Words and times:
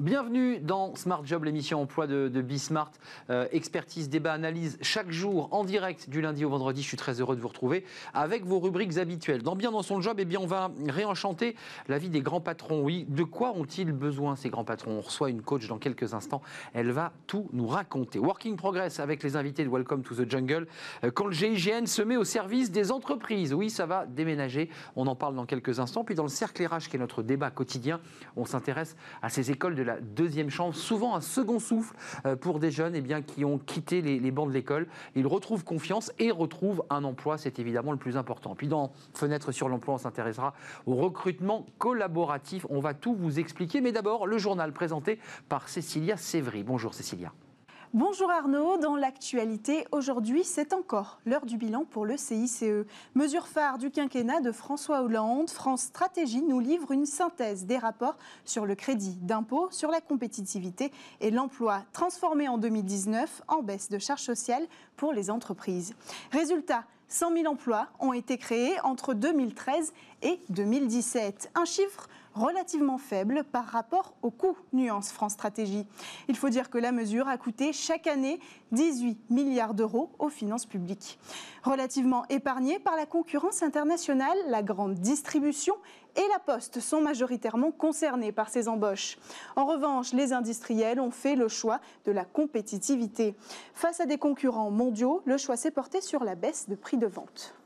Bienvenue 0.00 0.60
dans 0.60 0.94
Smart 0.94 1.22
Job, 1.24 1.42
l'émission 1.42 1.82
emploi 1.82 2.06
de, 2.06 2.28
de 2.28 2.40
Bismart. 2.40 2.92
Euh, 3.30 3.48
expertise, 3.50 4.08
débat, 4.08 4.32
analyse 4.32 4.78
chaque 4.80 5.10
jour 5.10 5.48
en 5.50 5.64
direct 5.64 6.08
du 6.08 6.20
lundi 6.20 6.44
au 6.44 6.50
vendredi. 6.50 6.82
Je 6.82 6.86
suis 6.86 6.96
très 6.96 7.20
heureux 7.20 7.34
de 7.34 7.40
vous 7.40 7.48
retrouver 7.48 7.84
avec 8.14 8.44
vos 8.44 8.60
rubriques 8.60 8.96
habituelles. 8.98 9.42
Dans 9.42 9.56
Bien 9.56 9.72
dans 9.72 9.82
son 9.82 10.00
job, 10.00 10.18
eh 10.20 10.24
bien, 10.24 10.38
on 10.38 10.46
va 10.46 10.70
réenchanter 10.86 11.56
la 11.88 11.98
vie 11.98 12.10
des 12.10 12.20
grands 12.20 12.40
patrons. 12.40 12.84
Oui, 12.84 13.06
de 13.08 13.24
quoi 13.24 13.50
ont-ils 13.56 13.90
besoin 13.90 14.36
ces 14.36 14.50
grands 14.50 14.62
patrons? 14.62 14.98
On 14.98 15.00
reçoit 15.00 15.30
une 15.30 15.42
coach 15.42 15.66
dans 15.66 15.78
quelques 15.78 16.14
instants. 16.14 16.42
Elle 16.74 16.92
va 16.92 17.12
tout 17.26 17.48
nous 17.52 17.66
raconter. 17.66 18.20
Working 18.20 18.54
Progress 18.54 19.00
avec 19.00 19.24
les 19.24 19.34
invités 19.34 19.64
de 19.64 19.68
Welcome 19.68 20.04
to 20.04 20.14
the 20.14 20.30
Jungle. 20.30 20.68
Euh, 21.02 21.10
quand 21.10 21.26
le 21.26 21.32
GIGN 21.32 21.86
se 21.86 22.02
met 22.02 22.16
au 22.16 22.24
service 22.24 22.70
des 22.70 22.92
entreprises. 22.92 23.52
Oui, 23.52 23.68
ça 23.68 23.84
va 23.84 24.06
déménager. 24.06 24.70
On 24.94 25.08
en 25.08 25.16
parle 25.16 25.34
dans 25.34 25.46
quelques 25.46 25.80
instants. 25.80 26.04
Puis 26.04 26.14
dans 26.14 26.22
le 26.22 26.28
cercle 26.28 26.64
RH, 26.64 26.88
qui 26.88 26.94
est 26.94 27.00
notre 27.00 27.24
débat 27.24 27.50
quotidien, 27.50 28.00
on 28.36 28.44
s'intéresse 28.44 28.96
à 29.22 29.28
ces 29.28 29.50
écoles 29.50 29.74
de 29.74 29.87
la 29.88 30.00
deuxième 30.00 30.50
chance, 30.50 30.76
souvent 30.76 31.16
un 31.16 31.20
second 31.20 31.58
souffle 31.58 31.94
euh, 32.26 32.36
pour 32.36 32.58
des 32.60 32.70
jeunes 32.70 32.94
eh 32.94 33.00
bien, 33.00 33.22
qui 33.22 33.44
ont 33.44 33.58
quitté 33.58 34.02
les, 34.02 34.30
bancs 34.30 34.48
de 34.48 34.52
l'école. 34.52 34.86
Ils 35.16 35.26
retrouvent 35.26 35.64
confiance 35.64 36.12
et 36.18 36.30
retrouvent 36.30 36.84
un 36.90 37.04
emploi, 37.04 37.38
c'est 37.38 37.58
évidemment 37.58 37.92
le 37.92 37.98
plus 37.98 38.16
important. 38.16 38.54
Puis 38.54 38.68
dans 38.68 38.92
Fenêtre 39.14 39.50
sur 39.50 39.68
l'emploi, 39.68 39.94
on 39.94 39.98
s'intéressera 39.98 40.54
au 40.86 40.94
recrutement 40.94 41.66
collaboratif. 41.78 42.66
On 42.68 42.80
va 42.80 42.92
tout 42.94 43.14
vous 43.14 43.38
expliquer, 43.38 43.80
mais 43.80 43.92
d'abord 43.92 44.26
le 44.26 44.38
journal 44.38 44.72
présenté 44.72 45.18
par 45.48 45.68
Cécilia 45.68 46.16
Sévry. 46.16 46.62
Bonjour 46.62 46.92
Cécilia. 46.92 47.32
Bonjour 47.94 48.30
Arnaud, 48.30 48.76
dans 48.76 48.96
l'actualité, 48.96 49.86
aujourd'hui 49.92 50.44
c'est 50.44 50.74
encore 50.74 51.20
l'heure 51.24 51.46
du 51.46 51.56
bilan 51.56 51.86
pour 51.86 52.04
le 52.04 52.18
CICE. 52.18 52.62
Mesure 53.14 53.48
phare 53.48 53.78
du 53.78 53.90
quinquennat 53.90 54.42
de 54.42 54.52
François 54.52 55.00
Hollande, 55.00 55.48
France 55.48 55.84
Stratégie 55.84 56.42
nous 56.42 56.60
livre 56.60 56.92
une 56.92 57.06
synthèse 57.06 57.64
des 57.64 57.78
rapports 57.78 58.18
sur 58.44 58.66
le 58.66 58.74
crédit 58.74 59.16
d'impôt, 59.22 59.68
sur 59.70 59.90
la 59.90 60.02
compétitivité 60.02 60.92
et 61.22 61.30
l'emploi 61.30 61.82
transformé 61.94 62.46
en 62.46 62.58
2019 62.58 63.40
en 63.48 63.62
baisse 63.62 63.88
de 63.88 63.98
charges 63.98 64.20
sociales 64.20 64.66
pour 64.96 65.14
les 65.14 65.30
entreprises. 65.30 65.94
Résultat, 66.30 66.84
100 67.08 67.32
000 67.36 67.46
emplois 67.50 67.88
ont 68.00 68.12
été 68.12 68.36
créés 68.36 68.78
entre 68.84 69.14
2013 69.14 69.94
et 70.20 70.42
2017. 70.50 71.52
Un 71.54 71.64
chiffre 71.64 72.06
relativement 72.38 72.98
faible 72.98 73.44
par 73.44 73.66
rapport 73.66 74.14
au 74.22 74.30
coût, 74.30 74.56
nuance 74.72 75.12
France 75.12 75.32
Stratégie. 75.32 75.86
Il 76.28 76.36
faut 76.36 76.48
dire 76.48 76.70
que 76.70 76.78
la 76.78 76.92
mesure 76.92 77.28
a 77.28 77.36
coûté 77.36 77.72
chaque 77.72 78.06
année 78.06 78.40
18 78.72 79.30
milliards 79.30 79.74
d'euros 79.74 80.10
aux 80.18 80.28
finances 80.28 80.66
publiques. 80.66 81.18
Relativement 81.64 82.24
épargnée 82.28 82.78
par 82.78 82.96
la 82.96 83.06
concurrence 83.06 83.62
internationale, 83.62 84.38
la 84.46 84.62
grande 84.62 84.94
distribution 84.94 85.74
et 86.16 86.26
la 86.32 86.38
Poste 86.38 86.80
sont 86.80 87.00
majoritairement 87.00 87.70
concernés 87.70 88.32
par 88.32 88.48
ces 88.48 88.68
embauches. 88.68 89.18
En 89.56 89.66
revanche, 89.66 90.12
les 90.12 90.32
industriels 90.32 91.00
ont 91.00 91.10
fait 91.10 91.36
le 91.36 91.48
choix 91.48 91.80
de 92.04 92.12
la 92.12 92.24
compétitivité. 92.24 93.34
Face 93.74 94.00
à 94.00 94.06
des 94.06 94.18
concurrents 94.18 94.70
mondiaux, 94.70 95.22
le 95.24 95.36
choix 95.36 95.56
s'est 95.56 95.70
porté 95.70 96.00
sur 96.00 96.24
la 96.24 96.34
baisse 96.34 96.68
de 96.68 96.74
prix 96.74 96.96
de 96.96 97.06
vente. 97.06 97.57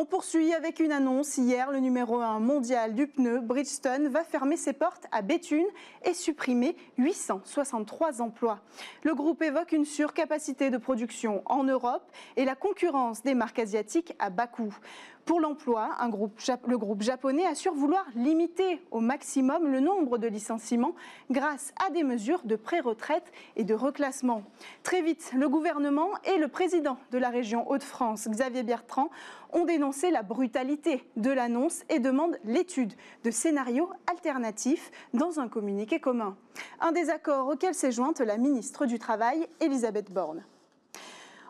On 0.00 0.04
poursuit 0.04 0.54
avec 0.54 0.78
une 0.78 0.92
annonce. 0.92 1.38
Hier, 1.38 1.72
le 1.72 1.80
numéro 1.80 2.20
1 2.20 2.38
mondial 2.38 2.94
du 2.94 3.08
pneu, 3.08 3.40
Bridgestone, 3.40 4.06
va 4.06 4.22
fermer 4.22 4.56
ses 4.56 4.72
portes 4.72 5.06
à 5.10 5.22
Béthune 5.22 5.66
et 6.04 6.14
supprimer 6.14 6.76
863 6.98 8.22
emplois. 8.22 8.60
Le 9.02 9.16
groupe 9.16 9.42
évoque 9.42 9.72
une 9.72 9.84
surcapacité 9.84 10.70
de 10.70 10.78
production 10.78 11.42
en 11.46 11.64
Europe 11.64 12.12
et 12.36 12.44
la 12.44 12.54
concurrence 12.54 13.24
des 13.24 13.34
marques 13.34 13.58
asiatiques 13.58 14.14
à 14.20 14.30
bas 14.30 14.46
coût. 14.46 14.72
Pour 15.28 15.40
l'emploi, 15.40 15.90
le 16.66 16.78
groupe 16.78 17.02
japonais 17.02 17.44
assure 17.44 17.74
vouloir 17.74 18.06
limiter 18.14 18.80
au 18.90 19.00
maximum 19.00 19.70
le 19.70 19.78
nombre 19.78 20.16
de 20.16 20.26
licenciements 20.26 20.94
grâce 21.30 21.74
à 21.86 21.90
des 21.90 22.02
mesures 22.02 22.40
de 22.44 22.56
pré-retraite 22.56 23.30
et 23.54 23.64
de 23.64 23.74
reclassement. 23.74 24.42
Très 24.82 25.02
vite, 25.02 25.30
le 25.36 25.50
gouvernement 25.50 26.08
et 26.24 26.38
le 26.38 26.48
président 26.48 26.96
de 27.10 27.18
la 27.18 27.28
région 27.28 27.70
Hauts-de-France, 27.70 28.26
Xavier 28.30 28.62
Bertrand, 28.62 29.10
ont 29.52 29.66
dénoncé 29.66 30.10
la 30.10 30.22
brutalité 30.22 31.04
de 31.16 31.30
l'annonce 31.30 31.82
et 31.90 31.98
demandent 31.98 32.38
l'étude 32.44 32.94
de 33.22 33.30
scénarios 33.30 33.90
alternatifs 34.10 34.90
dans 35.12 35.40
un 35.40 35.48
communiqué 35.48 36.00
commun. 36.00 36.38
Un 36.80 36.92
désaccord 36.92 37.48
auquel 37.48 37.74
s'est 37.74 37.92
jointe 37.92 38.20
la 38.20 38.38
ministre 38.38 38.86
du 38.86 38.98
Travail, 38.98 39.46
Elisabeth 39.60 40.10
Borne. 40.10 40.42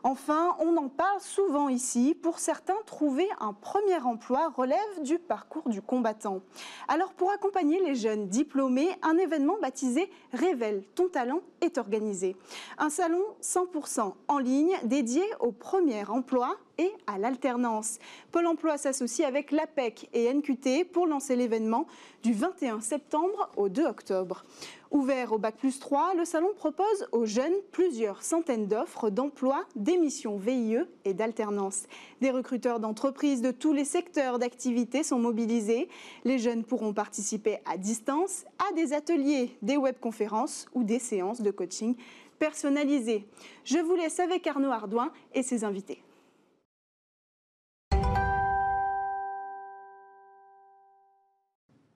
Enfin, 0.02 0.56
on 0.60 0.76
en 0.76 0.88
parle 0.88 1.20
souvent 1.20 1.68
ici. 1.68 2.16
Pour 2.20 2.38
certains, 2.38 2.76
trouver 2.86 3.28
un 3.40 3.52
premier 3.52 3.98
emploi 3.98 4.48
relève 4.56 5.02
du 5.02 5.18
parcours 5.18 5.68
du 5.68 5.82
combattant. 5.82 6.40
Alors, 6.88 7.12
pour 7.12 7.30
accompagner 7.30 7.80
les 7.80 7.94
jeunes 7.94 8.28
diplômés, 8.28 8.90
un 9.02 9.16
événement 9.18 9.56
baptisé 9.60 10.10
Révèle 10.32 10.82
ton 10.94 11.08
talent 11.08 11.40
est 11.60 11.78
organisé. 11.78 12.36
Un 12.78 12.90
salon 12.90 13.22
100% 13.42 14.14
en 14.28 14.38
ligne 14.38 14.76
dédié 14.84 15.22
au 15.40 15.52
premier 15.52 16.04
emploi 16.08 16.56
et 16.78 16.92
à 17.06 17.18
l'alternance. 17.18 17.98
Pôle 18.30 18.46
emploi 18.46 18.78
s'associe 18.78 19.26
avec 19.26 19.50
l'APEC 19.50 20.08
et 20.12 20.32
NQT 20.32 20.84
pour 20.92 21.06
lancer 21.06 21.36
l'événement 21.36 21.86
du 22.22 22.32
21 22.32 22.80
septembre 22.80 23.50
au 23.56 23.68
2 23.68 23.84
octobre. 23.84 24.44
Ouvert 24.90 25.32
au 25.32 25.38
Bac 25.38 25.56
plus 25.58 25.78
3, 25.80 26.14
le 26.14 26.24
salon 26.24 26.48
propose 26.56 27.08
aux 27.12 27.26
jeunes 27.26 27.54
plusieurs 27.72 28.22
centaines 28.22 28.68
d'offres 28.68 29.10
d'emploi, 29.10 29.66
d'émissions 29.76 30.38
VIE 30.38 30.78
et 31.04 31.12
d'alternance. 31.12 31.84
Des 32.22 32.30
recruteurs 32.30 32.80
d'entreprises 32.80 33.42
de 33.42 33.50
tous 33.50 33.74
les 33.74 33.84
secteurs 33.84 34.38
d'activité 34.38 35.02
sont 35.02 35.18
mobilisés. 35.18 35.90
Les 36.24 36.38
jeunes 36.38 36.64
pourront 36.64 36.94
participer 36.94 37.58
à 37.66 37.76
distance 37.76 38.46
à 38.70 38.72
des 38.74 38.94
ateliers, 38.94 39.54
des 39.60 39.76
webconférences 39.76 40.66
ou 40.74 40.84
des 40.84 40.98
séances 40.98 41.42
de 41.42 41.50
coaching 41.50 41.94
personnalisées. 42.38 43.28
Je 43.64 43.78
vous 43.78 43.94
laisse 43.94 44.20
avec 44.20 44.46
Arnaud 44.46 44.70
Ardouin 44.70 45.12
et 45.34 45.42
ses 45.42 45.64
invités. 45.64 46.02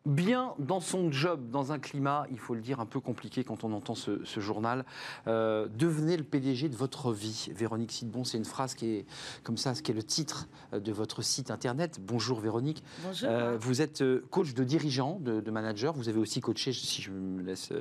Bien 0.06 0.54
dans 0.58 0.80
son 0.80 1.12
job, 1.12 1.50
dans 1.50 1.72
un 1.72 1.78
climat, 1.78 2.26
il 2.30 2.38
faut 2.38 2.54
le 2.54 2.60
dire, 2.60 2.80
un 2.80 2.86
peu 2.86 3.00
compliqué 3.00 3.44
quand 3.44 3.64
on 3.64 3.72
entend 3.72 3.94
ce, 3.94 4.20
journal. 4.40 4.84
Euh, 5.26 5.68
devenez 5.68 6.16
le 6.16 6.24
PDG 6.24 6.68
de 6.68 6.76
votre 6.76 7.12
vie. 7.12 7.50
Véronique 7.54 7.92
Sidbon, 7.92 8.24
c'est 8.24 8.38
une 8.38 8.44
phrase 8.44 8.74
qui 8.74 8.86
est 8.86 9.06
comme 9.44 9.56
ça, 9.56 9.74
ce 9.74 9.82
qui 9.82 9.92
est 9.92 9.94
le 9.94 10.02
titre 10.02 10.48
de 10.72 10.92
votre 10.92 11.22
site 11.22 11.50
internet. 11.50 12.00
Bonjour 12.00 12.40
Véronique. 12.40 12.82
Bonjour. 13.04 13.28
Euh, 13.30 13.56
vous 13.58 13.80
êtes 13.80 14.02
euh, 14.02 14.24
coach 14.30 14.54
de 14.54 14.64
dirigeant, 14.64 15.18
de, 15.20 15.50
manager. 15.50 15.92
Vous 15.92 16.08
avez 16.08 16.18
aussi 16.18 16.40
coaché, 16.40 16.72
si 16.72 17.02
je 17.02 17.10
me 17.10 17.42
laisse, 17.42 17.72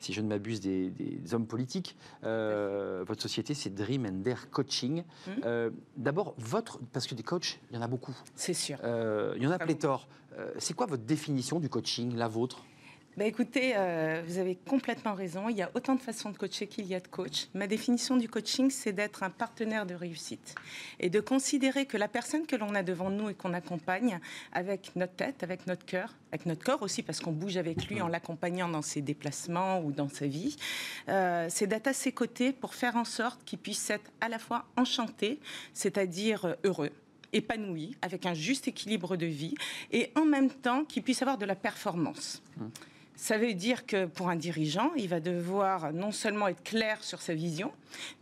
si 0.00 0.12
je 0.12 0.20
ne 0.22 0.28
m'abuse, 0.28 0.60
des, 0.60 0.92
hommes 1.32 1.46
politiques. 1.46 1.96
votre 2.22 3.22
société, 3.22 3.54
c'est 3.54 3.70
Dream 3.70 4.06
and 4.06 4.22
Dare 4.22 4.50
Coaching. 4.50 5.04
Hum. 5.28 5.70
D'abord, 5.96 6.34
votre, 6.38 6.80
parce 6.92 7.06
que 7.06 7.14
des 7.14 7.22
coachs, 7.22 7.60
il 7.70 7.76
y 7.76 7.78
en 7.78 7.82
a 7.82 7.88
beaucoup. 7.88 8.16
C'est 8.34 8.54
sûr. 8.54 8.78
il 9.36 9.42
y 9.42 9.46
en 9.46 9.50
a 9.50 9.58
pléthore. 9.58 10.08
C'est 10.58 10.74
quoi 10.74 10.86
votre 10.86 11.04
définition 11.04 11.60
du 11.60 11.68
coaching, 11.68 12.14
la 12.16 12.28
vôtre? 12.28 12.64
Bah 13.16 13.24
écoutez, 13.24 13.72
euh, 13.74 14.22
vous 14.24 14.38
avez 14.38 14.54
complètement 14.54 15.14
raison. 15.14 15.48
Il 15.48 15.56
y 15.56 15.62
a 15.62 15.70
autant 15.74 15.96
de 15.96 16.00
façons 16.00 16.30
de 16.30 16.38
coacher 16.38 16.68
qu'il 16.68 16.86
y 16.86 16.94
a 16.94 17.00
de 17.00 17.08
coach. 17.08 17.48
Ma 17.54 17.66
définition 17.66 18.16
du 18.16 18.28
coaching, 18.28 18.70
c'est 18.70 18.92
d'être 18.92 19.24
un 19.24 19.30
partenaire 19.30 19.84
de 19.84 19.94
réussite 19.94 20.54
et 21.00 21.10
de 21.10 21.18
considérer 21.18 21.86
que 21.86 21.96
la 21.96 22.06
personne 22.06 22.46
que 22.46 22.54
l'on 22.54 22.72
a 22.74 22.84
devant 22.84 23.10
nous 23.10 23.28
et 23.28 23.34
qu'on 23.34 23.52
accompagne 23.52 24.20
avec 24.52 24.94
notre 24.94 25.14
tête, 25.14 25.42
avec 25.42 25.66
notre 25.66 25.84
cœur, 25.84 26.14
avec 26.30 26.46
notre 26.46 26.64
corps 26.64 26.82
aussi, 26.82 27.02
parce 27.02 27.18
qu'on 27.18 27.32
bouge 27.32 27.56
avec 27.56 27.88
lui 27.88 28.00
en 28.00 28.06
l'accompagnant 28.06 28.68
dans 28.68 28.80
ses 28.80 29.02
déplacements 29.02 29.80
ou 29.80 29.90
dans 29.90 30.08
sa 30.08 30.28
vie, 30.28 30.56
euh, 31.08 31.48
c'est 31.50 31.66
d'être 31.66 31.88
à 31.88 31.92
ses 31.92 32.12
côtés 32.12 32.52
pour 32.52 32.74
faire 32.74 32.94
en 32.94 33.04
sorte 33.04 33.44
qu'il 33.44 33.58
puisse 33.58 33.90
être 33.90 34.10
à 34.20 34.28
la 34.28 34.38
fois 34.38 34.66
enchanté, 34.76 35.40
c'est-à-dire 35.74 36.56
heureux, 36.64 36.92
épanoui, 37.32 37.96
avec 38.02 38.26
un 38.26 38.34
juste 38.34 38.68
équilibre 38.68 39.16
de 39.16 39.26
vie, 39.26 39.54
et 39.92 40.10
en 40.16 40.24
même 40.24 40.50
temps 40.50 40.84
qu'il 40.84 41.02
puisse 41.02 41.22
avoir 41.22 41.38
de 41.38 41.46
la 41.46 41.54
performance. 41.54 42.42
Ça 43.20 43.36
veut 43.36 43.52
dire 43.52 43.84
que 43.84 44.06
pour 44.06 44.30
un 44.30 44.36
dirigeant, 44.36 44.92
il 44.96 45.06
va 45.06 45.20
devoir 45.20 45.92
non 45.92 46.10
seulement 46.10 46.48
être 46.48 46.62
clair 46.62 47.04
sur 47.04 47.20
sa 47.20 47.34
vision, 47.34 47.70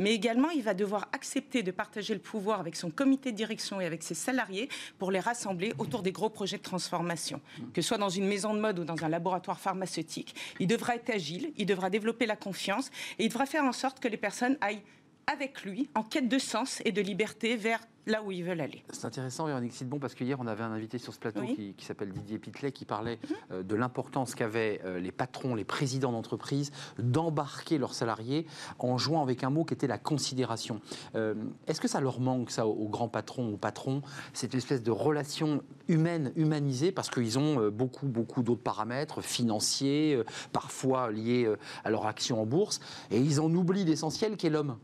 mais 0.00 0.12
également 0.12 0.50
il 0.50 0.64
va 0.64 0.74
devoir 0.74 1.08
accepter 1.12 1.62
de 1.62 1.70
partager 1.70 2.14
le 2.14 2.20
pouvoir 2.20 2.58
avec 2.58 2.74
son 2.74 2.90
comité 2.90 3.30
de 3.30 3.36
direction 3.36 3.80
et 3.80 3.86
avec 3.86 4.02
ses 4.02 4.14
salariés 4.14 4.68
pour 4.98 5.12
les 5.12 5.20
rassembler 5.20 5.72
autour 5.78 6.02
des 6.02 6.10
gros 6.10 6.30
projets 6.30 6.58
de 6.58 6.64
transformation. 6.64 7.40
Que 7.72 7.80
ce 7.80 7.86
soit 7.86 7.98
dans 7.98 8.08
une 8.08 8.26
maison 8.26 8.54
de 8.54 8.58
mode 8.58 8.80
ou 8.80 8.84
dans 8.84 9.04
un 9.04 9.08
laboratoire 9.08 9.60
pharmaceutique, 9.60 10.34
il 10.58 10.66
devra 10.66 10.96
être 10.96 11.10
agile, 11.10 11.52
il 11.56 11.66
devra 11.66 11.90
développer 11.90 12.26
la 12.26 12.34
confiance 12.34 12.90
et 13.20 13.26
il 13.26 13.28
devra 13.28 13.46
faire 13.46 13.62
en 13.62 13.72
sorte 13.72 14.00
que 14.00 14.08
les 14.08 14.16
personnes 14.16 14.58
aillent 14.60 14.82
avec 15.28 15.62
lui 15.62 15.88
en 15.94 16.02
quête 16.02 16.28
de 16.28 16.38
sens 16.38 16.82
et 16.84 16.92
de 16.92 17.02
liberté 17.02 17.56
vers 17.56 17.80
là 18.06 18.22
où 18.22 18.32
ils 18.32 18.42
veulent 18.42 18.62
aller. 18.62 18.82
C'est 18.90 19.04
intéressant, 19.04 19.44
Véronique 19.44 19.74
Sidbon, 19.74 19.98
parce 19.98 20.14
qu'hier, 20.14 20.38
on 20.40 20.46
avait 20.46 20.64
un 20.64 20.72
invité 20.72 20.96
sur 20.96 21.12
ce 21.12 21.18
plateau 21.18 21.42
qui, 21.42 21.74
s'appelle 21.84 22.10
Didier 22.10 22.38
Pitlet, 22.38 22.72
qui 22.72 22.86
parlait 22.86 23.18
euh, 23.52 23.62
de 23.62 23.74
l'importance 23.74 24.34
qu'avaient 24.34 24.80
euh, 24.84 24.98
les 24.98 25.12
patrons, 25.12 25.54
les 25.54 25.64
présidents 25.64 26.12
d'entreprise 26.12 26.72
d'embarquer 26.98 27.76
leurs 27.76 27.92
salariés 27.92 28.46
en 28.78 28.96
jouant 28.96 29.22
avec 29.22 29.44
un 29.44 29.50
mot 29.50 29.64
qui 29.64 29.74
était 29.74 29.86
la 29.86 29.98
considération. 29.98 30.80
Euh, 31.14 31.34
est-ce 31.66 31.82
que 31.82 31.88
ça 31.88 32.00
leur 32.00 32.18
manque, 32.18 32.50
ça, 32.50 32.66
aux 32.66 32.88
grands 32.88 33.08
patrons, 33.08 33.52
aux 33.52 33.58
patrons, 33.58 34.00
cette 34.32 34.54
espèce 34.54 34.82
de 34.82 34.90
relation 34.90 35.62
humaine, 35.88 36.32
humanisée, 36.36 36.92
parce 36.92 37.10
qu'ils 37.10 37.38
ont 37.38 37.68
beaucoup, 37.68 38.06
beaucoup 38.06 38.42
d'autres 38.42 38.62
paramètres 38.62 39.20
financiers, 39.20 40.22
parfois 40.52 41.10
liés 41.10 41.52
à 41.84 41.90
leur 41.90 42.06
action 42.06 42.40
en 42.40 42.46
bourse, 42.46 42.80
et 43.10 43.18
ils 43.18 43.40
en 43.40 43.52
oublient 43.52 43.84
l'essentiel 43.84 44.36
qui 44.36 44.46
est 44.46 44.50
l'homme 44.50 44.78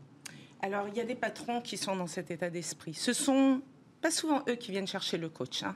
alors, 0.65 0.87
il 0.87 0.97
y 0.97 0.99
a 0.99 1.03
des 1.03 1.13
patrons 1.13 1.61
qui 1.61 1.77
sont 1.77 1.95
dans 1.95 2.07
cet 2.07 2.31
état 2.31 2.49
d'esprit. 2.49 2.95
Ce 2.95 3.13
sont 3.13 3.61
pas 4.01 4.09
souvent 4.09 4.41
eux 4.49 4.55
qui 4.55 4.71
viennent 4.71 4.87
chercher 4.87 5.19
le 5.19 5.29
coach. 5.29 5.61
Hein. 5.61 5.75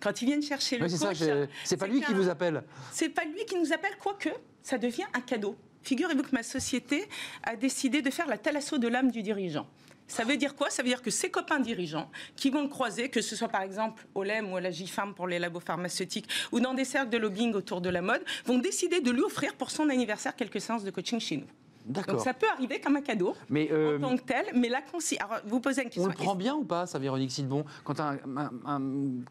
Quand 0.00 0.22
ils 0.22 0.24
viennent 0.26 0.42
chercher 0.42 0.76
le 0.76 0.88
coach, 0.88 1.18
c'est 1.62 1.76
pas 1.76 1.86
lui 1.86 2.00
qui 2.00 2.12
vous 2.12 2.28
appelle. 2.28 2.64
C'est 2.90 3.10
pas 3.10 3.24
lui 3.24 3.44
qui 3.46 3.56
nous 3.56 3.72
appelle, 3.72 3.96
quoique 3.96 4.30
ça 4.60 4.76
devient 4.76 5.04
un 5.14 5.20
cadeau. 5.20 5.56
Figurez-vous 5.82 6.24
que 6.24 6.32
ma 6.32 6.42
société 6.42 7.08
a 7.44 7.54
décidé 7.54 8.02
de 8.02 8.10
faire 8.10 8.26
la 8.26 8.36
thalasso 8.36 8.76
de 8.76 8.88
l'âme 8.88 9.12
du 9.12 9.22
dirigeant. 9.22 9.68
Ça 10.08 10.24
veut 10.24 10.36
dire 10.36 10.56
quoi? 10.56 10.68
Ça 10.68 10.82
veut 10.82 10.88
dire 10.88 11.00
que 11.00 11.10
ses 11.10 11.30
copains 11.30 11.60
dirigeants 11.60 12.10
qui 12.34 12.50
vont 12.50 12.62
le 12.62 12.68
croiser, 12.68 13.10
que 13.10 13.22
ce 13.22 13.36
soit 13.36 13.48
par 13.48 13.62
exemple 13.62 14.04
au 14.16 14.24
LEM 14.24 14.52
ou 14.52 14.56
à 14.56 14.60
la 14.60 14.72
GIFAM 14.72 15.14
pour 15.14 15.28
les 15.28 15.38
labos 15.38 15.60
pharmaceutiques 15.60 16.28
ou 16.50 16.58
dans 16.58 16.74
des 16.74 16.84
cercles 16.84 17.10
de 17.10 17.18
lobbying 17.18 17.54
autour 17.54 17.80
de 17.80 17.88
la 17.88 18.02
mode, 18.02 18.24
vont 18.46 18.58
décider 18.58 19.00
de 19.00 19.12
lui 19.12 19.22
offrir 19.22 19.54
pour 19.54 19.70
son 19.70 19.88
anniversaire 19.90 20.34
quelques 20.34 20.60
séances 20.60 20.82
de 20.82 20.90
coaching 20.90 21.20
chez 21.20 21.36
nous. 21.36 21.46
Donc 21.84 22.06
ça 22.20 22.32
peut 22.32 22.46
arriver 22.50 22.80
comme 22.80 22.96
un 22.96 23.02
cadeau 23.02 23.34
mais 23.50 23.68
euh, 23.70 23.98
en 23.98 24.00
tant 24.00 24.16
que 24.16 24.22
tel, 24.22 24.46
mais 24.54 24.68
la 24.68 24.78
Alors 25.20 25.40
vous 25.44 25.60
posez 25.60 25.82
une 25.82 25.88
question. 25.88 26.04
On 26.04 26.06
le 26.06 26.14
prend 26.14 26.34
bien 26.34 26.54
ou 26.54 26.64
pas, 26.64 26.86
ça, 26.86 26.98
Véronique 26.98 27.30
Sidbon? 27.30 27.64
Quand 27.84 28.00
un, 28.00 28.18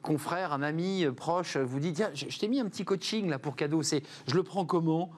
confrère, 0.01 0.53
un 0.53 0.61
ami 0.61 1.05
proche 1.15 1.57
vous 1.57 1.79
dit 1.79 1.93
tiens, 1.93 2.11
je, 2.13 2.37
t'ai 2.37 2.47
mis 2.47 2.59
un 2.59 2.67
petit 2.67 2.85
coaching 2.85 3.29
là 3.29 3.39
pour 3.39 3.55
cadeau, 3.55 3.81
c'est 3.81 4.03
je 4.27 4.35
le 4.35 4.43
prends 4.43 4.65
comment? 4.65 5.11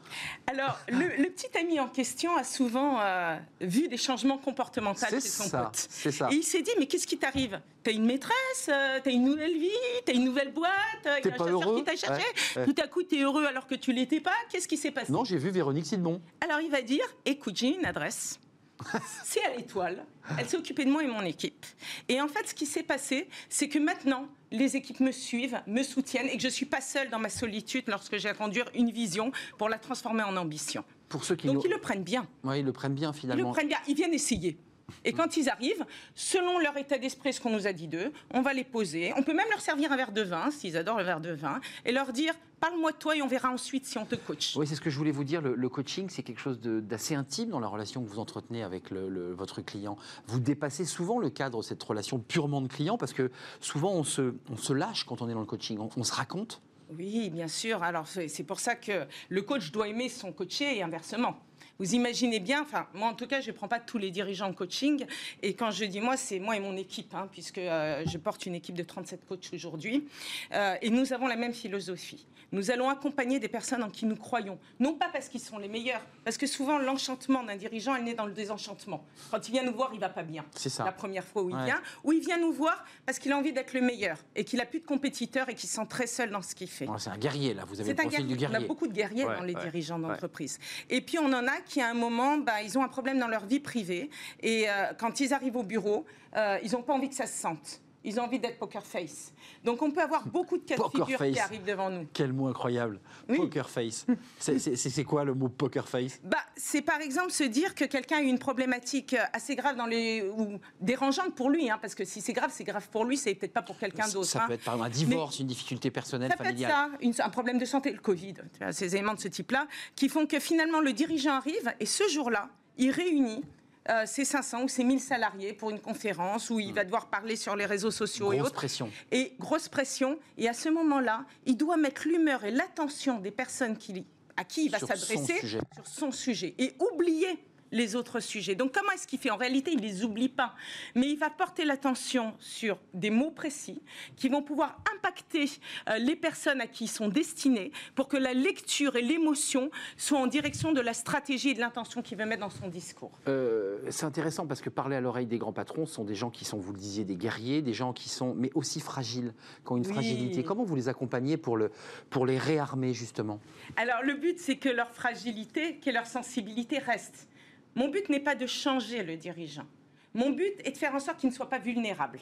Alors 0.48 0.80
le, 0.88 1.28
petit 1.30 1.58
ami 1.58 1.80
en 1.80 1.88
question 1.88 2.36
a 2.38 2.44
souvent 2.44 3.00
euh, 3.02 3.38
vu 3.60 3.88
des 3.88 3.98
changements 3.98 4.38
comportementaux 4.38 5.06
chez 5.10 5.20
son 5.20 5.44
ça, 5.44 5.64
pote. 5.64 5.88
C'est 5.90 6.12
ça. 6.12 6.30
Et 6.32 6.36
il 6.36 6.44
s'est 6.44 6.62
dit 6.62 6.72
mais 6.80 6.86
qu'est-ce 6.86 7.08
qui 7.08 7.18
t'arrive? 7.18 7.60
T'as 7.84 7.92
une 7.92 8.06
maîtresse, 8.06 8.70
euh, 8.70 9.00
t'as 9.04 9.12
une 9.12 9.26
nouvelle 9.26 9.58
vie, 9.58 9.70
t'as 10.06 10.14
une 10.14 10.26
nouvelle 10.26 10.54
boîte, 10.54 10.72
a 11.06 11.16
un 11.16 11.22
chasseur 11.22 11.76
qui 11.76 11.84
t'a 11.84 11.96
cherché. 11.96 12.26
Tout 12.66 12.76
à 12.82 12.88
coup 12.88 13.04
t'es 13.04 13.22
heureux 13.22 13.46
alors 13.46 13.68
que 13.68 13.76
tu 13.76 13.92
l'étais 13.92 14.22
pas? 14.22 14.32
Qu'est-ce 14.50 14.68
qui 14.68 14.78
s'est 14.78 14.92
passé? 14.92 15.12
Non, 15.12 15.24
j'ai 15.24 15.38
vu 15.38 15.50
Véronique 15.50 15.86
Sidbon. 15.86 16.22
Alors 16.42 16.62
il 16.62 16.72
va 16.72 16.82
dire 16.82 17.06
écoute, 17.26 17.56
j'ai 17.58 17.76
une 17.76 17.86
adresse. 17.86 18.40
c'est 19.24 19.44
à 19.46 19.56
l'étoile. 19.56 20.06
Elle 20.38 20.48
s'est 20.48 20.58
occupée 20.58 20.86
de 20.86 20.92
moi 20.92 21.04
et 21.04 21.08
mon 21.08 21.22
équipe. 21.22 21.66
Et 22.10 22.20
en 22.20 22.28
fait, 22.28 22.48
ce 22.48 22.54
qui 22.54 22.66
s'est 22.66 22.84
passé, 22.84 23.30
c'est 23.48 23.70
que 23.70 23.80
maintenant, 23.80 24.28
les 24.52 24.76
équipes 24.76 25.00
me 25.00 25.12
suivent, 25.12 25.62
me 25.68 25.84
soutiennent 25.84 26.28
et 26.28 26.36
que 26.36 26.42
je 26.42 26.48
ne 26.48 26.52
suis 26.52 26.66
pas 26.66 26.82
seule 26.82 27.10
dans 27.10 27.20
ma 27.20 27.30
solitude 27.30 27.86
lorsque 27.88 28.18
j'ai 28.18 28.30
à 28.30 28.34
conduire 28.34 28.66
une 28.74 28.92
vision 28.92 29.32
pour 29.58 29.70
la 29.70 29.78
transformer 29.78 30.24
en 30.24 30.36
ambition. 30.36 30.84
Pour 31.10 31.24
ceux 31.24 31.36
qui 31.36 31.48
Donc 31.48 31.64
ils 31.64 31.72
le 31.72 31.80
prennent 31.80 32.04
bien. 32.04 32.28
Oui, 32.44 32.60
ils 32.60 32.66
le 32.66 32.74
prennent 32.74 32.96
bien 32.96 33.14
finalement. 33.14 33.44
Ils 33.44 33.48
le 33.48 33.54
prennent 33.54 33.68
bien. 33.68 33.78
Ils 33.88 33.96
viennent 33.96 34.14
essayer. 34.14 34.58
Et 35.04 35.14
quand 35.14 35.38
ils 35.38 35.50
arrivent, 35.50 35.86
selon 36.14 36.60
leur 36.60 36.78
état 36.78 36.98
d'esprit, 36.98 37.34
ce 37.34 37.42
qu'on 37.42 37.52
nous 37.52 37.68
a 37.68 37.74
dit 37.74 37.88
d'eux, 37.88 38.12
on 38.32 38.42
va 38.42 38.54
les 38.54 38.64
poser. 38.64 39.14
On 39.18 39.24
peut 39.24 39.34
même 39.34 39.48
leur 39.50 39.62
servir 39.62 39.92
un 39.92 39.98
verre 39.98 40.12
de 40.12 40.22
vin, 40.22 40.52
s'ils 40.52 40.78
adorent 40.78 40.98
le 40.98 41.04
verre 41.04 41.22
de 41.22 41.32
vin, 41.32 41.60
et 41.86 41.92
leur 41.92 42.14
dire 42.14 42.34
parle-moi 42.60 42.92
de 42.92 42.98
toi 42.98 43.16
et 43.16 43.22
on 43.22 43.28
verra 43.28 43.52
ensuite 43.52 43.86
si 43.86 43.98
on 43.98 44.06
te 44.06 44.16
coach. 44.16 44.56
Oui, 44.56 44.66
c'est 44.66 44.76
ce 44.76 44.82
que 44.82 44.90
je 44.90 44.98
voulais 44.98 45.12
vous 45.12 45.24
dire. 45.24 45.42
Le, 45.42 45.70
coaching, 45.70 46.10
c'est 46.10 46.24
quelque 46.24 46.40
chose 46.40 46.60
d'assez 46.60 47.14
intime 47.14 47.50
dans 47.50 47.60
la 47.60 47.68
relation 47.68 48.04
que 48.04 48.10
vous 48.10 48.20
entretenez 48.20 48.64
avec 48.64 48.92
votre 48.92 49.62
client. 49.62 49.98
Vous 50.28 50.40
dépassez 50.40 50.86
souvent 50.86 51.20
le 51.20 51.30
cadre 51.30 51.60
de 51.60 51.64
cette 51.64 51.84
relation 51.84 52.20
purement 52.20 52.62
de 52.62 52.68
client 52.68 52.98
parce 52.98 53.14
que 53.14 53.30
souvent 53.60 53.92
on 53.92 54.04
se, 54.04 54.34
on 54.50 54.58
se 54.58 54.74
lâche 54.74 55.04
quand 55.04 55.22
on 55.22 55.30
est 55.30 55.34
dans 55.34 55.42
le 55.42 55.46
coaching. 55.46 55.78
on, 55.78 56.04
se 56.04 56.14
raconte. 56.14 56.62
Oui, 56.98 57.30
bien 57.30 57.48
sûr. 57.48 57.84
Alors 57.84 58.08
c'est 58.08 58.44
pour 58.44 58.60
ça 58.60 58.76
que 58.76 59.06
le 59.30 59.42
coach 59.42 59.72
doit 59.72 59.88
aimer 59.88 60.10
son 60.10 60.32
coaché 60.32 60.78
et 60.78 60.84
inversement. 60.84 61.36
Vous 61.78 61.94
imaginez 61.94 62.40
bien, 62.40 62.62
enfin, 62.62 62.88
moi 62.94 63.10
en 63.10 63.14
tout 63.14 63.28
cas, 63.28 63.42
je 63.42 63.52
ne 63.52 63.56
prends 63.56 63.68
pas 63.68 63.80
tous 63.80 63.98
les 63.98 64.12
dirigeants 64.12 64.50
de 64.50 64.56
coaching. 64.56 65.06
Et 65.42 65.54
quand 65.54 65.72
je 65.72 65.86
dis 65.86 66.00
moi, 66.00 66.16
c'est 66.16 66.40
moi 66.40 66.56
et 66.56 66.60
mon 66.60 66.78
équipe, 66.78 67.14
hein, 67.14 67.28
puisque 67.32 67.58
euh, 67.58 68.04
je 68.06 68.18
porte 68.18 68.46
une 68.46 68.56
équipe 68.56 68.76
de 68.76 68.84
37 68.84 69.26
coachs 69.28 69.50
aujourd'hui. 69.54 70.08
Euh, 70.54 70.76
et 70.82 70.90
nous 70.90 71.12
avons 71.12 71.28
la 71.28 71.36
même 71.36 71.54
philosophie. 71.54 72.26
Nous 72.52 72.72
allons 72.72 72.90
accompagner 72.90 73.40
des 73.40 73.50
personnes 73.50 73.84
en 73.84 73.90
qui 73.90 74.06
nous 74.06 74.16
croyons. 74.16 74.58
Non 74.80 74.94
pas 74.94 75.10
parce 75.12 75.28
qu'ils 75.28 75.42
sont 75.42 75.58
les 75.58 75.68
meilleurs, 75.68 76.02
parce 76.24 76.38
que 76.38 76.48
souvent 76.48 76.78
l'enchantement 76.78 77.44
d'un 77.44 77.58
dirigeant, 77.58 77.96
elle 77.96 78.04
naît 78.04 78.14
dans 78.14 78.26
le 78.26 78.34
désenchantement. 78.34 79.04
Quand 79.32 79.48
il 79.48 79.52
vient 79.52 79.64
nous 79.64 79.74
voir, 79.74 79.92
il 79.94 80.00
va 80.00 80.10
pas 80.10 80.24
bien. 80.24 80.46
C'est 80.56 80.70
ça. 80.70 80.86
La 80.86 80.92
première 80.94 81.26
fois 81.26 81.44
où 81.44 81.50
il 81.50 81.66
vient. 81.66 81.82
Ou 82.04 82.14
il 82.14 82.22
vient 82.22 82.38
nous 82.38 82.54
voir 82.54 82.86
parce 83.06 83.20
qu'il 83.20 83.32
a 83.34 83.38
envie 83.38 83.52
d'être 83.52 83.74
le 83.74 83.82
meilleur 83.82 84.18
et 84.36 84.46
qu'il 84.46 84.62
a 84.62 84.66
plus 84.66 84.80
de 84.80 84.86
compétiteurs 84.86 85.50
et 85.50 85.56
qu'il 85.56 85.68
se 85.68 85.76
sent 85.76 85.88
très 85.90 86.08
seul 86.08 86.30
dans 86.30 86.42
ce 86.42 86.56
qu'il 86.56 86.70
fait. 86.70 86.88
c'est 86.98 87.10
un 87.10 87.18
guerrier, 87.18 87.54
là. 87.54 87.66
Vous 87.66 87.82
avez 87.82 87.90
le 87.90 87.96
profil 87.96 88.28
du 88.28 88.36
guerrier. 88.36 88.58
On 88.58 88.64
a 88.64 88.66
beaucoup 88.66 88.88
de 88.88 88.94
guerriers 88.94 89.26
dans 89.26 89.44
les 89.44 89.56
dirigeants 89.56 90.00
d'entreprise. 90.00 90.60
Et 90.90 91.02
puis 91.02 91.18
on 91.20 91.34
en 91.34 91.48
a 91.48 91.60
qui, 91.66 91.82
à 91.82 91.90
un 91.90 91.94
moment, 91.94 92.38
bah, 92.38 92.62
ils 92.64 92.78
ont 92.78 92.84
un 92.84 92.88
problème 92.88 93.20
dans 93.20 93.28
leur 93.28 93.46
vie 93.46 93.60
privée. 93.60 94.10
Et 94.42 94.70
euh, 94.70 94.94
quand 94.98 95.20
ils 95.20 95.34
arrivent 95.34 95.58
au 95.58 95.64
bureau, 95.64 96.06
euh, 96.36 96.60
ils 96.64 96.72
n'ont 96.72 96.84
pas 96.84 96.94
envie 96.94 97.10
que 97.10 97.16
ça 97.16 97.28
se 97.28 97.40
sente 97.40 97.82
ils 98.06 98.20
ont 98.20 98.24
envie 98.24 98.40
d'être 98.40 98.60
poker 98.60 98.86
face. 98.86 99.34
Donc 99.64 99.82
on 99.82 99.92
peut 99.92 100.02
avoir 100.02 100.26
beaucoup 100.28 100.58
de 100.58 100.64
cas 100.64 100.78
de 100.78 100.84
figure 100.84 101.18
qui 101.18 101.40
arrivent 101.40 101.66
devant 101.66 101.90
nous. 101.90 102.08
Quel 102.14 102.32
mot 102.32 102.48
incroyable. 102.48 103.00
Poker 103.28 103.70
face. 103.70 104.06
C'est 104.40 105.04
quoi 105.04 105.24
le 105.24 105.34
mot 105.34 105.50
poker 105.50 105.88
face? 105.88 106.20
Bah, 106.24 106.38
C'est 106.56 106.82
par 106.82 107.02
exemple 107.02 107.32
se 107.32 107.44
dire 107.44 107.74
que 107.76 107.86
quelqu'un 107.86 108.18
a 108.18 108.22
une 108.22 108.40
problématique 108.40 109.16
assez 109.34 109.56
grave 109.56 109.76
dans 109.76 109.88
les, 109.88 110.22
ou 110.22 110.60
dérangeante 110.80 111.34
pour 111.36 111.50
lui, 111.50 111.70
hein, 111.70 111.80
parce 111.82 111.96
que 111.96 112.06
si 112.06 112.22
c'est 112.22 112.34
grave, 112.34 112.52
c'est 112.54 112.64
grave 112.64 112.88
pour 112.90 113.06
lui, 113.06 113.18
c'est 113.18 113.34
peut-être 113.34 113.54
pas 113.54 113.64
pour 113.64 113.78
quelqu'un 113.78 114.08
d'autre. 114.08 114.28
Ça, 114.28 114.46
peut 114.48 114.54
être 114.54 114.64
par 114.64 114.76
exemple 114.76 114.90
un 114.90 114.94
divorce, 114.94 115.40
une 115.40 115.48
difficulté 115.48 115.90
personnelle, 115.90 116.30
ça 116.30 116.38
familiale. 116.38 116.72
Peut 117.00 117.08
être 117.08 117.16
ça, 117.16 117.26
un 117.26 117.30
problème 117.30 117.58
de 117.58 117.66
santé, 117.66 117.92
le 117.92 118.00
Covid, 118.00 118.36
ces 118.72 118.96
éléments 118.96 119.16
de 119.16 119.20
ce 119.20 119.28
type-là, 119.28 119.68
qui 119.96 120.10
font 120.10 120.28
que 120.28 120.40
finalement 120.40 120.80
le 120.80 120.94
dirigeant 120.94 121.34
arrive 121.34 121.74
et 121.80 121.86
ce 121.86 122.08
jour-là, 122.08 122.50
il 122.78 122.92
réunit 122.92 123.44
euh, 123.90 124.06
ses 124.06 124.26
500 124.26 124.64
ou 124.64 124.68
ses 124.68 124.84
1000 124.84 125.00
salariés 125.00 125.54
pour 125.54 125.70
une 125.70 125.80
conférence 125.80 126.50
où 126.50 126.60
il 126.60 126.74
va 126.74 126.84
devoir 126.84 127.08
parler 127.08 127.36
sur 127.36 127.56
les 127.56 127.66
réseaux 127.66 127.92
sociaux 127.92 128.34
et 128.34 128.42
autres. 128.42 128.54
pression. 128.54 128.90
Et 129.12 129.34
grosse 129.40 129.70
pression. 129.70 130.18
Et 130.38 130.50
à 130.50 130.54
ce 130.54 130.70
moment-là, 130.70 131.26
il 131.46 131.56
doit 131.56 131.78
mettre 131.78 132.08
l'humeur 132.08 132.44
et 132.46 132.52
l'attention 132.52 133.20
des 133.20 133.32
personnes 133.32 133.78
qui, 133.78 134.06
à 134.38 134.44
qui 134.44 134.66
il 134.66 134.72
va 134.72 134.80
s'adresser 134.80 135.40
sur 135.46 135.62
son 135.86 136.12
sujet. 136.12 136.56
Et 136.58 136.74
oublier 136.80 137.40
les 137.76 137.96
autres 137.96 138.20
sujets. 138.20 138.56
Donc 138.56 138.72
comment 138.72 138.92
est-ce 138.92 139.06
qu'il 139.06 139.20
fait? 139.20 139.30
En 139.30 139.38
réalité, 139.38 139.72
il 139.72 139.78
ne 139.78 139.84
les 139.84 140.04
oublie 140.04 140.30
pas, 140.30 140.56
mais 140.96 141.10
il 141.10 141.18
va 141.18 141.30
porter 141.30 141.66
l'attention 141.66 142.34
sur 142.40 142.80
des 142.94 143.10
mots 143.10 143.32
précis 143.32 143.82
qui 144.16 144.30
vont 144.30 144.42
pouvoir 144.42 144.82
impacter 144.96 145.46
euh, 145.90 145.98
les 145.98 146.16
personnes 146.16 146.62
à 146.62 146.68
qui 146.68 146.86
ils 146.86 146.88
sont 146.88 147.10
destinés 147.10 147.72
pour 147.96 148.08
que 148.08 148.16
la 148.16 148.34
lecture 148.34 148.96
et 148.96 149.02
l'émotion 149.02 149.72
soient 149.98 150.20
en 150.20 150.28
direction 150.28 150.72
de 150.72 150.82
la 150.82 150.94
stratégie 150.94 151.50
et 151.50 151.54
de 151.56 151.60
l'intention 151.60 152.02
qu'il 152.04 152.18
veut 152.18 152.26
mettre 152.26 152.42
dans 152.42 152.52
son 152.52 152.68
discours. 152.68 153.12
Euh, 153.28 153.80
c'est 153.90 154.06
intéressant 154.06 154.46
parce 154.46 154.62
que 154.62 154.70
parler 154.70 154.96
à 154.96 155.02
l'oreille 155.02 155.26
des 155.26 155.40
grands 155.40 155.52
patrons 155.52 155.88
sont 155.88 156.04
des 156.04 156.14
gens 156.14 156.30
qui 156.30 156.46
sont, 156.46 156.60
vous 156.60 156.74
le 156.74 156.78
disiez, 156.78 157.04
des 157.04 157.16
guerriers, 157.16 157.64
des 157.64 157.74
gens 157.74 157.92
qui 157.92 158.08
sont, 158.08 158.36
mais 158.36 158.52
aussi 158.54 158.80
fragiles, 158.80 159.34
qui 159.66 159.72
ont 159.72 159.78
une 159.78 159.84
fragilité. 159.84 160.44
Comment 160.44 160.64
vous 160.64 160.76
les 160.76 160.88
accompagnez 160.88 161.38
pour, 161.38 161.58
le, 161.58 161.72
pour 162.12 162.26
les 162.26 162.38
réarmer 162.38 162.94
justement? 162.94 163.40
Alors 163.76 164.04
le 164.04 164.14
but, 164.14 164.38
c'est 164.40 164.58
que 164.58 164.70
leur 164.70 164.92
fragilité, 164.92 165.80
que 165.80 165.90
leur 165.90 166.06
sensibilité 166.06 166.78
reste. 166.78 167.28
Mon 167.76 167.90
but 167.90 168.08
n'est 168.10 168.20
pas 168.20 168.36
de 168.36 168.48
changer 168.48 169.04
le 169.04 169.18
dirigeant. 169.18 169.68
Mon 170.14 170.30
but 170.30 170.54
est 170.64 170.72
de 170.72 170.78
faire 170.78 170.96
en 170.96 171.00
sorte 171.00 171.20
qu'il 171.20 171.30
ne 171.30 171.36
soit 171.36 171.50
pas 171.50 171.60
vulnérable. 171.60 172.20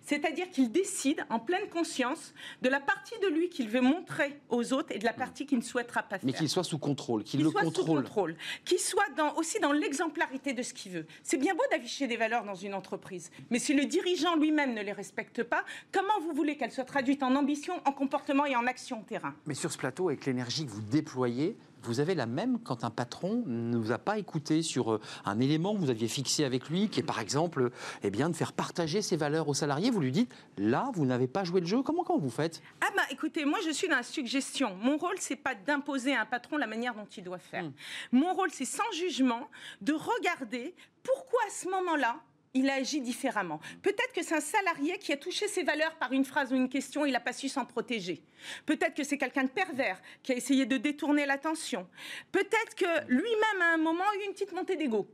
C'est-à-dire 0.00 0.50
qu'il 0.50 0.70
décide 0.70 1.24
en 1.30 1.38
pleine 1.38 1.68
conscience 1.68 2.34
de 2.62 2.68
la 2.68 2.80
partie 2.80 3.18
de 3.20 3.28
lui 3.28 3.48
qu'il 3.48 3.68
veut 3.68 3.80
montrer 3.80 4.40
aux 4.48 4.72
autres 4.72 4.92
et 4.94 4.98
de 4.98 5.04
la 5.04 5.12
partie 5.12 5.46
qu'il 5.46 5.58
ne 5.58 5.62
souhaitera 5.62 6.02
pas 6.02 6.18
faire. 6.18 6.26
Mais 6.26 6.32
qu'il 6.32 6.48
soit 6.48 6.64
sous 6.64 6.78
contrôle, 6.78 7.22
qu'il 7.24 7.42
le 7.42 7.50
soit 7.50 7.62
contrôle. 7.62 7.84
Sous 7.84 8.02
contrôle, 8.02 8.36
qu'il 8.64 8.78
soit 8.78 9.04
aussi 9.36 9.60
dans 9.60 9.72
l'exemplarité 9.72 10.52
de 10.52 10.62
ce 10.62 10.74
qu'il 10.74 10.92
veut. 10.92 11.06
C'est 11.22 11.36
bien 11.36 11.54
beau 11.54 11.62
d'afficher 11.70 12.06
des 12.06 12.16
valeurs 12.16 12.44
dans 12.44 12.54
une 12.54 12.74
entreprise, 12.74 13.30
mais 13.50 13.58
si 13.58 13.74
le 13.74 13.84
dirigeant 13.84 14.36
lui-même 14.36 14.74
ne 14.74 14.82
les 14.82 14.92
respecte 14.92 15.42
pas, 15.42 15.64
comment 15.92 16.20
vous 16.22 16.32
voulez 16.32 16.56
qu'elles 16.56 16.72
soient 16.72 16.84
traduites 16.84 17.22
en 17.22 17.34
ambition, 17.34 17.74
en 17.84 17.92
comportement 17.92 18.46
et 18.46 18.56
en 18.56 18.66
action 18.66 19.02
terrain? 19.02 19.34
Mais 19.46 19.54
sur 19.54 19.72
ce 19.72 19.78
plateau, 19.78 20.08
avec 20.08 20.26
l'énergie 20.26 20.66
que 20.66 20.70
vous 20.70 20.82
déployez, 20.82 21.56
vous 21.84 22.00
avez 22.00 22.14
la 22.14 22.26
même 22.26 22.58
quand 22.62 22.84
un 22.84 22.90
patron 22.90 23.42
ne 23.46 23.76
vous 23.76 23.92
a 23.92 23.98
pas 23.98 24.18
écouté 24.18 24.62
sur 24.62 24.94
euh, 24.94 25.00
un 25.24 25.40
élément 25.40 25.74
que 25.74 25.80
vous 25.80 25.90
aviez 25.90 26.08
fixé 26.08 26.44
avec 26.44 26.68
lui, 26.68 26.88
qui 26.88 27.00
est 27.00 27.04
par 27.04 27.20
exemple 27.20 27.70
eh 28.02 28.10
bien, 28.10 28.28
de 28.28 28.34
faire 28.34 28.52
partager 28.52 29.02
ses 29.02 29.16
valeurs 29.16 29.48
aux 29.48 29.54
salariés. 29.54 29.90
Vous 29.90 30.00
lui 30.00 30.12
dites, 30.12 30.32
là, 30.56 30.90
vous 30.94 31.06
n'avez 31.06 31.28
pas 31.28 31.44
joué 31.44 31.60
le 31.60 31.66
jeu. 31.66 31.82
Comment, 31.82 32.04
quand 32.04 32.18
vous 32.18 32.30
faites? 32.30 32.62
Ah 32.80 32.88
bah 32.96 33.02
écoutez, 33.10 33.44
moi 33.44 33.58
je 33.64 33.70
suis 33.70 33.88
dans 33.88 33.96
la 33.96 34.02
suggestion. 34.02 34.76
Mon 34.76 34.96
rôle, 34.96 35.16
c'est 35.18 35.36
pas 35.36 35.54
d'imposer 35.54 36.14
à 36.14 36.22
un 36.22 36.26
patron 36.26 36.56
la 36.56 36.66
manière 36.66 36.94
dont 36.94 37.06
il 37.16 37.24
doit 37.24 37.38
faire. 37.38 37.64
Hmm. 37.64 37.72
Mon 38.12 38.32
rôle, 38.32 38.50
c'est 38.50 38.64
sans 38.64 38.90
jugement 38.92 39.48
de 39.80 39.92
regarder 39.92 40.74
pourquoi 41.02 41.40
à 41.46 41.50
ce 41.50 41.68
moment-là, 41.68 42.16
il 42.54 42.70
a 42.70 42.74
agi 42.74 43.00
différemment. 43.00 43.60
Peut-être 43.82 44.12
que 44.14 44.22
c'est 44.22 44.36
un 44.36 44.40
salarié 44.40 44.96
qui 44.98 45.12
a 45.12 45.16
touché 45.16 45.48
ses 45.48 45.64
valeurs 45.64 45.94
par 45.96 46.12
une 46.12 46.24
phrase 46.24 46.52
ou 46.52 46.56
une 46.56 46.68
question, 46.68 47.04
il 47.04 47.12
n'a 47.12 47.20
pas 47.20 47.32
su 47.32 47.48
s'en 47.48 47.64
protéger. 47.64 48.22
Peut-être 48.64 48.94
que 48.94 49.02
c'est 49.04 49.18
quelqu'un 49.18 49.44
de 49.44 49.48
pervers 49.48 50.00
qui 50.22 50.32
a 50.32 50.36
essayé 50.36 50.64
de 50.64 50.76
détourner 50.76 51.26
l'attention. 51.26 51.88
Peut-être 52.30 52.74
que 52.76 53.06
lui-même, 53.08 53.62
à 53.62 53.74
un 53.74 53.76
moment, 53.76 54.04
a 54.04 54.16
eu 54.16 54.26
une 54.26 54.32
petite 54.32 54.52
montée 54.52 54.76
d'ego. 54.76 55.08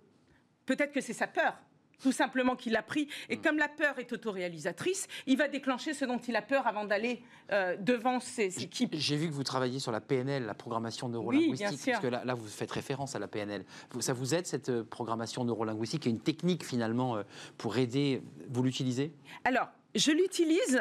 Peut-être 0.66 0.92
que 0.92 1.00
c'est 1.00 1.14
sa 1.14 1.26
peur 1.26 1.56
tout 2.00 2.12
simplement 2.12 2.56
qu'il 2.56 2.76
a 2.76 2.82
pris. 2.82 3.08
Et 3.28 3.36
mm. 3.36 3.42
comme 3.42 3.58
la 3.58 3.68
peur 3.68 3.98
est 3.98 4.12
autoréalisatrice, 4.12 5.06
il 5.26 5.36
va 5.36 5.48
déclencher 5.48 5.94
ce 5.94 6.04
dont 6.04 6.18
il 6.18 6.36
a 6.36 6.42
peur 6.42 6.66
avant 6.66 6.84
d'aller 6.84 7.22
euh, 7.52 7.76
devant 7.76 8.20
ses 8.20 8.62
équipes. 8.62 8.94
J'ai 8.94 9.16
vu 9.16 9.28
que 9.28 9.32
vous 9.32 9.44
travailliez 9.44 9.78
sur 9.78 9.92
la 9.92 10.00
PNL, 10.00 10.44
la 10.44 10.54
programmation 10.54 11.08
neurolinguistique, 11.08 11.68
oui, 11.70 11.92
parce 11.92 12.02
que 12.02 12.08
là, 12.08 12.22
là, 12.24 12.34
vous 12.34 12.48
faites 12.48 12.70
référence 12.70 13.14
à 13.14 13.18
la 13.18 13.28
PNL. 13.28 13.64
Ça 14.00 14.12
vous 14.12 14.34
aide 14.34 14.46
cette 14.46 14.70
euh, 14.70 14.84
programmation 14.84 15.44
neurolinguistique, 15.44 16.06
est 16.06 16.10
une 16.10 16.20
technique 16.20 16.64
finalement 16.64 17.16
euh, 17.16 17.22
pour 17.58 17.76
aider. 17.78 18.22
Vous 18.48 18.62
l'utilisez? 18.62 19.12
Alors, 19.44 19.68
je 19.94 20.12
l'utilise 20.12 20.80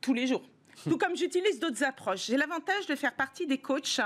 tous 0.00 0.14
les 0.14 0.26
jours. 0.26 0.42
Tout 0.84 0.98
comme 0.98 1.16
j'utilise 1.16 1.58
d'autres 1.58 1.84
approches. 1.84 2.26
J'ai 2.26 2.36
l'avantage 2.36 2.86
de 2.86 2.94
faire 2.94 3.12
partie 3.12 3.46
des 3.46 3.58
coachs. 3.58 4.00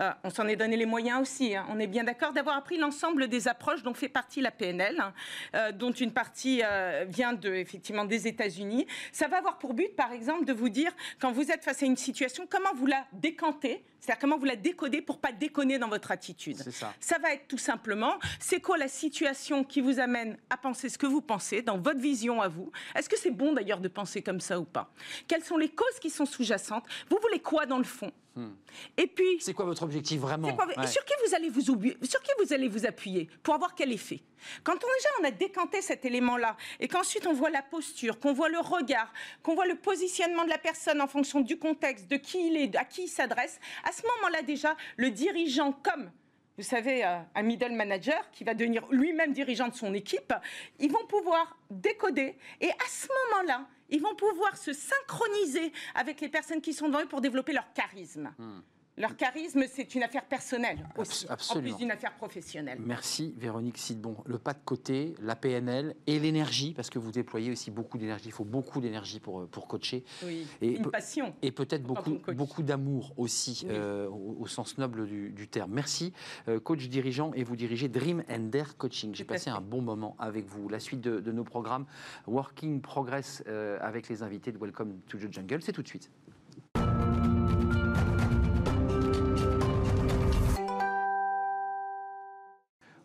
Euh, 0.00 0.10
on 0.24 0.30
s'en 0.30 0.46
est 0.48 0.56
donné 0.56 0.76
les 0.76 0.86
moyens 0.86 1.20
aussi. 1.20 1.56
Hein. 1.56 1.66
On 1.70 1.78
est 1.78 1.86
bien 1.86 2.04
d'accord 2.04 2.32
d'avoir 2.32 2.56
appris 2.56 2.78
l'ensemble 2.78 3.28
des 3.28 3.48
approches 3.48 3.82
dont 3.82 3.94
fait 3.94 4.08
partie 4.08 4.40
la 4.40 4.50
PNL, 4.50 5.00
hein, 5.00 5.12
euh, 5.54 5.72
dont 5.72 5.92
une 5.92 6.12
partie 6.12 6.62
euh, 6.64 7.04
vient 7.08 7.38
effectivement 7.40 8.04
des 8.04 8.26
États-Unis. 8.26 8.86
Ça 9.12 9.28
va 9.28 9.38
avoir 9.38 9.58
pour 9.58 9.74
but, 9.74 9.94
par 9.96 10.12
exemple, 10.12 10.44
de 10.44 10.52
vous 10.52 10.68
dire 10.68 10.92
quand 11.20 11.32
vous 11.32 11.50
êtes 11.50 11.64
face 11.64 11.82
à 11.82 11.86
une 11.86 11.96
situation, 11.96 12.46
comment 12.48 12.72
vous 12.74 12.86
la 12.86 13.04
décantez 13.12 13.84
c'est-à-dire 14.02 14.20
comment 14.20 14.36
vous 14.36 14.46
la 14.46 14.56
décodez 14.56 15.00
pour 15.00 15.18
pas 15.18 15.30
déconner 15.30 15.78
dans 15.78 15.88
votre 15.88 16.10
attitude. 16.10 16.56
Ça. 16.56 16.92
ça. 16.98 17.18
va 17.18 17.34
être 17.34 17.46
tout 17.46 17.56
simplement, 17.56 18.18
c'est 18.40 18.60
quoi 18.60 18.76
la 18.76 18.88
situation 18.88 19.62
qui 19.62 19.80
vous 19.80 20.00
amène 20.00 20.36
à 20.50 20.56
penser 20.56 20.88
ce 20.88 20.98
que 20.98 21.06
vous 21.06 21.20
pensez 21.20 21.62
dans 21.62 21.78
votre 21.78 22.00
vision 22.00 22.42
à 22.42 22.48
vous? 22.48 22.72
Est-ce 22.96 23.08
que 23.08 23.16
c'est 23.16 23.30
bon 23.30 23.52
d'ailleurs 23.52 23.78
de 23.78 23.86
penser 23.86 24.20
comme 24.20 24.40
ça 24.40 24.58
ou 24.58 24.64
pas? 24.64 24.92
Quelles 25.28 25.44
sont 25.44 25.56
les 25.56 25.68
causes 25.68 26.00
qui 26.00 26.10
sont 26.10 26.26
sous-jacentes? 26.26 26.84
Vous 27.10 27.18
voulez 27.22 27.38
quoi 27.38 27.64
dans 27.64 27.78
le 27.78 27.84
fond? 27.84 28.10
Hmm. 28.34 28.52
Et 28.96 29.06
puis, 29.06 29.38
c'est 29.40 29.52
quoi 29.52 29.66
votre 29.66 29.82
objectif 29.82 30.20
vraiment 30.20 30.48
Sur 30.86 31.04
qui 31.04 31.12
vous 31.26 31.34
allez 31.34 31.50
vous 31.50 31.70
oublier, 31.70 31.96
sur 32.02 32.22
qui 32.22 32.30
vous 32.42 32.52
allez 32.52 32.68
vous 32.68 32.86
appuyer 32.86 33.28
pour 33.42 33.54
avoir 33.54 33.74
quel 33.74 33.92
effet? 33.92 34.20
Quand 34.64 34.72
on 34.72 34.76
déjà 34.76 35.08
on 35.20 35.24
a 35.24 35.30
décanté 35.30 35.82
cet 35.82 36.04
élément-là 36.04 36.56
et 36.80 36.88
qu'ensuite 36.88 37.26
on 37.26 37.34
voit 37.34 37.50
la 37.50 37.62
posture, 37.62 38.18
qu'on 38.18 38.32
voit 38.32 38.48
le 38.48 38.58
regard, 38.58 39.12
qu'on 39.42 39.54
voit 39.54 39.66
le 39.66 39.76
positionnement 39.76 40.44
de 40.44 40.50
la 40.50 40.58
personne 40.58 41.00
en 41.00 41.06
fonction 41.06 41.40
du 41.40 41.58
contexte, 41.58 42.08
de 42.10 42.16
qui 42.16 42.48
il 42.48 42.56
est, 42.56 42.74
à 42.76 42.84
qui 42.84 43.04
il 43.04 43.08
s'adresse, 43.08 43.60
à 43.84 43.92
ce 43.92 44.02
moment-là 44.02 44.42
déjà 44.42 44.76
le 44.96 45.10
dirigeant 45.10 45.72
comme 45.72 46.10
vous 46.58 46.64
savez, 46.64 47.02
euh, 47.02 47.18
un 47.34 47.42
middle 47.42 47.72
manager 47.72 48.30
qui 48.30 48.44
va 48.44 48.52
devenir 48.52 48.86
lui-même 48.90 49.32
dirigeant 49.32 49.68
de 49.68 49.74
son 49.74 49.94
équipe, 49.94 50.34
ils 50.78 50.92
vont 50.92 51.06
pouvoir 51.06 51.56
décoder 51.70 52.36
et 52.60 52.68
à 52.68 52.88
ce 52.88 53.08
moment-là, 53.08 53.66
ils 53.92 54.00
vont 54.00 54.14
pouvoir 54.14 54.56
se 54.56 54.72
synchroniser 54.72 55.72
avec 55.94 56.20
les 56.20 56.28
personnes 56.28 56.60
qui 56.60 56.72
sont 56.72 56.88
devant 56.88 57.02
eux 57.02 57.08
pour 57.08 57.20
développer 57.20 57.52
leur 57.52 57.72
charisme. 57.74 58.34
Hmm. 58.38 58.60
Leur 59.02 59.16
charisme, 59.16 59.64
c'est 59.68 59.96
une 59.96 60.04
affaire 60.04 60.24
personnelle 60.24 60.78
aussi, 60.96 61.26
en 61.28 61.60
plus 61.60 61.76
d'une 61.76 61.90
affaire 61.90 62.14
professionnelle. 62.14 62.78
Merci 62.86 63.34
Véronique 63.36 63.76
Sidbon. 63.76 64.14
Le 64.26 64.38
pas 64.38 64.52
de 64.52 64.60
côté, 64.64 65.16
la 65.20 65.34
PNL 65.34 65.96
et 66.06 66.20
l'énergie, 66.20 66.72
parce 66.72 66.88
que 66.88 67.00
vous 67.00 67.10
déployez 67.10 67.50
aussi 67.50 67.72
beaucoup 67.72 67.98
d'énergie. 67.98 68.26
Il 68.26 68.32
faut 68.32 68.44
beaucoup 68.44 68.80
d'énergie 68.80 69.18
pour, 69.18 69.40
euh, 69.40 69.46
pour 69.46 69.66
coacher. 69.66 70.04
Oui, 70.24 70.46
et 70.60 70.76
une 70.76 70.88
passion. 70.88 71.34
Et 71.42 71.50
peut-être 71.50 71.82
beaucoup, 71.82 72.20
beaucoup 72.32 72.62
d'amour 72.62 73.12
aussi, 73.16 73.66
euh, 73.68 74.08
au, 74.08 74.46
sens 74.46 74.78
noble 74.78 75.08
du, 75.08 75.48
terme. 75.48 75.72
Merci, 75.72 76.12
euh, 76.46 76.60
coach 76.60 76.88
dirigeant, 76.88 77.32
et 77.34 77.42
vous 77.42 77.56
dirigez 77.56 77.88
Dream 77.88 78.22
and 78.30 78.50
Dare 78.52 78.76
Coaching. 78.76 79.16
J'ai 79.16 79.24
passé 79.24 79.50
un 79.50 79.60
bon 79.60 79.82
moment 79.82 80.14
avec 80.20 80.46
vous. 80.46 80.68
La 80.68 80.78
suite 80.78 81.00
de, 81.00 81.32
nos 81.32 81.42
programmes, 81.42 81.86
Working 82.28 82.80
Progress 82.80 83.42
avec 83.80 84.08
les 84.08 84.22
invités 84.22 84.52
de 84.52 84.58
Welcome 84.58 85.00
to 85.08 85.18
the 85.18 85.32
Jungle, 85.32 85.60
c'est 85.60 85.72
tout 85.72 85.82
de 85.82 85.88
suite. 85.88 86.08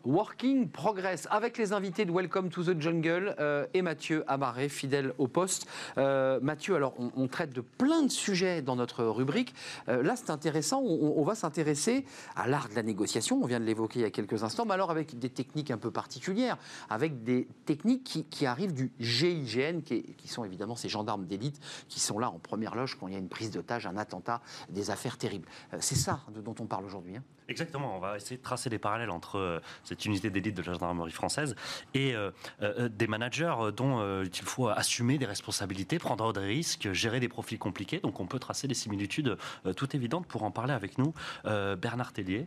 Working 0.08 0.70
Progress 0.70 1.28
avec 1.30 1.58
les 1.58 1.74
invités 1.74 2.06
de 2.06 2.10
Welcome 2.10 2.48
to 2.48 2.64
the 2.64 2.80
Jungle 2.80 3.36
euh, 3.40 3.66
et 3.74 3.82
Mathieu 3.82 4.24
Amaré, 4.26 4.70
fidèle 4.70 5.12
au 5.18 5.28
poste. 5.28 5.66
Euh, 5.98 6.40
Mathieu, 6.40 6.76
alors 6.76 6.94
on, 6.98 7.28
traite 7.28 7.52
de 7.52 7.60
plein 7.60 8.04
de 8.04 8.10
sujets 8.10 8.62
dans 8.62 8.74
notre 8.74 9.04
rubrique. 9.04 9.54
Euh, 9.90 10.02
là, 10.02 10.16
c'est 10.16 10.30
intéressant, 10.30 10.80
on, 10.80 11.22
va 11.24 11.34
s'intéresser 11.34 12.06
à 12.36 12.48
l'art 12.48 12.70
de 12.70 12.74
la 12.74 12.82
négociation, 12.82 13.38
on 13.42 13.46
vient 13.46 13.60
de 13.60 13.66
l'évoquer 13.66 14.00
il 14.00 14.02
y 14.02 14.06
a 14.06 14.10
quelques 14.10 14.44
instants, 14.44 14.64
mais 14.64 14.72
alors 14.72 14.90
avec 14.90 15.18
des 15.18 15.28
techniques 15.28 15.70
un 15.70 15.76
peu 15.76 15.90
particulières, 15.90 16.56
avec 16.88 17.22
des 17.22 17.46
techniques 17.66 18.26
qui, 18.30 18.46
arrivent 18.46 18.72
du 18.72 18.90
GIGN, 19.00 19.82
qui, 19.82 20.28
sont 20.28 20.42
évidemment 20.42 20.74
ces 20.74 20.88
gendarmes 20.88 21.26
d'élite 21.26 21.60
qui 21.90 22.00
sont 22.00 22.18
là 22.18 22.30
en 22.30 22.38
première 22.38 22.74
loge 22.74 22.96
quand 22.98 23.08
il 23.08 23.12
y 23.12 23.16
a 23.16 23.20
une 23.20 23.28
prise 23.28 23.50
d'otage, 23.50 23.86
un 23.86 23.98
attentat, 23.98 24.40
des 24.70 24.90
affaires 24.90 25.18
terribles. 25.18 25.48
c'est 25.80 25.96
ça 25.96 26.20
dont 26.34 26.54
on 26.60 26.64
parle 26.64 26.86
aujourd'hui. 26.86 27.16
Hein? 27.16 27.22
Exactement, 27.48 27.96
on 27.96 27.98
va 27.98 28.16
essayer 28.16 28.36
de 28.36 28.42
tracer 28.42 28.68
des 28.68 28.78
parallèles 28.78 29.08
entre 29.08 29.38
euh, 29.38 29.58
cette 29.82 30.04
unité 30.04 30.28
d'élite 30.28 30.54
de 30.54 30.62
la 30.62 30.74
gendarmerie 30.74 31.12
française 31.12 31.56
et 31.94 32.14
euh, 32.14 32.30
euh, 32.60 32.90
des 32.90 33.06
managers 33.06 33.54
dont 33.74 34.22
il 34.22 34.42
faut 34.42 34.68
assumer 34.68 35.16
des 35.16 35.24
responsabilités, 35.24 35.98
prendre 35.98 36.34
des 36.34 36.40
risques, 36.40 36.92
gérer 36.92 37.20
des 37.20 37.28
profils 37.28 37.58
compliqués. 37.58 38.00
Donc 38.00 38.20
on 38.20 38.26
peut 38.26 38.38
tracer 38.38 38.68
des 38.68 38.74
similitudes 38.74 39.38
tout 39.76 39.96
évidentes 39.96 40.26
pour 40.26 40.42
en 40.42 40.50
parler 40.50 40.74
avec 40.74 40.98
nous. 40.98 41.14
Bernard 41.44 42.12
Tellier, 42.12 42.46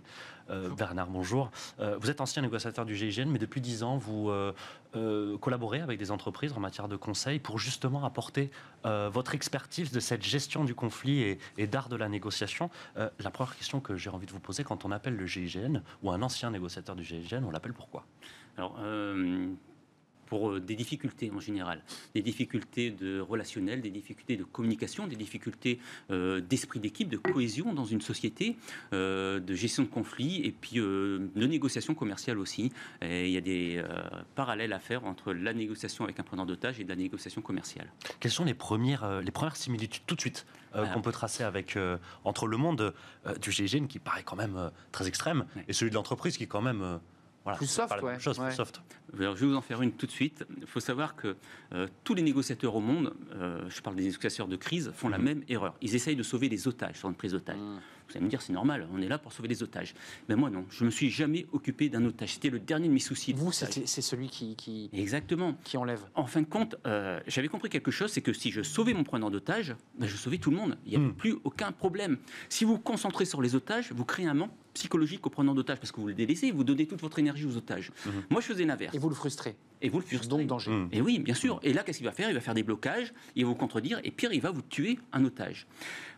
euh, 0.49 0.69
Bernard, 0.69 1.07
bonjour. 1.07 1.51
Euh, 1.79 1.97
vous 1.99 2.09
êtes 2.09 2.21
ancien 2.21 2.41
négociateur 2.41 2.85
du 2.85 2.95
GIGN, 2.95 3.29
mais 3.29 3.39
depuis 3.39 3.61
dix 3.61 3.83
ans, 3.83 3.97
vous 3.97 4.29
euh, 4.29 5.37
collaborez 5.39 5.81
avec 5.81 5.99
des 5.99 6.11
entreprises 6.11 6.53
en 6.53 6.59
matière 6.59 6.87
de 6.87 6.95
conseil 6.95 7.39
pour 7.39 7.59
justement 7.59 8.05
apporter 8.05 8.51
votre 8.83 9.35
expertise 9.35 9.91
de 9.91 9.99
cette 9.99 10.23
gestion 10.23 10.63
du 10.63 10.73
conflit 10.73 11.37
et, 11.57 11.67
d'art 11.67 11.87
de 11.87 11.95
la 11.95 12.09
négociation. 12.09 12.69
la 12.95 13.31
première 13.31 13.55
question 13.55 13.79
que 13.79 13.95
j'ai 13.95 14.09
envie 14.09 14.25
de 14.25 14.31
vous 14.31 14.39
poser, 14.39 14.63
quand 14.63 14.85
on 14.85 14.91
appelle 14.91 15.15
le 15.15 15.27
GIGN 15.27 15.81
ou 16.01 16.11
un 16.11 16.21
ancien 16.21 16.49
négociateur 16.49 16.95
du 16.95 17.03
GIGN, 17.03 17.43
on 17.45 17.51
l'appelle 17.51 17.73
pourquoi? 17.73 18.05
Pour 20.31 20.49
euh, 20.49 20.61
des 20.61 20.75
difficultés 20.75 21.29
en 21.35 21.41
général, 21.41 21.83
des 22.15 22.21
difficultés 22.21 22.89
de 22.89 23.19
relationnel, 23.19 23.81
des 23.81 23.89
difficultés 23.89 24.37
de 24.37 24.45
communication, 24.45 25.05
des 25.05 25.17
difficultés 25.17 25.77
euh, 26.09 26.39
d'esprit 26.39 26.79
d'équipe, 26.79 27.09
de 27.09 27.17
cohésion 27.17 27.73
dans 27.73 27.83
une 27.83 27.99
société, 27.99 28.55
euh, 28.93 29.41
de 29.41 29.53
gestion 29.53 29.83
de 29.83 29.89
conflits 29.89 30.37
et 30.45 30.53
puis 30.53 30.77
de 30.77 31.29
négociation 31.35 31.93
commerciale 31.93 32.39
aussi. 32.39 32.71
Et 33.01 33.27
il 33.27 33.33
y 33.33 33.37
a 33.37 33.41
des 33.41 33.83
parallèles 34.35 34.71
à 34.71 34.79
faire 34.79 35.03
entre 35.03 35.33
la 35.33 35.53
négociation 35.53 36.05
avec 36.05 36.17
un 36.17 36.23
preneur 36.23 36.45
d'otage 36.45 36.79
et 36.79 36.85
de 36.85 36.89
la 36.89 36.95
négociation 36.95 37.41
commerciale. 37.41 37.91
Quelles 38.21 38.31
sont 38.31 38.45
les 38.45 38.53
premières, 38.53 39.21
les 39.21 39.31
premières 39.31 39.57
similitudes 39.57 40.03
tout 40.07 40.15
de 40.15 40.21
suite 40.21 40.45
qu'on 40.93 41.01
peut 41.01 41.11
tracer 41.11 41.43
avec, 41.43 41.77
entre 42.23 42.47
le 42.47 42.55
monde 42.55 42.93
du 43.41 43.51
GIGN 43.51 43.87
qui 43.87 43.99
paraît 43.99 44.23
quand 44.23 44.37
même 44.37 44.71
très 44.93 45.07
extrême 45.07 45.45
et 45.67 45.73
celui 45.73 45.89
de 45.89 45.95
l'entreprise 45.95 46.37
qui 46.37 46.45
est 46.45 46.53
quand 46.55 46.61
même 46.61 47.01
plus 47.57 47.67
soft, 47.67 48.01
ouais. 48.01 48.19
Chose, 48.19 48.37
plus 48.37 48.53
soft. 48.53 48.81
Alors, 49.17 49.35
je 49.35 49.41
vais 49.41 49.51
vous 49.51 49.57
en 49.57 49.61
faire 49.61 49.81
une 49.81 49.91
tout 49.91 50.05
de 50.05 50.11
suite. 50.11 50.45
Il 50.59 50.67
faut 50.67 50.79
savoir 50.79 51.15
que 51.15 51.35
euh, 51.73 51.87
tous 52.03 52.13
les 52.13 52.21
négociateurs 52.21 52.75
au 52.75 52.79
monde, 52.79 53.13
euh, 53.33 53.61
je 53.69 53.81
parle 53.81 53.95
des 53.95 54.03
négociateurs 54.03 54.47
de 54.47 54.55
crise, 54.55 54.91
font 54.95 55.09
la 55.09 55.17
mhm. 55.17 55.25
même 55.25 55.43
erreur. 55.49 55.75
Ils 55.81 55.95
essayent 55.95 56.15
de 56.15 56.23
sauver 56.23 56.49
les 56.49 56.67
otages 56.67 56.97
sur 56.97 57.09
une 57.09 57.15
prise 57.15 57.33
d'otage. 57.33 57.57
Mhm. 57.57 57.79
Vous 58.07 58.17
allez 58.17 58.25
me 58.25 58.29
dire, 58.29 58.41
c'est 58.41 58.51
normal, 58.51 58.87
on 58.93 59.01
est 59.01 59.07
là 59.07 59.17
pour 59.17 59.31
sauver 59.31 59.47
les 59.47 59.63
otages. 59.63 59.93
Mais 60.27 60.35
moi, 60.35 60.49
non, 60.49 60.65
je 60.69 60.83
me 60.83 60.89
suis 60.89 61.09
jamais 61.09 61.45
occupé 61.53 61.87
d'un 61.87 62.03
otage. 62.03 62.33
C'était 62.33 62.49
le 62.49 62.59
dernier 62.59 62.89
de 62.89 62.93
mes 62.93 62.99
soucis. 62.99 63.31
Vous, 63.31 63.53
c'est 63.53 63.85
celui 63.85 64.27
qui, 64.27 64.55
qui, 64.57 64.89
Exactement. 64.91 65.55
qui 65.63 65.77
enlève. 65.77 66.01
En 66.15 66.25
fin 66.25 66.41
de 66.41 66.45
compte, 66.45 66.75
euh, 66.85 67.21
j'avais 67.27 67.47
compris 67.47 67.69
quelque 67.69 67.91
chose, 67.91 68.11
c'est 68.11 68.21
que 68.21 68.33
si 68.33 68.51
je 68.51 68.63
sauvais 68.63 68.93
mon 68.93 69.05
preneur 69.05 69.31
d'otage, 69.31 69.75
ben, 69.97 70.07
je 70.07 70.17
sauvais 70.17 70.39
tout 70.39 70.51
le 70.51 70.57
monde. 70.57 70.77
Il 70.85 70.89
n'y 70.89 70.97
avait 70.97 71.05
mhm. 71.05 71.15
plus 71.15 71.35
aucun 71.45 71.71
problème. 71.71 72.17
Si 72.49 72.65
vous 72.65 72.73
vous 72.73 72.79
concentrez 72.79 73.25
sur 73.25 73.41
les 73.41 73.55
otages, 73.55 73.93
vous 73.93 74.05
créez 74.05 74.27
un 74.27 74.33
manque 74.33 74.51
psychologique 74.73 75.25
au 75.25 75.29
preneur 75.29 75.53
d'otages 75.55 75.79
parce 75.79 75.91
que 75.91 75.99
vous 75.99 76.07
le 76.07 76.13
délaissez, 76.13 76.51
vous 76.51 76.63
donnez 76.63 76.85
toute 76.85 77.01
votre 77.01 77.19
énergie 77.19 77.45
aux 77.45 77.57
otages. 77.57 77.91
Mhm. 78.05 78.11
Moi, 78.29 78.41
je 78.41 78.47
faisais 78.47 78.65
l'inverse. 78.65 78.95
Et 78.95 78.99
vous 78.99 79.09
le 79.09 79.15
frustrez. 79.15 79.55
Et 79.81 79.89
vous 79.89 79.99
le 79.99 80.05
frustrez. 80.05 80.27
Donc 80.27 80.45
danger. 80.47 80.71
Mhm. 80.71 80.89
Et 80.91 81.01
oui, 81.01 81.19
bien 81.19 81.33
sûr. 81.33 81.59
Et 81.63 81.73
là, 81.73 81.83
qu'est-ce 81.83 81.97
qu'il 81.97 82.07
va 82.07 82.13
faire? 82.13 82.29
Il 82.29 82.33
va 82.35 82.41
faire 82.41 82.53
des 82.53 82.63
blocages, 82.63 83.13
il 83.35 83.43
va 83.43 83.49
vous 83.49 83.55
contredire, 83.55 83.99
et 84.03 84.11
pire, 84.11 84.31
il 84.31 84.41
va 84.41 84.51
vous 84.51 84.61
tuer 84.61 84.99
un 85.13 85.25
otage. 85.25 85.67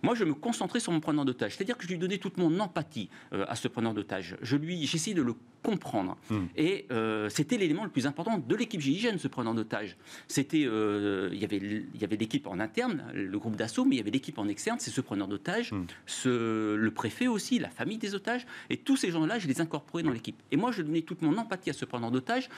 Moi, 0.02 0.16
je 0.16 0.26
me 0.26 0.34
concentrais 0.34 0.80
sur 0.80 0.92
mon 0.92 1.00
preneur 1.00 1.26
d'otage, 1.26 1.56
c'est-à-dire 1.56 1.78
que 1.78 1.84
je 1.84 1.90
lui 1.90 1.98
donnais 1.98 2.18
toute 2.18 2.38
mon 2.38 2.60
empathie 2.60 3.10
euh, 3.34 3.46
à 3.48 3.56
ce 3.56 3.68
preneur 3.68 3.94
d'otage. 3.94 4.38
Je 4.42 4.58
lui, 4.58 4.86
j'essayais 4.86 5.16
de 5.16 5.22
le 5.22 5.34
comprendre. 5.64 6.18
Mhm. 6.30 6.48
Et 6.58 6.86
euh, 6.92 7.30
c'était 7.30 7.58
l'élément 7.58 7.86
le 7.86 7.90
plus 7.90 8.06
important 8.06 8.38
de 8.38 8.56
l'équipe 8.56 8.82
GIGN, 8.82 9.18
ce 9.18 9.30
preneur 9.30 9.54
d'otage. 9.54 9.96
C'était, 10.28 10.66
euh, 10.66 11.30
il 11.32 11.40
y 11.40 11.46
avait, 11.46 11.58
il 11.58 12.02
y 12.02 12.04
avait 12.04 12.18
l'équipe 12.18 12.48
en 12.48 12.60
interne, 12.60 13.06
le 13.14 13.40
groupe 13.40 13.56
d'assaut, 13.56 13.86
mais 13.86 13.96
il 13.96 13.98
y 14.00 14.02
avait 14.02 14.12
l'équipe 14.12 14.38
en 14.38 14.48
externe, 14.50 14.78
c'est 14.80 14.92
ce 14.92 15.00
preneur 15.00 15.28
d'otage, 15.30 15.72
ce, 16.06 16.76
le 16.76 16.92
préfet 16.92 17.28
aussi, 17.28 17.60
la 17.60 17.70
famille 17.70 17.98
des 17.98 18.14
otages, 18.14 18.43
et 18.70 18.78
tous 18.78 18.98
ces 18.98 19.12
gens 19.12 19.26
là 19.26 19.40
je 19.40 19.48
les 19.48 19.62
incorporais 19.62 20.04
dans 20.04 20.12
l'équipe. 20.12 20.42
Et 20.52 20.58
moi, 20.58 20.72
je 20.72 20.82
donnais 20.82 21.02
toute 21.02 21.22
mon 21.22 21.38
empathie 21.38 21.70
à 21.70 21.74
ce 21.74 21.86
preneur 21.86 22.12
d'otage 22.12 22.50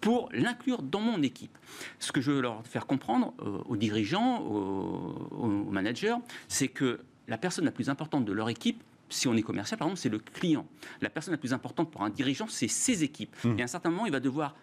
pour 0.00 0.28
l'inclure 0.32 0.82
dans 0.82 1.00
mon 1.00 1.22
équipe. 1.22 1.56
Ce 1.98 2.12
que 2.12 2.20
je 2.20 2.32
veux 2.32 2.40
leur 2.42 2.66
faire 2.66 2.86
comprendre 2.86 3.34
euh, 3.40 3.58
aux 3.66 3.76
dirigeants, 3.76 4.40
aux, 4.40 5.70
managers, 5.70 6.16
c'est 6.48 6.68
que 6.68 7.00
la 7.28 7.38
personne 7.38 7.64
la 7.64 7.70
plus 7.70 7.88
importante 7.88 8.24
de 8.24 8.32
leur 8.32 8.48
équipe, 8.48 8.82
si 9.08 9.28
on 9.28 9.34
est 9.34 9.42
commercial, 9.42 9.78
par 9.78 9.86
exemple, 9.86 10.00
c'est 10.00 10.08
le 10.08 10.18
client. 10.18 10.66
La 11.00 11.08
personne 11.08 11.32
la 11.32 11.38
plus 11.38 11.52
importante 11.52 11.90
pour 11.90 12.02
un 12.02 12.10
dirigeant, 12.10 12.46
c'est 12.48 12.68
ses 12.68 13.04
équipes. 13.04 13.34
Mmh. 13.44 13.58
Et 13.58 13.62
à 13.62 13.64
un 13.64 13.68
certain 13.68 13.90
moment, 13.90 14.06
il 14.06 14.12
va 14.12 14.20
devoir 14.20 14.56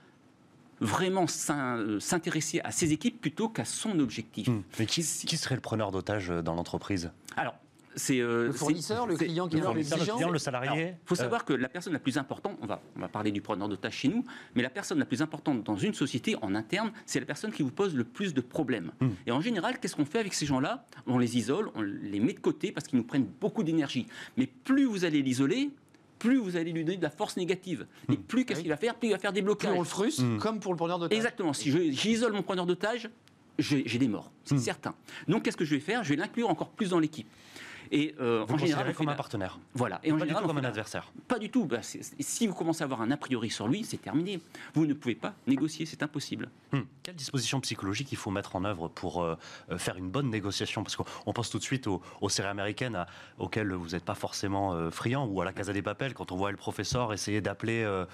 vraiment 0.82 1.26
euh, 1.50 2.00
s'intéresser 2.00 2.60
à 2.62 2.72
ses 2.72 2.92
équipes 2.92 3.22
plutôt 3.22 3.48
qu'à 3.48 3.66
son 3.66 4.00
objectif. 4.00 4.48
Mmh. 4.48 4.64
Mais 4.80 4.86
qui, 4.88 5.02
qui, 5.04 5.38
serait 5.38 5.56
le 5.56 5.62
preneur 5.62 5.92
d'otage 5.92 6.30
dans 6.30 6.56
l'entreprise? 6.56 7.12
Alors, 7.38 7.56
c'est 7.96 8.20
euh, 8.20 8.48
Le 8.48 8.52
fournisseur, 8.52 9.08
le 9.08 9.16
client 9.16 9.48
qui 9.48 9.58
est 9.58 9.60
Le 9.60 9.66
client, 9.84 10.30
le 10.30 10.38
salarié. 10.40 10.96
Il 11.04 11.08
faut 11.08 11.16
savoir 11.16 11.46
que 11.46 11.54
la 11.54 11.70
personne 11.70 11.94
la 11.94 12.00
plus 12.00 12.18
importante, 12.18 12.58
on 12.62 12.66
va, 12.66 12.82
on 12.96 13.00
va 13.00 13.08
parler 13.08 13.32
du 13.32 13.42
preneur 13.42 13.68
de 13.70 13.76
tâches 13.76 13.98
chez 13.98 14.08
nous, 14.08 14.24
mais 14.56 14.62
la 14.62 14.70
personne 14.70 15.00
la 15.00 15.06
plus 15.06 15.22
importante 15.22 15.64
dans 15.64 15.76
une 15.78 15.94
société 15.94 16.36
en 16.42 16.56
interne, 16.56 16.92
c'est 17.06 17.20
la 17.20 17.26
personne 17.26 17.52
qui 17.52 17.64
vous 17.64 17.72
pose 17.72 17.96
le 17.96 18.04
plus 18.04 18.34
de 18.34 18.42
problèmes. 18.42 18.92
Hmm. 19.02 19.10
Et 19.28 19.32
en 19.32 19.42
général, 19.42 19.80
qu'est-ce 19.80 19.96
qu'on 19.96 20.06
fait 20.06 20.20
avec 20.20 20.34
ces 20.34 20.46
gens-là? 20.46 20.86
On 21.08 21.18
les 21.18 21.38
isole, 21.38 21.70
on 21.76 21.82
les 21.82 22.20
met 22.20 22.34
de 22.34 22.40
côté 22.40 22.72
parce 22.72 22.88
qu'ils 22.88 22.98
nous 23.00 23.06
prennent 23.06 23.28
beaucoup 23.40 23.64
d'énergie. 23.64 24.06
Mais 24.38 24.48
plus 24.48 24.86
vous 24.86 25.06
allez 25.06 25.22
l'isoler, 25.22 25.72
plus 26.20 26.38
vous 26.38 26.58
allez 26.58 26.72
lui 26.74 26.84
donner 26.84 26.98
de 26.98 27.04
la 27.04 27.10
force 27.10 27.38
négative. 27.38 27.88
Et 28.12 28.18
plus 28.18 28.46
qu'est-ce 28.46 28.60
Oui. 28.60 28.64
qu'il 28.64 28.72
va 28.72 28.78
faire? 28.78 28.96
Plus 28.96 29.10
il 29.10 29.12
va 29.12 29.20
faire 29.20 29.32
des 29.34 29.42
Plus 29.42 29.46
blocages. 29.46 29.74
on 29.76 29.80
le 29.80 29.86
frustre, 29.86 30.24
Mm. 30.24 30.38
comme 30.40 30.60
pour 30.60 30.74
le 30.74 30.78
preneur 30.78 31.00
de 31.00 31.08
tâche. 31.08 31.16
Exactement. 31.18 31.54
Si 31.54 31.72
je- 31.72 31.92
j'isole 31.92 32.34
mon 32.34 32.44
preneur 32.44 32.66
d'otage, 32.66 33.10
j'ai 33.58 33.84
j'ai 33.86 34.00
des 34.00 34.08
morts, 34.08 34.32
c'est 34.46 34.56
Hmm. 34.56 34.60
certain. 34.60 34.96
Donc 35.28 35.44
qu'est-ce 35.44 35.58
que 35.58 35.66
je 35.66 35.76
vais 35.76 35.82
faire? 35.82 36.04
Je 36.04 36.10
vais 36.10 36.16
l'inclure 36.16 36.50
encore 36.50 36.70
plus 36.70 36.90
dans 36.90 37.00
l'équipe. 37.00 37.28
Et 37.92 38.16
euh, 38.20 38.46
Vous 38.48 38.56
en 38.56 38.58
général, 38.58 38.94
comme 38.94 39.10
un 39.10 39.16
partenaire. 39.16 39.58
voilà. 39.74 40.00
Et 40.04 40.12
en 40.12 40.18
Pas 40.18 40.26
du 40.26 40.34
tout 40.34 40.46
comme 40.48 40.58
un 40.58 40.64
adversaire. 40.64 41.12
pas 41.28 41.40
du 41.40 41.50
tout. 41.50 41.66
Bah, 41.66 41.80
si 41.82 42.48
vous 42.48 42.54
commencez 42.54 42.84
à 42.84 42.86
avoir 42.86 43.02
un 43.02 43.12
a 43.12 43.18
priori 43.18 43.50
sur 43.50 43.68
lui, 43.68 43.84
c'est 43.84 43.98
terminé. 44.02 44.40
Vous 44.74 44.86
ne 44.86 44.94
pouvez 44.94 45.16
pas 45.16 45.34
négocier, 45.48 45.86
c'est 45.86 46.04
impossible. 46.04 46.50
Hmm. 46.72 46.82
Quelle 47.04 47.16
disposition 47.16 47.60
psychologique 47.62 48.12
il 48.12 48.18
faut 48.18 48.30
mettre 48.32 48.56
en 48.56 48.64
œuvre 48.64 48.88
pour 48.90 49.24
euh, 49.24 49.36
euh, 49.72 49.78
faire 49.78 49.98
une 49.98 50.10
bonne 50.10 50.30
négociation? 50.30 50.84
Parce 50.84 50.96
qu'on 50.96 51.06
on 51.26 51.34
pense 51.34 51.50
tout 51.50 51.58
de 51.58 51.64
suite 51.64 51.88
aux, 51.88 52.02
aux 52.22 52.30
séries 52.30 52.48
américaines 52.50 52.96
à- 52.96 53.08
auxquelles 53.40 53.74
vous 53.74 53.90
n'êtes 53.90 54.06
pas 54.06 54.16
forcément 54.16 54.74
euh, 54.74 54.92
friand, 54.92 55.26
ou 55.26 55.42
à 55.42 55.46
la 55.46 55.54
Casa 55.54 55.74
des 55.74 55.82
Papel, 55.82 56.14
quand 56.14 56.32
on 56.32 56.36
voit 56.36 56.52
le 56.52 56.58
professeur 56.58 57.12
essayer 57.14 57.42
d'appeler, 57.42 57.84
euh, 57.84 58.06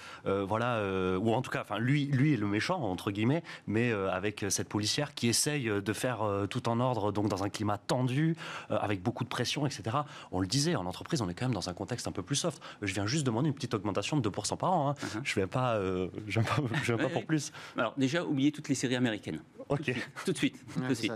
voilà, 0.45 0.81
ou 1.19 1.33
en 1.33 1.41
tout 1.41 1.51
cas, 1.51 1.61
enfin, 1.61 1.79
lui, 1.79 2.05
lui 2.05 2.33
est 2.33 2.37
le 2.37 2.47
méchant, 2.47 2.79
entre 2.81 3.11
guillemets, 3.11 3.43
mais 3.67 3.91
avec 3.91 4.45
cette 4.49 4.69
policière 4.69 5.13
qui 5.13 5.27
essaye 5.27 5.65
de 5.65 5.93
faire 5.93 6.21
tout 6.49 6.69
en 6.69 6.79
ordre, 6.79 7.11
donc 7.11 7.27
dans 7.27 7.43
un 7.43 7.49
climat 7.49 7.77
tendu, 7.77 8.35
avec 8.69 9.01
beaucoup 9.01 9.23
de 9.23 9.29
pression, 9.29 9.64
etc. 9.67 9.97
On 10.31 10.39
le 10.39 10.47
disait, 10.47 10.75
en 10.75 10.85
entreprise, 10.85 11.21
on 11.21 11.29
est 11.29 11.33
quand 11.33 11.45
même 11.45 11.53
dans 11.53 11.69
un 11.69 11.73
contexte 11.73 12.07
un 12.07 12.11
peu 12.11 12.21
plus 12.23 12.35
soft. 12.35 12.61
Je 12.81 12.93
viens 12.93 13.05
juste 13.05 13.25
demander 13.25 13.47
une 13.49 13.53
petite 13.55 13.73
augmentation 13.73 14.17
de 14.17 14.29
2% 14.29 14.57
par 14.57 14.71
an. 14.73 14.89
hein. 14.89 14.93
Uh-huh. 14.99 15.19
Je 15.23 15.31
ne 15.31 15.35
viens 15.35 15.47
pas, 15.47 15.75
euh, 15.75 16.07
je 16.27 16.39
viens 16.39 16.43
pas, 16.43 16.61
je 16.83 16.93
viens 16.93 16.97
pas 17.03 17.09
pour 17.09 17.25
plus. 17.27 17.51
Alors 17.77 17.93
déjà, 17.97 18.23
oubliez 18.25 18.51
toutes 18.51 18.69
les 18.69 18.75
séries 18.75 18.95
américaines. 18.95 19.39
Ok. 19.67 19.91
Tout 20.25 20.31
de 20.31 20.37
suite. 20.37 20.63
Tout 20.75 20.79
Ouais, 20.81 20.89
de 20.89 20.93
suite. 20.93 21.11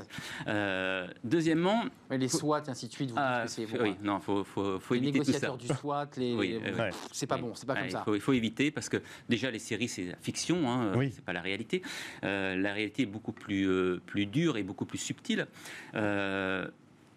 Euh, 0.47 1.07
deuxièmement, 1.23 1.83
Mais 2.09 2.17
les 2.17 2.27
SWAT, 2.27 2.63
ainsi 2.67 2.87
de 2.87 2.93
suite, 2.93 3.09
vous 3.11 3.15
dites 3.15 3.23
ah, 3.25 3.43
que 3.45 3.51
c'est 3.51 3.67
oui, 3.79 3.89
hein. 3.91 3.97
non, 4.01 4.19
faut, 4.19 4.43
faut, 4.43 4.79
faut 4.79 4.93
les 4.95 5.01
éviter 5.01 5.19
tout 5.19 5.25
ça. 5.25 5.31
négociateurs 5.33 5.57
du 5.57 5.67
SWAT, 5.67 6.07
les, 6.17 6.33
Oui, 6.39 6.59
les- 6.63 6.71
euh, 6.71 6.75
Ouais. 6.77 6.89
c'est 7.11 7.27
pas 7.27 7.37
bon, 7.37 7.53
c'est 7.53 7.67
pas 7.67 7.73
Ouais, 7.73 7.81
comme 7.81 7.89
ça. 7.91 8.01
faut, 8.03 8.15
il 8.15 8.21
faut 8.21 8.33
éviter 8.33 8.71
parce 8.71 8.89
que 8.89 8.97
déjà 9.27 9.51
les 9.51 9.59
séries 9.59 9.87
c'est 9.87 10.05
la 10.05 10.15
fiction, 10.17 10.67
hein, 10.67 10.93
Oui. 10.95 11.11
c'est 11.13 11.23
pas 11.23 11.33
la 11.33 11.41
réalité. 11.41 11.83
Euh, 12.23 12.55
la 12.55 12.73
réalité 12.73 13.03
est 13.03 13.05
beaucoup 13.05 13.33
plus 13.33 13.67
euh, 13.69 14.01
plus 14.05 14.25
dure 14.25 14.57
et 14.57 14.63
beaucoup 14.63 14.85
plus 14.85 14.97
subtile. 14.97 15.45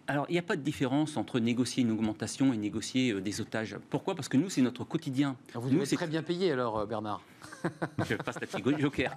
Alors, 0.08 0.26
il 0.28 0.32
n'y 0.32 0.38
a 0.38 0.42
pas 0.42 0.56
de 0.56 0.62
différence 0.62 1.16
entre 1.16 1.38
négocier 1.38 1.82
une 1.82 1.92
augmentation 1.92 2.52
et 2.52 2.56
négocier 2.56 3.12
euh, 3.12 3.20
des 3.20 3.40
otages. 3.40 3.76
Pourquoi? 3.88 4.14
Parce 4.14 4.28
que 4.28 4.36
nous, 4.36 4.50
c'est 4.50 4.62
notre 4.62 4.84
quotidien. 4.84 5.36
Vous 5.54 5.70
nous, 5.70 5.84
c'est 5.84 5.96
très 5.96 6.08
bien 6.08 6.22
payé 6.22 6.52
alors, 6.52 6.78
euh, 6.78 6.86
Bernard. 6.86 7.22
je 8.08 8.16
passe 8.16 8.40
la 8.40 8.46
petite 8.46 8.80
joker. 8.80 9.14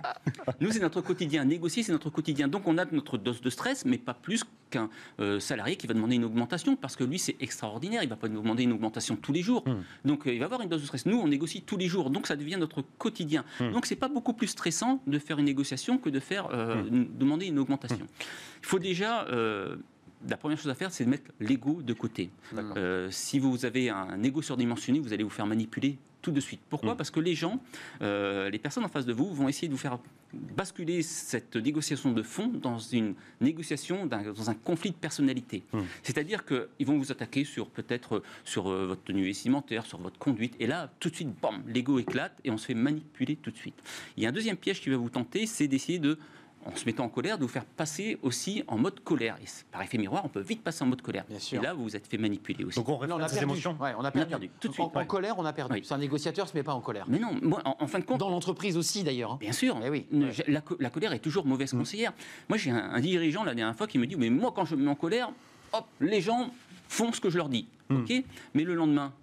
Nous, 0.62 0.72
c'est 0.72 0.80
notre 0.80 1.02
quotidien. 1.02 1.44
Négocier, 1.46 1.82
c'est 1.82 1.92
notre 1.92 2.12
quotidien. 2.12 2.48
Donc, 2.48 2.68
on 2.68 2.78
a 2.78 2.86
notre 2.86 3.18
dose 3.18 3.42
de 3.42 3.50
stress, 3.50 3.86
mais 3.86 3.98
pas 3.98 4.14
plus 4.14 4.44
qu'un 4.70 4.90
euh, 5.20 5.40
salarié 5.40 5.76
qui 5.76 5.88
va 5.88 5.96
demander 5.96 6.16
une 6.16 6.26
augmentation, 6.26 6.76
parce 6.76 6.96
que 6.96 7.04
lui, 7.04 7.18
c'est 7.18 7.36
extraordinaire. 7.40 8.04
Il 8.04 8.06
ne 8.06 8.12
va 8.12 8.16
pas 8.16 8.28
nous 8.28 8.42
demander 8.42 8.64
une 8.64 8.74
augmentation 8.74 9.16
tous 9.16 9.34
les 9.34 9.42
jours. 9.42 9.64
Hmm. 9.68 9.82
Donc, 10.08 10.24
il 10.28 10.38
va 10.40 10.46
avoir 10.46 10.62
une 10.62 10.70
dose 10.70 10.82
de 10.82 10.86
stress. 10.86 11.08
Nous, 11.08 11.18
on 11.18 11.28
négocie 11.28 11.64
tous 11.64 11.78
les 11.78 11.88
jours. 11.88 12.12
Donc, 12.12 12.28
ça 12.28 12.36
devient 12.36 12.58
notre 12.60 12.84
quotidien. 13.00 13.44
Hmm. 13.60 13.72
Donc, 13.72 13.88
c'est 13.88 13.96
pas 13.96 14.10
beaucoup 14.10 14.34
plus 14.34 14.48
stressant 14.48 15.02
de 15.08 15.18
faire 15.18 15.40
une 15.40 15.46
négociation 15.46 15.98
que 15.98 16.10
de 16.10 16.20
faire 16.20 16.50
Hmm. 16.50 17.06
demander 17.18 17.48
une 17.48 17.60
augmentation. 17.60 18.08
Il 18.62 18.66
faut 18.68 18.80
déjà. 18.80 19.26
La 20.28 20.38
première 20.38 20.58
chose 20.58 20.72
à 20.72 20.76
faire, 20.76 20.92
c'est 20.92 21.06
de 21.06 21.10
mettre 21.10 21.32
l'ego 21.40 21.82
de 21.82 21.94
côté. 21.94 22.30
Euh, 22.56 23.10
si 23.12 23.40
vous 23.40 23.66
avez 23.66 23.90
un 23.90 24.22
ego 24.24 24.42
surdimensionné, 24.42 25.00
vous 25.00 25.14
allez 25.14 25.24
vous 25.24 25.30
faire 25.30 25.48
manipuler 25.48 25.98
tout 26.26 26.32
de 26.32 26.40
suite. 26.40 26.62
Pourquoi 26.70 26.96
Mm. 26.96 26.98
Parce 26.98 27.12
que 27.12 27.20
les 27.20 27.36
gens, 27.36 27.62
euh, 28.02 28.50
les 28.50 28.58
personnes 28.58 28.84
en 28.84 28.90
face 28.90 29.06
de 29.06 29.14
vous, 29.14 29.32
vont 29.32 29.48
essayer 29.48 29.68
de 29.68 29.74
vous 29.74 29.80
faire 29.80 30.00
basculer 30.34 31.04
cette 31.04 31.56
négociation 31.56 32.12
de 32.12 32.24
fond 32.24 32.48
dans 32.48 32.80
une 32.80 33.14
négociation, 33.42 34.08
dans 34.08 34.50
un 34.50 34.56
conflit 34.56 34.90
de 34.90 34.96
personnalité. 34.96 35.64
Mm. 35.72 35.82
C'est-à-dire 36.02 36.44
qu'ils 36.44 36.88
vont 36.88 36.98
vous 36.98 37.12
attaquer 37.12 37.46
sur 37.46 37.70
peut-être 37.70 38.24
sur 38.44 38.72
euh, 38.72 38.88
votre 38.88 39.04
tenue 39.04 39.24
vestimentaire, 39.24 39.86
sur 39.86 40.00
votre 40.00 40.18
conduite, 40.18 40.56
et 40.60 40.66
là, 40.66 40.92
tout 41.00 41.12
de 41.12 41.16
suite, 41.16 41.30
bam, 41.42 41.62
l'ego 41.68 42.00
éclate 42.00 42.34
et 42.44 42.50
on 42.50 42.58
se 42.58 42.66
fait 42.66 42.74
manipuler 42.74 43.36
tout 43.36 43.52
de 43.52 43.58
suite. 43.58 43.76
Il 44.18 44.24
y 44.24 44.26
a 44.26 44.30
un 44.30 44.34
deuxième 44.34 44.58
piège 44.58 44.82
qui 44.82 44.90
va 44.90 44.98
vous 44.98 45.10
tenter, 45.10 45.46
c'est 45.46 45.68
d'essayer 45.68 46.00
de 46.00 46.18
en 46.66 46.76
se 46.76 46.86
mettant 46.86 47.06
en 47.06 47.10
colère, 47.10 47.38
de 47.38 47.44
vous 47.44 47.50
faire 47.50 47.66
passer 47.66 48.18
aussi 48.24 48.64
en 48.68 48.78
mode 48.78 49.00
colère. 49.02 49.38
Et 49.42 49.46
par 49.72 49.82
effet 49.84 49.98
miroir, 49.98 50.24
on 50.26 50.30
peut 50.30 50.40
vite 50.42 50.64
passer 50.64 50.84
en 50.84 50.88
mode 50.88 51.02
colère. 51.02 51.24
Bien 51.30 51.40
sûr. 51.40 51.60
Et 51.62 51.64
là, 51.64 51.74
vous 51.74 51.84
vous 51.84 51.96
êtes 51.96 52.08
fait 52.08 52.18
manipuler 52.18 52.64
aussi. 52.66 52.80
Donc 52.80 52.90
on 52.90 52.94
on 52.98 53.02
a 53.04 53.08
perdu. 53.28 53.38
émotions. 53.44 53.78
Ouais, 53.80 53.94
on 53.98 54.04
a 54.04 54.12
perdu. 54.12 54.30
perdu, 54.30 54.50
tout 54.60 54.68
de 54.68 54.74
En- 54.74 54.76
suite. 54.76 54.98
En, 54.98 55.06
colère, 55.06 55.36
on 55.38 55.46
a 55.46 55.54
perdu. 55.54 55.76
Oui. 55.76 55.82
C'est 55.86 55.94
un 55.94 55.98
négociateur, 56.00 56.48
se 56.50 56.56
met 56.58 56.64
pas 56.64 56.74
en 56.74 56.82
colère. 56.82 57.06
Mais 57.08 57.20
non, 57.20 57.38
moi, 57.42 57.62
en, 57.66 57.76
en 57.80 57.88
fin 57.88 58.00
de 58.00 58.04
compte, 58.06 58.20
Dans 58.20 58.30
l'entreprise 58.30 58.78
aussi, 58.78 59.04
d'ailleurs. 59.04 59.34
hein. 59.34 59.38
Bien 59.40 59.52
sûr. 59.52 59.78
Eh 59.86 59.90
oui. 59.90 60.06
Ne- 60.12 60.26
Ouais. 60.26 60.32
j'ai- 60.32 60.46
La, 60.52 60.62
co- 60.62 60.78
la 60.80 60.90
colère 60.90 61.14
est 61.14 61.20
toujours 61.20 61.46
mauvaise 61.46 61.74
Mm. 61.74 61.78
conseillère. 61.80 62.14
Moi, 62.50 62.58
j'ai 62.58 62.72
un, 62.72 62.78
un 62.78 63.00
dirigeant 63.00 63.44
la 63.44 63.54
dernière 63.54 63.76
fois 63.76 63.88
qui 63.88 64.00
me 64.00 64.08
dit 64.08 64.16
Mais 64.16 64.30
moi, 64.30 64.52
quand 64.56 64.66
je 64.66 64.76
me 64.76 64.84
mets 64.84 64.92
en 64.92 64.96
colère, 64.96 65.32
hop, 65.74 65.86
les 66.00 66.22
gens 66.22 66.50
font 66.88 67.12
ce 67.14 67.22
que 67.22 67.30
je 67.30 67.38
leur 67.38 67.50
dis. 67.50 67.68
Mm. 67.90 67.98
ok? 68.02 68.14
Mais 68.56 68.64
le 68.64 68.74
lendemain, 68.74 69.14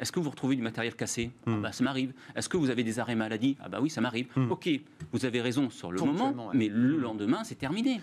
est-ce 0.00 0.10
que 0.12 0.18
vous 0.20 0.30
retrouvez 0.30 0.56
du 0.56 0.62
matériel 0.62 0.94
cassé? 0.96 1.30
Ah 1.46 1.50
Mm. 1.50 1.62
bah, 1.62 1.72
Ça 1.72 1.84
m'arrive. 1.84 2.12
Est-ce 2.34 2.48
que 2.48 2.56
vous 2.56 2.70
avez 2.70 2.82
des 2.84 2.98
arrêts 2.98 3.14
maladie? 3.14 3.56
Ah, 3.60 3.68
bah 3.68 3.78
oui, 3.80 3.90
ça 3.90 4.00
m'arrive. 4.00 4.26
Mm. 4.36 4.50
Ok, 4.50 4.68
vous 5.12 5.24
avez 5.24 5.40
raison 5.40 5.70
sur 5.70 5.92
le 5.92 6.00
moment, 6.00 6.30
ouais. 6.48 6.54
mais 6.54 6.68
le 6.68 6.96
lendemain, 6.96 7.44
c'est 7.44 7.54
terminé. 7.58 8.00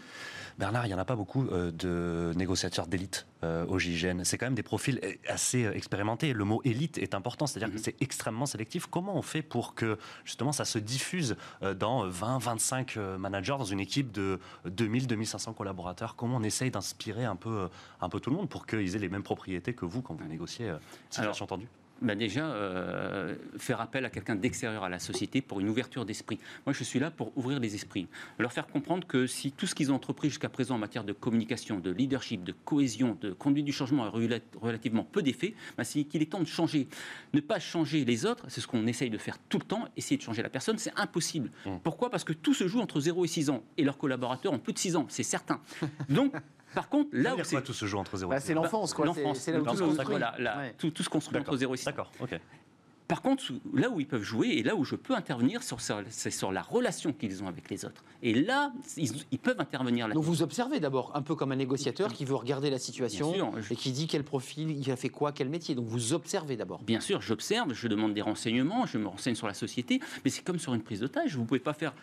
Bernard, 0.58 0.86
il 0.88 0.90
n'y 0.90 0.96
en 0.96 0.98
a 0.98 1.06
pas 1.06 1.16
beaucoup 1.16 1.46
euh, 1.52 1.70
de 1.72 2.34
négociateurs 2.36 2.88
d'élite 2.88 3.28
euh, 3.44 3.64
au 3.68 3.78
GIGN. 3.78 4.24
C'est 4.24 4.40
quand 4.40 4.48
même 4.48 4.56
des 4.56 4.64
profils 4.64 5.00
euh, 5.04 5.14
assez 5.28 5.66
euh, 5.66 5.74
expérimentés. 5.76 6.34
Le 6.34 6.44
mot 6.46 6.62
élite 6.66 6.98
est 6.98 7.14
important, 7.14 7.46
c'est-à-dire 7.46 7.68
Mhm. 7.70 7.76
que 7.76 7.80
c'est 7.80 7.96
extrêmement 8.02 8.48
sélectif. 8.48 8.88
Comment 8.88 9.16
on 9.16 9.22
fait 9.22 9.44
pour 9.44 9.76
que 9.76 10.00
justement 10.26 10.52
ça 10.52 10.66
se 10.66 10.80
diffuse 10.80 11.36
euh, 11.62 11.76
dans 11.76 12.08
20, 12.10 12.40
25 12.40 12.98
euh, 12.98 13.20
managers 13.20 13.56
dans 13.60 13.66
une 13.66 13.80
équipe 13.80 14.12
de 14.12 14.40
2000, 14.66 15.06
2500 15.06 15.54
collaborateurs? 15.54 16.16
Comment 16.16 16.38
on 16.38 16.44
essaye 16.44 16.72
d'inspirer 16.72 17.26
un 17.26 17.36
peu, 17.36 17.70
un 18.02 18.10
peu 18.10 18.20
tout 18.20 18.32
le 18.32 18.36
monde 18.38 18.50
pour 18.50 18.66
qu'ils 18.66 18.96
aient 18.96 19.00
les 19.00 19.10
mêmes 19.10 19.22
propriétés 19.22 19.74
que 19.76 19.86
vous 19.86 20.02
quand 20.02 20.16
vous 20.16 20.28
négociez 20.28 20.70
euh, 20.70 20.78
situation 21.12 21.46
tendue 21.46 21.68
Bah 22.02 22.14
déjà, 22.14 22.46
euh, 22.46 23.36
faire 23.58 23.82
appel 23.82 24.06
à 24.06 24.10
quelqu'un 24.10 24.36
d'extérieur 24.36 24.84
à 24.84 24.90
la 24.90 25.00
société 25.00 25.42
pour 25.42 25.60
une 25.60 25.68
ouverture 25.70 26.06
d'esprit. 26.06 26.38
Moi, 26.66 26.74
je 26.74 26.84
suis 26.84 27.00
là 27.00 27.10
pour 27.10 27.36
ouvrir 27.36 27.60
les 27.60 27.74
esprits. 27.74 28.08
Leur 28.38 28.54
faire 28.54 28.68
comprendre 28.68 29.08
que 29.08 29.26
si 29.26 29.52
tout 29.52 29.66
ce 29.66 29.74
qu'ils 29.74 29.92
ont 29.92 29.96
entrepris 29.96 30.30
jusqu'à 30.30 30.50
présent 30.50 30.76
en 30.76 30.78
matière 30.78 31.04
de 31.04 31.14
communication, 31.14 31.80
de 31.80 31.90
leadership, 31.90 32.44
de 32.44 32.54
cohésion, 32.66 33.18
de 33.20 33.32
conduite 33.34 33.66
du 33.66 33.72
changement 33.72 34.04
a 34.06 34.10
rela- 34.10 34.42
relativement 34.62 35.04
peu 35.04 35.24
d'effet, 35.24 35.56
bah, 35.76 35.84
c'est 35.84 36.04
qu'il 36.04 36.22
est 36.22 36.28
temps 36.32 36.40
de 36.40 36.46
changer. 36.46 36.88
Ne 37.34 37.40
pas 37.40 37.60
changer 37.60 38.06
les 38.06 38.26
autres, 38.28 38.46
c'est 38.48 38.62
ce 38.62 38.68
qu'on 38.68 38.86
essaye 38.86 39.10
de 39.10 39.18
faire 39.18 39.40
tout 39.50 39.58
le 39.58 39.66
temps. 39.66 39.88
Essayer 39.98 40.18
de 40.18 40.22
changer 40.24 40.44
la 40.44 40.50
personne, 40.50 40.78
c'est 40.78 40.94
impossible. 40.98 41.50
Mm. 41.66 41.78
Pourquoi? 41.84 42.12
Parce 42.12 42.24
que 42.24 42.34
tout 42.34 42.54
se 42.54 42.68
joue 42.68 42.80
entre 42.80 43.00
0 43.00 43.26
et 43.26 43.28
6 43.28 43.50
ans. 43.50 43.64
Et 43.78 43.84
leurs 43.84 43.98
collaborateurs 43.98 44.54
ont 44.54 44.60
plus 44.60 44.74
de 44.74 44.80
6 44.80 44.96
ans, 44.96 45.08
c'est 45.10 45.24
certain. 45.24 45.60
Donc, 46.10 46.34
par 46.74 46.90
contre, 46.90 47.10
là 47.14 47.36
où 47.36 47.40
c'est... 47.44 47.62
tout 47.64 47.74
se 47.74 47.86
joue 47.86 47.98
entre 47.98 48.18
0 48.18 48.30
Bah, 48.30 48.38
et 48.38 48.40
c'est 48.40 48.48
6 48.48 48.54
l'enfance, 48.54 48.94
quoi. 48.94 49.06
L'enfance, 49.06 49.38
C'est 49.38 49.44
c'est 49.46 49.52
là 49.54 49.60
où 49.62 49.66
tout 49.66 49.76
se 49.76 50.02
voilà, 50.04 50.36
là, 50.40 50.58
Ouais. 50.60 50.76
tout, 50.78 50.92
tout 50.92 51.04
se 51.04 51.10
construit 51.10 51.40
entre 51.40 51.56
0 51.58 51.74
et 51.74 51.78
6 51.78 51.84
ans. 51.88 51.92
D'accord, 51.92 52.12
ok. 52.22 52.40
Par 53.08 53.22
contre, 53.22 53.54
là 53.74 53.90
où 53.90 54.02
ils 54.02 54.06
peuvent 54.06 54.22
jouer 54.22 54.50
et 54.50 54.64
là 54.64 54.76
où 54.76 54.84
je 54.84 54.98
peux 54.98 55.16
intervenir, 55.16 55.62
c'est 56.10 56.30
sur 56.30 56.52
la 56.52 56.62
relation 56.62 57.14
qu'ils 57.14 57.42
ont 57.42 57.48
avec 57.48 57.70
les 57.70 57.86
autres. 57.86 58.04
Et 58.22 58.34
là, 58.34 58.74
ils, 58.98 59.10
ils 59.32 59.40
peuvent 59.40 59.62
intervenir 59.62 60.10
là 60.10 60.14
Donc 60.14 60.26
vous 60.26 60.42
observez 60.42 60.82
d'abord, 60.82 61.12
un 61.16 61.22
peu 61.22 61.34
comme 61.34 61.54
un 61.54 61.56
négociateur 61.56 62.12
qui 62.12 62.26
veut 62.26 62.36
regarder 62.36 62.70
la 62.70 62.80
situation 62.80 63.32
Bien 63.32 63.50
sûr, 63.54 63.62
je- 63.62 63.74
et 63.74 63.78
qui 63.78 63.94
dit 63.94 64.08
quel 64.08 64.26
profil, 64.26 64.72
il 64.72 64.92
a 64.92 64.98
fait 64.98 65.08
quoi, 65.08 65.32
quel 65.32 65.48
métier. 65.48 65.74
Donc 65.74 65.86
vous 65.86 66.12
observez 66.12 66.58
d'abord. 66.58 66.84
Bien 66.84 67.00
sûr, 67.00 67.22
j'observe, 67.22 67.74
je 67.74 67.88
demande 67.88 68.14
des 68.14 68.22
renseignements, 68.22 68.86
je 68.86 68.98
me 68.98 69.08
renseigne 69.08 69.36
sur 69.36 69.48
la 69.48 69.54
société, 69.54 70.02
mais 70.26 70.30
c'est 70.30 70.44
comme 70.44 70.60
sur 70.60 70.74
une 70.74 70.84
prise 70.84 71.00
d'otage. 71.00 71.34
Vous 71.38 71.44
ne 71.44 71.48
pouvez 71.48 71.62
pas 71.62 71.72
faire 71.74 71.94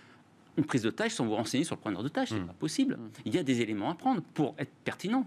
une 0.56 0.64
prise 0.64 0.82
d'otage 0.82 1.12
sans 1.12 1.26
vous 1.26 1.34
renseigner 1.34 1.64
sur 1.64 1.74
le 1.76 1.80
preneur 1.80 2.02
d'otage, 2.02 2.28
c'est 2.28 2.40
Mm. 2.40 2.46
pas 2.46 2.52
possible. 2.54 2.98
Il 3.24 3.34
y 3.34 3.38
a 3.38 3.42
des 3.42 3.60
éléments 3.60 3.90
à 3.90 3.94
prendre 3.94 4.22
pour 4.34 4.54
être 4.58 4.72
pertinent. 4.84 5.26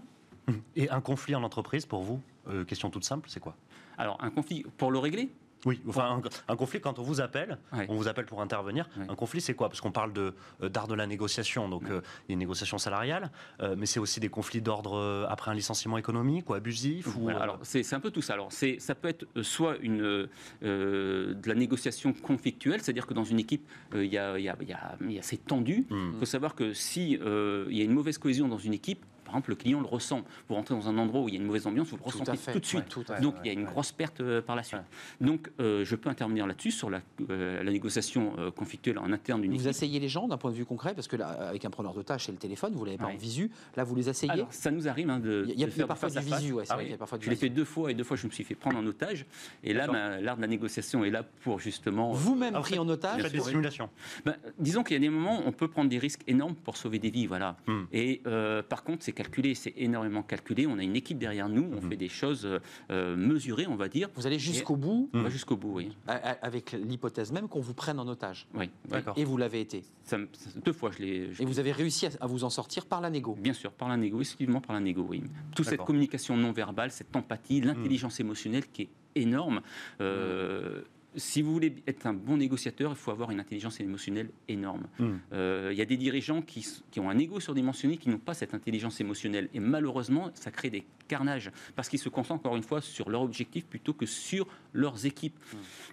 Et 0.76 0.88
un 0.88 1.00
conflit 1.02 1.34
en 1.34 1.42
entreprise 1.42 1.84
pour 1.84 2.02
vous 2.02 2.20
euh, 2.48 2.64
Question 2.64 2.88
toute 2.88 3.04
simple, 3.04 3.28
c'est 3.28 3.40
quoi? 3.40 3.54
Alors, 3.98 4.16
un 4.22 4.30
conflit, 4.30 4.64
pour 4.78 4.90
le 4.90 4.98
régler, 4.98 5.28
Oui, 5.66 5.80
enfin, 5.88 6.20
un, 6.48 6.52
un 6.52 6.56
conflit, 6.56 6.80
quand 6.80 6.98
on 6.98 7.02
vous 7.02 7.20
appelle, 7.20 7.58
on 7.88 7.94
vous 7.96 8.08
appelle 8.08 8.26
pour 8.26 8.40
intervenir. 8.40 8.88
Un 9.08 9.14
conflit, 9.14 9.40
c'est 9.40 9.54
quoi? 9.54 9.68
Parce 9.68 9.80
qu'on 9.80 9.90
parle 9.92 10.12
euh, 10.16 10.68
d'art 10.68 10.86
de 10.88 10.94
la 10.94 11.06
négociation, 11.06 11.68
donc 11.68 11.90
euh, 11.90 12.00
il 12.28 12.30
y 12.30 12.32
a 12.32 12.34
une 12.34 12.38
négociation 12.38 12.78
salariale, 12.78 13.30
euh, 13.60 13.74
mais 13.76 13.86
c'est 13.86 14.00
aussi 14.00 14.20
des 14.20 14.28
conflits 14.28 14.60
d'ordre 14.62 14.96
euh, 14.96 15.26
après 15.28 15.50
un 15.50 15.54
licenciement 15.54 15.98
économique 15.98 16.48
ou 16.50 16.54
abusif 16.54 17.06
ou, 17.16 17.20
Voilà, 17.22 17.38
euh, 17.40 17.42
alors 17.42 17.58
c'est 17.62 17.92
un 17.94 18.00
peu 18.00 18.10
tout 18.10 18.22
ça. 18.22 18.34
Alors 18.34 18.50
ça 18.52 18.94
peut 18.94 19.08
être 19.08 19.26
euh, 19.36 19.42
soit 19.42 19.76
une 19.80 20.02
euh, 20.02 20.26
euh, 20.62 21.34
de 21.34 21.48
la 21.48 21.54
négociation 21.54 22.12
conflictuelle, 22.12 22.80
c'est-à-dire 22.82 23.06
que 23.06 23.14
dans 23.14 23.24
une 23.24 23.38
équipe 23.38 23.66
euh, 23.94 24.04
il 24.04 24.12
y 24.12 24.18
a 24.18 24.38
y 24.38 24.48
a- 24.48 24.56
y 24.62 24.72
a- 24.72 24.96
il 25.00 25.12
y 25.12 25.18
a- 25.18 25.22
c'est 25.22 25.44
tendu. 25.44 25.86
hmm. 25.90 26.12
Il 26.14 26.18
faut 26.18 26.24
savoir 26.26 26.54
que 26.54 26.72
si 26.72 27.18
euh, 27.20 27.66
il 27.70 27.76
y 27.76 27.80
a 27.80 27.84
une 27.84 27.92
mauvaise 27.92 28.18
cohésion 28.18 28.48
dans 28.48 28.58
une 28.58 28.74
équipe, 28.74 29.04
par 29.28 29.36
exemple, 29.36 29.50
le 29.50 29.56
client 29.56 29.80
le 29.80 29.86
ressent. 29.86 30.22
Vous 30.48 30.54
rentrez 30.54 30.74
dans 30.74 30.88
un 30.88 30.96
endroit 30.98 31.20
où 31.20 31.28
il 31.28 31.34
y 31.34 31.36
a 31.36 31.40
une 31.40 31.46
mauvaise 31.46 31.66
ambiance, 31.66 31.88
vous 31.88 31.96
le 31.96 32.02
Tout 32.02 32.08
ressentez 32.18 32.36
fait, 32.36 32.52
tout 32.52 32.58
de 32.60 32.64
suite. 32.66 32.80
ouais, 32.96 33.04
tout 33.04 33.12
à 33.12 33.16
fait. 33.16 33.22
Donc 33.22 33.34
il 33.44 33.46
y 33.46 33.50
a 33.50 33.52
une 33.52 33.64
grosse 33.64 33.92
perte 33.92 34.20
euh, 34.20 34.40
par 34.40 34.56
la 34.56 34.62
suite. 34.62 34.80
Donc 35.20 35.50
euh, 35.60 35.84
je 35.84 35.94
peux 35.96 36.08
intervenir 36.08 36.46
là-dessus 36.46 36.70
sur 36.70 36.90
la, 36.90 37.00
euh, 37.30 37.62
la 37.62 37.70
négociation 37.70 38.32
euh, 38.38 38.50
conflictuelle 38.50 38.98
en 38.98 39.12
interne 39.12 39.42
d'une 39.42 39.52
Vous 39.56 39.68
asseyez 39.68 40.00
les 40.00 40.08
gens 40.08 40.26
d'un 40.28 40.38
point 40.38 40.50
de 40.50 40.56
vue 40.56 40.64
concret, 40.64 40.94
parce 40.94 41.08
que 41.08 41.16
là, 41.16 41.28
avec 41.28 41.64
un 41.64 41.70
preneur 41.70 41.94
de 41.94 42.02
tâche, 42.02 42.26
c'est 42.26 42.32
le 42.32 42.38
téléphone, 42.38 42.72
vous 42.74 42.84
l'avez 42.84 42.96
pas 42.98 43.06
Ouais. 43.06 43.14
en 43.14 43.16
visu. 43.16 43.50
Là, 43.76 43.84
vous 43.84 43.94
les 43.94 44.08
asseyez. 44.08 44.32
Alors, 44.32 44.52
ça 44.52 44.70
nous 44.70 44.88
arrive 44.88 45.08
hein, 45.10 45.18
de, 45.20 45.44
il 45.48 45.58
y 45.58 45.64
a, 45.64 45.68
y 45.68 45.84
parfois 45.86 46.10
du 46.10 46.18
visu, 46.20 46.52
ouais, 46.52 46.64
c'est 46.64 46.72
Ah 46.72 46.74
vrai 46.74 46.84
oui. 46.84 46.86
qu'il 46.86 46.92
y 46.92 46.94
a 46.94 46.98
parfois 46.98 47.18
du 47.18 47.24
Je 47.26 47.30
l'ai 47.30 47.36
fait 47.36 47.48
deux 47.48 47.64
fois 47.64 47.90
et 47.90 47.94
deux 47.94 48.04
fois 48.04 48.16
je 48.16 48.26
me 48.26 48.32
suis 48.32 48.44
fait 48.44 48.54
prendre 48.54 48.78
en 48.78 48.86
otage. 48.86 49.26
Et 49.62 49.72
là, 49.74 49.86
l'art 50.20 50.36
de 50.36 50.40
la 50.42 50.46
négociation 50.48 51.04
est 51.04 51.10
là 51.10 51.22
pour 51.42 51.58
justement. 51.60 52.12
Vous-même 52.12 52.54
vous 52.54 52.60
pris 52.60 52.78
en 52.78 52.88
otage. 52.88 53.22
faites 53.22 53.32
des 53.32 53.40
simulations. 53.40 53.90
Ben, 54.24 54.36
disons 54.58 54.82
qu'il 54.82 54.94
y 54.94 54.96
a 54.96 55.00
des 55.00 55.08
moments 55.10 55.40
où 55.40 55.42
on 55.46 55.52
peut 55.52 55.68
prendre 55.68 55.88
des 55.90 55.98
risques 55.98 56.22
énormes 56.26 56.54
pour 56.54 56.76
sauver 56.76 56.98
des 56.98 57.10
vies, 57.10 57.26
voilà. 57.26 57.56
Hmm. 57.66 57.84
Et 57.92 58.20
euh, 58.26 58.62
par 58.62 58.82
contre, 58.84 59.04
c'est 59.04 59.12
calculé, 59.18 59.54
c'est 59.56 59.74
énormément 59.76 60.22
calculé. 60.22 60.66
On 60.68 60.78
a 60.78 60.82
une 60.84 60.94
équipe 60.94 61.18
derrière 61.18 61.48
nous, 61.48 61.68
on 61.72 61.80
Mhm. 61.82 61.90
fait 61.90 61.96
des 61.96 62.08
choses 62.08 62.46
euh, 62.46 62.60
euh, 62.92 63.16
mesurées, 63.16 63.66
on 63.66 63.74
va 63.74 63.88
dire. 63.88 64.08
Vous 64.14 64.26
allez 64.28 64.38
jusqu'au 64.38 64.76
bout, 64.76 65.10
jusqu'au 65.28 65.56
bout, 65.56 65.72
oui. 65.74 65.96
avec 66.06 66.72
l'hypothèse 66.72 67.32
même 67.32 67.48
qu'on 67.48 67.60
vous 67.60 67.74
prenne 67.74 67.98
en 67.98 68.06
otage. 68.06 68.46
oui. 68.54 68.70
D'accord. 68.88 69.14
Et 69.16 69.24
vous 69.24 69.36
l'avez 69.36 69.60
été. 69.60 69.82
Ça 70.04 70.16
me- 70.18 70.28
ça- 70.32 70.50
deux 70.64 70.72
fois, 70.72 70.90
je 70.96 70.98
l'ai. 71.02 71.32
je 71.34 71.42
Et 71.42 71.44
vous 71.46 71.58
avez 71.58 71.72
réussi 71.72 72.06
à, 72.06 72.10
à 72.20 72.26
vous 72.26 72.44
en 72.44 72.50
sortir 72.50 72.86
par 72.86 73.00
la 73.00 73.10
négo. 73.10 73.34
Bien 73.34 73.52
sûr, 73.52 73.72
par 73.72 73.88
la 73.88 73.96
négo, 73.96 74.20
exclusivement 74.20 74.60
par 74.60 74.74
la 74.74 74.80
négo, 74.80 75.04
oui. 75.08 75.22
Toute 75.54 75.66
cette 75.66 75.82
communication 75.84 76.36
non 76.36 76.52
verbale, 76.52 76.90
cette 76.92 77.14
empathie, 77.16 77.60
l'intelligence 77.60 78.20
émotionnelle 78.20 78.66
qui 78.72 78.82
est 78.82 78.88
énorme. 79.16 79.60
Euh, 80.00 80.82
Si 81.18 81.42
vous 81.42 81.52
voulez 81.52 81.74
être 81.86 82.06
un 82.06 82.14
bon 82.14 82.36
négociateur, 82.36 82.92
il 82.92 82.96
faut 82.96 83.10
avoir 83.10 83.30
une 83.30 83.40
intelligence 83.40 83.80
émotionnelle 83.80 84.30
énorme. 84.48 84.86
Hmm. 84.98 85.16
Euh, 85.32 85.68
Il 85.72 85.78
y 85.78 85.82
a 85.82 85.84
des 85.84 85.96
dirigeants 85.96 86.40
qui, 86.40 86.66
qui 86.90 87.00
ont 87.00 87.10
un 87.10 87.18
ego 87.18 87.40
surdimensionné, 87.40 87.96
qui 87.96 88.08
n'ont 88.08 88.18
pas 88.18 88.34
cette 88.34 88.54
intelligence 88.54 89.00
émotionnelle. 89.00 89.48
Et 89.52 89.60
malheureusement, 89.60 90.30
ça 90.34 90.50
crée 90.50 90.70
des 90.70 90.84
carnages, 91.08 91.50
parce 91.74 91.88
qu'ils 91.88 91.98
se 91.98 92.08
concentrent 92.08 92.46
encore 92.46 92.56
une 92.56 92.62
fois 92.62 92.80
sur 92.80 93.10
leur 93.10 93.22
objectif 93.22 93.66
plutôt 93.66 93.92
que 93.92 94.06
sur 94.06 94.46
leurs 94.72 95.04
équipes. 95.06 95.36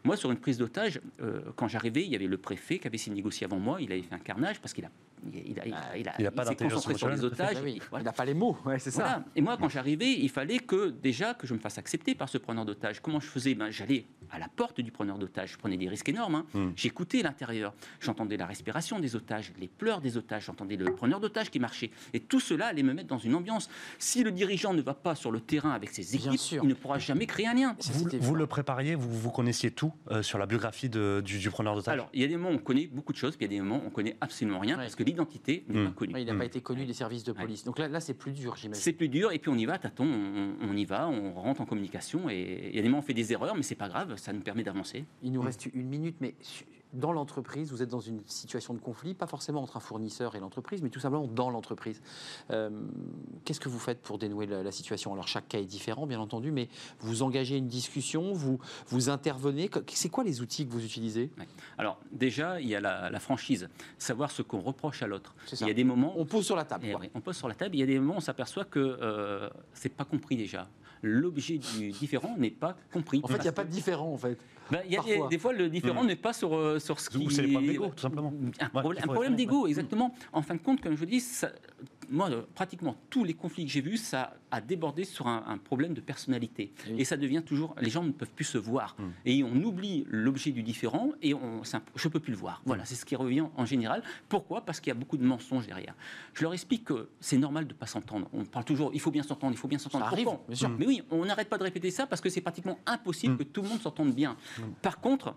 Moi, 0.04 0.16
sur 0.16 0.32
une 0.32 0.38
prise 0.38 0.58
d'otage, 0.58 1.02
euh, 1.22 1.42
quand 1.56 1.68
j'arrivais, 1.68 2.04
il 2.04 2.12
y 2.12 2.16
avait 2.16 2.28
le 2.28 2.38
préfet 2.38 2.80
qui 2.80 2.88
avait 2.88 2.98
signé 2.98 3.16
négocié 3.16 3.46
avant 3.46 3.60
moi, 3.60 3.82
il 3.82 3.92
avait 3.92 4.02
fait 4.02 4.16
un 4.16 4.20
carnage, 4.20 4.60
parce 4.60 4.74
qu'il 4.74 4.86
a, 4.86 4.92
il 5.34 5.60
a, 5.60 5.66
il 5.66 5.74
a, 5.74 5.98
il 5.98 6.08
a- 6.10 6.14
Il 6.20 6.28
a 6.28 6.32
pas 6.32 6.44
s'est 6.44 6.50
d'intelligence 6.52 6.86
concentré 6.86 6.98
sur 7.00 7.10
les 7.10 7.24
otages. 7.24 7.56
Ah 7.58 7.62
oui, 7.64 7.78
et 7.78 7.82
voilà. 7.90 8.04
Il 8.04 8.06
n'a 8.06 8.12
pas 8.14 8.26
les 8.26 8.34
mots, 8.34 8.58
ouais, 8.66 8.80
c'est 8.80 8.92
ça. 8.92 9.24
Et 9.36 9.42
moi, 9.42 9.58
quand 9.58 9.70
j'arrivais, 9.70 10.12
il 10.14 10.30
fallait 10.30 10.60
que 10.60 10.90
déjà 10.90 11.34
que 11.34 11.48
je 11.48 11.54
me 11.54 11.60
fasse 11.60 11.78
accepter 11.78 12.16
par 12.16 12.30
ce 12.30 12.38
preneur 12.38 12.66
d'otage. 12.66 13.02
Comment 13.02 13.20
je 13.20 13.28
faisais? 13.28 13.56
Ben, 13.56 13.70
J'allais 13.72 14.06
à 14.32 14.40
la 14.40 14.48
porte 14.48 14.82
du 14.82 14.92
preneur 14.92 15.18
d'otage. 15.18 15.54
Je 15.54 15.58
prenais 15.58 15.78
des 15.78 15.88
risques 15.88 16.10
énormes. 16.10 16.36
hein. 16.36 16.46
Hmm. 16.54 16.72
J'écoutais 16.76 17.22
l'intérieur. 17.22 17.74
J'entendais 18.00 18.38
la 18.38 18.46
respiration 18.46 19.00
des 19.00 19.16
otages, 19.16 19.52
les 19.60 19.68
pleurs 19.68 20.02
des 20.02 20.18
otages. 20.18 20.46
J'entendais 20.46 20.76
le 20.76 20.86
preneur 20.96 21.20
d'otage 21.20 21.50
qui 21.52 21.60
marchait. 21.60 21.92
Et 22.14 22.20
tout 22.20 22.40
cela 22.40 22.68
allait 22.68 22.84
me 22.84 22.94
mettre 22.94 23.08
dans 23.08 23.18
une 23.18 23.36
ambiance. 23.36 23.70
Si 24.00 24.24
le 24.24 24.32
dirigeant 24.32 24.74
ne 24.74 24.82
va 24.82 24.94
pas 24.94 25.16
sur 25.16 25.32
le 25.32 25.40
terrain 25.40 25.72
avec 25.72 25.90
ses 25.90 26.16
équipes, 26.16 26.40
il 26.64 26.68
ne 26.68 26.74
pourra 26.74 27.00
jamais 27.00 27.26
créer 27.26 27.48
un 27.48 27.54
lien. 27.54 27.76
Ça, 27.80 27.94
Vous, 27.94 28.08
vous 28.20 28.36
le 28.36 28.48
prépariez, 28.48 28.96
vous, 28.96 29.10
vous 29.12 29.32
connaissiez 29.32 29.72
tout 29.72 29.94
euh, 30.12 30.22
sur 30.24 30.38
la 30.38 30.46
biographie 30.46 30.90
de- 30.90 31.22
du, 31.24 31.38
du 31.40 31.50
preneur 31.50 31.76
d'otage 31.76 31.94
Alors, 31.94 32.10
il 32.14 32.22
y 32.22 32.24
a 32.24 32.28
des 32.28 32.36
moments 32.38 32.50
où 32.50 32.56
on 32.56 32.58
connaît 32.58 32.88
beaucoup 32.88 33.14
de 33.14 33.18
choses, 33.18 33.36
puis 33.38 33.46
il 33.46 33.52
y 33.52 33.56
a 33.56 33.58
des 33.58 33.62
moments 33.64 33.82
où 33.84 33.88
on 33.88 33.92
connaît 33.92 34.18
absolument 34.22 34.60
rien, 34.60 34.76
Ouais. 34.78 34.84
parce 34.84 34.96
que 34.96 35.04
l'identité 35.15 35.63
n'est 35.67 35.82
Hmm. 35.82 35.86
pas 35.86 35.91
connue. 35.91 36.13
Ouais, 36.13 36.21
il 36.21 36.25
n'a 36.28 36.34
Hmm. 36.34 36.38
pas 36.39 36.45
été 36.45 36.62
connu 36.62 36.86
des 36.86 36.93
services 36.93 37.23
de 37.23 37.32
police. 37.32 37.63
Donc 37.63 37.80
là, 37.80 37.88
là 37.88 37.99
c'est 37.99 38.13
plus 38.13 38.32
dur, 38.34 38.56
j'imagine. 38.56 38.82
C'est 38.82 38.93
plus 38.93 39.10
dur, 39.10 39.32
et 39.32 39.39
puis 39.39 39.49
on 39.49 39.56
y 39.58 39.65
va, 39.65 39.78
tâton, 39.78 40.06
on, 40.06 40.56
on 40.69 40.75
y 40.75 40.86
va, 40.86 41.08
on 41.08 41.34
rentre 41.34 41.62
en 41.62 41.65
communication, 41.65 42.30
et 42.30 42.69
il 42.69 42.75
y 42.75 42.80
a 42.80 42.82
des 42.82 42.88
moments 42.89 42.99
où 42.99 43.04
on 43.04 43.06
fait 43.06 43.13
des 43.13 43.32
erreurs, 43.34 43.56
mais 43.56 43.63
c'est 43.63 43.75
pas 43.75 43.88
grave, 43.89 44.15
ça 44.17 44.34
nous 44.34 44.41
permet 44.41 44.63
d'avancer. 44.63 45.06
Il 45.23 45.32
nous 45.32 45.41
reste 45.41 45.67
une 45.73 45.88
minute, 45.88 46.17
mais 46.19 46.36
dans 46.93 47.12
l'entreprise, 47.12 47.71
vous 47.71 47.82
êtes 47.84 47.89
dans 47.89 48.00
une 48.00 48.21
situation 48.26 48.74
de 48.74 48.80
conflit, 48.80 49.13
pas 49.13 49.28
forcément 49.28 49.62
entre 49.62 49.78
un 49.78 49.82
fournisseur 49.82 50.36
et 50.36 50.39
l'entreprise, 50.39 50.82
mais 50.82 50.89
tout 50.89 51.00
simplement 51.00 51.28
dans 51.28 51.50
l'entreprise. 51.50 52.02
Euh, 52.52 52.69
Qu'est-ce 53.43 53.60
que 53.60 53.69
vous 53.69 53.80
faites 53.80 54.02
pour 54.02 54.17
dénouer 54.17 54.45
la, 54.45 54.63
la 54.63 54.71
situation? 54.71 55.12
Alors 55.13 55.28
chaque 55.28 55.48
cas 55.48 55.60
est 55.60 55.65
différent, 55.65 56.08
bien 56.08 56.19
entendu, 56.19 56.52
mais 56.52 56.69
vous 57.00 57.21
engagez 57.21 57.58
une 57.58 57.67
discussion, 57.67 58.34
vous, 58.34 58.60
vous 58.88 59.10
intervenez. 59.10 59.69
C'est 59.89 60.10
quoi 60.10 60.24
les 60.24 60.41
outils 60.41 60.65
que 60.65 60.71
vous 60.71 60.84
utilisez? 60.86 61.32
Alors, 61.78 62.00
déjà, 62.12 62.62
il 62.62 62.67
y 62.67 62.76
a 62.76 62.80
la, 62.82 63.10
la 63.10 63.19
franchise, 63.19 63.67
savoir 63.98 64.32
ce 64.32 64.41
qu'on 64.41 64.62
reproche 64.62 65.02
à 65.04 65.08
l'autre. 65.08 65.36
Il 65.62 65.67
y 65.67 65.71
a 65.71 65.74
des 65.74 65.84
moments, 65.84 66.13
On 66.17 66.26
pose 66.26 66.45
sur 66.45 66.56
la 66.56 66.65
table. 66.65 66.86
Eh 66.88 66.91
quoi. 66.93 67.02
on 67.13 67.21
pose 67.21 67.36
sur 67.36 67.48
la 67.48 67.56
table, 67.56 67.76
il 67.76 67.80
y 67.80 67.84
a 67.84 67.88
des 67.88 68.00
moments 68.00 68.13
où 68.15 68.17
on 68.17 68.21
s'aperçoit 68.21 68.65
que 68.65 68.80
euh, 68.80 69.50
c'est 69.74 69.89
pas 69.89 70.06
compris 70.06 70.38
déjà. 70.38 70.67
L'objet 71.01 71.58
du 71.60 71.91
différent 71.91 72.36
n'est 72.38 72.49
pas 72.51 72.75
compris. 72.91 73.21
En 73.23 73.27
fait, 73.27 73.38
il 73.38 73.41
n'y 73.41 73.47
a 73.47 73.51
pas 73.51 73.63
de 73.63 73.69
différent, 73.69 74.12
en 74.13 74.17
fait. 74.17 74.38
Ben, 74.71 74.81
il 74.86 74.93
y 74.93 74.97
a 74.97 75.03
des, 75.03 75.10
Parfois. 75.12 75.27
des 75.29 75.38
fois, 75.38 75.53
le 75.53 75.69
différent 75.69 76.03
n'est 76.03 76.15
pas 76.15 76.34
sur, 76.34 76.55
euh, 76.55 76.79
sur 76.79 76.99
ce 76.99 77.10
qui. 77.12 77.17
Ou 77.25 77.29
c'est 77.29 77.43
les 77.43 77.51
problèmes 77.51 77.71
d'ego, 77.71 77.88
tout 77.95 78.01
simplement. 78.01 78.34
Un, 78.60 78.65
Ouais, 78.65 79.01
problème- 79.03 79.34
un 79.34 79.36
d'ego, 79.36 79.67
exactement. 79.67 80.15
En 80.34 80.41
fin 80.41 80.55
de 80.55 80.60
compte, 80.60 80.81
comme 80.81 80.93
je 80.93 80.99
vous 80.99 81.05
dis, 81.05 81.19
ça- 81.19 81.51
moi, 82.10 82.30
euh, 82.32 82.44
pratiquement 82.56 82.96
tous 83.10 83.24
les 83.24 83.34
conflits 83.34 83.65
que 83.65 83.72
j'ai 83.72 83.82
vus, 83.82 83.98
ça 83.98 84.36
a 84.52 84.62
débordé 84.62 85.04
sur 85.04 85.28
un, 85.28 85.44
un 85.48 85.58
problème 85.58 85.94
de 85.94 86.02
personnalité. 86.02 86.72
Oui. 86.88 86.96
Et 87.00 87.06
ça 87.06 87.18
devient 87.18 87.44
toujours. 87.46 87.76
Les 87.82 87.89
gens 87.89 88.04
ne 88.04 88.12
peuvent 88.12 88.32
plus 88.32 88.46
se 88.46 88.58
voir. 88.58 88.96
Mm. 88.98 89.04
Et 89.26 89.44
on 89.44 89.56
oublie 89.63 90.06
l'objet 90.10 90.52
du 90.52 90.63
différent 90.63 91.12
et 91.22 91.34
on, 91.34 91.62
je 91.63 92.08
ne 92.08 92.12
peux 92.12 92.20
plus 92.20 92.32
le 92.32 92.38
voir. 92.38 92.62
Voilà, 92.65 92.86
c'est 92.86 92.96
ce 92.96 93.06
qui 93.06 93.15
revient 93.15 93.46
en 93.56 93.65
général. 93.65 94.04
Pourquoi? 94.30 94.62
Parce 94.62 94.80
qu'il 94.80 94.89
y 94.89 94.96
a 94.96 95.00
beaucoup 95.00 95.18
de 95.18 95.26
mensonges 95.26 95.68
derrière. 95.68 95.96
Je 96.34 96.44
leur 96.44 96.54
explique 96.54 96.86
que 96.86 97.10
c'est 97.20 97.38
normal 97.38 97.65
de 97.68 97.74
ne 97.74 97.78
pas 97.78 97.88
s'entendre. 97.88 98.30
On 98.34 98.46
parle 98.46 98.65
toujours, 98.65 98.91
il 98.94 99.00
faut 99.02 99.12
bien 99.12 99.24
s'entendre, 99.24 99.54
il 99.54 99.58
faut 99.58 99.68
bien 99.68 99.80
s'entendre. 99.80 100.06
Ça 100.06 100.12
arrive, 100.12 100.28
bien 100.48 100.56
sûr. 100.56 100.70
Mais 100.70 100.86
oui, 100.88 101.02
on 101.12 101.26
n'arrête 101.26 101.50
pas 101.50 101.58
de 101.58 101.63
répéter 101.63 101.91
ça 101.91 102.08
parce 102.08 102.22
que 102.22 102.30
c'est 102.30 102.41
pratiquement 102.41 102.80
impossible 102.86 103.34
Mm. 103.34 103.38
que 103.38 103.44
tout 103.44 103.62
le 103.62 103.70
monde 103.70 103.82
s'entende 103.82 104.13
bien. 104.13 104.38
Par 104.82 105.00
contre, 105.00 105.36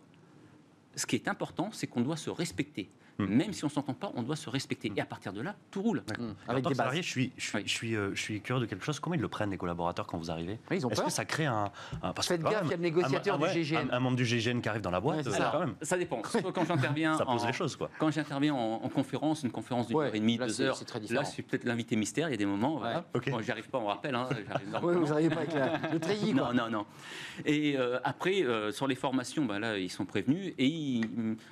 ce 0.94 1.07
qui 1.07 1.16
est 1.16 1.28
important, 1.28 1.70
c'est 1.72 1.87
qu'on 1.87 2.00
doit 2.00 2.16
se 2.16 2.28
respecter. 2.31 2.90
Mm. 3.18 3.24
Même 3.35 3.52
si 3.52 3.64
on 3.64 3.66
ne 3.66 3.72
s'entend 3.72 3.94
pas, 3.94 4.12
on 4.14 4.22
doit 4.22 4.37
se 4.37 4.48
respecter. 4.48 4.92
Et 4.94 5.00
à 5.00 5.04
partir 5.04 5.33
de 5.33 5.40
là, 5.40 5.57
tout 5.72 5.83
roule. 5.83 6.04
Alors, 6.09 6.35
Avec 6.46 6.62
des 6.64 6.70
que 6.70 6.74
bases. 6.74 6.76
salarié, 6.78 7.02
je 7.02 7.09
suis, 7.09 7.33
je 7.37 7.44
suis, 7.46 7.57
Oui. 7.59 7.62
je 7.66 7.72
suis, 7.72 7.96
euh, 7.96 8.14
je 8.14 8.20
suis 8.22 8.40
curieux 8.40 8.61
de 8.61 8.66
quelque 8.66 8.85
chose. 8.85 9.00
Comment 9.00 9.14
ils 9.16 9.20
le 9.20 9.26
prennent, 9.28 9.50
les 9.50 9.57
collaborateurs, 9.59 10.07
quand 10.07 10.18
vous 10.18 10.31
arrivez 10.31 10.61
Oui, 10.70 10.76
ils 10.76 10.87
ont 10.87 10.90
Est-ce 10.90 11.02
que 11.02 11.11
ça 11.11 11.24
crée 11.24 11.46
un. 11.46 11.70
un 12.02 12.12
parce 12.12 12.28
que 12.28 12.35
Faites 12.35 12.42
quand 12.44 12.50
gaffe, 12.50 12.62
il 12.66 12.70
y 12.70 12.74
a 12.74 12.76
le 12.76 12.83
négociateur 12.83 13.35
un- 13.35 13.38
du 13.38 13.44
ouais, 13.44 13.52
GGN. 13.64 13.88
Un, 13.90 13.96
un 13.96 14.00
membre 14.00 14.16
du 14.16 14.24
GGN 14.24 14.61
qui 14.61 14.68
arrive 14.68 14.83
dans 14.83 14.92
la 14.92 15.00
boîte, 15.00 15.26
Ouais, 15.26 15.33
euh, 15.33 15.37
ça. 15.37 15.48
quand 15.52 15.59
même. 15.61 15.74
Ça 15.83 15.98
dépend. 15.98 16.22
Soit 16.31 16.52
quand 16.52 16.64
j'interviens 16.64 17.18
Ça 17.18 17.26
pose 17.26 17.42
en- 17.42 17.46
les 17.48 17.52
choses, 17.52 17.74
quoi. 17.74 17.90
Quand 17.98 18.11
j'interviens 18.12 18.54
en, 18.54 18.74
en 18.85 18.88
conférence, 18.88 19.42
une 19.42 19.50
conférence 19.50 19.88
d'une 19.88 19.96
Ouais, 19.96 20.07
heure 20.07 20.14
et 20.14 20.20
demie, 20.20 20.38
là, 20.38 20.46
deux 20.46 20.61
heures, 20.61 20.76
c'est 20.76 20.85
très 20.85 21.00
là, 21.00 21.22
je 21.24 21.31
suis 21.31 21.42
peut-être 21.42 21.64
l'invité 21.64 21.96
mystère. 21.96 22.28
Il 22.28 22.33
y 22.33 22.35
a 22.35 22.38
des 22.38 22.46
moments, 22.46 22.78
voilà. 22.78 23.04
ok. 23.14 23.31
Bon, 23.31 23.40
j'y 23.40 23.50
arrive 23.50 23.68
pas, 23.68 23.78
on 23.78 23.87
rappelle. 23.87 24.14
Hein, 24.14 24.28
Oui, 24.83 24.94
vous 24.94 25.07
n'arrivez 25.09 25.31
pas 25.35 25.40
avec 25.40 25.54
la- 25.54 25.90
le 25.92 25.98
treillis, 26.00 26.35
quoi. 26.35 26.52
Non, 26.54 26.64
non, 26.64 26.70
non. 26.70 26.87
Et 27.44 27.76
euh, 27.76 27.98
après, 28.04 28.44
sur 28.70 28.87
les 28.87 28.94
formations, 28.94 29.44
ben 29.44 29.59
là, 29.59 29.76
ils 29.76 29.90
sont 29.90 30.04
prévenus. 30.04 30.54
Et 30.57 31.00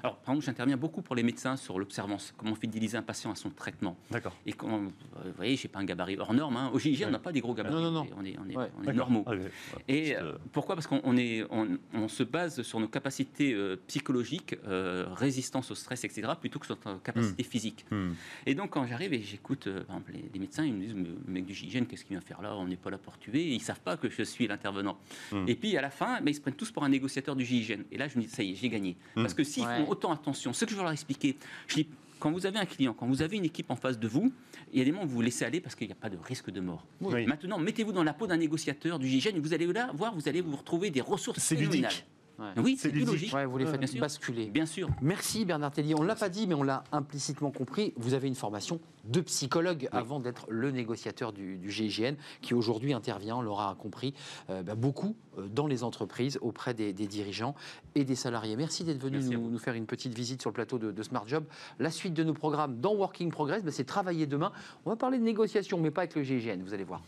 alors, 0.04 0.16
par 0.18 0.34
exemple, 0.34 0.46
j'interviens 0.46 0.76
beaucoup 0.76 1.02
pour 1.02 1.16
les 1.16 1.24
médecins 1.24 1.55
sur 1.56 1.78
l'observance, 1.78 2.32
comment 2.36 2.54
fidéliser 2.54 2.96
un 2.96 3.02
patient 3.02 3.30
à 3.30 3.34
son 3.34 3.50
traitement. 3.50 3.96
D'accord. 4.10 4.34
Et 4.46 4.52
quand, 4.52 4.68
euh, 4.74 4.88
vous 5.24 5.32
voyez, 5.36 5.56
j'ai 5.56 5.68
pas 5.68 5.78
un 5.78 5.84
gabarit 5.84 6.16
hors 6.18 6.32
norme. 6.34 6.56
Hein. 6.56 6.70
Au 6.72 6.78
GIG, 6.78 7.04
on 7.06 7.10
n'a 7.10 7.18
pas 7.18 7.32
des 7.32 7.40
gros 7.40 7.54
gabarits. 7.54 7.74
Non, 7.74 7.82
non, 7.82 7.90
non. 7.90 8.06
On 8.16 8.24
est, 8.24 8.36
on 8.38 8.48
est, 8.48 8.56
Ouais. 8.56 8.70
on 8.78 8.82
est 8.82 8.86
D'accord. 8.86 8.94
normaux. 9.10 9.24
Ah, 9.26 9.30
ouais, 9.30 9.38
ouais. 9.38 9.50
Et 9.88 10.16
euh, 10.16 10.32
pourquoi? 10.52 10.74
Parce 10.76 10.86
qu'on 10.86 11.00
on 11.04 11.16
est, 11.16 11.44
on, 11.50 11.78
on 11.94 12.08
se 12.08 12.22
base 12.22 12.62
sur 12.62 12.80
nos 12.80 12.88
capacités 12.88 13.52
euh, 13.54 13.76
psychologiques, 13.86 14.56
euh, 14.66 15.06
résistance 15.14 15.70
au 15.70 15.74
stress, 15.74 16.04
etc., 16.04 16.28
plutôt 16.40 16.58
que 16.58 16.66
sur 16.66 16.76
notre 16.76 17.02
capacité 17.02 17.42
physique. 17.42 17.84
hmm. 17.90 18.12
Et 18.46 18.54
donc, 18.54 18.70
quand 18.70 18.86
j'arrive 18.86 19.12
et 19.12 19.22
j'écoute, 19.22 19.66
euh, 19.66 19.82
par 19.84 19.96
exemple, 19.96 20.12
les, 20.14 20.28
les 20.32 20.38
médecins, 20.40 20.64
ils 20.64 20.72
me 20.74 20.80
disent 20.80 20.94
le 20.94 21.32
mec 21.32 21.44
du 21.46 21.54
GIGN, 21.54 21.84
qu'est-ce 21.86 22.04
qu'il 22.04 22.16
vient 22.16 22.20
faire 22.20 22.42
là? 22.42 22.54
On 22.56 22.66
n'est 22.66 22.76
pas 22.76 22.90
là 22.90 22.98
pour 22.98 23.18
tuer. 23.18 23.40
Et 23.40 23.54
ils 23.54 23.60
savent 23.62 23.80
pas 23.80 23.96
que 23.96 24.08
je 24.10 24.22
suis 24.22 24.46
l'intervenant. 24.46 24.98
Hmm. 25.32 25.44
Et 25.48 25.54
puis, 25.54 25.76
à 25.76 25.80
la 25.82 25.90
fin, 25.90 26.20
mais 26.20 26.30
ils 26.30 26.34
se 26.34 26.40
prennent 26.40 26.54
tous 26.54 26.70
pour 26.70 26.84
un 26.84 26.88
négociateur 26.88 27.36
du 27.36 27.44
GIGN. 27.44 27.82
Et 27.90 27.98
là, 27.98 28.08
je 28.08 28.16
me 28.18 28.22
dis 28.22 28.28
Ça 28.28 28.42
y 28.42 28.52
est, 28.52 28.54
j'ai 28.54 28.68
gagné. 28.68 28.96
Hmm. 29.16 29.22
Parce 29.22 29.34
que 29.34 29.44
s'ils 29.44 29.64
Ouais. 29.66 29.78
font 29.84 29.88
autant 29.90 30.12
attention, 30.12 30.52
ce 30.52 30.64
que 30.64 30.70
je 30.70 30.76
veux 30.76 30.82
leur 30.82 30.92
expliquer, 30.92 31.36
je 31.66 31.74
dis 31.76 31.88
quand 32.18 32.32
vous 32.32 32.46
avez 32.46 32.58
un 32.58 32.64
client, 32.64 32.94
quand 32.94 33.06
vous 33.06 33.22
avez 33.22 33.36
une 33.36 33.44
équipe 33.44 33.70
en 33.70 33.76
face 33.76 33.98
de 33.98 34.08
vous, 34.08 34.32
il 34.72 34.78
y 34.78 34.82
a 34.82 34.84
des 34.84 34.92
moments 34.92 35.04
où 35.04 35.08
vous 35.08 35.16
vous 35.16 35.22
laissez 35.22 35.44
aller 35.44 35.60
parce 35.60 35.74
qu'il 35.74 35.86
n'y 35.86 35.92
a 35.92 35.96
pas 35.96 36.08
de 36.08 36.16
risque 36.16 36.50
de 36.50 36.60
mort. 36.60 36.84
Oui. 37.00 37.26
Maintenant, 37.26 37.58
mettez-vous 37.58 37.92
dans 37.92 38.04
la 38.04 38.14
peau 38.14 38.26
d'un 38.26 38.36
négociateur 38.36 38.98
du 38.98 39.06
GIGN 39.06 39.36
et 39.36 39.40
vous 39.40 39.52
allez 39.54 39.66
là 39.66 39.90
voir, 39.94 40.14
vous 40.14 40.28
allez 40.28 40.40
vous 40.40 40.56
retrouver 40.56 40.90
des 40.90 41.00
ressources 41.00 41.40
phénoménales. 41.40 41.90
ludique. 41.90 42.06
Ouais. 42.38 42.62
Oui, 42.62 42.76
C'est 42.78 42.92
logique. 42.92 43.32
Ouais, 43.32 43.46
vous 43.46 43.56
les 43.56 43.64
bien 43.64 43.72
faites 43.72 43.88
sûr. 43.88 44.00
basculer. 44.00 44.46
Bien 44.46 44.66
sûr. 44.66 44.88
Merci 45.00 45.44
Bernard 45.44 45.72
Tellier. 45.72 45.94
On 45.94 46.02
ne 46.02 46.06
l'a 46.06 46.14
pas 46.16 46.28
dit, 46.28 46.46
mais 46.46 46.54
on 46.54 46.62
l'a 46.62 46.84
implicitement 46.92 47.50
compris. 47.50 47.94
Vous 47.96 48.12
avez 48.14 48.28
une 48.28 48.34
formation 48.34 48.78
de 49.04 49.20
psychologue 49.20 49.88
avant 49.92 50.20
d'être 50.20 50.46
le 50.50 50.70
négociateur 50.70 51.32
du, 51.32 51.56
du 51.56 51.70
GIGN, 51.70 52.14
qui 52.42 52.54
aujourd'hui 52.54 52.92
intervient, 52.92 53.36
on 53.36 53.40
l'aura 53.42 53.74
compris, 53.78 54.12
euh, 54.50 54.62
bah, 54.62 54.74
beaucoup 54.74 55.16
euh, 55.38 55.46
dans 55.48 55.66
les 55.66 55.84
entreprises, 55.84 56.38
auprès 56.42 56.74
des, 56.74 56.92
des 56.92 57.06
dirigeants 57.06 57.54
et 57.94 58.04
des 58.04 58.16
salariés. 58.16 58.56
Merci 58.56 58.84
d'être 58.84 59.00
venu 59.00 59.18
Merci 59.18 59.36
nous 59.36 59.58
faire 59.58 59.74
une 59.74 59.86
petite 59.86 60.12
visite 60.12 60.40
sur 60.40 60.50
le 60.50 60.54
plateau 60.54 60.78
de, 60.78 60.90
de 60.90 61.02
Smart 61.02 61.26
Job. 61.26 61.44
La 61.78 61.90
suite 61.90 62.14
de 62.14 62.24
nos 62.24 62.34
programmes 62.34 62.80
dans 62.80 62.94
Working 62.94 63.30
Progress, 63.30 63.62
bah, 63.62 63.70
c'est 63.70 63.84
travailler 63.84 64.26
demain. 64.26 64.52
On 64.84 64.90
va 64.90 64.96
parler 64.96 65.18
de 65.18 65.24
négociation, 65.24 65.78
mais 65.78 65.90
pas 65.90 66.02
avec 66.02 66.16
le 66.16 66.22
GIGN, 66.22 66.62
vous 66.62 66.74
allez 66.74 66.84
voir. 66.84 67.00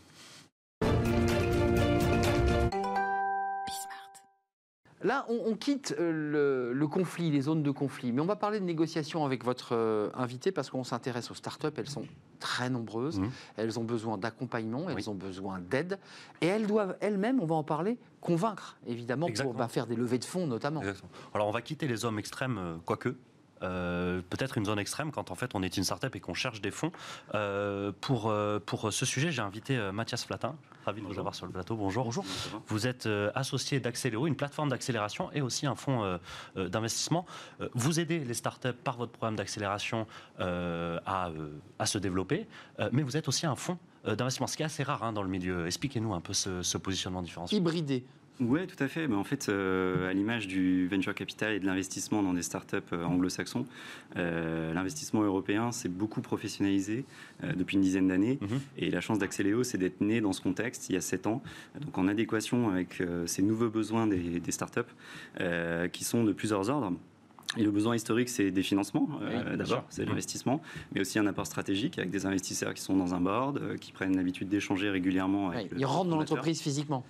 Là, 5.01 5.25
on, 5.29 5.51
on 5.51 5.55
quitte 5.55 5.95
euh, 5.97 6.11
le, 6.11 6.73
le 6.73 6.87
conflit, 6.87 7.31
les 7.31 7.41
zones 7.41 7.63
de 7.63 7.71
conflit, 7.71 8.11
mais 8.11 8.21
on 8.21 8.25
va 8.25 8.35
parler 8.35 8.59
de 8.59 8.65
négociation 8.65 9.23
avec 9.25 9.45
votre 9.45 9.69
euh, 9.73 10.09
invité 10.13 10.51
parce 10.51 10.69
qu'on 10.69 10.83
s'intéresse 10.83 11.31
aux 11.31 11.35
startups. 11.35 11.67
Elles 11.77 11.89
sont 11.89 12.05
très 12.39 12.69
nombreuses, 12.69 13.19
Mhm. 13.19 13.29
elles 13.57 13.79
ont 13.79 13.83
besoin 13.83 14.17
d'accompagnement, 14.17 14.89
elles 14.89 14.95
Oui. 14.95 15.09
ont 15.09 15.15
besoin 15.15 15.59
d'aide, 15.59 15.99
et 16.41 16.47
elles 16.47 16.67
doivent 16.67 16.95
elles-mêmes, 17.01 17.39
on 17.41 17.45
va 17.45 17.55
en 17.55 17.63
parler, 17.63 17.97
convaincre, 18.21 18.77
évidemment, 18.87 19.27
Exactement. 19.27 19.53
pour 19.53 19.59
bah, 19.59 19.67
faire 19.67 19.87
des 19.87 19.95
levées 19.95 20.19
de 20.19 20.25
fonds 20.25 20.47
notamment. 20.47 20.81
Exactement. 20.81 21.11
Alors, 21.33 21.47
on 21.47 21.51
va 21.51 21.61
quitter 21.61 21.87
les 21.87 22.03
hommes 22.05 22.19
extrêmes, 22.19 22.57
euh, 22.57 22.75
quoique. 22.85 23.15
Euh, 23.63 24.21
peut-être 24.29 24.57
une 24.57 24.65
zone 24.65 24.79
extrême 24.79 25.11
quand 25.11 25.31
en 25.31 25.35
fait 25.35 25.51
on 25.55 25.63
est 25.63 25.77
une 25.77 25.83
startup 25.83 26.15
et 26.15 26.19
qu'on 26.19 26.33
cherche 26.33 26.61
des 26.61 26.71
fonds. 26.71 26.91
Euh, 27.33 27.91
pour, 28.01 28.29
euh, 28.29 28.59
pour 28.59 28.91
ce 28.91 29.05
sujet, 29.05 29.31
j'ai 29.31 29.41
invité 29.41 29.77
euh, 29.77 29.91
Mathias 29.91 30.25
Flatin, 30.25 30.55
ravi 30.85 31.01
de 31.01 31.07
vous 31.07 31.19
avoir 31.19 31.35
sur 31.35 31.45
le 31.45 31.51
plateau. 31.51 31.75
Bonjour. 31.75 32.05
Bonjour. 32.05 32.25
Vous 32.67 32.87
êtes 32.87 33.05
euh, 33.05 33.31
associé 33.35 33.79
d'Axeléo, 33.79 34.27
une 34.27 34.35
plateforme 34.35 34.69
d'accélération 34.69 35.31
et 35.33 35.41
aussi 35.41 35.65
un 35.65 35.75
fonds 35.75 36.03
euh, 36.03 36.17
euh, 36.57 36.69
d'investissement. 36.69 37.25
Euh, 37.61 37.69
vous 37.73 37.99
aidez 37.99 38.19
les 38.19 38.33
startups 38.33 38.73
par 38.83 38.97
votre 38.97 39.11
programme 39.11 39.35
d'accélération 39.35 40.07
euh, 40.39 40.99
à, 41.05 41.29
euh, 41.29 41.49
à 41.79 41.85
se 41.85 41.97
développer, 41.97 42.47
euh, 42.79 42.89
mais 42.91 43.03
vous 43.03 43.17
êtes 43.17 43.27
aussi 43.27 43.45
un 43.45 43.55
fonds 43.55 43.77
d'investissement, 44.05 44.47
ce 44.47 44.55
qui 44.55 44.63
est 44.63 44.65
assez 44.65 44.81
rare 44.83 45.03
hein, 45.03 45.11
dans 45.11 45.23
le 45.23 45.29
milieu. 45.29 45.67
Expliquez-nous 45.67 46.13
un 46.13 46.21
peu 46.21 46.33
ce, 46.33 46.63
ce 46.63 46.77
positionnement 46.77 47.21
différencié. 47.21 47.57
Hybridé. 47.57 48.05
Oui, 48.39 48.65
tout 48.67 48.81
à 48.81 48.87
fait. 48.87 49.07
Mais 49.07 49.15
en 49.15 49.23
fait, 49.23 49.49
euh, 49.49 50.09
à 50.09 50.13
l'image 50.13 50.47
du 50.47 50.87
venture 50.87 51.13
capital 51.13 51.51
et 51.53 51.59
de 51.59 51.65
l'investissement 51.65 52.23
dans 52.23 52.33
des 52.33 52.41
startups 52.41 52.77
euh, 52.93 53.03
anglo-saxons, 53.03 53.65
euh, 54.15 54.73
l'investissement 54.73 55.21
européen 55.23 55.71
s'est 55.71 55.89
beaucoup 55.89 56.21
professionnalisé 56.21 57.03
euh, 57.43 57.53
depuis 57.53 57.75
une 57.75 57.81
dizaine 57.81 58.07
d'années. 58.07 58.39
Mhm. 58.41 58.59
Et 58.77 58.91
la 58.91 59.01
chance 59.01 59.19
d'Axeléo, 59.19 59.63
c'est 59.63 59.77
d'être 59.77 59.99
né 60.01 60.21
dans 60.21 60.31
ce 60.33 60.41
contexte 60.41 60.89
il 60.89 60.93
y 60.93 60.97
a 60.97 61.01
sept 61.01 61.27
ans, 61.27 61.41
donc 61.81 61.97
en 61.97 62.07
adéquation 62.07 62.69
avec 62.69 63.01
euh, 63.01 63.27
ces 63.27 63.41
nouveaux 63.41 63.69
besoins 63.69 64.07
des, 64.07 64.39
des 64.39 64.51
startups 64.51 64.79
euh, 65.41 65.87
qui 65.89 66.03
sont 66.05 66.23
de 66.23 66.31
plusieurs 66.31 66.69
ordres. 66.69 66.93
Et 67.57 67.63
le 67.63 67.71
besoin 67.71 67.95
historique, 67.95 68.29
c'est 68.29 68.51
des 68.51 68.61
financements, 68.61 69.09
euh, 69.23 69.41
Oui, 69.51 69.57
d'abord, 69.57 69.83
c'est 69.89 70.03
Mhm. 70.03 70.09
l'investissement, 70.09 70.61
mais 70.93 71.01
aussi 71.01 71.17
un 71.17 71.25
apport 71.25 71.47
stratégique 71.47 71.97
avec 71.97 72.11
des 72.11 72.27
investisseurs 72.27 72.75
qui 72.75 72.81
sont 72.81 72.95
dans 72.95 73.15
un 73.15 73.19
board, 73.19 73.57
euh, 73.57 73.75
qui 73.75 73.91
prennent 73.91 74.15
l'habitude 74.15 74.49
d'échanger 74.49 74.89
régulièrement 74.91 75.49
avec 75.49 75.71
ils 75.75 75.83
rentrent 75.85 76.11
dans 76.11 76.17
l'entreprise 76.19 76.61
physiquement. 76.61 77.03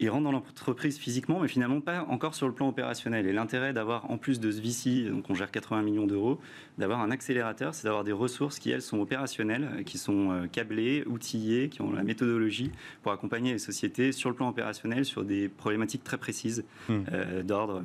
Ils 0.00 0.10
rentrent 0.10 0.24
dans 0.24 0.32
l'entreprise 0.32 0.98
physiquement, 0.98 1.40
mais 1.40 1.48
finalement 1.48 1.80
pas 1.80 2.04
encore 2.08 2.34
sur 2.34 2.46
le 2.46 2.54
plan 2.54 2.68
opérationnel. 2.68 3.26
Et 3.26 3.32
l'intérêt 3.32 3.72
d'avoir, 3.72 4.10
en 4.10 4.18
plus 4.18 4.40
de 4.40 4.50
ce 4.50 4.60
VC, 4.60 5.10
donc 5.10 5.28
on 5.30 5.34
gère 5.34 5.50
80 5.50 5.82
millions 5.82 6.06
d'euros, 6.06 6.38
d'avoir 6.78 7.00
un 7.00 7.10
accélérateur, 7.10 7.74
c'est 7.74 7.84
d'avoir 7.84 8.04
des 8.04 8.12
ressources 8.12 8.58
qui, 8.58 8.70
elles, 8.70 8.82
sont 8.82 9.00
opérationnelles, 9.00 9.84
qui 9.84 9.98
sont 9.98 10.32
euh, 10.32 10.46
câblées, 10.46 11.04
outillées, 11.06 11.68
qui 11.68 11.80
ont 11.82 11.92
la 11.92 12.04
méthodologie 12.04 12.70
pour 13.02 13.12
accompagner 13.12 13.52
les 13.52 13.58
sociétés 13.58 14.12
sur 14.12 14.30
le 14.30 14.36
plan 14.36 14.48
opérationnel 14.48 15.04
sur 15.04 15.24
des 15.24 15.48
problématiques 15.48 16.04
très 16.04 16.18
précises 16.18 16.64
Hmm. 16.88 17.02
euh, 17.12 17.42
d'ordre 17.42 17.82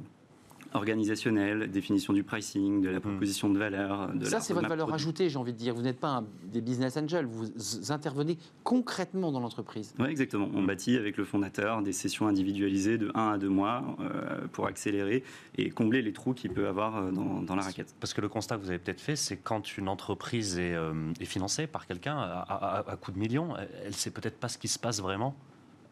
organisationnel, 0.74 1.70
définition 1.72 2.14
du 2.14 2.24
pricing, 2.24 2.82
de 2.82 2.90
la 2.90 3.00
proposition 3.00 3.50
de 3.50 3.58
valeur. 3.58 4.10
De 4.14 4.26
Ça, 4.26 4.40
c'est 4.40 4.54
votre 4.54 4.68
valeur 4.68 4.88
produit. 4.88 5.04
ajoutée, 5.04 5.30
j'ai 5.30 5.38
envie 5.38 5.54
de 5.54 5.58
dire. 5.58 5.74
Vous 5.74 5.82
n'êtes 5.82 6.00
pas 6.00 6.18
un- 6.18 6.26
des 6.46 6.62
business 6.62 6.98
angels, 6.98 7.26
vous 7.26 7.46
intervenez 7.92 8.38
concrètement 8.64 9.32
dans 9.32 9.40
l'entreprise. 9.40 9.94
Oui, 10.00 10.08
exactement. 10.08 10.50
On 10.54 10.64
bâtit 10.64 10.98
avec 10.98 11.18
le 11.18 11.26
fondateur 11.26 11.82
des 11.82 11.94
sessions 11.94 12.28
individualisées 12.28 12.98
de 12.98 13.12
1 13.16 13.32
à 13.34 13.38
2 13.38 13.50
mois 13.50 13.84
euh, 14.00 14.48
pour 14.52 14.68
accélérer 14.68 15.24
et 15.58 15.70
combler 15.70 16.02
les 16.02 16.14
trous 16.14 16.34
qu'il 16.34 16.52
peut 16.52 16.68
avoir 16.68 16.98
euh, 16.98 17.12
dans, 17.12 17.42
dans 17.42 17.56
la 17.56 17.64
raquette. 17.64 17.96
Parce 18.00 18.14
que 18.14 18.22
le 18.22 18.30
constat 18.30 18.58
que 18.58 18.62
vous 18.62 18.70
avez 18.70 18.80
peut-être 18.80 19.02
fait, 19.02 19.16
c'est 19.16 19.38
quand 19.38 19.78
une 19.78 19.88
entreprise 19.88 20.58
est, 20.58 20.74
euh, 20.76 20.94
est 21.20 21.26
financée 21.26 21.68
par 21.68 21.88
quelqu'un 21.88 22.18
à, 22.18 22.40
à, 22.48 22.92
à 22.92 22.96
coup 22.98 23.12
de 23.12 23.20
millions, 23.20 23.56
elle 23.58 23.88
ne 23.90 23.94
sait 23.94 24.12
peut-être 24.12 24.38
pas 24.40 24.48
ce 24.48 24.58
qui 24.58 24.68
se 24.68 24.80
passe 24.80 25.02
vraiment. 25.02 25.36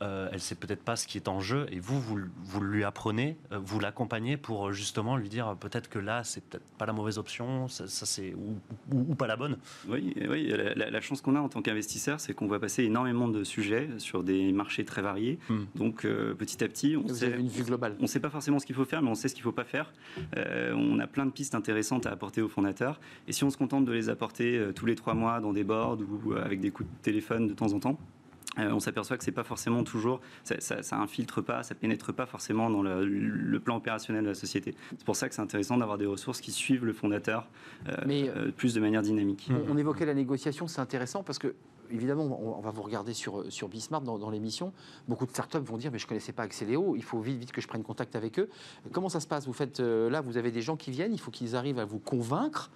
Euh, 0.02 0.30
elle 0.32 0.40
sait 0.40 0.56
peut-être 0.56 0.82
pas 0.82 0.96
ce 0.96 1.06
qui 1.08 1.18
est 1.18 1.28
en 1.28 1.42
jeu 1.42 1.66
et 1.72 1.80
vous, 1.82 2.00
vous, 2.00 2.18
vous 2.42 2.62
lui 2.62 2.86
apprenez, 2.86 3.36
euh, 3.52 3.60
vous 3.62 3.82
l'accompagnez 3.82 4.38
pour 4.38 4.70
euh, 4.70 4.72
justement 4.72 5.18
lui 5.18 5.28
dire 5.28 5.50
euh, 5.50 5.56
peut-être 5.56 5.90
que 5.90 6.00
là, 6.00 6.24
c'est 6.24 6.42
peut-être 6.42 6.64
pas 6.78 6.86
la 6.86 6.94
mauvaise 6.94 7.18
option, 7.18 7.68
ça, 7.68 7.86
ça, 7.88 8.06
c'est 8.06 8.34
ou, 8.34 8.58
ou- 8.94 9.12
ou 9.12 9.16
pas 9.16 9.28
la 9.28 9.36
bonne. 9.36 9.58
Oui, 9.90 10.14
oui 10.30 10.48
la, 10.48 10.74
la- 10.74 10.90
la 10.90 11.02
chance 11.02 11.20
qu'on 11.22 11.36
a 11.36 11.42
en 11.42 11.50
tant 11.50 11.62
qu'investisseur, 11.62 12.22
c'est 12.22 12.34
qu'on 12.34 12.48
voit 12.48 12.62
passer 12.62 12.84
énormément 12.86 13.28
de 13.28 13.44
sujets 13.44 13.90
sur 13.98 14.24
des 14.24 14.54
marchés 14.54 14.86
très 14.86 15.02
variés. 15.02 15.38
Hmm. 15.50 15.64
Donc 15.76 16.06
euh, 16.06 16.34
petit 16.34 16.64
à 16.64 16.70
petit, 16.70 16.96
on 16.96 17.02
Vous 17.02 17.16
sait, 17.16 17.26
avez 17.34 17.42
une 17.42 17.50
vue 17.50 17.64
globale. 17.64 17.96
on 18.00 18.04
ne 18.04 18.08
sait 18.08 18.22
pas 18.22 18.30
forcément 18.30 18.60
ce 18.60 18.66
qu'il 18.66 18.76
faut 18.76 18.86
faire, 18.86 19.02
mais 19.02 19.10
on 19.10 19.16
sait 19.16 19.28
ce 19.28 19.34
qu'il 19.36 19.42
ne 19.42 19.50
faut 19.50 19.52
pas 19.52 19.66
faire. 19.66 19.92
Euh, 20.38 20.74
on 20.78 21.00
a 21.00 21.08
plein 21.08 21.26
de 21.26 21.32
pistes 21.32 21.56
intéressantes 21.56 22.06
à 22.06 22.12
apporter 22.12 22.42
aux 22.42 22.48
fondateurs. 22.50 23.02
Et 23.28 23.34
si 23.34 23.44
on 23.44 23.50
se 23.50 23.58
contente 23.58 23.84
de 23.84 23.92
les 23.92 24.08
apporter 24.10 24.58
euh, 24.58 24.72
tous 24.72 24.86
les 24.86 24.96
trois 24.96 25.14
mois 25.14 25.42
dans 25.42 25.52
des 25.52 25.66
boards 25.66 25.98
ou 26.00 26.32
euh, 26.34 26.46
avec 26.46 26.62
des 26.62 26.72
coups 26.72 26.88
de 26.90 26.96
téléphone 27.02 27.48
de 27.48 27.54
temps 27.54 27.74
en 27.74 27.80
temps, 27.82 28.00
on 28.68 28.80
s'aperçoit 28.80 29.18
que 29.18 29.24
c'est 29.24 29.32
pas 29.32 29.44
forcément 29.44 29.84
toujours, 29.84 30.22
ça, 30.44 30.56
ça, 30.60 30.84
ça 30.84 30.98
infiltre 30.98 31.42
pas, 31.42 31.64
ça 31.64 31.76
pénètre 31.76 32.14
pas 32.14 32.26
forcément 32.26 32.70
dans 32.70 32.82
le, 32.82 33.06
le 33.06 33.60
plan 33.60 33.78
opérationnel 33.78 34.24
de 34.24 34.30
la 34.30 34.36
société. 34.36 34.76
C'est 34.98 35.06
pour 35.06 35.16
ça 35.16 35.30
que 35.30 35.36
c'est 35.36 35.42
intéressant 35.42 35.78
d'avoir 35.78 35.98
des 35.98 36.06
ressources 36.06 36.42
qui 36.42 36.52
suivent 36.52 36.86
le 36.86 36.94
fondateur 36.94 37.48
euh, 37.88 37.96
Mais- 38.06 38.30
euh, 38.30 38.52
plus 38.52 38.74
de 38.74 38.80
manière 38.80 39.02
dynamique. 39.02 39.50
On, 39.50 39.74
on 39.74 39.78
évoquait 39.78 40.06
la 40.06 40.14
négociation, 40.14 40.68
c'est 40.68 40.82
intéressant 40.82 41.24
parce 41.24 41.40
que, 41.40 41.56
évidemment, 41.92 42.24
on, 42.58 42.62
va 42.62 42.72
vous 42.72 42.82
regarder 42.84 43.14
sur, 43.14 43.46
sur 43.52 43.68
Bismart 43.68 44.02
dans, 44.02 44.18
dans 44.20 44.30
l'émission. 44.30 44.74
Beaucoup 45.08 45.26
de 45.26 45.32
startups 45.32 45.58
vont 45.60 45.78
dire 45.78 45.92
Mais 45.92 45.98
je 46.00 46.06
ne 46.06 46.10
connaissais 46.10 46.34
pas 46.34 46.44
Axeléo, 46.44 46.96
il 46.96 47.04
faut 47.04 47.20
vite, 47.20 47.40
vite 47.40 47.52
que 47.52 47.62
je 47.62 47.68
prenne 47.68 47.84
contact 47.84 48.16
avec 48.16 48.40
eux. 48.40 48.50
Comment 48.92 49.10
ça 49.10 49.20
se 49.20 49.28
passe? 49.28 49.46
Vous 49.48 49.54
faites 49.54 49.80
euh, 49.80 50.10
là, 50.10 50.22
vous 50.22 50.38
avez 50.38 50.52
des 50.52 50.62
gens 50.62 50.76
qui 50.78 50.92
viennent, 50.92 51.14
il 51.14 51.20
faut 51.20 51.32
qu'ils 51.32 51.56
arrivent 51.56 51.80
à 51.80 51.86
vous 51.86 52.00
convaincre 52.00 52.70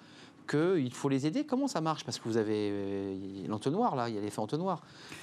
qu'il 0.48 0.94
faut 0.94 1.10
les 1.10 1.26
aider. 1.28 1.44
Comment 1.46 1.68
ça 1.68 1.82
marche? 1.82 2.04
Parce 2.04 2.20
que 2.20 2.24
vous 2.26 2.38
avez 2.38 2.70
euh, 2.72 3.16
l'entonnoir, 3.48 3.96
là, 3.96 4.10
il 4.10 4.16
y 4.16 4.18
a 4.18 4.22
l'effet 4.22 4.40
entonnoir. 4.40 4.82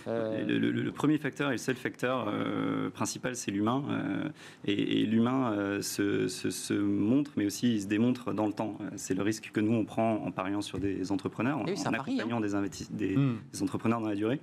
Euh, 0.09 0.44
Le, 0.46 0.59
le- 0.59 0.70
le 0.70 0.92
premier 0.92 1.18
facteur 1.18 1.48
et 1.50 1.52
le 1.52 1.59
seul 1.59 1.76
facteur 1.76 2.26
euh, 2.28 2.90
principal, 2.90 3.37
c'est 3.37 3.50
l'humain. 3.50 3.83
euh, 3.90 4.28
et 4.64 5.02
et 5.02 5.06
l'humain 5.06 5.52
euh, 5.52 5.83
se, 5.83 6.28
se- 6.28 6.50
se 6.50 6.74
montre, 6.74 7.30
mais 7.37 7.46
aussi 7.46 7.74
il 7.74 7.83
se 7.83 7.87
démontre 7.87 8.33
dans 8.33 8.46
le 8.46 8.52
temps. 8.52 8.76
C'est 8.96 9.14
le 9.14 9.22
risque 9.22 9.50
que 9.52 9.61
nous, 9.61 9.72
on 9.74 9.85
prend 9.85 10.14
en 10.24 10.30
pariant 10.30 10.62
sur 10.62 10.78
des 10.78 11.12
entrepreneurs, 11.12 11.59
en, 11.59 11.64
Eh 11.66 11.72
oui, 11.72 11.78
en 11.87 11.90
pari, 11.92 12.12
accompagnant 12.20 12.40
des, 12.40 12.54
investis- 12.54 12.90
des, 12.90 13.16
Hmm. 13.16 13.37
des 13.52 13.62
entrepreneurs 13.62 14.00
dans 14.00 14.09
la 14.09 14.14
durée. 14.14 14.40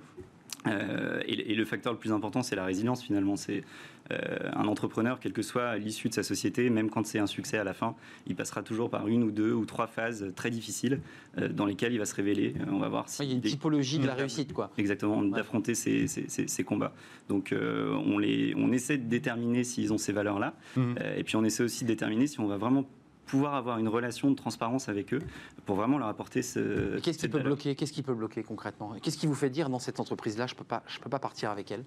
Euh, 0.66 1.20
et, 1.26 1.52
et 1.52 1.54
le 1.54 1.64
facteur 1.64 1.92
le 1.92 1.98
plus 1.98 2.12
important, 2.12 2.42
c'est 2.42 2.56
la 2.56 2.64
résilience 2.64 3.02
finalement. 3.02 3.36
C'est 3.36 3.62
euh, 4.10 4.16
un 4.54 4.66
entrepreneur, 4.66 5.20
quelle 5.20 5.32
que 5.32 5.42
soit 5.42 5.76
l'issue 5.76 6.08
de 6.08 6.14
sa 6.14 6.22
société, 6.22 6.68
même 6.70 6.90
quand 6.90 7.06
c'est 7.06 7.18
un 7.20 7.26
succès 7.26 7.58
à 7.58 7.64
la 7.64 7.74
fin, 7.74 7.94
il 8.26 8.34
passera 8.34 8.62
toujours 8.62 8.90
par 8.90 9.06
une 9.06 9.22
ou 9.22 9.30
deux 9.30 9.52
ou 9.52 9.66
trois 9.66 9.86
phases 9.86 10.32
très 10.34 10.50
difficiles 10.50 11.00
euh, 11.38 11.48
dans 11.48 11.64
lesquelles 11.66 11.92
il 11.92 11.98
va 11.98 12.06
se 12.06 12.14
révéler. 12.14 12.54
On 12.70 12.78
va 12.78 12.88
voir 12.88 13.08
si 13.08 13.22
il 13.22 13.28
y 13.28 13.32
a 13.32 13.34
une 13.34 13.40
des- 13.40 13.50
typologie 13.50 13.98
de 13.98 14.06
la 14.06 14.14
réussite, 14.14 14.52
quoi. 14.52 14.70
Exactement, 14.78 15.22
d'affronter 15.22 15.74
ces, 15.74 16.06
ces- 16.08 16.28
ces- 16.28 16.48
ces 16.48 16.64
combats. 16.64 16.92
Donc 17.28 17.54
on, 17.54 18.18
les, 18.18 18.54
on 18.56 18.72
essaie 18.72 18.96
de 18.98 19.08
déterminer 19.08 19.62
s'ils 19.62 19.92
ont 19.92 19.98
ces 19.98 20.12
valeurs-là. 20.12 20.54
Euh, 20.78 21.16
et 21.16 21.22
puis 21.22 21.36
on 21.36 21.44
essaie 21.44 21.62
aussi 21.62 21.84
de 21.84 21.88
déterminer 21.88 22.26
si 22.26 22.40
on 22.40 22.46
va 22.46 22.56
vraiment 22.56 22.84
pouvoir 23.28 23.54
avoir 23.54 23.78
une 23.78 23.86
relation 23.88 24.30
de 24.30 24.34
transparence 24.34 24.88
avec 24.88 25.14
eux 25.14 25.20
pour 25.66 25.76
vraiment 25.76 25.98
leur 25.98 26.08
apporter 26.08 26.42
ce. 26.42 26.98
Qu'est-ce 26.98 27.18
qui 27.18 27.28
peut 27.28 27.38
valeur. 27.38 27.54
bloquer? 27.54 27.76
Qu'est-ce 27.76 27.92
qui 27.92 28.02
peut 28.02 28.14
bloquer 28.14 28.42
concrètement? 28.42 28.94
Qu'est-ce 29.00 29.18
qui 29.18 29.26
vous 29.28 29.34
fait 29.34 29.50
dire 29.50 29.68
dans 29.68 29.78
cette 29.78 30.00
entreprise-là, 30.00 30.46
je 30.48 30.56
peux 30.56 30.64
pas, 30.64 30.82
je 30.88 30.98
peux 30.98 31.10
pas 31.10 31.20
partir 31.20 31.50
avec 31.50 31.70
elle? 31.70 31.84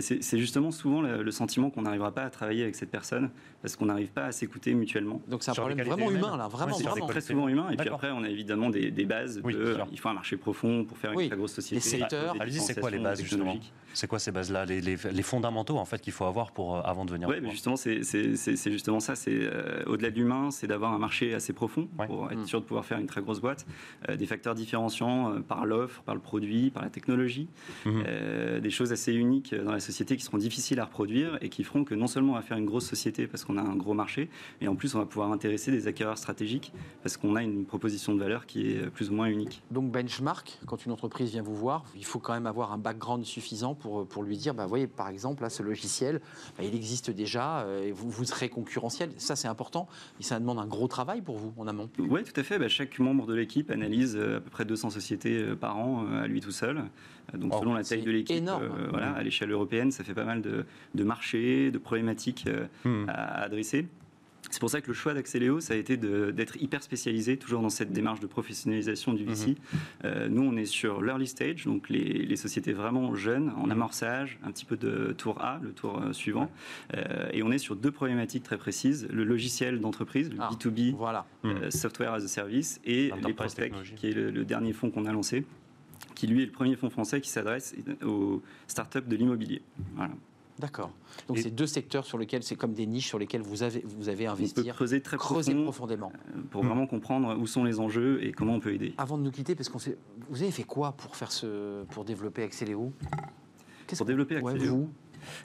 C'est 0.00 0.38
justement 0.38 0.70
souvent 0.70 1.00
le, 1.02 1.22
le 1.22 1.30
sentiment 1.30 1.70
qu'on 1.70 1.82
n'arrivera 1.82 2.12
pas 2.12 2.22
à 2.22 2.30
travailler 2.30 2.62
avec 2.62 2.74
cette 2.76 2.90
personne 2.90 3.30
parce 3.60 3.76
qu'on 3.76 3.86
n'arrive 3.86 4.08
pas 4.10 4.24
à 4.26 4.32
s'écouter 4.32 4.74
mutuellement. 4.74 5.20
Donc 5.28 5.42
c'est 5.42 5.50
un 5.50 5.54
problème 5.54 5.80
vraiment 5.86 6.10
humain 6.10 6.36
là, 6.36 6.48
vraiment, 6.48 6.76
Ouais, 6.76 6.82
c'est 6.82 7.06
Très 7.08 7.20
souvent 7.20 7.48
humain. 7.48 7.68
Et 7.70 7.76
puis 7.76 7.88
après, 7.88 8.10
on 8.10 8.22
a 8.24 8.28
évidemment 8.28 8.70
des, 8.70 8.90
des 8.90 9.04
bases. 9.04 9.40
Oui, 9.44 9.54
de, 9.54 9.62
bien 9.64 9.74
sûr. 9.74 9.86
il 9.92 9.98
faut 10.00 10.08
un 10.08 10.14
marché 10.14 10.36
profond 10.36 10.84
pour 10.84 10.96
faire 10.98 11.12
une 11.12 11.18
Oui, 11.18 11.28
très 11.28 11.36
grosse 11.36 11.52
société. 11.52 11.76
les 11.76 11.80
secteurs. 12.00 12.34
Allez-y, 12.40 12.60
c'est 12.60 12.78
quoi 12.80 12.90
les 12.90 12.98
bases 12.98 13.20
justement? 13.20 13.44
technologiques. 13.44 13.72
C'est 13.94 14.06
quoi 14.06 14.18
ces 14.18 14.32
bases-là, 14.32 14.64
les, 14.64 14.80
les- 14.80 14.96
les 15.12 15.22
fondamentaux 15.22 15.76
en 15.76 15.84
fait 15.84 16.00
qu'il 16.00 16.14
faut 16.14 16.24
avoir 16.24 16.52
pour 16.52 16.76
euh, 16.76 16.80
avant 16.82 17.04
de 17.04 17.10
venir. 17.12 17.28
Oui, 17.28 17.36
mais 17.42 17.50
justement, 17.50 17.76
c'est 17.76 18.00
justement 18.70 19.00
ça. 19.00 19.14
C'est 19.14 19.30
euh, 19.42 19.82
au-delà 19.86 20.10
de 20.10 20.16
l'humain, 20.16 20.50
c'est 20.50 20.66
d'avoir 20.66 20.92
un 20.94 20.98
marché 20.98 21.34
assez 21.34 21.52
profond 21.52 21.88
Ouais. 21.98 22.06
pour 22.06 22.30
être 22.32 22.38
Mm. 22.38 22.46
sûr 22.46 22.60
de 22.60 22.64
pouvoir 22.66 22.84
faire 22.86 22.98
une 22.98 23.06
très 23.06 23.20
grosse 23.20 23.40
boîte. 23.40 23.66
Euh, 24.08 24.16
des 24.16 24.24
facteurs 24.26 24.54
différenciants 24.54 25.32
euh, 25.34 25.40
par 25.40 25.66
l'offre, 25.66 26.02
par 26.02 26.14
le 26.14 26.20
produit, 26.22 26.70
par 26.70 26.82
la 26.82 26.88
technologie. 26.90 27.48
Mhm. 27.84 28.04
Euh, 28.06 28.60
des 28.60 28.70
choses 28.70 28.92
assez 28.92 29.12
uniques 29.12 29.54
dans 29.54 29.72
la 29.72 29.80
société 29.82 30.16
qui 30.16 30.24
seront 30.24 30.38
difficiles 30.38 30.80
à 30.80 30.86
reproduire 30.86 31.38
et 31.40 31.48
qui 31.48 31.64
feront 31.64 31.84
que 31.84 31.94
non 31.94 32.06
seulement 32.06 32.32
on 32.32 32.36
va 32.36 32.42
faire 32.42 32.56
une 32.56 32.66
grosse 32.66 32.86
société 32.86 33.26
parce 33.26 33.44
qu'on 33.44 33.58
a 33.58 33.62
un 33.62 33.76
gros 33.76 33.94
marché, 33.94 34.30
mais 34.60 34.68
en 34.68 34.74
plus 34.74 34.94
on 34.94 34.98
va 34.98 35.06
pouvoir 35.06 35.30
intéresser 35.32 35.70
des 35.70 35.86
acquéreurs 35.86 36.18
stratégiques 36.18 36.72
parce 37.02 37.16
qu'on 37.16 37.36
a 37.36 37.42
une 37.42 37.64
proposition 37.64 38.14
de 38.14 38.20
valeur 38.20 38.46
qui 38.46 38.70
est 38.70 38.90
plus 38.90 39.10
ou 39.10 39.14
moins 39.14 39.26
unique. 39.26 39.62
Donc 39.70 39.90
benchmark, 39.90 40.58
quand 40.66 40.86
une 40.86 40.92
entreprise 40.92 41.30
vient 41.30 41.42
vous 41.42 41.54
voir, 41.54 41.84
il 41.94 42.04
faut 42.04 42.18
quand 42.18 42.32
même 42.32 42.46
avoir 42.46 42.72
un 42.72 42.78
background 42.78 43.24
suffisant 43.24 43.74
pour, 43.74 44.06
pour 44.06 44.22
lui 44.22 44.36
dire, 44.36 44.54
bah, 44.54 44.66
voyez, 44.66 44.86
par 44.86 45.08
exemple, 45.08 45.42
là, 45.42 45.50
ce 45.50 45.62
logiciel, 45.62 46.20
bah, 46.56 46.64
il 46.64 46.74
existe 46.74 47.10
déjà, 47.10 47.60
euh, 47.60 47.84
et 47.84 47.92
vous, 47.92 48.10
vous 48.10 48.24
serez 48.24 48.48
concurrentiel. 48.48 49.10
Ça, 49.16 49.36
c'est 49.36 49.48
important. 49.48 49.88
Et 50.20 50.22
ça 50.22 50.38
demande 50.38 50.58
un 50.58 50.66
gros 50.66 50.88
travail 50.88 51.20
pour 51.20 51.36
vous 51.36 51.52
en 51.56 51.66
amont. 51.66 51.90
Oui, 51.98 52.22
tout 52.24 52.38
à 52.38 52.42
fait. 52.42 52.58
Bah, 52.58 52.68
chaque 52.68 52.98
membre 52.98 53.26
de 53.26 53.34
l'équipe 53.34 53.70
analyse 53.70 54.16
euh, 54.16 54.38
à 54.38 54.40
peu 54.40 54.50
près 54.50 54.64
200 54.64 54.90
sociétés 54.90 55.38
euh, 55.38 55.56
par 55.56 55.78
an 55.78 56.06
à 56.06 56.26
lui 56.26 56.40
tout 56.40 56.50
seul. 56.50 56.82
Donc, 57.38 57.54
selon 57.54 57.74
la 57.74 57.82
taille 57.84 58.02
de 58.02 58.10
l'équipe, 58.10 58.44
euh, 58.48 58.68
voilà, 58.90 59.12
à 59.12 59.22
l'échelle 59.22 59.50
européenne, 59.50 59.90
ça 59.90 60.04
fait 60.04 60.14
pas 60.14 60.24
mal 60.24 60.42
de, 60.42 60.64
de 60.94 61.04
marchés, 61.04 61.70
de 61.70 61.78
problématiques 61.78 62.44
euh, 62.46 62.66
Hmm. 62.84 63.08
à, 63.08 63.12
à 63.12 63.42
adresser. 63.44 63.86
C'est 64.50 64.58
pour 64.60 64.68
ça 64.70 64.80
que 64.82 64.88
le 64.88 64.92
choix 64.92 65.14
d'Axeléo, 65.14 65.60
ça 65.60 65.72
a 65.72 65.76
été 65.76 65.96
d'être 65.96 66.60
hyper 66.60 66.82
spécialisé, 66.82 67.36
toujours 67.38 67.62
dans 67.62 67.70
cette 67.70 67.92
démarche 67.92 68.20
de 68.20 68.26
professionnalisation 68.26 69.14
du 69.14 69.24
VC. 69.24 69.54
Euh, 70.04 70.28
nous, 70.28 70.42
on 70.42 70.56
est 70.56 70.66
sur 70.66 71.00
l'early 71.00 71.26
stage, 71.26 71.64
donc 71.64 71.88
les, 71.88 72.02
les 72.26 72.36
sociétés 72.36 72.72
vraiment 72.72 73.14
jeunes, 73.14 73.50
en 73.56 73.66
Mhm. 73.66 73.72
amorçage, 73.72 74.38
un 74.44 74.50
petit 74.50 74.64
peu 74.66 74.76
de 74.76 75.14
tour 75.16 75.40
A, 75.42 75.58
le 75.62 75.70
tour 75.72 76.02
suivant. 76.12 76.50
Euh, 76.94 77.28
et 77.32 77.42
on 77.42 77.50
est 77.52 77.56
sur 77.58 77.76
deux 77.76 77.92
problématiques 77.92 78.42
très 78.42 78.58
précises 78.58 79.08
le 79.10 79.24
logiciel 79.24 79.80
d'entreprise, 79.80 80.28
le 80.28 80.36
Ah. 80.40 80.50
B2B, 80.52 80.92
Voilà. 80.96 81.24
euh, 81.46 81.70
Software 81.70 82.12
as 82.12 82.24
a 82.24 82.28
Service, 82.28 82.80
et 82.84 83.10
les 83.24 83.32
prospects, 83.32 83.72
qui 83.96 84.08
est 84.08 84.12
le, 84.12 84.30
le 84.30 84.44
dernier 84.44 84.72
fonds 84.74 84.90
qu'on 84.90 85.06
a 85.06 85.12
lancé, 85.12 85.46
qui 86.22 86.28
lui 86.28 86.44
est 86.44 86.46
le 86.46 86.52
premier 86.52 86.76
fonds 86.76 86.88
français 86.88 87.20
qui 87.20 87.30
s'adresse 87.30 87.74
aux 88.06 88.42
startups 88.68 89.02
de 89.02 89.16
l'immobilier. 89.16 89.60
Voilà. 89.96 90.12
D'accord. 90.60 90.92
Donc 91.26 91.38
c'est 91.38 91.50
deux 91.50 91.66
secteurs 91.66 92.06
sur 92.06 92.16
lesquels 92.16 92.44
c'est 92.44 92.54
comme 92.54 92.74
des 92.74 92.86
niches 92.86 93.08
sur 93.08 93.18
lesquelles 93.18 93.42
vous 93.42 93.64
avez 93.64 93.82
vous 93.84 94.08
avez 94.08 94.28
On 94.28 94.36
peut 94.36 94.42
investi, 94.42 94.64
creuser 94.68 95.00
très 95.00 95.16
creuser 95.16 95.52
profond 95.52 95.64
profondément. 95.64 96.12
euh, 96.14 96.40
pour 96.52 96.62
vraiment 96.62 96.86
comprendre 96.86 97.36
où 97.36 97.48
sont 97.48 97.64
les 97.64 97.80
enjeux 97.80 98.22
et 98.24 98.30
comment 98.30 98.54
on 98.54 98.60
peut 98.60 98.72
aider. 98.72 98.94
Avant 98.98 99.18
de 99.18 99.24
nous 99.24 99.32
quitter, 99.32 99.56
parce 99.56 99.68
qu'on 99.68 99.80
sait, 99.80 99.98
vous 100.30 100.42
avez 100.42 100.52
fait 100.52 100.62
quoi 100.62 100.92
pour 100.92 101.16
faire 101.16 101.32
ce, 101.32 101.82
pour 101.86 102.04
développer 102.04 102.48
Qu'est-ce 102.48 103.96
Pour 103.96 104.06
développer 104.06 104.38
ouais, 104.38 104.52
Axeléo. 104.52 104.76
vous 104.76 104.90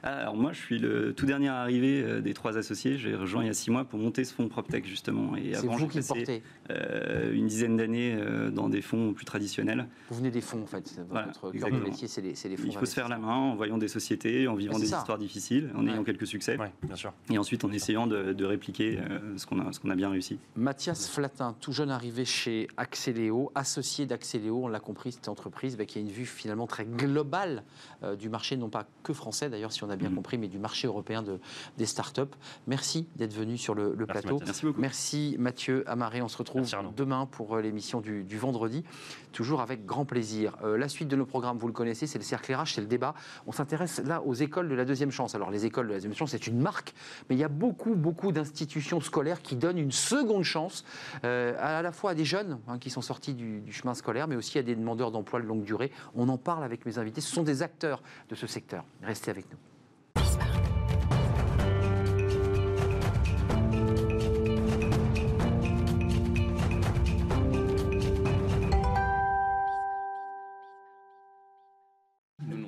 Ah, 0.03 0.19
Alors 0.19 0.35
moi, 0.35 0.53
je 0.53 0.59
suis 0.59 0.77
le 0.77 1.13
tout 1.15 1.25
dernier 1.25 1.49
arrivé 1.49 2.03
euh, 2.03 2.21
des 2.21 2.35
trois 2.35 2.55
associés. 2.55 2.99
J'ai 2.99 3.15
rejoint 3.15 3.43
il 3.43 3.47
y 3.47 3.49
a 3.49 3.53
six 3.53 3.71
mois 3.71 3.83
pour 3.83 3.97
monter 3.97 4.23
ce 4.25 4.33
fonds 4.33 4.47
PropTech 4.47 4.85
justement. 4.85 5.35
Et 5.35 5.55
avant, 5.55 5.75
vous 5.75 5.87
qui 5.87 5.97
le 5.97 6.03
portez. 6.03 6.43
Euh, 6.69 7.33
une 7.33 7.47
dizaine 7.47 7.77
d'années 7.77 8.15
euh, 8.15 8.49
dans 8.49 8.69
des 8.69 8.81
fonds 8.81 9.13
plus 9.13 9.25
traditionnels. 9.25 9.87
Vous 10.09 10.17
venez 10.17 10.31
des 10.31 10.41
fonds 10.41 10.61
en 10.63 10.65
fait. 10.65 10.95
Votre 10.97 11.07
Voilà, 11.09 11.27
cœur 11.31 11.49
de 11.51 11.55
exactement. 11.55 11.83
métier, 11.83 12.07
c'est 12.07 12.21
les, 12.21 12.57
fonds. 12.57 12.63
Il 12.67 12.77
faut 12.77 12.85
se 12.85 12.93
faire 12.93 13.09
la 13.09 13.17
main 13.17 13.33
en 13.35 13.55
voyant 13.55 13.77
des 13.77 13.87
sociétés, 13.87 14.47
en 14.47 14.55
vivant 14.55 14.77
des 14.79 14.85
ça. 14.85 14.97
histoires 14.99 15.17
difficiles, 15.17 15.71
en 15.75 15.85
Ouais. 15.85 15.93
ayant 15.93 16.03
quelques 16.03 16.27
succès, 16.27 16.57
Oui, 16.59 16.67
bien 16.83 16.95
sûr. 16.95 17.13
et 17.29 17.37
ensuite 17.37 17.63
en 17.63 17.71
essayant 17.71 18.07
de, 18.07 18.33
de 18.33 18.45
répliquer 18.45 18.99
euh, 18.99 19.37
ce 19.37 19.45
qu'on 19.45 19.89
a, 19.89 19.95
bien 19.95 20.09
réussi. 20.09 20.39
Mathias 20.55 21.09
Flatin, 21.09 21.55
tout 21.59 21.71
jeune 21.71 21.89
arrivé 21.91 22.25
chez 22.25 22.67
Axeléo, 22.77 23.51
associé 23.55 24.05
d'Axeléo, 24.05 24.65
on 24.65 24.67
l'a 24.67 24.79
compris, 24.79 25.11
cette 25.13 25.27
entreprise 25.29 25.77
bah, 25.77 25.85
qui 25.85 25.97
a 25.97 26.01
une 26.01 26.09
vue 26.09 26.25
finalement 26.25 26.67
très 26.67 26.85
globale 26.85 27.63
euh, 28.03 28.15
du 28.15 28.29
marché, 28.29 28.57
non 28.57 28.69
pas 28.69 28.87
que 29.03 29.13
français 29.13 29.49
d'ailleurs, 29.49 29.71
si 29.71 29.83
on 29.83 29.89
a 29.89 29.95
bien 29.95 30.09
Mhm. 30.09 30.15
compris, 30.15 30.37
mais 30.37 30.47
du 30.47 30.59
marché 30.59 30.87
européen 30.87 31.21
de, 31.23 31.39
des 31.77 31.85
startups. 31.85 32.21
Merci 32.67 33.07
d'être 33.15 33.33
venu 33.33 33.57
sur 33.57 33.73
le, 33.75 33.93
le 33.95 34.05
Merci, 34.05 34.11
plateau. 34.11 34.27
Mathias. 34.35 34.47
Merci 34.47 34.65
beaucoup. 34.65 34.81
Merci 34.81 35.35
Mathieu 35.39 35.83
Amaré. 35.89 36.21
On 36.21 36.27
se 36.27 36.37
retrouve 36.37 36.56
Demain 36.95 37.27
pour 37.27 37.55
euh, 37.55 37.61
l'émission 37.61 38.01
du, 38.01 38.23
du 38.23 38.37
vendredi, 38.37 38.83
toujours 39.31 39.61
avec 39.61 39.85
grand 39.85 40.05
plaisir. 40.05 40.57
Euh, 40.63 40.77
la 40.77 40.87
suite 40.87 41.07
de 41.07 41.15
nos 41.15 41.25
programmes, 41.25 41.57
vous 41.57 41.67
le 41.67 41.73
connaissez, 41.73 42.07
c'est 42.07 42.17
le 42.17 42.23
cercle 42.23 42.53
RH, 42.53 42.73
c'est 42.75 42.81
le 42.81 42.87
débat. 42.87 43.13
On 43.45 43.51
s'intéresse 43.51 44.01
là 44.05 44.21
aux 44.23 44.33
écoles 44.33 44.67
de 44.69 44.75
la 44.75 44.85
deuxième 44.85 45.11
chance. 45.11 45.35
Alors 45.35 45.51
les 45.51 45.65
écoles 45.65 45.87
de 45.87 45.91
la 45.91 45.97
deuxième 45.97 46.15
chance, 46.15 46.31
c'est 46.31 46.47
une 46.47 46.59
marque, 46.59 46.93
mais 47.29 47.35
il 47.35 47.39
y 47.39 47.43
a 47.43 47.49
beaucoup, 47.49 47.95
beaucoup 47.95 48.31
d'institutions 48.31 49.01
scolaires 49.01 49.41
qui 49.41 49.55
donnent 49.55 49.77
une 49.77 49.91
seconde 49.91 50.43
chance 50.43 50.83
euh, 51.23 51.55
à 51.59 51.81
la 51.81 51.91
fois 51.91 52.11
à 52.11 52.15
des 52.15 52.25
jeunes 52.25 52.59
hein, 52.67 52.79
qui 52.79 52.89
sont 52.89 53.01
sortis 53.01 53.33
du, 53.33 53.61
du 53.61 53.71
chemin 53.71 53.93
scolaire, 53.93 54.27
mais 54.27 54.35
aussi 54.35 54.57
à 54.57 54.63
des 54.63 54.75
demandeurs 54.75 55.11
d'emploi 55.11 55.39
de 55.39 55.45
longue 55.45 55.63
durée. 55.63 55.91
On 56.15 56.27
en 56.29 56.37
parle 56.37 56.63
avec 56.63 56.85
mes 56.85 56.97
invités. 56.97 57.21
Ce 57.21 57.33
sont 57.33 57.43
des 57.43 57.61
acteurs 57.61 58.01
de 58.29 58.35
ce 58.35 58.47
secteur. 58.47 58.83
Restez 59.03 59.31
avec 59.31 59.45
nous. 59.51 60.56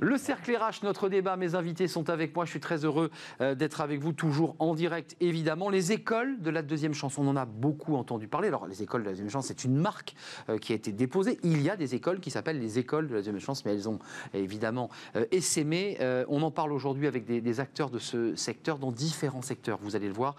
Le 0.10 0.18
cercle 0.18 0.58
RH, 0.58 0.84
notre 0.84 1.08
débat, 1.08 1.38
mes 1.38 1.54
invités 1.54 1.88
sont 1.88 2.10
avec 2.10 2.36
moi. 2.36 2.44
Je 2.44 2.50
suis 2.50 2.60
très 2.60 2.84
heureux 2.84 3.12
euh, 3.42 3.54
d'être 3.54 3.80
avec 3.80 4.02
vous, 4.02 4.12
toujours 4.12 4.56
en 4.58 4.74
direct, 4.74 5.16
évidemment. 5.20 5.70
Les 5.70 5.92
écoles 5.92 6.42
de 6.42 6.50
la 6.50 6.64
deuxième 6.64 6.96
chance, 6.96 7.20
on 7.20 7.28
en 7.28 7.36
a 7.36 7.46
beaucoup 7.46 7.96
entendu 7.96 8.28
parler. 8.28 8.48
Alors, 8.48 8.66
les 8.66 8.82
écoles 8.82 9.02
de 9.02 9.06
la 9.06 9.12
deuxième 9.12 9.30
chance, 9.30 9.46
c'est 9.46 9.66
une 9.66 9.76
marque 9.76 10.16
euh, 10.50 10.58
qui 10.58 10.72
a 10.72 10.76
été 10.76 10.92
déposée. 10.94 11.38
Il 11.44 11.62
y 11.62 11.70
a 11.70 11.76
des 11.76 11.94
écoles 11.94 12.22
qui 12.22 12.32
s'appellent 12.32 12.60
les 12.60 12.80
écoles 12.80 13.08
de 13.08 13.14
la 13.14 13.20
deuxième 13.20 13.40
chance, 13.40 13.64
mais 13.66 13.72
elles 13.72 13.88
ont 13.88 14.00
évidemment 14.34 14.90
euh, 15.16 15.26
essaimé. 15.30 16.00
On 16.28 16.42
en 16.42 16.50
parle 16.50 16.72
aujourd'hui 16.72 17.06
avec 17.06 17.26
des, 17.26 17.60
acteurs 17.60 17.92
de 17.92 18.00
ce 18.00 18.36
secteur, 18.36 18.80
dans 18.80 18.92
différents 18.92 19.44
secteurs, 19.44 19.78
vous 19.80 19.96
allez 19.96 20.08
le 20.08 20.14
voir. 20.14 20.36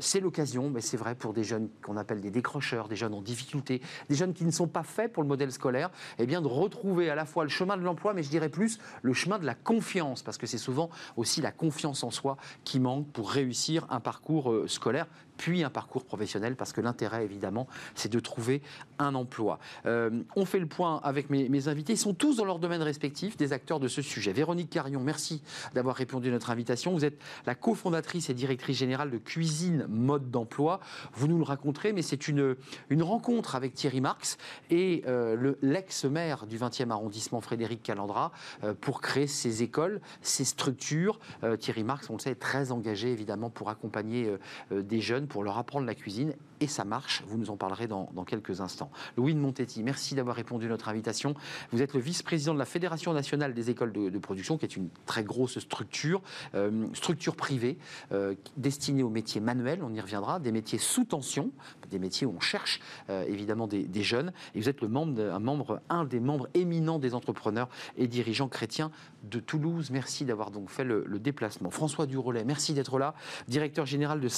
C'est 0.00 0.18
l'occasion, 0.18 0.68
mais 0.68 0.80
c'est 0.80 0.96
vrai 0.96 1.14
pour 1.14 1.32
des 1.32 1.44
jeunes 1.44 1.68
qu'on 1.84 1.96
appelle 1.96 2.20
des 2.20 2.30
décrocheurs, 2.30 2.88
des 2.88 2.96
jeunes 2.96 3.14
en 3.14 3.22
difficulté, 3.22 3.80
des 4.08 4.16
jeunes 4.16 4.32
qui 4.32 4.44
ne 4.44 4.50
sont 4.50 4.66
pas 4.66 4.82
faits 4.82 5.12
pour 5.12 5.22
le 5.22 5.28
modèle 5.28 5.52
scolaire, 5.52 5.90
eh 6.18 6.26
bien 6.26 6.40
de 6.40 6.48
retrouver 6.48 7.08
à 7.08 7.14
la 7.14 7.24
fois 7.24 7.44
le 7.44 7.50
chemin 7.50 7.76
de 7.76 7.82
l'emploi, 7.82 8.12
mais 8.12 8.24
je 8.24 8.30
dirais 8.30 8.48
plus 8.48 8.78
le 9.02 9.12
chemin 9.12 9.38
de 9.38 9.46
la 9.46 9.54
confiance, 9.54 10.22
parce 10.22 10.38
que 10.38 10.46
c'est 10.46 10.58
souvent 10.58 10.90
aussi 11.16 11.40
la 11.40 11.52
confiance 11.52 12.02
en 12.02 12.10
soi 12.10 12.36
qui 12.64 12.80
manque 12.80 13.06
pour 13.12 13.30
réussir 13.30 13.86
un 13.90 14.00
parcours 14.00 14.52
euh, 14.52 14.68
scolaire 14.68 15.06
puis 15.36 15.64
un 15.64 15.70
parcours 15.70 16.04
professionnel, 16.04 16.56
parce 16.56 16.72
que 16.72 16.80
l'intérêt, 16.80 17.24
évidemment, 17.24 17.66
c'est 17.94 18.10
de 18.10 18.20
trouver 18.20 18.62
un 18.98 19.14
emploi. 19.14 19.58
Euh, 19.86 20.22
on 20.34 20.44
fait 20.44 20.58
le 20.58 20.66
point 20.66 21.00
avec 21.02 21.30
mes, 21.30 21.68
invités. 21.68 21.94
Ils 21.94 21.98
sont 21.98 22.14
tous 22.14 22.36
dans 22.36 22.44
leur 22.44 22.58
domaine 22.58 22.82
respectif, 22.82 23.36
des 23.36 23.52
acteurs 23.52 23.80
de 23.80 23.88
ce 23.88 24.02
sujet. 24.02 24.32
Véronique 24.32 24.70
Carion, 24.70 25.00
merci 25.00 25.42
d'avoir 25.74 25.96
répondu 25.96 26.28
à 26.28 26.32
notre 26.32 26.50
invitation. 26.50 26.92
Vous 26.92 27.04
êtes 27.04 27.18
la 27.46 27.54
cofondatrice 27.54 28.30
et 28.30 28.34
directrice 28.34 28.76
générale 28.76 29.10
de 29.10 29.18
Cuisine 29.18 29.86
Mode 29.88 30.30
d'Emploi. 30.30 30.80
Vous 31.14 31.28
nous 31.28 31.38
le 31.38 31.44
raconterez, 31.44 31.92
mais 31.92 32.02
c'est 32.02 32.28
une, 32.28 32.56
une 32.90 33.02
rencontre 33.02 33.54
avec 33.54 33.74
Thierry 33.74 34.00
Marx 34.00 34.36
et 34.70 35.02
euh, 35.06 35.34
le- 35.36 35.58
l'ex-maire 35.62 36.46
du 36.46 36.58
20e 36.58 36.90
arrondissement, 36.90 37.40
Frédéric 37.40 37.82
Calandra, 37.82 38.32
euh, 38.64 38.74
pour 38.78 39.00
créer 39.00 39.26
ces 39.26 39.62
écoles, 39.62 40.00
ces 40.20 40.44
structures. 40.44 41.18
Euh, 41.42 41.56
Thierry 41.56 41.84
Marx, 41.84 42.08
on 42.10 42.14
le 42.14 42.18
sait, 42.18 42.30
est 42.30 42.34
très 42.34 42.72
engagé, 42.72 43.10
évidemment, 43.12 43.50
pour 43.50 43.70
accompagner 43.70 44.30
des 44.70 45.00
jeunes, 45.00 45.25
pour 45.26 45.44
leur 45.44 45.58
apprendre 45.58 45.86
la 45.86 45.94
cuisine. 45.94 46.34
Et 46.60 46.66
ça 46.66 46.84
marche, 46.84 47.22
vous 47.26 47.36
nous 47.36 47.50
en 47.50 47.56
parlerez 47.56 47.86
dans, 47.86 48.06
quelques 48.26 48.60
instants. 48.60 48.90
Louis 49.16 49.34
de 49.34 49.38
Montetti, 49.38 49.82
merci 49.82 50.14
d'avoir 50.14 50.36
répondu 50.36 50.66
à 50.66 50.68
notre 50.68 50.88
invitation. 50.88 51.34
Vous 51.70 51.82
êtes 51.82 51.92
le 51.92 52.00
vice-président 52.00 52.54
de 52.54 52.58
la 52.58 52.64
Fédération 52.64 53.12
nationale 53.12 53.54
des 53.54 53.70
écoles 53.70 53.92
de, 53.92 54.18
production, 54.18 54.56
qui 54.56 54.64
est 54.64 54.76
une 54.76 54.88
très 55.04 55.22
grosse 55.22 55.58
structure, 55.58 56.22
euh, 56.54 56.86
structure 56.94 57.36
privée, 57.36 57.78
euh, 58.12 58.34
destinée 58.56 59.02
aux 59.02 59.10
métiers 59.10 59.40
manuels, 59.40 59.80
on 59.82 59.92
y 59.92 60.00
reviendra, 60.00 60.40
des 60.40 60.50
métiers 60.50 60.78
sous 60.78 61.04
tension, 61.04 61.50
des 61.90 61.98
métiers 61.98 62.26
où 62.26 62.34
on 62.36 62.40
cherche 62.40 62.80
euh, 63.10 63.24
évidemment 63.28 63.66
des, 63.66 64.02
jeunes. 64.02 64.32
Et 64.54 64.60
vous 64.60 64.68
êtes 64.68 64.80
le 64.80 64.88
membre, 64.88 65.20
un 65.20 65.38
membre, 65.38 65.80
un 65.88 66.04
des 66.04 66.20
membres 66.20 66.48
éminents 66.54 66.98
des 66.98 67.14
entrepreneurs 67.14 67.68
et 67.96 68.06
dirigeants 68.06 68.48
chrétiens 68.48 68.90
de 69.24 69.40
Toulouse. 69.40 69.90
Merci 69.90 70.24
d'avoir 70.24 70.50
donc 70.50 70.70
fait 70.70 70.84
le, 70.84 71.04
déplacement. 71.18 71.70
François 71.70 72.06
Durolet, 72.06 72.44
merci 72.44 72.74
d'être 72.74 72.98
là, 72.98 73.14
directeur 73.48 73.86
général 73.86 74.20
de 74.20 74.28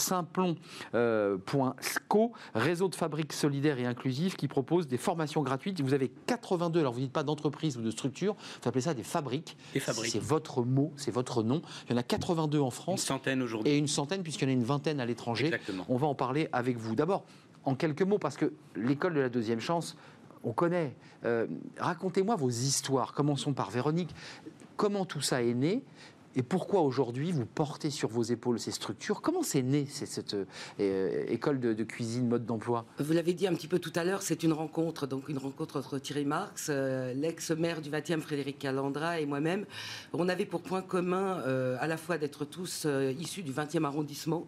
Simplon.sco, 2.09 2.33
réseau 2.55 2.89
de 2.89 2.95
fabriques 2.95 3.33
solidaires 3.33 3.79
et 3.79 3.87
inclusives 3.87 4.37
qui 4.37 4.49
propose 4.49 4.89
des 4.89 4.97
formations 4.97 5.43
gratuites. 5.43 5.81
Vous 5.81 5.95
avez 5.95 6.09
82, 6.27 6.81
alors 6.81 6.93
vous 6.93 7.01
ne 7.01 7.05
dites 7.05 7.13
pas 7.13 7.23
d'entreprise 7.23 7.77
ou 7.77 7.83
de 7.83 7.91
structure, 7.91 8.35
vous 8.63 8.69
appelez 8.69 8.81
ça 8.81 8.95
des 8.95 9.03
fabriques. 9.03 9.57
Des 9.75 9.81
fabriques. 9.81 10.13
C'est 10.13 10.23
votre 10.23 10.63
mot, 10.63 10.93
c'est 10.97 11.11
votre 11.11 11.43
nom. 11.43 11.63
Il 11.89 11.93
y 11.93 11.95
en 11.95 11.99
a 11.99 12.03
82 12.03 12.59
en 12.61 12.65
Une 12.67 12.71
France 12.71 13.03
centaine 13.03 13.43
aujourd'hui. 13.43 13.71
et 13.71 13.77
une 13.77 13.87
centaine 13.89 14.23
puisqu'il 14.23 14.45
y 14.45 14.47
en 14.49 14.55
a 14.55 14.55
une 14.59 14.65
vingtaine 14.65 15.01
à 15.01 15.07
l'étranger. 15.07 15.47
Exactement. 15.47 15.85
On 15.89 15.97
va 15.97 16.07
en 16.07 16.15
parler 16.15 16.49
avec 16.53 16.77
vous. 16.79 16.95
D'abord, 16.95 17.25
en 17.65 17.75
quelques 17.75 18.03
mots, 18.03 18.19
parce 18.19 18.37
que 18.37 18.53
l'école 18.75 19.15
de 19.15 19.21
la 19.21 19.29
deuxième 19.29 19.61
chance, 19.61 19.97
on 20.45 20.53
connaît. 20.53 20.95
Euh, 21.25 21.47
Racontez-moi 21.79 22.37
vos 22.37 22.49
histoires. 22.51 23.13
Commençons 23.13 23.53
par 23.53 23.71
Véronique. 23.71 24.15
Comment 24.77 25.05
tout 25.05 25.21
ça 25.21 25.43
est 25.43 25.55
né? 25.55 25.83
Et 26.37 26.43
pourquoi 26.43 26.83
aujourd'hui 26.83 27.33
vous 27.33 27.47
portez 27.47 27.91
sur 27.91 28.09
vos 28.09 28.23
épaules 28.23 28.61
ces 28.61 28.71
structures? 28.71 29.23
Comment 29.23 29.43
c'est 29.43 29.63
né 29.63 29.87
cette 29.87 30.37
euh, 30.79 31.25
école 31.29 31.59
de, 31.59 31.85
cuisine 31.85 32.29
mode 32.29 32.47
d'emploi? 32.47 32.85
Vous 32.99 33.13
l'avez 33.13 33.33
dit 33.33 33.47
un 33.47 33.55
petit 33.55 33.69
peu 33.69 33.79
tout 33.79 33.93
à 33.97 34.05
l'heure, 34.05 34.23
c'est 34.23 34.43
une 34.43 34.53
rencontre, 34.53 35.07
donc 35.07 35.29
une 35.29 35.39
rencontre 35.39 35.79
entre 35.79 35.99
Thierry 35.99 36.25
Marx, 36.25 36.69
euh, 36.71 37.13
l'ex-maire 37.15 37.81
du 37.81 37.91
20e 37.91 38.21
Frédéric 38.21 38.59
Calandra 38.59 39.21
et 39.21 39.27
moi-même. 39.27 39.65
On 40.13 40.29
avait 40.29 40.47
pour 40.47 40.63
point 40.63 40.83
commun 40.83 41.41
euh, 41.47 41.77
à 41.81 41.87
la 41.87 41.97
fois 41.97 42.19
d'être 42.19 42.45
tous 42.45 42.87
issus 43.19 43.43
du 43.43 43.53
20e 43.53 43.85
arrondissement, 43.85 44.47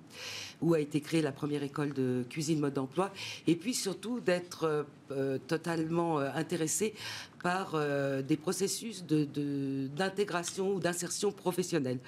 où 0.62 0.74
a 0.74 0.80
été 0.80 1.00
créée 1.00 1.22
la 1.22 1.32
première 1.32 1.62
école 1.62 1.92
de 1.92 2.24
cuisine 2.28 2.60
mode 2.60 2.74
d'emploi, 2.74 3.12
et 3.46 3.56
puis 3.56 3.74
surtout 3.74 4.20
d'être 4.20 4.64
euh, 4.64 4.82
euh, 5.10 5.38
totalement 5.46 6.18
euh, 6.18 6.28
intéressés 6.34 6.94
par 7.42 7.72
euh, 7.74 8.22
des 8.22 8.36
processus 8.36 9.04
de- 9.04 9.24
de- 9.24 9.88
d'intégration 9.96 10.74
ou 10.74 10.80
d'insertion 10.80 11.32
professionnelle. 11.32 11.98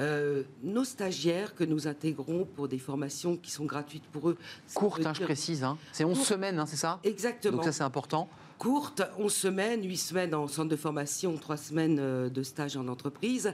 Euh, 0.00 0.42
nos 0.62 0.84
stagiaires 0.84 1.54
que 1.54 1.64
nous 1.64 1.86
intégrons 1.86 2.46
pour 2.56 2.66
des 2.66 2.78
formations 2.78 3.36
qui 3.36 3.50
sont 3.50 3.66
gratuites 3.66 4.04
pour 4.10 4.30
eux. 4.30 4.38
ça 4.66 4.80
Courte, 4.80 5.00
veut 5.00 5.06
hein, 5.06 5.12
je 5.14 5.22
précise. 5.22 5.62
hein. 5.62 5.76
C'est 5.92 6.04
11 6.04 6.16
Courte. 6.16 6.28
semaines, 6.30 6.58
hein, 6.58 6.66
c'est 6.66 6.76
ça? 6.76 6.98
Exactement. 7.04 7.56
Donc 7.58 7.64
ça 7.66 7.72
c'est 7.72 7.82
important. 7.84 8.28
Courte, 8.66 9.02
11 9.18 9.32
semaines, 9.34 9.82
8 9.84 9.96
semaines 9.96 10.34
en 10.36 10.46
centre 10.46 10.68
de 10.68 10.76
formation, 10.76 11.36
3 11.36 11.56
semaines 11.56 11.98
euh, 11.98 12.28
de 12.28 12.44
stage 12.44 12.76
en 12.76 12.86
entreprise, 12.86 13.52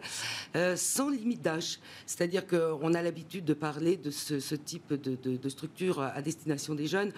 euh, 0.55 0.77
sans 0.77 1.09
limite 1.09 1.41
d'âge. 1.41 1.79
C'est-à-dire 2.05 2.47
qu'on 2.47 2.93
a 2.93 3.01
l'habitude 3.01 3.47
de 3.47 3.55
parler 3.55 3.97
de 3.97 4.11
ce, 4.11 4.39
ce 4.39 4.55
type 4.55 4.93
de, 4.93 5.17
de- 5.23 5.39
de 5.39 5.49
structure 5.49 6.03
à 6.03 6.21
destination 6.21 6.75
des 6.75 6.87
jeunes. 6.87 7.13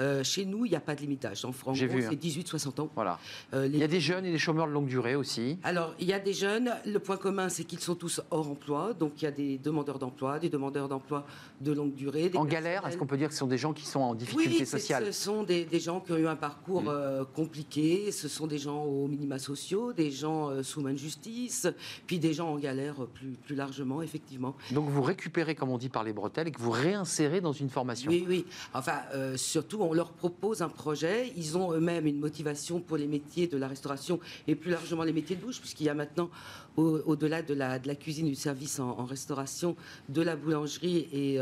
Euh, 0.00 0.24
chez 0.24 0.46
nous, 0.46 0.64
il 0.64 0.70
n'y 0.70 0.74
a 0.76 0.80
pas 0.80 0.94
de 0.94 1.02
limite 1.02 1.20
d'âge. 1.20 1.44
En 1.44 1.52
France, 1.52 1.78
hein. 1.82 1.86
c'est 2.08 2.16
18-60 2.18 2.80
ans. 2.80 2.88
Voilà. 2.94 3.18
Euh, 3.52 3.66
les- 3.68 3.74
Il 3.74 3.80
y 3.80 3.84
a 3.84 3.88
des 3.88 4.00
jeunes 4.00 4.24
et 4.24 4.32
des 4.32 4.38
chômeurs 4.38 4.66
de 4.66 4.72
longue 4.72 4.86
durée 4.88 5.14
aussi. 5.14 5.58
Alors, 5.64 5.94
il 6.00 6.06
y 6.06 6.14
a 6.14 6.20
des 6.20 6.32
jeunes. 6.32 6.72
Le 6.86 6.98
point 6.98 7.18
commun, 7.18 7.50
c'est 7.50 7.64
qu'ils 7.64 7.80
sont 7.80 7.94
tous 7.94 8.22
hors 8.30 8.48
emploi. 8.48 8.94
Donc, 8.94 9.20
il 9.20 9.26
y 9.26 9.28
a 9.28 9.30
des 9.30 9.58
demandeurs 9.58 9.98
d'emploi, 9.98 10.38
des 10.38 10.48
demandeurs 10.48 10.88
d'emploi 10.88 11.26
de 11.60 11.72
longue 11.72 11.92
durée. 11.94 12.30
Des 12.30 12.38
En 12.38 12.46
galère, 12.46 12.86
est-ce 12.86 12.96
qu'on 12.96 13.04
peut 13.06 13.18
dire 13.18 13.28
que 13.28 13.34
ce 13.34 13.40
sont 13.40 13.46
des 13.46 13.58
gens 13.58 13.74
qui 13.74 13.84
sont 13.84 14.00
en 14.00 14.14
difficulté 14.14 14.60
oui, 14.60 14.66
sociale 14.66 15.04
ce 15.04 15.12
sont 15.12 15.42
des, 15.42 15.66
des 15.66 15.80
gens 15.80 16.00
qui 16.00 16.12
ont 16.12 16.16
eu 16.16 16.26
un 16.26 16.36
parcours 16.36 16.80
Mm. 16.84 17.26
Euh, 17.34 17.44
compliqués. 17.44 18.12
Ce 18.12 18.28
sont 18.28 18.46
des 18.46 18.58
gens 18.58 18.84
aux 18.84 19.06
minima 19.06 19.38
sociaux, 19.38 19.92
des 19.92 20.10
gens 20.10 20.62
sous 20.62 20.80
main 20.80 20.92
de 20.92 20.98
justice, 20.98 21.66
puis 22.06 22.18
des 22.18 22.32
gens 22.34 22.52
en 22.52 22.58
galère 22.58 23.06
plus, 23.14 23.32
plus 23.44 23.54
largement, 23.54 24.02
effectivement. 24.02 24.54
Donc 24.70 24.88
vous 24.88 25.02
récupérez, 25.02 25.54
comme 25.54 25.70
on 25.70 25.78
dit, 25.78 25.88
par 25.88 26.04
les 26.04 26.12
bretelles 26.12 26.48
et 26.48 26.52
que 26.52 26.60
vous 26.60 26.70
réinsérez 26.70 27.40
dans 27.40 27.52
une 27.52 27.70
formation. 27.70 28.10
Oui, 28.10 28.24
oui. 28.28 28.46
Enfin, 28.72 29.00
surtout, 29.36 29.78
on 29.80 29.92
leur 29.92 30.12
propose 30.12 30.62
un 30.62 30.68
projet. 30.68 31.32
Ils 31.36 31.56
ont 31.56 31.72
eux-mêmes 31.72 32.06
une 32.06 32.18
motivation 32.18 32.80
pour 32.80 32.96
les 32.96 33.06
métiers 33.06 33.46
de 33.46 33.56
la 33.56 33.68
restauration 33.68 34.20
et 34.46 34.54
plus 34.54 34.70
largement 34.70 35.02
les 35.02 35.12
métiers 35.12 35.36
de 35.36 35.42
bouche, 35.42 35.60
puisqu'il 35.60 35.84
y 35.84 35.88
a 35.88 35.94
maintenant, 35.94 36.30
au-delà 36.76 37.42
de, 37.42 37.54
la, 37.54 37.78
de 37.78 37.86
la 37.86 37.94
cuisine, 37.94 38.26
du 38.26 38.34
service 38.34 38.80
en, 38.80 39.04
restauration, 39.04 39.76
de 40.08 40.22
la 40.22 40.36
boulangerie 40.36 41.08
et 41.12 41.38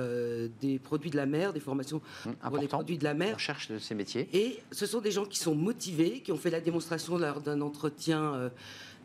des 0.61 0.79
produits 0.79 1.11
de 1.11 1.17
la 1.17 1.27
mer, 1.27 1.53
des 1.53 1.61
formations 1.61 2.01
hum, 2.27 2.35
pour 2.35 2.59
les 2.59 2.69
produits 2.69 2.99
de 2.99 3.05
la 3.05 3.15
mer. 3.15 3.33
On 3.35 3.39
cherche 3.39 3.71
ces 3.79 3.95
métiers. 3.95 4.29
Et 4.33 4.59
ce 4.71 4.87
sont 4.87 5.01
des 5.01 5.11
gens 5.11 5.25
qui 5.25 5.39
sont 5.39 5.55
motivés, 5.55 6.21
qui 6.21 6.33
ont 6.33 6.37
fait 6.37 6.51
la 6.51 6.61
démonstration 6.61 7.19
lors 7.19 7.41
d'un 7.41 7.61
entretien 7.61 8.35
euh, 8.35 8.49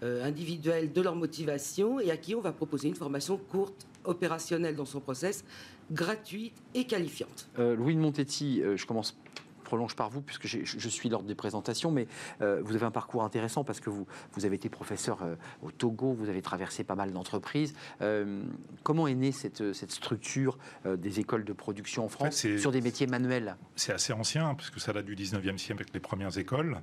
euh, 0.03 0.23
individuel 0.23 0.91
de 0.91 1.01
leur 1.01 1.15
motivation 1.15 1.99
et 1.99 2.11
à 2.11 2.17
qui 2.17 2.35
on 2.35 2.41
va 2.41 2.51
proposer 2.51 2.87
une 2.87 2.95
formation 2.95 3.37
courte, 3.37 3.87
opérationnelle 4.03 4.75
dans 4.75 4.85
son 4.85 4.99
process, 4.99 5.43
gratuite 5.91 6.53
et 6.73 6.85
qualifiante. 6.85 7.47
Euh, 7.59 7.75
Louis 7.75 7.95
de 7.95 7.99
Montetti, 7.99 8.61
je 8.75 8.85
commence 8.85 9.15
prolonge 9.67 9.97
par 9.97 10.09
vous, 10.09 10.21
puisque 10.21 10.47
je 10.47 10.89
suis 10.89 11.09
lors 11.09 11.23
des 11.23 11.35
présentations, 11.35 11.91
mais 11.91 12.07
euh, 12.41 12.61
vous 12.63 12.75
avez 12.75 12.85
un 12.85 12.91
parcours 12.91 13.23
intéressant 13.23 13.65
parce 13.65 13.81
que 13.81 13.89
vous, 13.89 14.07
vous 14.31 14.45
avez 14.45 14.55
été 14.55 14.69
professeur 14.69 15.23
euh, 15.23 15.35
au 15.61 15.71
Togo, 15.71 16.13
vous 16.13 16.29
avez 16.29 16.41
traversé 16.41 16.85
pas 16.85 16.95
mal 16.95 17.11
d'entreprises. 17.11 17.73
Euh, 18.01 18.43
comment 18.83 19.07
est 19.07 19.15
née 19.15 19.33
cette, 19.33 19.73
cette 19.73 19.91
structure 19.91 20.57
des 20.85 21.19
écoles 21.19 21.43
de 21.43 21.51
production 21.51 22.05
en 22.05 22.09
France 22.09 22.47
sur 22.57 22.71
des 22.71 22.79
métiers 22.79 23.07
manuels? 23.07 23.57
C'est 23.75 23.91
assez 23.91 24.13
ancien, 24.13 24.55
puisque 24.55 24.79
ça 24.79 24.93
date 24.93 25.05
du 25.05 25.15
19e 25.15 25.57
siècle 25.57 25.81
avec 25.81 25.93
les 25.93 25.99
premières 25.99 26.37
écoles. 26.37 26.77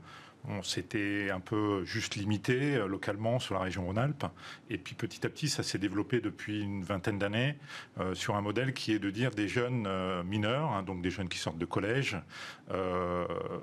On 0.46 0.62
s'était 0.62 1.30
un 1.30 1.40
peu 1.40 1.84
juste 1.84 2.16
limité 2.16 2.76
euh, 2.76 2.86
localement 2.86 3.38
sur 3.38 3.54
la 3.54 3.60
région 3.60 3.86
Rhône-Alpes. 3.86 4.26
Et 4.68 4.76
puis 4.76 4.94
petit 4.94 5.24
à 5.26 5.30
petit, 5.30 5.48
ça 5.48 5.62
s'est 5.62 5.78
développé 5.78 6.20
depuis 6.20 6.60
une 6.60 6.82
vingtaine 6.82 7.18
d'années 7.18 7.56
euh, 7.98 8.14
sur 8.14 8.36
un 8.36 8.42
modèle 8.42 8.74
qui 8.74 8.92
est 8.92 8.98
de 8.98 9.10
dire 9.10 9.30
des 9.30 9.48
jeunes 9.48 9.86
euh, 9.86 10.22
mineurs, 10.22 10.70
hein, 10.72 10.82
donc 10.82 11.00
des 11.00 11.10
jeunes 11.10 11.28
qui 11.28 11.38
sortent 11.38 11.58
de 11.58 11.64
collège, 11.64 12.18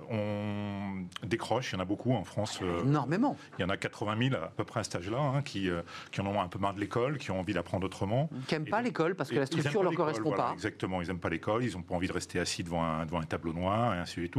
on 0.10 1.06
décroche. 1.24 1.72
Il 1.72 1.76
y 1.76 1.78
en 1.78 1.82
a 1.82 1.86
beaucoup 1.86 2.14
en 2.14 2.24
France. 2.24 2.60
Énormément. 2.84 3.38
Il 3.58 3.62
y 3.62 3.66
en 3.66 3.70
a 3.70 3.78
80 3.78 4.30
000 4.30 4.44
à 4.44 4.48
peu 4.48 4.64
près 4.64 4.80
à 4.80 4.84
cet 4.84 4.96
âge-là 4.96 5.20
hein, 5.20 5.42
qui, 5.42 5.70
qui 6.12 6.22
en 6.22 6.26
ont 6.26 6.42
un 6.42 6.48
peu 6.48 6.60
marre 6.60 6.74
de 6.74 6.80
l'école, 6.80 7.18
qui 7.18 7.32
ont 7.32 7.40
envie 7.40 7.54
d'apprendre 7.54 7.86
autrement. 7.86 8.30
Qui 8.48 8.56
n'aiment 8.56 8.66
pas 8.66 8.82
l'école 8.82 9.16
parce 9.16 9.30
que 9.30 9.36
la 9.36 9.46
structure 9.46 9.82
ne 9.82 9.86
leur 9.86 9.96
correspond 9.96 10.32
pas. 10.32 10.52
Exactement. 10.54 11.02
Ils 11.02 11.08
n'aiment 11.08 11.20
pas 11.20 11.30
l'école. 11.30 11.64
Ils 11.64 11.74
n'ont 11.74 11.82
pas 11.82 11.96
envie 11.96 12.08
de 12.08 12.14
rester 12.14 12.40
assis 12.40 12.64
devant 12.64 12.84
un, 12.84 13.06
devant 13.06 13.20
un 13.20 13.26
tableau 13.26 13.54
noir 13.54 13.94
et 13.94 13.98
ainsi 13.98 14.16
de 14.20 14.22
suite. 14.22 14.36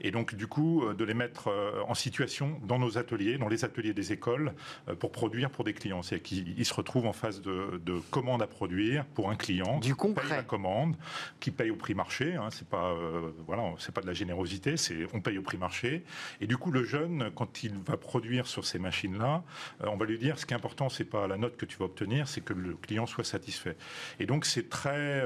Et 0.00 0.10
donc, 0.10 0.34
du 0.34 0.46
coup, 0.46 0.84
de 0.92 1.04
les 1.04 1.14
mettre 1.14 1.50
en 1.88 1.94
situation 1.94 2.60
dans 2.64 2.78
nos 2.78 2.98
ateliers, 2.98 3.38
dans 3.38 3.48
les 3.48 3.64
ateliers 3.64 3.94
des 3.94 4.12
écoles, 4.12 4.52
euh, 4.88 4.94
pour 4.94 5.12
produire 5.12 5.50
pour 5.50 5.64
des 5.64 5.72
clients. 5.72 6.02
C'est 6.02 6.20
qu'ils 6.20 6.64
se 6.64 6.74
retrouvent 6.74 7.06
en 7.06 7.12
face 7.12 7.40
de, 7.40 7.80
de, 7.84 7.98
commandes 8.10 8.42
à 8.42 8.46
produire 8.46 9.04
pour 9.06 9.30
un 9.30 9.36
client. 9.36 9.78
Du 9.78 9.94
qui 9.94 10.12
Paye 10.12 10.28
la 10.30 10.42
commande, 10.42 10.96
qui 11.40 11.50
paye 11.50 11.70
au 11.70 11.76
prix 11.76 11.94
marché. 11.94 12.34
Hein, 12.34 12.48
c'est 12.50 12.68
pas 12.68 12.90
euh, 12.90 13.30
voilà, 13.46 13.62
c'est 13.78 13.94
pas 13.94 14.00
de 14.00 14.06
la 14.06 14.12
générosité, 14.12 14.76
c'est 14.76 15.06
on 15.12 15.20
paye 15.20 15.38
au 15.38 15.42
prix 15.42 15.58
marché. 15.58 16.04
Et 16.40 16.46
du 16.46 16.56
coup, 16.56 16.70
le 16.70 16.84
jeune, 16.84 17.30
quand 17.34 17.62
il 17.62 17.74
va 17.86 17.96
produire 17.96 18.46
sur 18.46 18.64
ces 18.64 18.78
machines-là, 18.78 19.42
euh, 19.82 19.86
on 19.88 19.96
va 19.96 20.06
lui 20.06 20.18
dire 20.18 20.38
ce 20.38 20.46
qui 20.46 20.54
est 20.54 20.56
important, 20.56 20.88
c'est 20.88 21.04
pas 21.04 21.26
la 21.26 21.36
note 21.36 21.56
que 21.56 21.66
tu 21.66 21.78
vas 21.78 21.86
obtenir, 21.86 22.28
c'est 22.28 22.40
que 22.40 22.52
le 22.52 22.74
client 22.74 23.06
soit 23.06 23.24
satisfait. 23.24 23.76
Et 24.20 24.26
donc, 24.26 24.44
c'est 24.44 24.68
très 24.68 25.24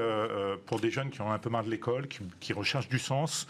pour 0.65 0.79
des 0.79 0.91
jeunes 0.91 1.09
qui 1.09 1.21
ont 1.21 1.31
un 1.31 1.39
peu 1.39 1.49
marre 1.49 1.63
de 1.63 1.69
l'école, 1.69 2.07
qui, 2.07 2.19
qui, 2.39 2.53
recherchent 2.53 2.89
du 2.89 2.99
sens. 2.99 3.47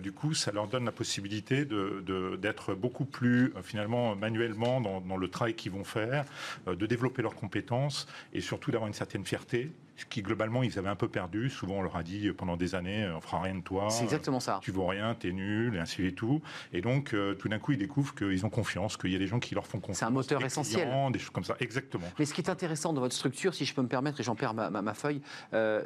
du 0.00 0.12
coup, 0.12 0.34
ça 0.34 0.52
leur 0.52 0.68
donne 0.68 0.84
la 0.84 0.92
possibilité 0.92 1.64
de, 1.64 2.36
d'être 2.52 2.74
beaucoup 2.74 3.06
plus 3.06 3.54
euh, 3.56 3.62
finalement 3.62 4.14
manuellement 4.14 4.80
dans, 4.80 5.16
le 5.16 5.28
travail 5.28 5.54
qu'ils 5.54 5.72
vont 5.72 5.84
faire, 5.84 6.24
euh, 6.68 6.76
de 6.76 6.86
développer 6.86 7.22
leurs 7.22 7.34
compétences 7.34 8.06
et 8.34 8.40
surtout 8.40 8.70
d'avoir 8.70 8.88
une 8.88 8.94
certaine 8.94 9.24
fierté 9.24 9.72
ce 9.96 10.06
qui 10.06 10.22
globalement 10.22 10.62
ils 10.62 10.78
avaient 10.78 10.88
un 10.88 10.96
peu 10.96 11.08
perdu. 11.08 11.50
Souvent 11.50 11.74
on 11.74 11.82
leur 11.82 11.96
a 11.96 12.02
dit 12.02 12.28
euh, 12.28 12.34
pendant 12.34 12.56
des 12.56 12.74
années 12.74 13.08
on 13.14 13.20
fera 13.20 13.42
rien 13.42 13.54
de 13.54 13.62
toi. 13.62 13.88
C'est 13.90 14.04
exactement 14.04 14.40
ça. 14.40 14.60
Tu 14.62 14.70
vaux 14.70 14.86
rien, 14.86 15.14
t'es 15.14 15.32
nul, 15.32 15.74
et 15.74 15.78
ainsi 15.78 16.02
de 16.02 16.10
tout. 16.10 16.42
Et 16.72 16.80
donc 16.80 17.14
tout 17.38 17.48
d'un 17.48 17.58
coup 17.58 17.72
ils 17.72 17.78
découvrent 17.78 18.14
qu'ils 18.14 18.44
ont 18.46 18.50
confiance, 18.50 18.96
qu'il 18.96 19.10
y 19.10 19.16
a 19.16 19.18
des 19.18 19.26
gens 19.26 19.40
qui 19.40 19.54
leur 19.54 19.66
font 19.66 19.78
confiance. 19.78 19.98
C'est 19.98 20.04
un 20.04 20.10
moteur 20.10 20.44
essentiel. 20.44 20.88
des 21.12 21.18
choses 21.18 21.30
comme 21.30 21.44
ça, 21.44 21.56
exactement. 21.60 22.06
Mais 22.18 22.24
ce 22.24 22.34
qui 22.34 22.40
est 22.40 22.50
intéressant 22.50 22.92
dans 22.92 23.00
votre 23.00 23.14
structure, 23.14 23.54
si 23.54 23.64
je 23.64 23.74
peux 23.74 23.82
me 23.82 23.88
permettre, 23.88 24.20
et 24.20 24.22
j'en 24.22 24.34
perds 24.34 24.54
ma, 24.54 24.70
ma, 24.70 24.94
feuille, 24.94 25.22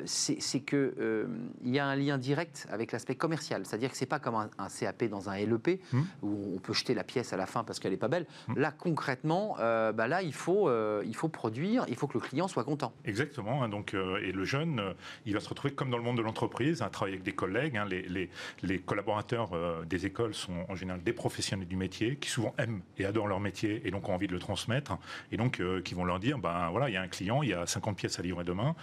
c'est 0.05 0.61
que 0.61 1.27
il 1.65 1.71
y 1.71 1.79
a 1.79 1.87
un 1.87 1.97
lien 1.97 2.19
direct 2.19 2.67
avec 2.71 2.93
l'aspect 2.93 3.15
commercial. 3.15 3.65
C'est-à-dire 3.65 3.91
que 3.91 3.97
c'est 3.97 4.07
pas 4.07 4.19
comme 4.19 4.35
un, 4.35 4.69
CAP 4.69 5.05
dans 5.05 5.31
un 5.31 5.37
LEP 5.37 5.81
hmm. 5.93 6.03
où 6.23 6.55
on 6.55 6.59
peut 6.59 6.73
jeter 6.73 6.95
la 6.95 7.05
pièce 7.05 7.33
à 7.33 7.37
la 7.37 7.47
fin 7.47 7.65
parce 7.65 7.79
qu'elle 7.79 7.93
n'est 7.93 7.97
pas 7.97 8.09
belle. 8.09 8.27
Hmm. 8.49 8.59
Là, 8.59 8.73
concrètement, 8.73 9.57
euh, 9.61 9.93
bah 9.93 10.09
là, 10.09 10.23
il 10.23 10.35
faut, 10.35 10.69
euh, 10.69 11.03
il 11.07 11.17
faut 11.17 11.29
produire, 11.29 11.85
il 11.89 11.97
faut 11.97 12.07
que 12.07 12.15
le 12.15 12.21
client 12.21 12.49
soit 12.49 12.65
content. 12.65 12.93
Exactement. 13.05 13.63
Hein, 13.63 13.69
donc, 13.69 13.95
euh, 13.95 13.96
et 14.23 14.33
le 14.33 14.45
jeune, 14.45 14.95
il 15.25 15.35
va 15.35 15.41
se 15.41 15.49
retrouver 15.49 15.75
comme 15.75 15.91
dans 15.91 15.97
le 15.97 16.03
monde 16.03 16.17
de 16.17 16.23
l'entreprise, 16.23 16.83
à 16.83 16.91
travailler 16.91 17.17
avec 17.17 17.25
des 17.25 17.35
collègues. 17.35 17.77
Hein. 17.77 17.87
les, 17.89 18.03
les, 18.03 18.31
les, 18.63 18.79
collaborateurs 18.79 19.51
des 19.85 20.07
écoles 20.07 20.35
sont 20.35 20.65
en 20.69 20.75
général 20.75 21.03
des 21.03 21.13
professionnels 21.13 21.67
du 21.67 21.77
métier 21.77 22.17
qui 22.17 22.29
souvent 22.29 22.55
aiment 22.59 22.83
et 22.99 23.05
adorent 23.05 23.29
leur 23.29 23.41
métier 23.41 23.83
et 23.85 23.91
donc 23.91 24.09
ont 24.09 24.15
envie 24.15 24.29
de 24.29 24.33
le 24.33 24.39
transmettre. 24.39 24.99
Et 25.33 25.37
donc, 25.37 25.61
qui 25.85 25.95
vont 25.95 26.05
leur 26.05 26.21
dire, 26.21 26.39
ben 26.39 26.69
voilà, 26.71 26.89
il 26.89 26.95
y 26.95 26.97
a 26.97 27.03
un 27.03 27.09
client, 27.09 27.43
il 27.43 27.51
y 27.51 27.55
a 27.55 27.67
50 27.67 27.97
pièces 27.97 28.19
à 28.19 28.23
livrer 28.23 28.45
demain. 28.45 28.75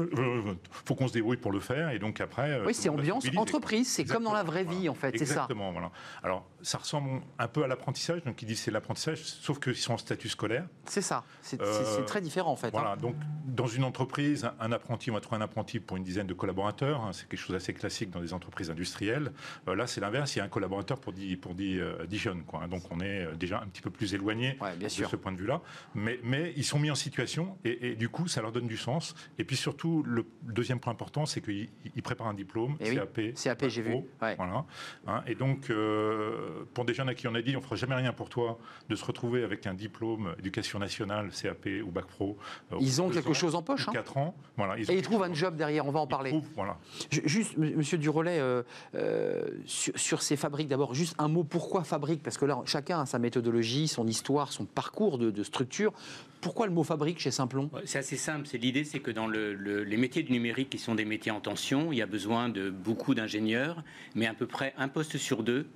Euh, 0.00 0.54
faut 0.70 0.94
qu'on 0.94 1.08
se 1.08 1.12
débrouille 1.12 1.36
pour 1.36 1.52
le 1.52 1.60
faire 1.60 1.90
et 1.90 1.98
donc 1.98 2.20
après. 2.20 2.50
Euh, 2.52 2.64
oui, 2.66 2.74
c'est 2.74 2.88
ambiance 2.88 3.24
entreprise, 3.36 3.88
c'est 3.88 4.04
comme 4.04 4.24
dans 4.24 4.32
la 4.32 4.42
vraie 4.42 4.64
vie 4.64 4.88
en 4.88 4.94
fait, 4.94 5.12
c'est 5.12 5.26
ça. 5.26 5.34
Exactement, 5.34 5.72
voilà. 5.72 5.90
Alors 6.22 6.46
ça 6.62 6.78
ressemble 6.78 7.22
un 7.38 7.48
peu 7.48 7.64
à 7.64 7.66
l'apprentissage, 7.66 8.22
donc 8.24 8.40
ils 8.42 8.46
disent 8.46 8.60
c'est 8.60 8.70
l'apprentissage, 8.70 9.22
sauf 9.22 9.58
qu'ils 9.60 9.76
sont 9.76 9.94
en 9.94 9.98
statut 9.98 10.28
scolaire. 10.28 10.66
C'est 10.84 11.02
ça, 11.02 11.24
c'est 11.42 11.60
euh, 11.60 12.04
très 12.04 12.20
différent 12.20 12.52
en 12.52 12.56
fait. 12.56 12.70
Voilà, 12.70 12.92
hein. 12.92 12.96
donc 12.96 13.14
dans 13.46 13.66
une 13.66 13.84
entreprise, 13.84 14.48
un 14.60 14.72
apprenti, 14.72 15.10
on 15.10 15.14
va 15.14 15.20
trouver 15.20 15.40
un 15.40 15.44
apprenti 15.44 15.80
pour 15.80 15.96
une 15.96 16.04
dizaine 16.04 16.26
de 16.26 16.34
collaborateurs, 16.34 17.02
hein, 17.02 17.12
c'est 17.12 17.28
quelque 17.28 17.40
chose 17.40 17.54
d'assez 17.54 17.74
classique 17.74 18.10
dans 18.10 18.20
des 18.20 18.32
entreprises 18.32 18.70
industrielles. 18.70 19.32
là, 19.66 19.86
c'est 19.86 20.00
l'inverse, 20.00 20.34
il 20.36 20.38
y 20.38 20.42
a 20.42 20.44
un 20.44 20.48
collaborateur 20.48 20.98
pour 20.98 21.12
10, 21.12 21.36
pour 21.36 21.54
10, 21.54 21.80
jeunes, 22.12 22.42
quoi. 22.42 22.60
Hein. 22.62 22.68
donc 22.68 22.82
on 22.90 23.00
est 23.00 23.26
déjà 23.36 23.60
un 23.60 23.66
petit 23.66 23.82
peu 23.82 23.90
plus 23.90 24.14
éloigné 24.14 24.58
de 24.80 24.88
ce 24.88 25.16
point 25.16 25.32
de 25.32 25.38
vue-là, 25.38 25.60
mais, 25.94 26.20
mais 26.22 26.52
ils 26.56 26.64
sont 26.64 26.78
mis 26.78 26.90
en 26.90 26.94
situation 26.94 27.56
et, 27.64 27.90
et 27.90 27.96
du 27.96 28.08
coup 28.08 28.28
ça 28.28 28.42
leur 28.42 28.52
donne 28.52 28.66
du 28.66 28.76
sens 28.76 29.14
et 29.38 29.44
puis 29.44 29.56
surtout 29.56 29.87
le 30.04 30.24
deuxième 30.42 30.80
point 30.80 30.92
important, 30.92 31.26
c'est 31.26 31.40
qu'il 31.40 31.68
prépare 32.02 32.26
un 32.26 32.34
diplôme, 32.34 32.76
eh 32.80 32.94
CAP. 32.94 33.34
CAP, 33.34 33.68
j'ai 33.68 33.82
vu. 33.82 33.96
Voilà. 34.20 34.64
Hein. 35.06 35.22
et 35.26 35.34
donc, 35.34 35.70
euh, 35.70 36.64
pour 36.74 36.84
des 36.84 36.94
jeunes 36.94 37.08
à 37.08 37.14
qui 37.14 37.28
on 37.28 37.34
a 37.34 37.42
dit, 37.42 37.56
on 37.56 37.60
fera 37.60 37.76
jamais 37.76 37.94
rien 37.94 38.12
pour 38.12 38.28
toi, 38.28 38.58
de 38.88 38.94
se 38.94 39.04
retrouver 39.04 39.44
avec 39.44 39.66
un 39.66 39.74
diplôme 39.74 40.34
éducation 40.38 40.78
nationale, 40.78 41.30
CAP 41.30 41.68
ou 41.86 41.90
bac 41.90 42.06
pro. 42.06 42.36
Euh, 42.72 42.76
ils 42.80 43.00
ont 43.02 43.10
quelque 43.10 43.32
chose 43.32 43.54
en 43.54 43.62
poche. 43.62 43.86
4 43.86 44.16
hein. 44.16 44.20
ans. 44.20 44.34
Voilà, 44.56 44.78
et 44.78 44.84
ils 44.88 45.02
trouvent 45.02 45.22
un 45.22 45.34
job 45.34 45.56
derrière, 45.56 45.86
on 45.86 45.90
va 45.90 46.00
en 46.00 46.06
parler. 46.06 46.34
voilà. 46.54 46.78
Juste, 47.10 47.56
monsieur 47.56 47.98
Durollet, 47.98 48.40
euh, 48.40 49.42
sur, 49.66 50.22
ces 50.22 50.36
fabriques, 50.36 50.68
d'abord, 50.68 50.94
juste 50.94 51.14
un 51.18 51.28
mot, 51.28 51.44
pourquoi 51.44 51.84
fabrique? 51.84 52.22
Parce 52.22 52.38
que 52.38 52.44
là, 52.44 52.60
chacun 52.64 53.00
a 53.00 53.06
sa 53.06 53.18
méthodologie, 53.18 53.88
son 53.88 54.06
histoire, 54.06 54.52
son 54.52 54.64
parcours 54.64 55.18
de, 55.18 55.30
de 55.30 55.42
structure. 55.42 55.92
Pourquoi 56.40 56.66
le 56.66 56.72
mot 56.72 56.84
fabrique 56.84 57.18
chez 57.18 57.30
Simplon? 57.30 57.70
C'est 57.84 57.98
assez 57.98 58.16
simple. 58.16 58.46
C'est 58.46 58.58
l'idée, 58.58 58.84
c'est 58.84 59.00
que 59.00 59.10
dans 59.10 59.26
le, 59.26 59.54
les 59.54 59.96
métiers 59.96 60.22
du 60.22 60.32
numérique, 60.32 60.70
qui 60.70 60.78
sont 60.78 60.94
des 60.94 61.04
métiers 61.04 61.32
en 61.32 61.40
tension, 61.40 61.92
il 61.92 61.98
y 61.98 62.02
a 62.02 62.06
besoin 62.06 62.48
de 62.48 62.70
beaucoup 62.70 63.14
d'ingénieurs, 63.14 63.82
mais 64.14 64.26
à 64.26 64.34
peu 64.34 64.46
près 64.46 64.74
un 64.76 64.88
poste 64.88 65.16
sur 65.16 65.42
deux 65.42 65.66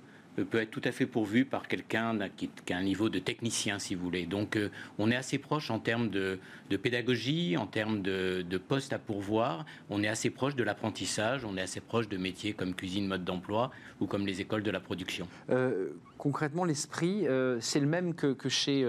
peut 0.41 0.59
être 0.59 0.71
tout 0.71 0.81
à 0.83 0.91
fait 0.91 1.05
pourvu 1.05 1.45
par 1.45 1.67
quelqu'un 1.67 2.17
qui, 2.35 2.49
a 2.71 2.77
un 2.77 2.83
niveau 2.83 3.09
de 3.09 3.19
technicien, 3.19 3.79
si 3.79 3.95
vous 3.95 4.03
voulez. 4.03 4.25
Donc, 4.25 4.55
euh, 4.55 4.69
on 4.97 5.11
est 5.11 5.15
assez 5.15 5.37
proche 5.37 5.69
en 5.69 5.79
termes 5.79 6.09
de, 6.09 6.39
pédagogie, 6.81 7.55
en 7.55 7.67
termes 7.67 8.01
de, 8.01 8.41
de 8.41 8.57
postes 8.57 8.93
à 8.93 8.99
pourvoir. 8.99 9.65
On 9.91 10.01
est 10.01 10.07
assez 10.07 10.31
proche 10.31 10.55
de 10.55 10.63
l'apprentissage. 10.63 11.45
On 11.45 11.55
est 11.55 11.61
assez 11.61 11.81
proche 11.81 12.09
de 12.09 12.17
métiers 12.17 12.53
comme 12.53 12.73
cuisine, 12.73 13.05
mode 13.05 13.23
d'emploi 13.23 13.71
ou 13.99 14.07
comme 14.07 14.25
les 14.25 14.41
écoles 14.41 14.63
de 14.63 14.71
la 14.71 14.79
production. 14.79 15.27
Euh, 15.51 15.89
concrètement, 16.17 16.65
l'esprit, 16.65 17.25
c'est 17.59 17.79
le 17.79 17.85
même 17.85 18.15
que, 18.15 18.35
chez 18.49 18.85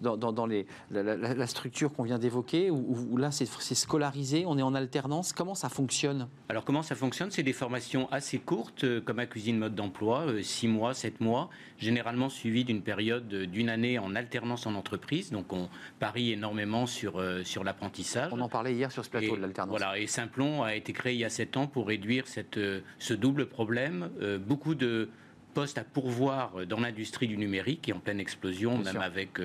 dans, 0.00 0.46
les, 0.46 0.66
la, 0.90 1.46
structure 1.46 1.92
qu'on 1.92 2.02
vient 2.02 2.18
d'évoquer, 2.18 2.70
où, 2.70 3.16
là, 3.16 3.30
c'est 3.30 3.46
scolarisé, 3.46 4.44
on 4.46 4.58
est 4.58 4.62
en 4.62 4.74
alternance. 4.74 5.32
Comment 5.32 5.54
ça 5.54 5.68
fonctionne? 5.68 6.28
Alors, 6.48 6.64
comment 6.64 6.82
ça 6.82 6.96
fonctionne? 6.96 7.30
C'est 7.30 7.42
des 7.42 7.52
formations 7.52 8.10
assez 8.10 8.38
courtes, 8.38 8.84
comme 9.04 9.20
à 9.20 9.26
cuisine, 9.26 9.56
mode 9.56 9.74
d'emploi, 9.74 10.26
six 10.42 10.66
mois 10.66 10.79
mois, 10.80 10.94
7 10.94 11.20
mois, 11.20 11.50
généralement 11.78 12.30
suivi 12.30 12.64
d'une 12.64 12.82
période 12.82 13.28
d'une 13.28 13.68
année 13.68 13.98
en 13.98 14.14
alternance 14.16 14.66
en 14.66 14.74
entreprise. 14.74 15.30
Donc 15.30 15.52
on 15.52 15.68
parie 15.98 16.32
énormément 16.32 16.86
sur, 16.86 17.20
euh, 17.20 17.44
sur 17.44 17.64
l'apprentissage. 17.64 18.32
On 18.32 18.40
en 18.40 18.48
parlait 18.48 18.74
hier 18.74 18.90
sur 18.90 19.04
ce 19.04 19.10
plateau 19.10 19.36
de 19.36 19.42
l'alternance. 19.42 19.70
Voilà, 19.70 19.98
et 19.98 20.06
Simplon 20.06 20.62
a 20.62 20.74
été 20.74 20.92
créé 20.92 21.12
il 21.14 21.20
y 21.20 21.24
a 21.24 21.28
7 21.28 21.56
ans 21.58 21.66
pour 21.66 21.86
réduire 21.86 22.26
cette, 22.26 22.56
euh, 22.56 22.80
ce 22.98 23.12
double 23.12 23.46
problème. 23.46 24.10
Euh, 24.22 24.38
beaucoup 24.38 24.74
de 24.74 25.10
postes 25.50 25.78
à 25.78 25.84
pourvoir 25.84 26.66
dans 26.66 26.80
l'industrie 26.80 27.28
du 27.28 27.36
numérique 27.36 27.82
qui 27.82 27.90
est 27.90 27.94
en 27.94 28.00
pleine 28.00 28.20
explosion, 28.20 28.78
même 28.78 28.96
avec 28.98 29.38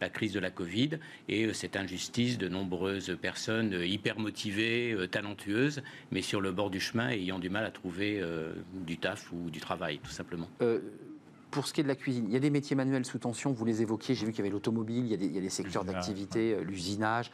la 0.00 0.08
crise 0.08 0.32
de 0.32 0.40
la 0.40 0.50
Covid, 0.50 0.90
et 1.28 1.52
cette 1.54 1.76
injustice 1.76 2.38
de 2.38 2.48
nombreuses 2.48 3.16
personnes 3.20 3.72
hyper 3.84 4.18
motivées, 4.18 4.96
talentueuses, 5.10 5.82
mais 6.10 6.22
sur 6.22 6.40
le 6.40 6.52
bord 6.52 6.70
du 6.70 6.80
chemin 6.80 7.10
ayant 7.10 7.38
du 7.38 7.50
mal 7.50 7.64
à 7.64 7.70
trouver 7.70 8.22
du 8.86 8.98
taf 8.98 9.32
ou 9.32 9.50
du 9.50 9.60
travail, 9.60 9.98
tout 10.02 10.10
simplement. 10.10 10.48
Pour 11.50 11.66
ce 11.66 11.74
qui 11.74 11.80
est 11.80 11.84
de 11.84 11.88
la 11.88 11.96
cuisine, 11.96 12.24
il 12.28 12.32
y 12.32 12.36
a 12.36 12.40
des 12.40 12.48
métiers 12.48 12.74
manuels 12.74 13.04
sous 13.04 13.18
tension, 13.18 13.52
vous 13.52 13.66
les 13.66 13.82
évoquiez, 13.82 14.14
j'ai 14.14 14.24
vu 14.24 14.32
qu'il 14.32 14.38
y 14.38 14.40
avait 14.40 14.48
l'automobile, 14.50 15.04
il, 15.04 15.08
y 15.10 15.12
a 15.12 15.18
des- 15.18 15.26
il 15.26 15.34
y 15.34 15.38
a 15.38 15.40
des 15.42 15.50
secteurs 15.50 15.84
d'activité, 15.92 16.54
euh, 16.54 16.62
l'usinage, 16.64 17.30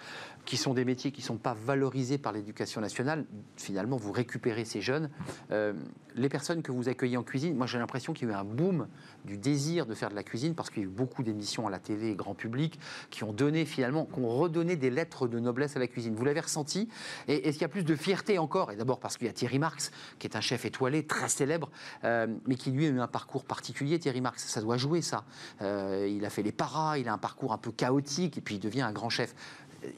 qui 0.49 0.57
sont 0.57 0.73
des 0.73 0.87
métiers 0.87 1.13
qui 1.13 1.21
ne 1.21 1.27
sont 1.27 1.37
pas 1.37 1.53
valorisés 1.53 2.17
par 2.17 2.33
l'éducation 2.33 2.81
nationale. 2.81 3.27
Finalement, 3.57 3.99
vous 3.99 4.13
récupérez 4.13 4.65
ces 4.65 4.81
jeunes. 4.81 5.11
Euh, 5.51 5.75
les 6.15 6.31
personnes 6.31 6.63
que 6.63 6.73
vous 6.73 6.89
accueillez 6.89 7.19
en 7.19 7.23
cuisine, 7.23 7.55
moi 7.55 7.67
j'ai 7.67 7.79
l'impression 7.79 8.15
qu'il 8.15 8.29
y 8.29 8.31
a 8.31 8.35
eu 8.35 8.37
un 8.39 8.45
boom 8.45 8.89
du 9.27 9.37
désir 9.37 9.85
de 9.85 9.95
faire 9.95 10.09
de 10.09 10.15
la 10.15 10.23
cuisine 10.23 10.55
parce 10.55 10.71
qu'il 10.71 10.83
y 10.83 10.87
a 10.87 10.89
eu 10.89 10.91
beaucoup 10.91 11.23
d'émissions 11.23 11.67
à 11.67 11.71
la 11.71 11.79
télé 11.79 12.09
et 12.09 12.15
grand 12.15 12.35
public 12.35 12.81
qui 13.11 13.25
ont 13.25 13.35
donné 13.35 13.67
finalement, 13.67 14.07
qui 14.07 14.21
ont 14.21 14.29
redonné 14.31 14.77
des 14.77 14.89
lettres 14.89 15.29
de 15.29 15.39
noblesse 15.39 15.77
à 15.77 15.81
la 15.81 15.87
cuisine. 15.87 16.15
Vous 16.15 16.25
l'avez 16.25 16.41
ressenti? 16.41 16.89
Et 17.29 17.47
est-ce 17.47 17.59
qu'il 17.59 17.63
y 17.63 17.67
a 17.67 17.69
plus 17.69 17.85
de 17.85 17.95
fierté 17.95 18.39
encore? 18.39 18.73
Et 18.73 18.77
d'abord 18.77 19.01
parce 19.01 19.19
qu'il 19.19 19.27
y 19.27 19.31
a 19.31 19.35
Thierry 19.35 19.59
Marx, 19.59 19.91
qui 20.19 20.27
est 20.27 20.35
un 20.35 20.41
chef 20.41 20.65
étoilé, 20.65 21.05
très 21.05 21.29
célèbre, 21.29 21.71
euh, 22.05 22.27
mais 22.47 22.55
qui 22.55 22.71
lui 22.71 22.87
a 22.87 22.89
eu 22.89 23.01
un 23.01 23.07
parcours 23.07 23.45
particulier, 23.45 23.99
Thierry 23.99 24.23
Marx. 24.23 24.47
Ça 24.47 24.63
doit 24.63 24.79
jouer 24.79 25.03
ça. 25.03 25.25
Euh, 25.61 26.11
il 26.11 26.25
a 26.25 26.31
fait 26.31 26.43
les 26.43 26.53
paras, 26.53 26.97
il 26.97 27.07
a 27.07 27.13
un 27.13 27.19
parcours 27.19 27.53
un 27.53 27.59
peu 27.59 27.71
chaotique 27.71 28.39
et 28.39 28.41
puis 28.41 28.55
il 28.55 28.61
devient 28.61 28.81
un 28.81 28.93
grand 28.93 29.11
chef. 29.11 29.35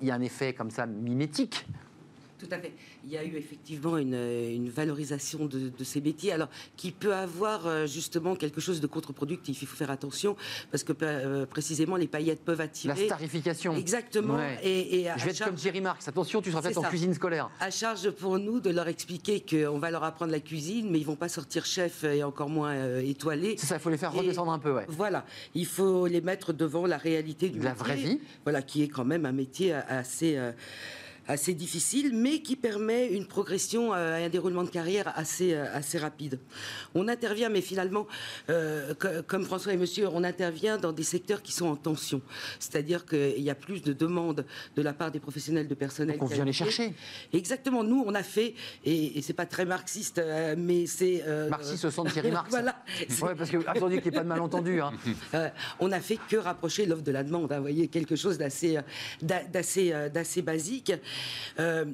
Il 0.01 0.09
y 0.09 0.11
a 0.11 0.15
un 0.15 0.21
effet 0.21 0.53
comme 0.53 0.71
ça 0.71 0.87
mimétique. 0.87 1.67
Tout 2.41 2.49
à 2.51 2.59
fait. 2.59 2.73
Il 3.05 3.11
y 3.11 3.17
a 3.19 3.25
eu 3.25 3.37
effectivement 3.37 3.99
une, 3.99 4.15
une 4.15 4.71
valorisation 4.71 5.45
de, 5.47 5.69
de 5.69 5.85
ces 5.85 6.01
métiers, 6.01 6.33
alors 6.33 6.49
qui 6.77 6.91
peut 6.91 7.15
avoir 7.15 7.67
euh, 7.67 7.87
justement 7.87 8.35
quelque 8.35 8.61
chose 8.61 8.81
de 8.81 8.87
contre-productif. 8.87 9.61
Il 9.63 9.67
faut 9.69 9.77
faire 9.77 9.91
attention 9.91 10.37
parce 10.71 10.83
que 10.85 10.93
euh, 11.03 11.45
précisément 11.47 11.97
les 11.97 12.07
paillettes 12.09 12.41
peuvent 12.43 12.59
La 12.59 12.65
attirer. 12.65 13.07
starification. 13.07 13.75
Exactement. 13.77 14.37
Ouais. 14.37 14.59
Et, 14.63 15.01
et 15.01 15.11
à 15.11 15.17
Je 15.19 15.25
vais 15.25 15.31
être 15.31 15.37
charge- 15.37 15.51
comme 15.51 15.59
Thierry 15.59 15.81
Marx. 15.81 16.09
Attention, 16.09 16.41
tu 16.41 16.51
seras 16.51 16.63
peut-être 16.63 16.79
en 16.79 16.83
cuisine 16.83 17.13
scolaire. 17.15 17.51
à 17.61 17.71
charge 17.71 18.11
pour 18.11 18.39
nous 18.39 18.61
de 18.61 18.71
leur 18.71 18.89
expliquer 18.89 19.41
qu'on 19.49 19.79
va 19.79 19.91
leur 19.91 20.05
apprendre 20.05 20.33
la 20.33 20.41
cuisine, 20.41 20.89
mais 20.91 20.99
ils 20.99 21.07
vont 21.07 21.17
pas 21.17 21.29
sortir 21.29 21.67
chef 21.67 22.05
et 22.05 22.23
encore 22.25 22.49
moins 22.49 22.73
euh, 22.73 23.01
étoilés. 23.01 23.57
C'est 23.59 23.67
ça, 23.67 23.77
il 23.77 23.81
faut 23.81 23.91
les 23.91 23.99
faire 23.99 24.15
Et- 24.15 24.19
redescendre 24.19 24.53
un 24.53 24.59
peu, 24.59 24.73
ouais. 24.73 24.87
Voilà, 24.89 25.25
il 25.55 25.67
faut 25.67 26.07
les 26.07 26.21
mettre 26.21 26.53
devant 26.53 26.87
la 26.87 26.97
réalité 26.97 27.49
du 27.51 27.59
la 27.61 27.71
métier, 27.71 27.85
vraie 27.85 27.97
vie. 27.97 28.21
Voilà, 28.45 28.63
qui 28.63 28.83
est 28.83 28.89
quand 28.89 29.05
même 29.05 29.27
un 29.27 29.33
métier 29.33 29.73
assez 29.73 30.37
euh, 30.37 30.53
assez 31.31 31.55
difficile, 31.55 32.11
mais 32.15 32.41
qui 32.43 32.57
permet 32.57 33.09
une 33.09 33.27
progression 33.27 33.95
euh, 33.95 34.19
et 34.19 34.25
un 34.25 34.29
déroulement 34.29 34.65
de 34.65 34.71
carrière 34.71 35.13
assez 35.17 35.55
euh, 35.55 35.65
assez 35.75 35.99
rapide. 35.99 36.39
On 36.95 37.09
intervient, 37.09 37.49
mais 37.49 37.61
finalement, 37.61 38.07
euh, 38.49 38.95
co- 38.95 39.23
comme 39.27 39.45
François 39.45 39.73
et 39.73 39.77
Monsieur, 39.77 40.09
on 40.09 40.25
intervient 40.25 40.77
dans 40.79 40.93
des 40.93 41.03
secteurs 41.03 41.43
qui 41.43 41.53
sont 41.53 41.67
en 41.67 41.77
tension, 41.77 42.21
c'est-à-dire 42.59 43.07
qu'il 43.07 43.41
y 43.41 43.51
a 43.51 43.55
plus 43.55 43.83
de 43.83 43.93
demandes 43.93 44.45
de 44.77 44.83
la 44.83 44.93
part 44.93 45.11
des 45.11 45.21
professionnels 45.21 45.69
de 45.69 45.75
personnel. 45.75 46.19
Donc 46.19 46.25
on 46.31 46.35
vient 46.35 46.45
les 46.45 46.53
chercher. 46.53 46.93
Exactement. 47.33 47.83
Nous, 47.85 48.03
on 48.07 48.15
a 48.15 48.23
fait, 48.23 48.55
et, 48.85 49.19
et 49.19 49.23
c'est 49.23 49.33
pas 49.33 49.47
très 49.47 49.65
marxiste, 49.65 50.19
euh, 50.19 50.55
mais 50.59 50.87
c'est. 50.87 51.23
euh, 51.27 51.49
Marxiste 51.49 51.85
au 51.85 51.91
centre 51.91 52.13
Thierry 52.13 52.31
Marx. 52.39 52.51
voilà. 52.51 52.83
Ouais, 53.23 53.35
parce 53.37 53.51
que 53.51 53.59
attendez 53.67 54.01
qu'il 54.01 54.11
n'y 54.11 54.17
ait 54.17 54.21
pas 54.21 54.25
de 54.25 54.29
malentendu. 54.29 54.81
Hein. 54.81 54.93
On 55.81 55.93
a 55.93 56.01
fait 56.01 56.19
que 56.29 56.37
rapprocher 56.37 56.87
l'offre 56.87 57.03
de 57.03 57.13
la 57.13 57.23
demande. 57.25 57.53
hein, 57.53 57.57
vous 57.57 57.63
voyez, 57.63 57.89
quelque 57.89 58.17
chose 58.17 58.39
d'assez, 58.39 58.79
d'a- 59.23 59.45
d'assez, 59.45 59.95
d'assez 60.13 60.43
basique. 60.43 60.93
Euh, 61.59 61.85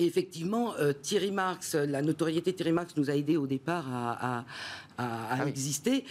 effectivement, 0.00 0.74
euh, 0.76 0.92
Thierry 0.92 1.30
Marx, 1.30 1.74
la 1.74 2.02
notoriété 2.02 2.52
Thierry 2.52 2.72
Marx 2.72 2.96
nous 2.96 3.10
a 3.10 3.14
aidé 3.14 3.36
au 3.36 3.46
départ 3.46 3.86
à- 3.92 4.44
à- 5.00 5.32
à 5.32 5.36
Ah 5.38 5.42
oui. 5.44 5.50
exister. 5.50 6.04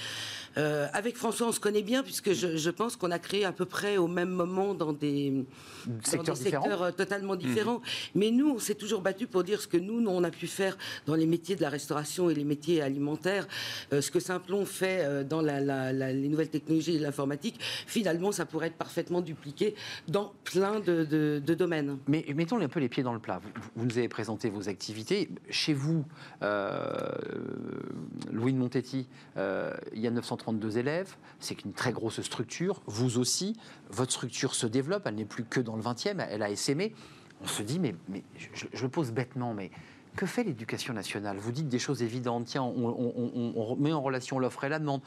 Euh, 0.58 0.88
avec 0.94 1.16
François, 1.16 1.48
on 1.48 1.52
se 1.52 1.60
connaît 1.60 1.84
bien 1.84 2.02
puisque 2.02 2.34
je, 2.34 2.58
je 2.58 2.70
pense 2.72 2.96
qu'on 2.96 3.12
a 3.12 3.20
créé 3.20 3.46
à 3.46 3.52
peu 3.52 3.66
près 3.66 3.98
au 3.98 4.08
même 4.08 4.30
moment 4.32 4.74
dans 4.74 4.94
des, 4.94 5.46
dans 5.86 5.94
Secteurs 6.04 6.36
des 6.36 6.44
différents. 6.44 6.64
secteurs 6.64 6.82
euh, 6.82 6.92
totalement 6.92 7.36
différents. 7.36 7.82
Mais 8.16 8.32
nous, 8.32 8.50
on 8.56 8.60
s'est 8.60 8.74
toujours 8.76 9.02
battu 9.02 9.28
pour 9.28 9.44
dire 9.44 9.62
ce 9.62 9.68
que 9.68 9.78
nous, 9.78 10.02
nous, 10.02 10.10
on 10.10 10.24
a 10.24 10.32
pu 10.32 10.48
faire 10.48 10.76
dans 11.06 11.14
les 11.14 11.28
métiers 11.28 11.56
de 11.56 11.62
la 11.62 11.70
restauration 11.70 12.30
et 12.32 12.34
les 12.34 12.44
métiers 12.44 12.82
alimentaires, 12.82 13.48
euh, 13.94 14.02
ce 14.02 14.10
que 14.10 14.20
Simplon 14.20 14.66
fait 14.66 15.02
euh, 15.06 15.24
dans 15.24 15.42
la- 15.42 15.62
la- 15.62 15.94
la- 15.94 16.12
les 16.12 16.28
nouvelles 16.28 16.50
technologies 16.50 16.96
et 16.96 17.00
l'informatique. 17.00 17.60
Finalement, 17.86 18.32
ça 18.32 18.46
pourrait 18.48 18.68
être 18.68 18.76
parfaitement 18.78 19.22
dupliqué 19.22 19.76
dans 20.08 20.34
plein 20.44 20.80
de, 20.80 21.06
de- 21.06 21.42
de 21.46 21.54
domaines. 21.54 22.00
Mais 22.08 22.26
mettons 22.36 22.60
un 22.60 22.68
peu 22.68 22.80
les 22.80 22.90
pieds 22.90 23.04
dans 23.04 23.14
le 23.14 23.20
plat. 23.20 23.40
Vous, 23.44 23.52
vous 23.76 23.86
nous 23.86 23.98
avez 24.00 24.10
présenté 24.10 24.50
vos 24.50 24.68
activités. 24.68 25.30
Chez 25.52 25.74
vous, 25.76 26.06
euh, 26.42 27.12
Louis 28.32 28.52
de 28.54 28.58
Euh, 29.38 29.74
il 29.94 30.02
y 30.02 30.08
a 30.08 30.12
932 30.12 30.78
élèves. 30.78 31.16
C'est 31.40 31.64
une 31.64 31.74
très 31.74 31.92
grosse 31.92 32.22
structure. 32.22 32.82
Vous 32.86 33.18
aussi, 33.18 33.56
votre 33.90 34.12
structure 34.12 34.56
se 34.56 34.68
développe. 34.68 35.04
Elle 35.06 35.16
n'est 35.16 35.26
plus 35.26 35.44
que 35.44 35.60
dans 35.60 35.76
le 35.76 35.82
20e. 35.82 36.26
Elle 36.30 36.44
a 36.44 36.50
essaimé. 36.50 36.94
On 37.42 37.48
se 37.48 37.64
dit, 37.64 37.80
mais, 37.80 37.96
je, 38.36 38.82
le 38.82 38.90
pose 38.90 39.12
bêtement, 39.12 39.54
mais 39.54 39.72
que 40.16 40.26
fait 40.26 40.44
l'éducation 40.44 40.94
nationale? 40.94 41.38
Vous 41.38 41.52
dites 41.52 41.70
des 41.70 41.80
choses 41.80 42.04
évidentes. 42.04 42.46
Tiens, 42.46 42.64
on, 42.64 43.76
met 43.78 43.94
en 43.94 44.02
relation 44.02 44.40
l'offre 44.40 44.64
et 44.66 44.70
la 44.70 44.80
demande. 44.80 45.02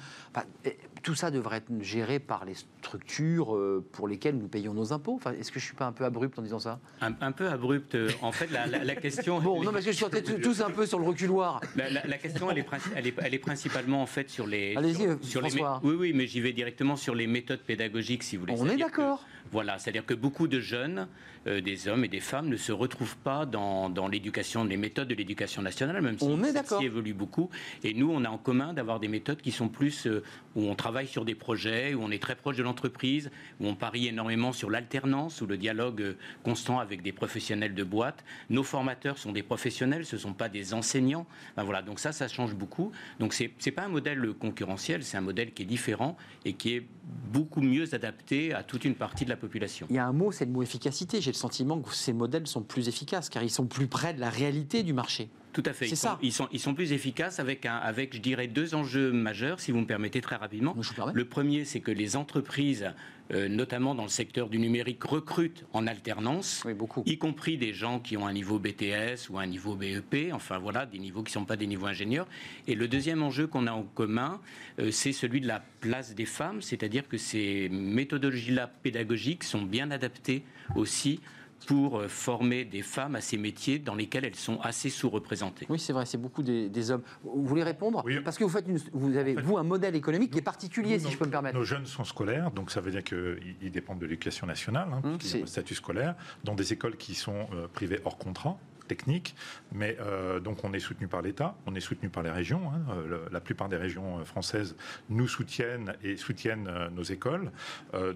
Eh, 0.65 0.79
tout 1.03 1.15
ça 1.15 1.31
devrait 1.31 1.59
être 1.59 1.71
géré 1.81 2.19
par 2.21 2.45
les 2.45 2.55
structures 2.55 3.57
euh, 3.57 3.85
pour 3.93 4.07
lesquelles 4.09 4.37
nous 4.37 4.49
payons 4.49 4.75
nos 4.75 4.93
impôts. 4.93 5.15
Enfin, 5.15 5.33
Est-ce 5.33 5.51
que 5.51 5.59
je 5.61 5.65
suis 5.65 5.75
pas 5.75 5.87
un 5.87 5.93
peu 5.93 6.05
abrupt 6.05 6.39
en 6.39 6.43
disant 6.43 6.59
ça? 6.59 6.79
Un, 7.01 7.13
un 7.21 7.33
peu 7.33 7.49
abrupte. 7.49 7.97
En 8.23 8.33
fait, 8.33 8.51
la, 8.51 8.67
la- 8.67 8.85
la 8.85 8.95
question. 8.97 9.41
Bon, 9.41 9.63
non, 9.63 9.73
parce 9.73 9.85
que 9.85 9.93
je 9.93 9.97
suis 9.97 10.05
tous- 10.23 10.41
tous 10.41 10.61
un 10.63 10.71
peu 10.71 10.87
sur 10.87 10.99
le 10.99 11.05
reculoir. 11.07 11.61
La, 11.77 12.19
question, 12.19 12.51
elle 12.51 12.59
est, 12.59 12.69
princi- 12.69 12.91
elle, 12.95 13.07
est, 13.07 13.15
elle 13.23 13.35
est 13.35 13.39
principalement 13.39 14.03
en 14.03 14.07
fait 14.07 14.31
sur 14.31 14.47
les. 14.47 14.75
Allez-y, 14.77 14.95
sur, 15.25 15.41
euh, 15.41 15.45
les 15.45 15.51
François. 15.51 15.81
Oui, 15.85 15.95
oui, 15.99 16.13
mais 16.15 16.27
j'y 16.27 16.41
vais 16.41 16.53
directement 16.53 16.97
sur 16.97 17.15
les 17.15 17.27
méthodes 17.27 17.61
pédagogiques, 17.61 18.23
si 18.23 18.37
vous 18.37 18.43
voulez. 18.43 18.55
On 18.59 18.69
est 18.69 18.77
d'accord. 18.77 19.25
Voilà, 19.51 19.79
c'est-à-dire 19.79 20.07
que 20.07 20.15
beaucoup 20.15 20.47
de 20.47 20.61
jeunes, 20.61 21.09
euh, 21.47 21.61
des 21.61 21.89
hommes 21.89 22.05
et 22.05 22.09
des 22.09 22.21
femmes, 22.21 22.49
ne 22.49 22.57
se 22.57 22.73
retrouvent 22.73 23.17
pas 23.19 23.45
dans, 23.45 23.91
dans 23.91 24.09
l'éducation, 24.09 24.65
les 24.65 24.77
méthodes 24.79 25.09
de 25.09 25.15
l'éducation 25.15 25.61
nationale, 25.61 26.01
même 26.01 26.19
si 26.19 26.25
On 26.25 26.39
est 26.39 26.45
celle-ci 26.45 26.55
d'accord. 26.55 26.83
évolue 26.83 27.13
beaucoup. 27.13 27.51
Et 27.85 27.93
nous, 27.93 28.11
on 28.11 28.25
a 28.25 28.31
en 28.31 28.39
commun 28.39 28.73
d'avoir 28.73 28.99
des 29.01 29.09
méthodes 29.09 29.41
qui 29.43 29.51
sont 29.51 29.69
plus 29.69 30.07
euh, 30.07 30.23
où 30.55 30.63
on 30.63 30.75
travaille 30.75 30.92
sur 31.07 31.25
des 31.25 31.35
projets, 31.35 31.95
où 31.95 32.03
on 32.03 32.11
est 32.11 32.23
très 32.23 32.37
proche 32.37 32.57
de 32.57 32.63
l'entreprise, 32.63 33.31
où 33.61 33.67
on 33.67 33.75
parie 33.75 34.07
énormément 34.07 34.53
sur 34.53 34.71
l'alternance, 34.71 35.41
ou 35.41 35.47
le 35.47 35.57
dialogue 35.57 36.03
euh, 36.03 36.17
constant 36.43 36.79
avec 36.79 37.03
des 37.03 37.13
professionnels 37.13 37.75
de 37.75 37.85
boîte. 37.85 38.25
Nos 38.51 38.63
formateurs 38.63 39.19
sont 39.19 39.33
des 39.33 39.43
professionnels, 39.43 40.05
ce 40.05 40.17
ne 40.17 40.21
sont 40.21 40.35
pas 40.35 40.49
des 40.49 40.75
enseignants. 40.75 41.27
Ben 41.57 41.65
voilà, 41.65 41.83
donc 41.83 41.99
ça, 41.99 42.13
ça 42.13 42.29
change 42.29 42.55
beaucoup. 42.55 42.93
Donc 43.19 43.33
c'est 43.33 43.51
n'est 43.65 43.73
pas 43.73 43.83
un 43.83 43.89
modèle 43.89 44.35
concurrentiel, 44.39 45.03
c'est 45.03 45.17
un 45.17 45.23
modèle 45.23 45.53
qui 45.53 45.63
est 45.63 45.67
différent 45.67 46.17
et 46.45 46.53
qui 46.53 46.75
est 46.75 46.87
beaucoup 47.33 47.63
mieux 47.63 47.95
adapté 47.95 48.53
à 48.53 48.63
toute 48.63 48.85
une 48.85 48.95
partie 48.95 49.25
de 49.25 49.31
la 49.31 49.37
population. 49.37 49.87
Il 49.91 49.97
y 49.97 49.99
a 49.99 50.07
un 50.07 50.13
mot, 50.13 50.31
c'est 50.31 50.45
le 50.45 50.53
mot 50.53 50.63
efficacité. 50.63 51.21
J'ai 51.21 51.33
le 51.33 51.37
sentiment 51.37 51.81
que 51.81 51.95
ces 51.95 52.13
modèles 52.13 52.47
sont 52.47 52.63
plus 52.63 52.89
efficaces 52.89 53.29
car 53.29 53.43
ils 53.43 53.51
sont 53.51 53.67
plus 53.67 53.87
près 53.87 54.15
de 54.15 54.21
la 54.21 54.31
réalité 54.31 54.83
du 54.83 54.93
marché. 54.93 55.31
Tout 55.53 55.63
à 55.67 55.73
fait. 55.73 55.87
Ils 55.87 55.97
sont, 55.97 56.09
ça. 56.09 56.19
ils, 56.23 56.33
sont, 56.33 56.49
ils 56.51 56.61
sont 56.61 56.75
plus 56.75 56.93
efficaces 56.93 57.39
avec, 57.39 57.67
un, 57.67 57.77
avec, 57.77 58.15
je 58.15 58.21
dirais, 58.21 58.47
deux 58.47 58.75
enjeux 58.75 59.13
majeurs, 59.13 59.61
si 59.61 59.71
vous 59.71 59.81
me 59.81 59.87
permettez 59.87 60.21
très 60.21 60.37
rapidement. 60.37 60.75
Le 61.13 61.25
premier, 61.25 61.65
c'est 61.65 61.81
que 61.81 61.91
les 61.91 62.17
entreprises, 62.17 62.91
euh, 63.33 63.49
notamment 63.49 63.95
dans 63.95 64.05
le 64.05 64.09
secteur 64.09 64.49
du 64.49 64.59
numérique, 64.59 65.05
recrutent 65.05 65.67
en 65.75 65.87
alternance. 65.87 66.63
Oui, 66.65 66.73
beaucoup. 66.73 67.03
Y 67.05 67.19
compris 67.19 67.59
des 67.59 67.75
gens 67.75 68.01
qui 68.01 68.17
ont 68.17 68.27
un 68.27 68.33
niveau 68.33 68.59
BTS 68.59 69.29
ou 69.29 69.39
un 69.39 69.47
niveau 69.47 69.75
BEP, 69.75 70.33
enfin 70.33 70.59
voilà, 70.59 70.87
des 70.87 70.99
niveaux 70.99 71.23
qui 71.23 71.31
ne 71.31 71.41
sont 71.41 71.45
pas 71.45 71.57
des 71.57 71.67
niveaux 71.67 71.87
ingénieurs. 71.87 72.27
Et 72.67 72.75
le 72.75 72.89
deuxième 72.89 73.23
enjeu 73.23 73.47
qu'on 73.47 73.67
a 73.67 73.73
en 73.73 73.83
commun, 73.83 74.41
euh, 74.79 74.91
c'est 74.91 75.13
celui 75.13 75.43
de 75.43 75.49
la 75.49 75.63
place 75.81 76.15
des 76.15 76.27
femmes, 76.27 76.63
c'est-à-dire 76.63 77.09
que 77.09 77.19
ces 77.19 77.69
méthodologies-là 77.69 78.71
pédagogiques 78.83 79.45
sont 79.45 79.63
bien 79.63 79.91
adaptées 79.91 80.45
aussi 80.77 81.21
pour 81.67 81.99
euh, 82.01 82.09
former 82.09 82.65
des 82.65 82.83
femmes 82.83 83.15
à 83.17 83.21
ces 83.21 83.37
métiers 83.39 83.79
dans 83.79 83.95
lesquels 83.95 84.25
elles 84.25 84.35
sont 84.35 84.61
assez 84.61 84.91
sous-représentées. 84.91 85.67
Oui, 85.69 85.79
c'est 85.79 85.93
vrai, 85.93 86.07
c'est 86.07 86.19
beaucoup 86.19 86.43
des, 86.43 86.69
des 86.69 86.91
hommes. 86.91 87.03
Vous 87.23 87.47
voulez 87.47 87.63
répondre 87.63 88.03
Oui. 88.05 88.21
Parce 88.25 88.39
que 88.39 88.45
vous, 88.45 88.51
faites 88.51 88.67
une- 88.69 88.81
vous 88.93 89.17
avez, 89.17 89.33
En 89.33 89.37
fait, 89.37 89.43
vous, 89.43 89.57
un 89.59 89.63
modèle 89.63 89.95
économique 89.97 90.31
qui 90.33 90.39
est 90.39 90.43
particulier, 90.43 90.95
Nous, 90.95 90.99
si 91.01 91.05
nos- 91.07 91.11
je 91.13 91.19
peux 91.19 91.27
me 91.27 91.31
permettre. 91.31 91.57
Nos 91.59 91.65
jeunes 91.65 91.87
sont 91.87 92.05
scolaires, 92.05 92.51
donc 92.51 92.71
ça 92.71 92.81
veut 92.81 92.91
dire 92.91 93.05
qu'ils 93.05 93.57
ils 93.63 93.71
dépendent 93.71 93.99
de 93.99 94.07
l'éducation 94.07 94.47
nationale, 94.47 94.89
hein, 94.93 95.01
Hum, 95.05 95.19
c'est- 95.21 95.43
un 95.43 95.47
statut 95.47 95.75
scolaire, 95.75 96.15
dans 96.45 96.55
des 96.55 96.73
écoles 96.73 96.97
qui 96.97 97.15
sont 97.15 97.47
euh, 97.55 97.69
privées 97.73 98.01
hors 98.05 98.19
contrat 98.19 98.59
technique, 98.93 99.35
mais 99.73 99.97
euh, 100.01 100.39
donc 100.47 100.65
on 100.65 100.73
est 100.75 100.85
soutenu 100.89 101.07
par 101.09 101.23
l'État, 101.23 101.51
on 101.67 101.75
est 101.75 101.81
soutenu 101.89 102.09
par 102.11 102.23
les 102.23 102.31
régions. 102.31 102.65
hein, 102.73 102.83
euh, 102.91 103.27
la 103.33 103.41
plupart 103.41 103.69
des 103.71 103.79
régions 103.87 104.19
euh, 104.19 104.25
françaises 104.25 104.77
nous 105.09 105.29
soutiennent 105.29 105.95
et 106.03 106.17
soutiennent 106.17 106.69
nos 106.99 107.07
écoles. 107.17 107.51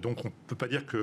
Donc 0.04 0.16
on 0.24 0.28
ne 0.28 0.34
peut 0.48 0.60
pas 0.64 0.68
dire 0.68 0.84
que 0.86 0.98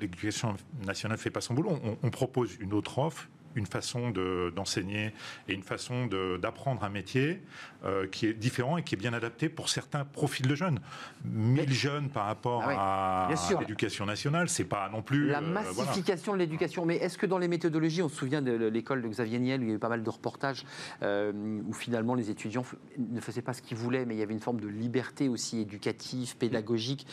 l'éducation 0.00 0.48
nationale 0.86 1.16
ne 1.18 1.22
fait 1.22 1.30
pas 1.30 1.40
son 1.40 1.54
boulot. 1.54 1.74
On, 2.02 2.10
propose 2.10 2.50
une 2.60 2.72
autre 2.74 2.98
offre, 2.98 3.28
une 3.54 3.66
façon 3.66 4.10
de- 4.10 4.52
d'enseigner 4.56 5.12
et 5.48 5.54
une 5.54 5.62
façon 5.62 6.06
d'apprendre 6.42 6.84
un 6.84 6.92
métier 7.00 7.40
euh, 7.84 8.06
qui 8.06 8.26
est 8.26 8.34
différent 8.34 8.76
et 8.76 8.82
qui 8.82 8.94
est 8.94 8.98
bien 8.98 9.12
adapté 9.12 9.48
pour 9.48 9.68
certains 9.68 10.04
profils 10.04 10.46
de 10.46 10.54
jeunes. 10.54 10.80
1000 11.24 11.72
jeunes 11.72 12.08
par 12.08 12.26
rapport 12.26 12.62
Ah 12.66 13.28
oui, 13.30 13.54
à 13.56 13.60
l'éducation 13.60 14.06
nationale, 14.06 14.48
c'est 14.48 14.64
pas 14.64 14.88
non 14.90 15.02
plus. 15.02 15.28
La 15.28 15.38
euh, 15.38 15.40
voilà. 15.40 15.72
massification 15.72 16.32
de 16.32 16.38
l'éducation. 16.38 16.86
Mais 16.86 16.96
est-ce 16.96 17.18
que 17.18 17.26
dans 17.26 17.38
les 17.38 17.48
méthodologies, 17.48 18.02
on 18.02 18.08
se 18.08 18.16
souvient 18.16 18.42
de 18.42 18.52
l'école 18.52 19.02
de 19.02 19.08
Xavier 19.08 19.38
Niel, 19.38 19.60
où 19.60 19.64
il 19.64 19.68
y 19.68 19.72
a 19.72 19.76
eu 19.76 19.78
pas 19.78 19.88
mal 19.88 20.02
de 20.02 20.10
reportages, 20.10 20.64
euh, 21.02 21.32
où 21.66 21.72
finalement 21.72 22.14
les 22.14 22.30
étudiants 22.30 22.64
ne 22.98 23.20
faisaient 23.20 23.42
pas 23.42 23.52
ce 23.52 23.62
qu'ils 23.62 23.76
voulaient, 23.76 24.04
mais 24.04 24.14
il 24.14 24.18
y 24.18 24.22
avait 24.22 24.34
une 24.34 24.40
forme 24.40 24.60
de 24.60 24.68
liberté 24.68 25.28
aussi 25.28 25.60
éducative, 25.60 26.36
pédagogique, 26.36 27.06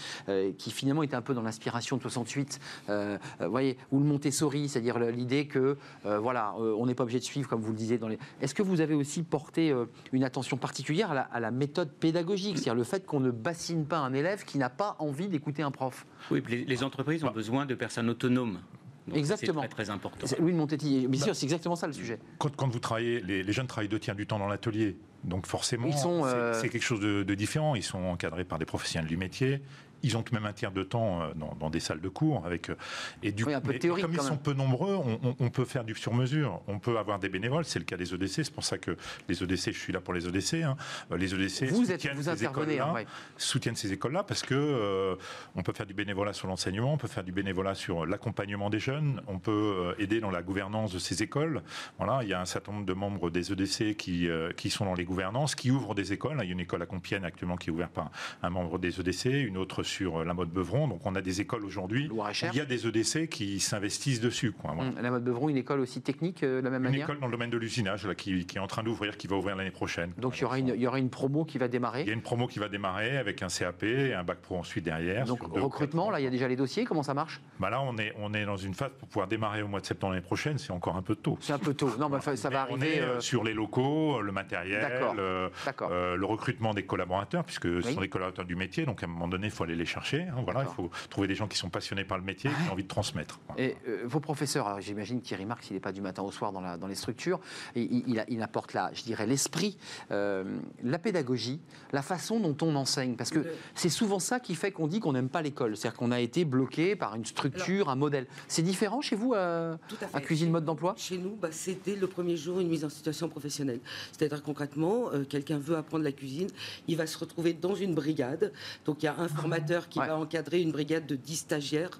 qui 0.57 0.71
finalement 0.71 1.03
était 1.03 1.15
un 1.15 1.21
peu 1.21 1.33
dans 1.33 1.41
l'inspiration 1.41 1.97
de 1.97 2.01
68, 2.01 2.59
euh, 2.89 3.17
euh, 3.41 3.47
voyez, 3.47 3.77
ou 3.91 3.99
le 3.99 4.05
Montessori, 4.05 4.69
c'est-à-dire 4.69 4.99
l'idée 4.99 5.47
que 5.47 5.77
voilà, 6.03 6.55
on 6.57 6.85
n'est 6.85 6.95
pas 6.95 7.03
obligé 7.03 7.19
de 7.19 7.23
suivre, 7.23 7.49
comme 7.49 7.61
vous 7.61 7.71
le 7.71 7.77
disiez. 7.77 7.97
Dans 7.97 8.07
les... 8.07 8.17
Est-ce 8.41 8.53
que 8.53 8.63
vous 8.63 8.81
avez 8.81 8.95
aussi 8.95 9.23
porté 9.23 9.73
une 10.11 10.23
attention 10.23 10.54
particulière 10.57 11.11
à 11.11 11.15
la, 11.15 11.21
à 11.21 11.39
la 11.39 11.51
méthode 11.51 11.91
pédagogique, 11.91 12.57
c'est-à-dire 12.57 12.75
le 12.75 12.83
fait 12.83 13.05
qu'on 13.05 13.19
ne 13.19 13.31
bassine 13.31 13.85
pas 13.85 13.97
un 13.99 14.13
élève 14.13 14.43
qui 14.45 14.57
n'a 14.57 14.69
pas 14.69 14.95
envie 14.99 15.27
d'écouter 15.27 15.63
un 15.63 15.71
prof 15.71 16.05
Oui, 16.31 16.43
les, 16.47 16.65
les 16.65 16.83
entreprises 16.83 17.23
ont 17.23 17.31
besoin 17.31 17.65
de 17.65 17.75
personnes 17.75 18.09
autonomes. 18.09 18.59
Donc, 19.07 19.17
Exactement. 19.17 19.61
C'est 19.61 19.67
très, 19.67 19.83
très 19.83 19.89
important. 19.91 20.25
C'est- 20.25 20.39
Louis 20.39 20.51
de 20.51 20.57
Montetti, 20.57 21.07
bien 21.07 21.21
sûr, 21.21 21.35
c'est 21.35 21.45
exactement 21.45 21.75
ça 21.75 21.85
le 21.85 21.93
sujet. 21.93 22.17
Quand, 22.39 22.55
quand 22.55 22.67
vous 22.67 22.79
travaillez, 22.79 23.21
les, 23.21 23.43
les 23.43 23.53
jeunes 23.53 23.67
travaillent 23.67 23.87
deux 23.87 23.99
tiers 23.99 24.15
du 24.15 24.25
temps 24.25 24.39
dans 24.39 24.47
l'atelier. 24.47 24.97
Donc 25.23 25.45
forcément, 25.45 25.87
Ils 25.87 25.93
sont, 25.97 26.23
c'est- 26.23 26.29
euh, 26.33 26.53
c'est 26.59 26.69
quelque 26.69 26.81
chose 26.83 26.99
de, 27.01 27.21
de 27.21 27.35
différent. 27.35 27.75
Ils 27.75 27.83
sont 27.83 27.99
encadrés 28.03 28.45
par 28.45 28.57
des 28.57 28.65
professionnels 28.65 29.07
du 29.07 29.15
métier. 29.17 29.61
Ils 30.03 30.17
ont 30.17 30.23
tout 30.23 30.33
de 30.33 30.39
même 30.39 30.45
un 30.47 30.53
tiers 30.53 30.71
de 30.71 30.83
temps 30.83 31.21
euh, 31.21 31.33
dans, 31.35 31.55
dans 31.59 31.69
des 31.69 31.79
salles 31.79 32.01
de 32.01 32.09
cours 32.09 32.45
avec 32.45 32.69
euh, 32.69 32.75
et 33.23 33.31
du 33.31 33.43
Oui, 33.43 33.53
mais 33.65 33.79
théorique, 33.79 34.03
comme 34.05 34.13
ils 34.13 34.19
sont 34.21 34.31
même. 34.31 34.39
peu 34.39 34.53
nombreux, 34.53 34.93
on, 34.95 35.19
on- 35.23 35.35
on 35.39 35.49
peut 35.49 35.65
faire 35.65 35.83
du 35.83 35.95
sur-mesure. 35.95 36.61
On 36.67 36.79
peut 36.79 36.97
avoir 36.97 37.19
des 37.19 37.29
bénévoles. 37.29 37.65
C'est 37.65 37.79
le 37.79 37.85
cas 37.85 37.97
des 37.97 38.13
EDC. 38.13 38.43
C'est 38.45 38.53
pour 38.53 38.63
ça 38.63 38.77
que 38.77 38.95
les 39.27 39.41
EDC, 39.43 39.71
je 39.73 39.79
suis 39.79 39.93
là 39.93 40.01
pour 40.01 40.13
les 40.13 40.27
EDC. 40.27 40.63
hein. 40.63 40.77
Euh, 41.11 41.17
Les 41.17 41.33
EDC 41.33 41.65
Vous, 41.71 41.91
êtes, 41.91 42.01
soutiennent 42.01 42.17
vous 42.17 42.23
ces 42.23 42.29
intervenez. 42.29 42.73
écoles-là 42.75 42.89
hein, 42.89 42.93
ouais. 42.93 43.05
soutiennent 43.37 43.75
ces 43.75 43.91
écoles-là 43.93 44.23
parce 44.23 44.41
que 44.43 44.53
euh, 44.55 45.15
on 45.55 45.63
peut 45.63 45.73
faire 45.73 45.85
du 45.85 45.93
bénévolat 45.93 46.33
sur 46.33 46.47
l'enseignement, 46.47 46.93
on 46.93 46.97
peut 46.97 47.07
faire 47.07 47.23
du 47.23 47.31
bénévolat 47.31 47.75
sur 47.75 48.05
l'accompagnement 48.05 48.69
des 48.69 48.79
jeunes, 48.79 49.21
on 49.27 49.39
peut 49.39 49.95
aider 49.99 50.19
dans 50.19 50.31
la 50.31 50.41
gouvernance 50.41 50.91
de 50.93 50.99
ces 50.99 51.23
écoles. 51.23 51.61
Voilà, 51.97 52.19
il 52.23 52.29
y 52.29 52.33
a 52.33 52.41
un 52.41 52.45
certain 52.45 52.71
nombre 52.71 52.85
de 52.85 52.93
membres 52.93 53.29
des 53.29 53.51
EDC 53.51 53.95
qui, 53.97 54.29
euh, 54.29 54.51
qui 54.53 54.69
sont 54.69 54.85
dans 54.85 54.93
les 54.93 55.05
gouvernances, 55.05 55.55
qui 55.55 55.71
ouvrent 55.71 55.95
des 55.95 56.13
écoles. 56.13 56.37
Il 56.41 56.45
y 56.45 56.49
a 56.49 56.51
une 56.51 56.59
école 56.59 56.81
à 56.81 56.85
Compiègne 56.85 57.23
actuellement 57.25 57.55
qui 57.57 57.69
est 57.69 57.73
ouverte 57.73 57.91
par 57.93 58.11
un 58.43 58.49
membre 58.49 58.77
des 58.79 58.99
EDC, 58.99 59.25
une 59.25 59.57
autre 59.57 59.83
sur 59.85 60.23
la 60.25 60.33
mode 60.33 60.49
Beuvron. 60.49 60.87
Donc 60.87 61.05
on 61.05 61.15
a 61.15 61.21
des 61.21 61.41
écoles 61.41 61.63
aujourd'hui. 61.65 62.09
Il 62.51 62.55
y 62.57 62.61
a 62.61 62.65
des 62.65 62.87
EDC 62.87 63.29
qui 63.29 63.59
s'investissent 63.59 64.19
dessus. 64.21 64.51
Quoi, 64.51 64.71
voilà. 64.75 64.89
Hum, 64.89 64.95
La 65.01 65.11
mode 65.11 65.23
Beuvron, 65.23 65.49
une 65.49 65.57
école 65.57 65.79
aussi 65.79 66.01
technique 66.01 66.43
euh, 66.43 66.59
de 66.59 66.65
la 66.65 66.69
même 66.71 66.83
Une 66.83 66.89
manière. 66.91 67.05
école 67.07 67.19
dans 67.19 67.27
le 67.27 67.31
domaine 67.31 67.49
de 67.49 67.57
l'usinage 67.57 68.07
qui, 68.17 68.45
qui 68.45 68.57
est 68.57 68.61
en 68.61 68.67
train 68.67 68.83
d'ouvrir, 68.83 69.17
qui 69.17 69.27
va 69.27 69.35
ouvrir 69.37 69.55
l'année 69.55 69.71
prochaine. 69.71 70.11
Donc 70.17 70.37
il 70.37 70.41
y, 70.41 70.45
aura 70.45 70.59
une, 70.59 70.69
il 70.69 70.81
y 70.81 70.87
aura 70.87 70.99
une 70.99 71.09
promo 71.09 71.45
qui 71.45 71.57
va 71.57 71.65
Il 71.65 71.69
y 71.69 71.71
démarrer. 71.71 72.01
a 72.09 72.11
une 72.13 72.21
promo 72.21 72.47
qui 72.47 72.59
va 72.59 72.67
démarrer 72.69 73.17
avec 73.17 73.41
un 73.43 73.47
CAP 73.47 73.83
et 73.83 74.13
un 74.13 74.23
bac 74.23 74.39
pro 74.39 74.57
ensuite 74.57 74.85
derrière. 74.85 75.25
Donc 75.25 75.41
recrutement, 75.43 76.09
là 76.11 76.19
il 76.19 76.23
y 76.23 76.27
a 76.27 76.29
déjà 76.31 76.47
les 76.47 76.55
dossiers, 76.55 76.85
comment 76.85 77.03
ça 77.03 77.13
marche? 77.13 77.41
Bah 77.59 77.69
là, 77.69 77.81
on 77.81 77.97
est, 77.97 78.13
on 78.19 78.33
est 78.33 78.45
dans 78.45 78.57
une 78.57 78.73
phase 78.73 78.91
pour 78.99 79.07
pouvoir 79.07 79.27
démarrer 79.27 79.61
au 79.61 79.67
mois 79.67 79.79
de 79.79 79.85
septembre 79.85 80.13
l'année 80.13 80.25
prochaine. 80.25 80.57
C'est 80.57 80.71
encore 80.71 80.95
un 80.95 81.01
peu 81.01 81.15
tôt. 81.15 81.37
C'est 81.41 81.53
un 81.53 81.59
peu 81.59 81.73
tôt. 81.73 81.89
Non, 81.99 82.09
mais 82.09 82.19
ça 82.35 82.49
va 82.49 82.65
Mais 82.69 82.71
on 82.71 82.75
arriver. 82.81 82.97
est 82.97 83.01
euh, 83.01 83.05
euh, 83.15 83.19
sur 83.19 83.43
les 83.43 83.53
locaux, 83.53 84.21
le 84.21 84.31
matériel, 84.31 84.85
euh, 85.19 85.49
euh, 85.81 86.15
le 86.15 86.25
recrutement 86.25 86.73
des 86.73 86.83
collaborateurs, 86.83 87.43
puisque 87.43 87.81
ce 87.83 87.91
sont 87.93 88.01
des 88.01 88.09
collaborateurs 88.09 88.45
du 88.45 88.55
métier. 88.55 88.85
Donc 88.85 89.03
à 89.03 89.05
un 89.05 89.09
moment 89.09 89.27
donné, 89.27 89.47
il 89.47 89.51
faut 89.51 89.63
aller 89.63 89.74
les 89.75 89.85
chercher. 89.85 90.23
hein, 90.23 90.41
voilà, 90.43 90.63
il 90.63 90.73
faut 90.73 90.89
trouver 91.09 91.27
des 91.27 91.35
gens 91.35 91.47
qui 91.47 91.57
sont 91.57 91.69
passionnés 91.69 92.03
par 92.05 92.17
le 92.17 92.23
métier, 92.23 92.49
qui 92.49 92.69
ont 92.69 92.73
envie 92.73 92.83
de 92.83 92.87
transmettre. 92.87 93.39
Voilà. 93.47 93.61
Et 93.63 93.77
euh, 93.87 94.03
vos 94.05 94.19
professeurs, 94.19 94.67
alors 94.67 94.81
j'imagine 94.81 95.21
Thierry 95.21 95.45
Marx, 95.45 95.69
il 95.69 95.73
n'est 95.73 95.79
pas 95.79 95.91
du 95.91 96.01
matin 96.01 96.21
au 96.23 96.31
soir 96.31 96.51
dans, 96.51 96.61
la- 96.61 96.77
dans 96.77 96.87
les 96.87 96.95
structures, 96.95 97.39
et 97.75 97.81
il, 97.81 98.03
il 98.07 98.19
a- 98.19 98.25
il 98.29 98.41
apporte 98.41 98.73
là, 98.73 98.89
je 98.93 99.03
dirais, 99.03 99.25
l'esprit, 99.27 99.77
euh, 100.11 100.57
la 100.83 100.99
pédagogie, 100.99 101.59
la 101.93 102.01
façon 102.01 102.39
dont 102.39 102.55
on 102.61 102.75
enseigne. 102.75 103.15
Parce 103.15 103.29
que 103.29 103.39
Le- 103.39 103.53
c'est 103.75 103.89
souvent 103.89 104.19
ça 104.19 104.39
qui 104.39 104.55
fait 104.55 104.71
qu'on 104.71 104.87
dit 104.87 104.99
qu'on 104.99 105.13
n'aime 105.13 105.29
pas 105.29 105.41
l'école. 105.41 105.75
C'est-à-dire 105.77 105.97
qu'on 105.97 106.11
a 106.11 106.19
été 106.19 106.45
bloqué 106.45 106.95
par 106.95 107.15
une 107.15 107.25
structure, 107.25 107.89
un 107.89 107.95
modèle. 107.95 108.27
C'est 108.47 108.61
différent 108.61 109.01
chez 109.01 109.15
vous 109.15 109.33
euh, 109.33 109.75
Tout 109.87 109.97
à 110.01 110.07
fait. 110.07 110.17
à 110.17 110.21
Cuisine 110.21 110.51
Mode 110.51 110.65
d'Emploi? 110.65 110.95
Chez 110.97 111.17
nous, 111.17 111.35
bah, 111.35 111.49
c'était 111.51 111.95
le 111.95 112.07
premier 112.07 112.37
jour 112.37 112.59
une 112.59 112.67
mise 112.69 112.85
en 112.85 112.89
situation 112.89 113.29
professionnelle. 113.29 113.79
C'est-à-dire 114.11 114.43
concrètement, 114.43 115.11
euh, 115.13 115.23
quelqu'un 115.23 115.57
veut 115.57 115.75
apprendre 115.77 116.03
la 116.03 116.11
cuisine, 116.11 116.47
il 116.87 116.97
va 116.97 117.07
se 117.07 117.17
retrouver 117.17 117.53
dans 117.53 117.75
une 117.75 117.93
brigade. 117.95 118.51
Donc 118.85 119.03
il 119.03 119.05
y 119.05 119.09
a 119.09 119.15
un 119.17 119.27
formateur 119.27 119.45
qui 119.89 119.99
Ouais. 119.99 120.07
va 120.07 120.17
encadrer 120.17 120.61
une 120.61 120.71
brigade 120.71 121.05
de 121.07 121.15
10 121.15 121.35
stagiaires. 121.35 121.99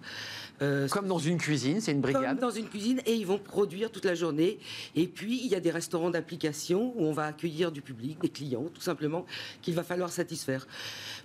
Euh, 0.62 0.88
Comme 0.88 1.08
dans 1.08 1.20
une 1.20 1.38
cuisine, 1.38 1.82
c'est 1.82 1.92
une 1.92 2.02
comme 2.02 2.14
brigade. 2.14 2.40
dans 2.40 2.50
une 2.50 2.68
cuisine 2.70 3.02
et 3.06 3.14
ils 3.14 3.26
vont 3.26 3.38
produire 3.38 3.92
toute 3.92 4.06
la 4.06 4.16
journée. 4.16 4.58
Et 4.96 5.06
puis 5.08 5.42
il 5.44 5.48
y 5.48 5.56
a 5.56 5.60
des 5.60 5.72
restaurants 5.72 6.10
d'application 6.10 6.94
où 6.96 7.04
on 7.06 7.12
va 7.12 7.26
accueillir 7.26 7.74
du 7.74 7.82
public, 7.82 8.22
des 8.22 8.30
clients 8.30 8.64
tout 8.74 8.80
simplement, 8.82 9.26
qu'il 9.62 9.74
va 9.76 9.84
falloir 9.84 10.10
satisfaire. 10.12 10.66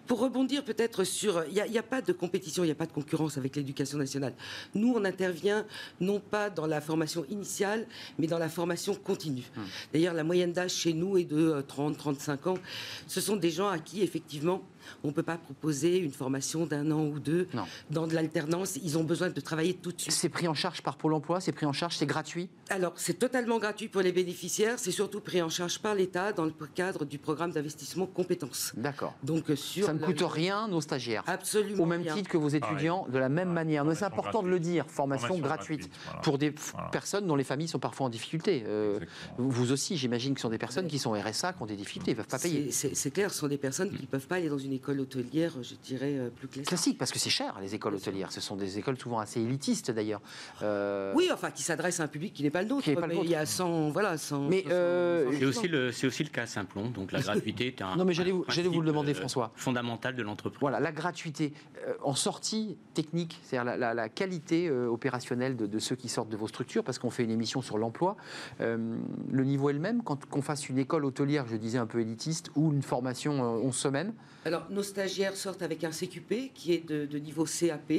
Pour 0.09 0.19
rebondir 0.19 0.65
peut-être 0.65 1.05
sur, 1.05 1.45
il 1.49 1.63
n'y 1.71 1.79
a, 1.79 1.83
pas 1.85 2.03
de 2.03 2.13
compétition, 2.13 2.65
il 2.65 2.67
n'y 2.67 2.73
a 2.73 2.77
pas 2.77 2.87
de 2.87 2.93
concurrence 2.93 3.39
avec 3.39 3.55
l'éducation 3.55 3.99
nationale. 3.99 4.35
Nous, 4.75 4.93
on 4.97 5.05
intervient 5.05 5.65
non 6.01 6.19
pas 6.19 6.51
dans 6.51 6.67
la 6.67 6.81
formation 6.81 7.25
initiale, 7.31 7.87
mais 8.19 8.27
dans 8.27 8.39
la 8.39 8.49
formation 8.49 8.95
continue. 8.97 9.45
Hum. 9.57 9.63
D'ailleurs, 9.93 10.15
la 10.15 10.25
moyenne 10.25 10.53
d'âge 10.53 10.73
chez 10.73 10.93
nous 10.93 11.17
est 11.17 11.25
de 11.25 11.65
30-35 11.69 12.49
ans. 12.49 12.59
Ce 13.07 13.21
sont 13.21 13.37
des 13.37 13.51
gens 13.51 13.69
à 13.69 13.79
qui, 13.79 14.03
effectivement, 14.03 14.63
on 15.05 15.09
ne 15.09 15.13
peut 15.13 15.23
pas 15.23 15.37
proposer 15.37 15.99
une 15.99 16.13
formation 16.13 16.67
d'un 16.67 16.91
an 16.91 17.05
ou 17.07 17.19
deux 17.19 17.49
Non. 17.55 17.65
dans 17.91 18.07
de 18.07 18.15
l'alternance. 18.15 18.79
Ils 18.83 18.99
ont 18.99 19.05
besoin 19.05 19.31
de 19.31 19.41
travailler 19.41 19.75
tout 19.75 19.93
de 19.93 20.01
suite. 20.01 20.13
C'est 20.13 20.29
pris 20.29 20.49
en 20.49 20.55
charge 20.55 20.83
par 20.83 20.97
Pôle 20.97 21.15
emploi, 21.15 21.41
c'est 21.41 21.53
pris 21.53 21.67
en 21.67 21.73
charge, 21.73 21.97
c'est 21.97 22.07
gratuit? 22.07 22.49
Alors, 22.69 22.93
c'est 22.97 23.19
totalement 23.19 23.59
gratuit 23.59 23.89
pour 23.89 24.01
les 24.03 24.13
bénéficiaires. 24.13 24.79
C'est 24.79 24.91
surtout 24.93 25.21
pris 25.21 25.43
en 25.43 25.49
charge 25.49 25.79
par 25.81 25.95
l'État 25.95 26.33
dans 26.33 26.45
le 26.45 26.53
cadre 26.75 27.05
du 27.05 27.19
programme 27.19 27.51
d'investissement 27.53 28.07
compétences. 28.07 28.73
D'accord. 28.77 29.15
Donc, 29.23 29.51
euh, 29.51 29.57
sur 29.57 29.87
Ça 29.87 29.93
ne 29.93 29.99
la- 30.01 30.07
coûte 30.07 30.23
rien, 30.23 30.69
nos 30.69 30.81
stagiaires. 30.81 31.25
Absolument 31.27 31.83
Au 31.83 31.87
même 31.87 32.03
rien. 32.03 32.15
titre 32.15 32.29
que 32.31 32.37
vos 32.37 32.49
étudiants, 32.49 33.07
de 33.11 33.19
la 33.19 33.29
même 33.29 33.49
Ouais. 33.49 33.55
manière. 33.55 33.85
Mais 33.85 33.95
c'est 33.95 34.01
Formation 34.01 34.19
important 34.29 34.43
de 34.43 34.49
le 34.49 34.61
dire, 34.61 34.85
formation, 34.89 35.29
Formation 35.29 35.47
gratuite. 35.47 35.81
gratuite, 35.81 36.01
voilà. 36.07 36.21
Pour 36.21 36.39
des 36.39 36.51
Voilà. 36.73 36.89
personnes 36.89 37.27
dont 37.27 37.37
les 37.37 37.45
familles 37.45 37.69
sont 37.69 37.79
parfois 37.79 38.07
en 38.07 38.11
difficulté. 38.11 38.65
Euh, 38.67 39.01
vous 39.39 39.73
aussi, 39.73 39.97
j'imagine 39.97 40.35
que 40.35 40.41
ce 40.41 40.43
sont 40.43 40.49
des 40.51 40.59
personnes 40.59 40.87
qui 40.87 40.99
sont 40.99 41.13
RSA, 41.13 41.53
qui 41.53 41.63
ont 41.63 41.67
des 41.67 41.77
difficultés, 41.77 42.11
ils 42.13 42.15
ne 42.15 42.19
peuvent 42.19 42.29
pas 42.29 42.39
payer. 42.39 42.71
C'est- 42.71 43.11
clair, 43.11 43.31
ce 43.33 43.39
sont 43.41 43.49
des 43.49 43.59
personnes 43.59 43.91
qui 43.91 44.03
ne 44.03 44.07
peuvent 44.07 44.27
pas 44.27 44.37
aller 44.37 44.49
dans 44.49 44.59
une 44.59 44.73
école 44.81 45.01
hôtelière, 45.01 45.53
je 45.63 45.75
dirais, 45.75 46.15
euh, 46.17 46.31
plus 46.31 46.49
classique. 46.49 46.69
Classique, 46.69 46.99
parce 46.99 47.13
que 47.13 47.19
c'est 47.19 47.29
cher, 47.31 47.55
les 47.61 47.75
écoles 47.75 47.95
hôtelières. 47.95 48.33
Ce 48.33 48.41
sont 48.41 48.57
des 48.57 48.79
écoles 48.79 48.99
souvent 48.99 49.19
assez 49.19 49.41
élitistes, 49.41 49.91
d'ailleurs. 49.91 50.23
Euh, 50.63 51.13
Oui, 51.15 51.29
enfin, 51.33 51.51
qui 51.51 51.63
s'adresse 51.63 52.01
à 52.01 52.05
un 52.05 52.09
public 52.09 52.33
qui 52.33 52.43
n'est 52.43 52.51
pas 52.51 52.63
le 52.63 52.69
nôtre. 52.69 52.91
Pas 52.95 53.07
mais 53.07 53.19
il 53.23 53.29
y 53.31 53.35
a 53.35 53.45
100, 53.45 53.91
voilà, 53.91 54.17
100. 54.17 54.49
Mais, 54.49 54.63
100, 54.63 54.69
euh, 54.71 55.31
100 55.33 55.39
C'est 55.39 55.45
aussi, 55.45 55.69
le, 55.69 55.93
c'est 55.93 56.07
aussi 56.07 56.25
le 56.25 56.31
cas 56.31 56.43
à 56.43 56.47
Simplon, 56.47 56.89
donc 56.89 57.13
la 57.13 57.21
gratuité 57.21 57.67
est 57.67 57.83
un, 57.83 57.97
Non, 57.97 58.05
mais 58.07 58.15
j'allais 58.15 58.31
vous- 58.31 58.39
vous 58.39 58.45
le 58.45 58.47
principe, 58.47 58.85
demander, 58.85 59.13
euh, 59.13 59.15
François. 59.15 59.53
fondamental 59.55 60.17
de 60.17 60.23
l'entreprise. 60.23 60.61
Voilà, 60.61 60.81
la 60.81 60.93
gratuité. 60.93 61.53
Euh, 61.87 61.95
en 62.03 62.15
sortie 62.15 62.77
technique, 62.95 63.39
c'est-à-dire 63.43 63.65
la, 63.65 63.77
la- 63.77 63.95
la 63.95 64.09
qualité 64.09 64.69
euh, 64.69 64.87
opérationnelle 64.89 65.57
de, 65.57 65.67
de 65.67 65.79
ceux 65.79 65.97
qui 65.97 66.09
sortent 66.09 66.29
de 66.31 66.37
vos 66.37 66.49
structures, 66.49 66.85
parce 66.85 66.99
qu'on 66.99 67.11
fait 67.11 67.25
une 67.25 67.31
émission 67.31 67.61
sur 67.63 67.77
l'emploi, 67.79 68.17
euh, 68.61 68.97
le 69.31 69.45
niveau 69.45 69.69
est 69.71 69.75
le 69.75 69.79
même 69.79 70.03
quand 70.03 70.25
qu'on 70.27 70.43
fasse 70.43 70.69
une 70.69 70.79
école 70.79 71.05
hôtelière, 71.05 71.47
je 71.49 71.57
disais 71.57 71.79
un 71.79 71.87
peu 71.87 72.01
élitiste, 72.01 72.51
ou 72.55 72.73
une 72.73 72.83
formation 72.83 73.43
euh, 73.43 73.67
11 73.67 73.75
semaines. 73.75 74.13
Alors, 74.45 74.60
nos 74.71 74.83
stagiaires 74.83 75.37
sortent 75.37 75.63
avec 75.63 75.85
un 75.85 75.91
CQP 75.91 76.53
qui 76.55 76.75
est 76.75 76.87
de, 76.87 77.19
niveau 77.19 77.45
CAP. 77.45 77.93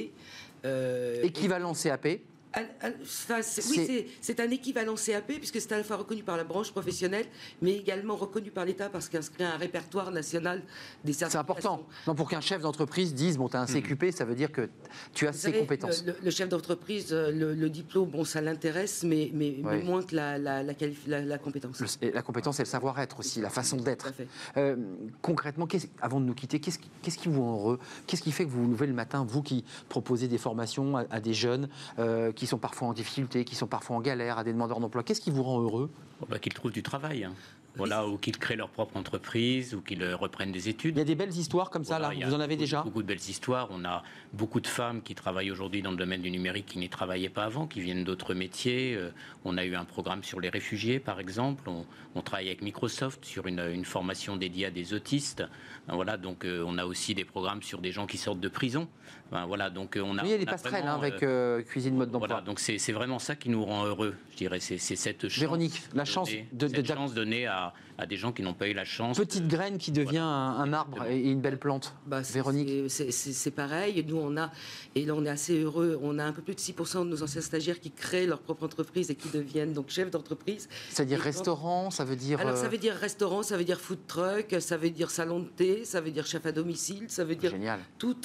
euh, 0.65 1.21
Équivalent 1.23 1.73
CAP. 1.73 2.07
Enfin, 2.53 3.41
c'est- 3.41 3.61
C'est- 3.61 3.69
oui, 3.79 3.85
c'est- 3.87 4.05
c'est 4.19 4.39
un 4.39 4.49
équivalent 4.51 4.95
CAP 4.95 5.27
puisque 5.37 5.61
c'est 5.61 5.71
à 5.71 5.77
la 5.77 5.83
fois 5.83 5.95
reconnu 5.97 6.21
par 6.23 6.35
la 6.37 6.43
branche 6.43 6.71
professionnelle, 6.71 7.25
mais 7.61 7.75
également 7.77 8.15
reconnu 8.15 8.51
par 8.51 8.65
l'État 8.65 8.89
parce 8.89 9.07
qu'inscrit 9.07 9.43
un 9.43 9.55
répertoire 9.57 10.11
national 10.11 10.61
des 11.05 11.13
C'est 11.13 11.19
certifications. 11.19 11.39
important. 11.73 11.87
Non, 12.07 12.15
pour 12.15 12.29
qu'un 12.29 12.41
chef 12.41 12.61
d'entreprise 12.61 13.13
dise 13.13 13.37
Bon, 13.37 13.47
tu 13.47 13.55
as 13.55 13.61
un 13.61 13.67
CQP, 13.67 14.11
ça 14.11 14.25
veut 14.25 14.35
dire 14.35 14.51
que 14.51 14.69
tu 15.13 15.27
as 15.27 15.31
Vous 15.31 15.37
ces 15.37 15.43
savez, 15.43 15.59
compétences. 15.59 16.03
Le, 16.21 16.29
chef 16.31 16.49
d'entreprise, 16.49 17.13
euh, 17.13 17.31
le, 17.31 17.53
le 17.53 17.69
diplôme, 17.69 18.09
bon, 18.09 18.25
ça 18.25 18.41
l'intéresse, 18.41 19.03
mais, 19.03 19.31
mais, 19.33 19.55
mais 19.63 19.77
Oui. 19.77 19.83
moins 19.83 20.03
que 20.03 20.15
la, 20.15 20.37
la, 20.37 20.61
la, 20.61 20.73
qualif- 20.73 21.07
la- 21.07 21.21
la 21.21 21.37
compétence. 21.37 21.79
Le- 21.79 22.07
et 22.07 22.11
la 22.11 22.21
compétence 22.21 22.59
et 22.59 22.63
le 22.63 22.67
savoir-être 22.67 23.19
aussi, 23.19 23.39
la 23.41 23.49
façon 23.49 23.77
d'être. 23.77 24.11
Euh, 24.57 24.75
concrètement, 25.21 25.67
avant 26.01 26.19
de 26.19 26.25
nous 26.25 26.33
quitter, 26.33 26.59
qu'est-ce 26.59 26.79
qui, 27.17 27.27
vous 27.29 27.41
rend 27.43 27.53
heureux? 27.55 27.79
Qu'est-ce 28.07 28.21
qui 28.21 28.31
fait 28.31 28.45
que 28.45 28.49
vous 28.49 28.65
vous 28.65 28.71
levez 28.71 28.87
le 28.87 28.93
matin, 28.93 29.25
vous 29.27 29.41
qui 29.41 29.63
proposez 29.89 30.27
des 30.27 30.37
formations 30.37 30.97
à, 30.97 31.05
à 31.09 31.19
des 31.19 31.33
jeunes 31.33 31.69
euh, 31.99 32.31
qui 32.31 32.40
sont 32.47 32.57
parfois 32.57 32.87
en 32.89 32.93
difficulté, 32.93 33.45
qui 33.45 33.55
sont 33.55 33.67
parfois 33.67 33.95
en 33.97 34.01
galère, 34.01 34.37
à 34.37 34.43
des 34.43 34.53
demandeurs 34.53 34.79
d'emploi 34.79 35.03
Qu'est-ce 35.03 35.21
qui 35.21 35.31
vous 35.31 35.43
rend 35.43 35.59
heureux 35.61 35.89
Bon, 36.19 36.27
bah, 36.29 36.39
qu'ils 36.39 36.53
trouvent 36.53 36.71
du 36.71 36.83
travail. 36.83 37.23
hein. 37.23 37.33
Voilà, 37.77 38.05
ou 38.05 38.17
qu'ils 38.17 38.37
créent 38.37 38.57
leur 38.57 38.67
propre 38.67 38.97
entreprise, 38.97 39.73
ou 39.75 39.79
qu'ils 39.81 40.03
euh, 40.03 40.17
reprennent 40.17 40.51
des 40.51 40.67
études. 40.67 40.95
Il 40.97 40.99
y 40.99 41.01
a 41.01 41.05
des 41.05 41.15
belles 41.15 41.31
histoires 41.37 41.69
comme 41.69 41.85
ça, 41.85 41.99
Voilà, 41.99 42.13
là 42.19 42.27
Vous 42.27 42.33
en 42.35 42.41
avez 42.41 42.55
beaucoup- 42.55 42.59
déjà 42.59 42.81
Beaucoup 42.81 43.01
de 43.01 43.07
belles 43.07 43.29
histoires. 43.29 43.69
On 43.71 43.85
a 43.85 44.03
beaucoup 44.33 44.59
de 44.59 44.67
femmes 44.67 45.01
qui 45.01 45.15
travaillent 45.15 45.51
aujourd'hui 45.51 45.81
dans 45.81 45.91
le 45.91 45.95
domaine 45.95 46.21
du 46.21 46.29
numérique 46.31 46.65
qui 46.65 46.79
n'y 46.79 46.89
travaillaient 46.89 47.29
pas 47.29 47.45
avant, 47.45 47.67
qui 47.67 47.79
viennent 47.79 48.03
d'autres 48.03 48.33
métiers. 48.33 48.93
Euh, 48.97 49.11
On 49.45 49.57
a 49.57 49.63
eu 49.63 49.73
un 49.75 49.85
programme 49.85 50.21
sur 50.21 50.41
les 50.41 50.49
réfugiés, 50.49 50.99
par 50.99 51.21
exemple. 51.21 51.69
On, 51.69 51.85
on 52.13 52.21
travaille 52.21 52.47
avec 52.47 52.61
Microsoft 52.61 53.23
sur 53.23 53.47
une, 53.47 53.61
une 53.61 53.85
formation 53.85 54.35
dédiée 54.35 54.65
à 54.65 54.71
des 54.71 54.93
autistes. 54.93 55.43
Voilà, 55.87 56.17
donc 56.17 56.43
euh, 56.43 56.65
on 56.67 56.77
a 56.77 56.83
aussi 56.85 57.15
des 57.15 57.23
programmes 57.23 57.63
sur 57.63 57.79
des 57.79 57.93
gens 57.93 58.05
qui 58.05 58.17
sortent 58.17 58.41
de 58.41 58.49
prison. 58.49 58.89
Ben 59.31 59.45
Voilà, 59.45 59.69
donc 59.69 59.95
euh, 59.95 60.01
on 60.05 60.17
a. 60.17 60.23
Oui, 60.23 60.27
il 60.29 60.31
y 60.31 60.35
a 60.35 60.37
des 60.37 60.45
passerelles 60.45 60.81
vraiment, 60.83 60.91
hein, 60.95 60.97
avec 60.97 61.23
euh, 61.23 61.59
euh, 61.59 61.61
Cuisine 61.61 61.95
Mode 61.95 62.11
d'Emploi. 62.11 62.27
voilà, 62.27 62.41
donc 62.43 62.59
c'est 62.59 62.91
vraiment 62.91 63.17
ça 63.19 63.35
qui 63.35 63.49
nous 63.49 63.63
rend 63.63 63.85
heureux, 63.85 64.15
je 64.31 64.37
dirais. 64.37 64.59
C'est 64.59 64.77
cette 64.77 65.29
chance. 65.29 65.39
Véronique, 65.39 65.81
la 65.93 66.03
chance 66.05 66.29
donnée- 66.29 66.47
de- 66.51 66.67
de- 66.67 66.75
cette 66.75 66.87
chance 66.93 67.13
donnée 67.13 67.45
à, 67.47 67.73
à 68.01 68.07
des 68.07 68.17
gens 68.17 68.31
qui 68.31 68.41
n'ont 68.41 68.55
pas 68.55 68.67
eu 68.67 68.73
la 68.73 68.83
chance. 68.83 69.17
Petite 69.19 69.47
graine 69.47 69.77
qui 69.77 69.91
devient 69.91 70.17
un, 70.17 70.25
un 70.25 70.73
arbre 70.73 71.05
et 71.05 71.19
une 71.19 71.39
belle 71.39 71.59
plante. 71.59 71.93
Bah, 72.07 72.23
c'est- 72.23 72.33
Véronique 72.33 72.89
c'est- 72.89 73.51
pareil. 73.51 74.03
Nous, 74.07 74.17
on 74.17 74.35
a, 74.37 74.49
et 74.95 75.05
là, 75.05 75.13
on 75.15 75.23
est 75.23 75.29
assez 75.29 75.61
heureux, 75.61 75.99
on 76.01 76.17
a 76.17 76.23
un 76.23 76.31
peu 76.33 76.41
plus 76.41 76.55
de 76.55 76.59
6% 76.59 77.05
de 77.05 77.09
nos 77.11 77.21
anciens 77.21 77.41
stagiaires 77.41 77.79
qui 77.79 77.91
créent 77.91 78.25
leur 78.25 78.39
propre 78.39 78.63
entreprise 78.63 79.11
et 79.11 79.15
qui 79.15 79.29
deviennent 79.29 79.73
donc 79.73 79.89
chefs 79.89 80.09
d'entreprise. 80.09 80.67
C'est-à-dire 80.89 81.19
quand- 81.19 81.23
restaurant, 81.25 81.91
ça 81.91 82.03
veut 82.03 82.15
dire. 82.15 82.39
Alors, 82.39 82.57
ça 82.57 82.65
euh, 82.65 82.69
veut 82.69 82.77
dire 82.79 82.95
restaurant, 82.95 83.43
ça 83.43 83.55
veut 83.55 83.63
dire 83.65 83.79
food 83.79 83.99
truck, 84.07 84.55
ça 84.59 84.77
veut 84.77 84.89
dire 84.89 85.11
salon 85.11 85.39
de 85.41 85.45
thé, 85.49 85.85
ça 85.85 86.01
veut 86.01 86.09
dire 86.11 86.25
chef 86.25 86.43
à 86.47 86.51
domicile, 86.51 87.05
ça 87.07 87.23
veut 87.23 87.35
dire 87.35 87.51
Génial. 87.51 87.79
tout. 87.99 88.17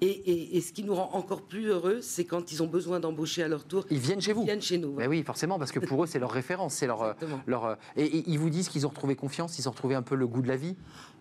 Et, 0.00 0.06
et- 0.06 0.56
et 0.56 0.60
ce 0.60 0.72
qui 0.72 0.82
nous 0.82 0.94
rend 0.96 1.10
encore 1.12 1.42
plus 1.42 1.66
heureux, 1.66 2.00
c'est 2.02 2.24
quand 2.24 2.50
ils 2.50 2.62
ont 2.64 2.66
besoin 2.66 2.98
d'embaucher 2.98 3.44
à 3.44 3.48
leur 3.48 3.64
tour, 3.64 3.84
Ils 3.90 3.98
viennent 3.98 4.20
chez 4.20 4.32
vous. 4.32 4.42
ils 4.42 4.46
viennent 4.46 4.60
chez 4.62 4.78
nous. 4.78 4.94
Ben 4.94 5.08
oui, 5.08 5.22
forcément, 5.22 5.56
parce 5.58 5.70
que 5.70 5.78
pour 5.78 6.02
eux, 6.02 6.06
c'est 6.08 6.18
leur 6.18 6.32
référence, 6.32 6.74
c'est 6.74 6.88
leur, 6.88 7.02
euh, 7.02 7.12
leur. 7.46 7.64
euh, 7.64 7.74
Et, 7.96 8.04
et 8.06 8.24
ils 8.26 8.38
vous 8.38 8.50
disent 8.50 8.68
qu'ils 8.68 8.86
ont 8.86 8.88
retrouvé 8.88 9.14
confiance, 9.20 9.58
ils 9.58 9.68
ont 9.68 9.72
retrouvé 9.72 9.94
un 9.94 10.02
peu 10.02 10.14
le 10.16 10.26
goût 10.26 10.42
de 10.42 10.48
la 10.48 10.56
vie. 10.56 10.76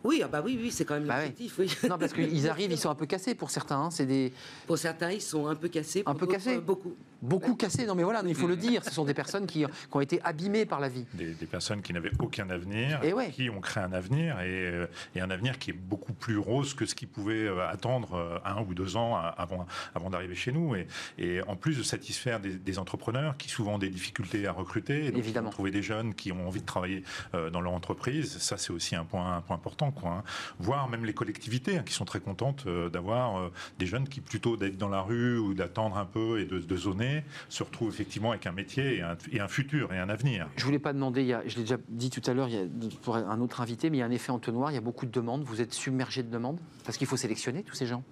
Oui, 0.06 0.22
ah 0.24 0.30
bah 0.30 0.42
oui, 0.44 0.58
oui, 0.62 0.72
c'est 0.72 0.86
quand 0.86 0.94
même 0.94 1.06
Bah 1.08 1.18
l'objectif. 1.18 1.56
oui. 1.60 1.70
Non, 1.90 1.98
parce 1.98 2.14
qu'ils 2.14 2.50
arrivent, 2.50 2.72
ils 2.72 2.78
sont 2.78 2.90
un 2.90 2.96
peu 2.96 3.06
cassés 3.06 3.36
pour 3.36 3.50
certains. 3.52 3.76
hein, 3.82 3.92
C'est 3.92 4.06
des 4.06 4.32
Pour 4.66 4.78
certains, 4.78 5.12
ils 5.12 5.22
sont 5.22 5.48
un 5.48 5.56
peu 5.56 5.68
cassés. 5.68 6.04
Un 6.06 6.16
peu 6.16 6.26
cassés 6.26 6.58
Beaucoup. 6.60 6.96
beaucoup 7.22 7.56
cassés. 7.56 7.86
Non, 7.86 7.96
mais 7.96 8.04
voilà, 8.04 8.24
il 8.26 8.34
faut 8.34 8.48
le 8.48 8.56
dire. 8.56 8.82
Ce 8.86 8.92
sont 8.92 9.04
des 9.04 9.14
personnes 9.14 9.46
qui, 9.46 9.66
qui 9.66 9.68
ont 9.92 10.00
été 10.00 10.22
abîmées 10.24 10.66
par 10.66 10.80
la 10.80 10.88
vie. 10.88 11.06
des, 11.16 11.34
des 11.34 11.46
personnes 11.46 11.82
qui 11.82 11.92
n'avaient 11.92 12.14
aucun 12.20 12.50
avenir, 12.50 13.04
Et 13.04 13.12
ouais. 13.12 13.32
qui 13.32 13.50
ont 13.50 13.60
créé 13.60 13.84
un 13.84 13.92
avenir 13.92 14.40
et, 14.40 14.46
euh, 14.68 14.88
et 15.16 15.20
un 15.20 15.30
avenir 15.30 15.60
qui 15.60 15.72
est 15.72 15.74
beaucoup 15.74 16.14
plus 16.14 16.38
rose 16.38 16.74
que 16.76 16.86
ce 16.86 16.96
qu'ils 16.96 17.10
pouvaient 17.10 17.48
euh, 17.50 17.68
attendre 17.68 18.14
euh, 18.14 18.38
un 18.46 18.62
ou 18.62 18.74
deux 18.74 18.96
ans 18.96 19.18
euh, 19.18 19.30
avant, 19.36 19.68
avant 19.96 20.10
d'arriver 20.10 20.36
chez 20.36 20.54
nous. 20.54 20.76
Et, 20.76 20.88
et 21.18 21.42
en 21.44 21.58
plus 21.58 21.78
de 21.78 21.84
satisfaire 21.84 22.40
des, 22.40 22.54
des 22.54 22.80
entrepreneurs 22.80 23.36
qui 23.36 23.50
souvent 23.50 23.74
ont 23.74 23.80
des 23.80 23.90
difficultés 23.90 24.48
à 24.48 24.54
recruter, 24.54 25.08
et 25.08 25.12
donc 25.12 25.20
Évidemment. 25.20 25.50
trouver 25.50 25.72
des 25.72 25.82
jeunes 25.84 26.14
qui 26.14 26.32
ont 26.32 26.48
envie 26.48 26.62
de 26.62 26.66
travailler 26.66 27.04
euh, 27.34 27.50
dans 27.50 27.60
leur 27.60 27.74
entreprise, 27.80 28.38
ça 28.38 28.58
c'est 28.58 28.72
aussi 28.72 28.96
un 28.96 29.04
point, 29.06 29.38
un 29.38 29.42
point 29.42 29.56
important. 29.56 29.92
Quoi, 29.92 30.12
hein. 30.12 30.24
Voire 30.60 30.88
même 30.90 31.06
les 31.06 31.14
collectivités 31.14 31.78
hein, 31.78 31.84
qui 31.86 31.94
sont 31.94 32.06
très 32.06 32.20
contentes 32.20 32.66
euh, 32.68 32.90
d'avoir 32.90 33.38
euh, 33.40 33.52
des 33.80 33.86
jeunes 33.88 34.08
qui 34.08 34.22
plutôt 34.22 34.56
d'être 34.58 34.78
dans 34.78 34.90
la 34.90 35.02
rue 35.02 35.38
ou 35.40 35.54
d'attendre 35.54 35.98
un 35.98 36.06
peu 36.06 36.40
et 36.40 36.46
de, 36.46 36.60
de 36.60 36.76
zoner 36.78 37.24
se 37.50 37.64
retrouvent 37.64 37.90
effectivement 37.90 38.32
avec 38.32 38.46
un 38.46 38.52
métier 38.52 38.98
et 38.98 39.02
un, 39.02 39.18
et 39.32 39.40
un 39.40 39.48
futur 39.48 39.92
et 39.94 39.98
un 39.98 40.10
avenir. 40.10 40.48
Je 40.58 40.66
voulais 40.66 40.78
pas 40.80 40.94
demander, 40.94 41.22
il 41.22 41.28
y 41.28 41.34
a- 41.34 41.44
je 41.48 41.56
l'ai 41.56 41.62
déjà 41.64 41.78
dit 41.90 42.10
tout 42.10 42.22
à 42.30 42.34
l'heure, 42.34 42.48
il 42.50 42.56
y 42.56 42.60
a 42.60 42.66
pour 43.02 43.16
un 43.16 43.40
autre 43.42 43.62
invité, 43.62 43.90
mais 43.90 43.98
il 43.98 44.00
y 44.02 44.04
a 44.04 44.06
un 44.06 44.12
effet 44.12 44.32
entonnoir, 44.32 44.72
il 44.72 44.76
y 44.76 44.78
a 44.78 44.82
beaucoup 44.82 45.06
de 45.06 45.12
demandes. 45.12 45.44
Vous 45.44 45.62
êtes 45.62 45.74
submergé 45.74 46.22
de 46.22 46.30
demandes? 46.30 46.60
Parce 46.86 46.98
qu'il 46.98 47.08
faut 47.08 47.18
sélectionner 47.18 47.64
tous 47.64 47.76
ces 47.76 47.86
gens. 47.88 48.04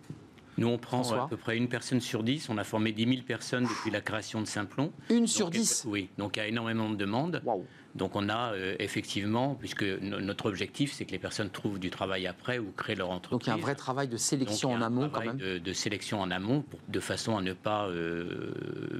Nous, 0.60 0.68
on 0.68 0.80
prend 0.80 1.04
François 1.04 1.26
à 1.26 1.28
peu 1.28 1.38
près 1.38 1.56
une 1.56 1.68
personne 1.70 2.02
sur 2.02 2.24
dix. 2.24 2.50
On 2.50 2.58
a 2.58 2.64
formé 2.64 2.92
10 2.92 3.04
000 3.08 3.22
personnes 3.28 3.66
depuis 3.66 3.92
la 3.92 4.02
création 4.02 4.42
de 4.42 4.48
Simplon. 4.48 4.92
Une 5.12 5.28
sur 5.28 5.48
Donc, 5.52 5.54
dix? 5.54 5.84
Oui, 5.88 6.10
donc 6.18 6.36
il 6.36 6.40
y 6.40 6.44
a 6.44 6.48
énormément 6.48 6.90
de 6.90 6.96
demandes. 6.96 7.44
Donc 7.98 8.16
on 8.16 8.30
a 8.30 8.54
euh, 8.54 8.76
effectivement, 8.80 9.56
puisque 9.56 9.84
no- 9.84 10.20
notre 10.22 10.46
objectif, 10.48 10.94
c'est 10.94 11.06
que 11.06 11.12
les 11.12 11.20
personnes 11.20 11.50
trouvent 11.50 11.80
du 11.80 11.90
travail 11.90 12.28
après 12.28 12.60
ou 12.60 12.72
créent 12.78 12.96
leur 12.96 13.10
entreprise. 13.10 13.32
Donc 13.32 13.48
il 13.48 13.50
y 13.50 13.52
a 13.52 13.56
un 13.56 13.58
vrai 13.62 13.76
travail 13.76 14.08
de 14.08 14.14
Donc, 14.14 14.20
sélection 14.20 14.70
il 14.70 14.72
y 14.74 14.76
a 14.76 14.78
en 14.78 14.82
un 14.82 14.86
amont 14.86 15.10
quand 15.10 15.26
même. 15.26 15.38
De, 15.38 15.58
de 15.58 15.74
sélection 15.74 16.22
en 16.22 16.32
amont, 16.32 16.62
pour- 16.62 16.80
de 16.88 17.00
façon 17.00 17.38
à 17.38 17.42
ne 17.42 17.54
pas 17.54 17.88
euh, 17.88 18.54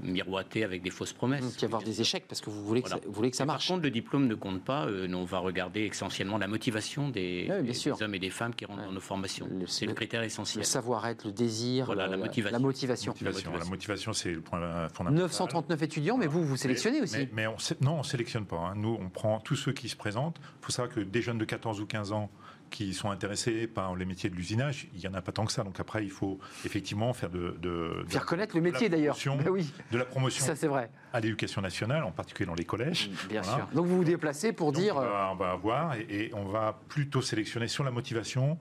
miroiter 0.04 0.64
avec 0.64 0.82
des 0.82 0.90
fausses 0.90 1.14
promesses. 1.14 1.42
Donc 1.42 1.54
il 1.58 1.62
y 1.62 1.66
avoir 1.66 1.82
des 1.84 2.02
échecs 2.02 2.26
parce 2.28 2.42
que 2.42 2.50
vous 2.50 2.64
voulez 2.66 2.82
que, 2.82 2.88
Voilà. 2.90 3.02
ça, 3.02 3.08
vous 3.08 3.14
voulez 3.14 3.32
que 3.32 3.38
ça 3.38 3.46
marche. 3.46 3.68
Par 3.68 3.76
contre, 3.76 3.84
le 3.86 3.92
diplôme 3.92 4.28
ne 4.28 4.36
compte 4.36 4.64
pas. 4.64 4.86
euh, 4.86 5.08
nous, 5.08 5.18
on 5.18 5.26
va 5.26 5.40
regarder 5.40 5.82
essentiellement 5.82 6.38
la 6.38 6.48
motivation 6.48 7.10
des, 7.10 7.48
Oui, 7.50 7.92
hommes 8.02 8.16
et 8.16 8.20
des 8.20 8.30
femmes 8.30 8.54
qui 8.56 8.66
rentrent 8.66 8.80
Ouais. 8.82 8.86
dans 8.88 8.92
nos 8.94 9.00
formations. 9.00 9.48
Le- 9.50 9.68
C'est 9.68 9.86
le- 9.86 9.92
le 9.92 9.96
critère 9.96 10.22
Le 10.22 10.28
essentiel. 10.28 10.66
savoir-être, 10.66 11.26
le 11.26 11.32
désir, 11.32 11.86
Voilà, 11.86 12.08
la 12.08 12.18
motivation. 12.18 12.52
La 12.58 12.60
motivation. 12.60 13.12
Motivation. 13.12 13.52
La 13.58 13.66
motivation, 13.66 14.14
c'est 14.14 14.32
le 14.32 14.42
point 14.42 14.60
fondamental. 14.90 15.24
939 15.24 15.82
étudiants, 15.84 16.18
mais 16.18 16.28
vous, 16.28 16.44
vous 16.46 16.58
sélectionnez 16.58 16.98
Mais- 16.98 17.04
aussi. 17.04 17.18
Mais, 17.18 17.30
mais 17.34 17.48
on 17.48 17.58
sé- 17.58 17.78
non, 17.82 18.00
on 18.00 18.04
sélectionne 18.04 18.46
pas. 18.46 18.58
hein. 18.58 18.74
Nous, 18.76 18.87
on 18.88 19.10
prend 19.10 19.40
tous 19.40 19.56
ceux 19.56 19.74
qui 19.74 19.90
se 19.90 19.96
présentent. 19.96 20.38
Il 20.62 20.66
faut 20.66 20.72
savoir 20.72 20.94
que 20.94 21.00
des 21.00 21.22
jeunes 21.22 21.38
de 21.38 21.46
14 21.46 21.82
ou 21.82 21.86
15 21.86 22.12
ans 22.12 22.30
qui 22.70 22.94
sont 22.94 23.10
intéressés 23.12 23.68
par 23.68 23.96
les 23.96 24.06
métiers 24.06 24.30
de 24.30 24.36
l'usinage, 24.36 24.88
il 24.94 25.00
n'y 25.00 25.08
en 25.08 25.14
a 25.14 25.22
pas 25.22 25.32
tant 25.32 25.46
que 25.46 25.52
ça. 25.52 25.64
Donc 25.64 25.80
après, 25.80 26.04
il 26.04 26.12
faut 26.12 26.40
effectivement 26.66 27.14
faire 27.14 27.30
de, 27.30 27.56
de, 27.62 28.04
de- 28.04 28.10
Faire 28.10 28.26
connaître 28.26 28.56
le 28.56 28.62
métier 28.62 28.90
d'ailleurs. 28.90 29.18
Ben 29.26 29.50
oui, 29.50 29.72
de 29.92 29.98
la 29.98 30.06
promotion 30.06 30.46
ça 30.46 30.56
c'est 30.56 30.68
vrai. 30.68 30.90
à 31.14 31.20
l'éducation 31.20 31.62
nationale, 31.62 32.04
en 32.04 32.12
particulier 32.12 32.48
dans 32.48 32.56
les 32.56 32.66
collèges. 32.66 33.10
Bien 33.30 33.42
Voilà. 33.42 33.58
sûr. 33.58 33.68
Donc 33.76 33.86
vous 33.86 33.98
vous 33.98 34.04
déplacez 34.04 34.54
pour 34.54 34.72
Donc, 34.72 34.82
dire. 34.82 34.96
on, 34.98 35.02
euh, 35.02 35.08
va, 35.10 35.30
on 35.32 35.36
va 35.36 35.52
avoir 35.52 35.96
et, 35.96 36.06
et 36.10 36.34
on 36.34 36.46
va 36.46 36.80
plutôt 36.90 37.22
sélectionner 37.22 37.68
sur 37.68 37.84
la 37.84 37.92
motivation. 37.92 38.58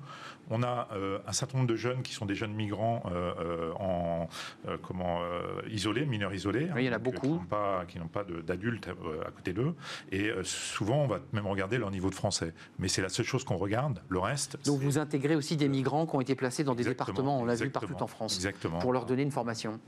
On 0.49 0.63
a 0.63 0.89
euh, 0.93 1.19
un 1.27 1.33
certain 1.33 1.59
nombre 1.59 1.69
de 1.71 1.75
jeunes 1.75 2.03
qui 2.03 2.13
sont 2.13 2.25
des 2.25 2.37
jeunes 2.37 2.55
migrants 2.55 3.03
euh, 3.11 3.73
en 3.81 4.29
comment 4.83 5.21
isolés, 5.69 6.07
mineurs 6.07 6.33
isolés, 6.35 6.69
Oui, 6.75 6.85
il 6.85 6.87
y 6.87 6.89
en 6.89 6.93
a 6.93 6.99
donc, 6.99 7.15
beaucoup. 7.15 7.41
qui 7.89 7.99
n'ont 7.99 8.07
pas, 8.09 8.25
d'adultes 8.47 8.89
à 9.27 9.31
côté 9.33 9.53
d'eux. 9.53 9.75
Et 10.13 10.31
souvent, 10.45 11.03
on 11.03 11.07
va 11.09 11.19
même 11.33 11.47
regarder 11.47 11.79
leur 11.79 11.91
niveau 11.91 12.11
de 12.11 12.15
français. 12.15 12.55
Mais 12.79 12.87
c'est 12.89 13.03
la 13.03 13.09
seule 13.09 13.27
chose 13.27 13.43
qu'on 13.45 13.57
regarde. 13.57 13.96
Le 14.09 14.19
reste. 14.19 14.59
Donc 14.65 14.81
vous 14.81 14.99
intégrez 14.99 15.37
aussi 15.37 15.57
des 15.57 15.69
migrants 15.69 16.07
qui 16.07 16.17
ont 16.17 16.21
été 16.21 16.35
placés 16.35 16.65
dans 16.65 16.75
des 16.75 16.85
départements, 16.85 17.41
on 17.41 17.45
l'a 17.45 17.55
vu 17.55 17.71
partout 17.71 17.95
en 18.01 18.07
France, 18.07 18.37
Exactement. 18.37 18.79
pour 18.79 18.93
leur 18.93 19.07
donner 19.07 19.23
une 19.23 19.31
formation. 19.33 19.81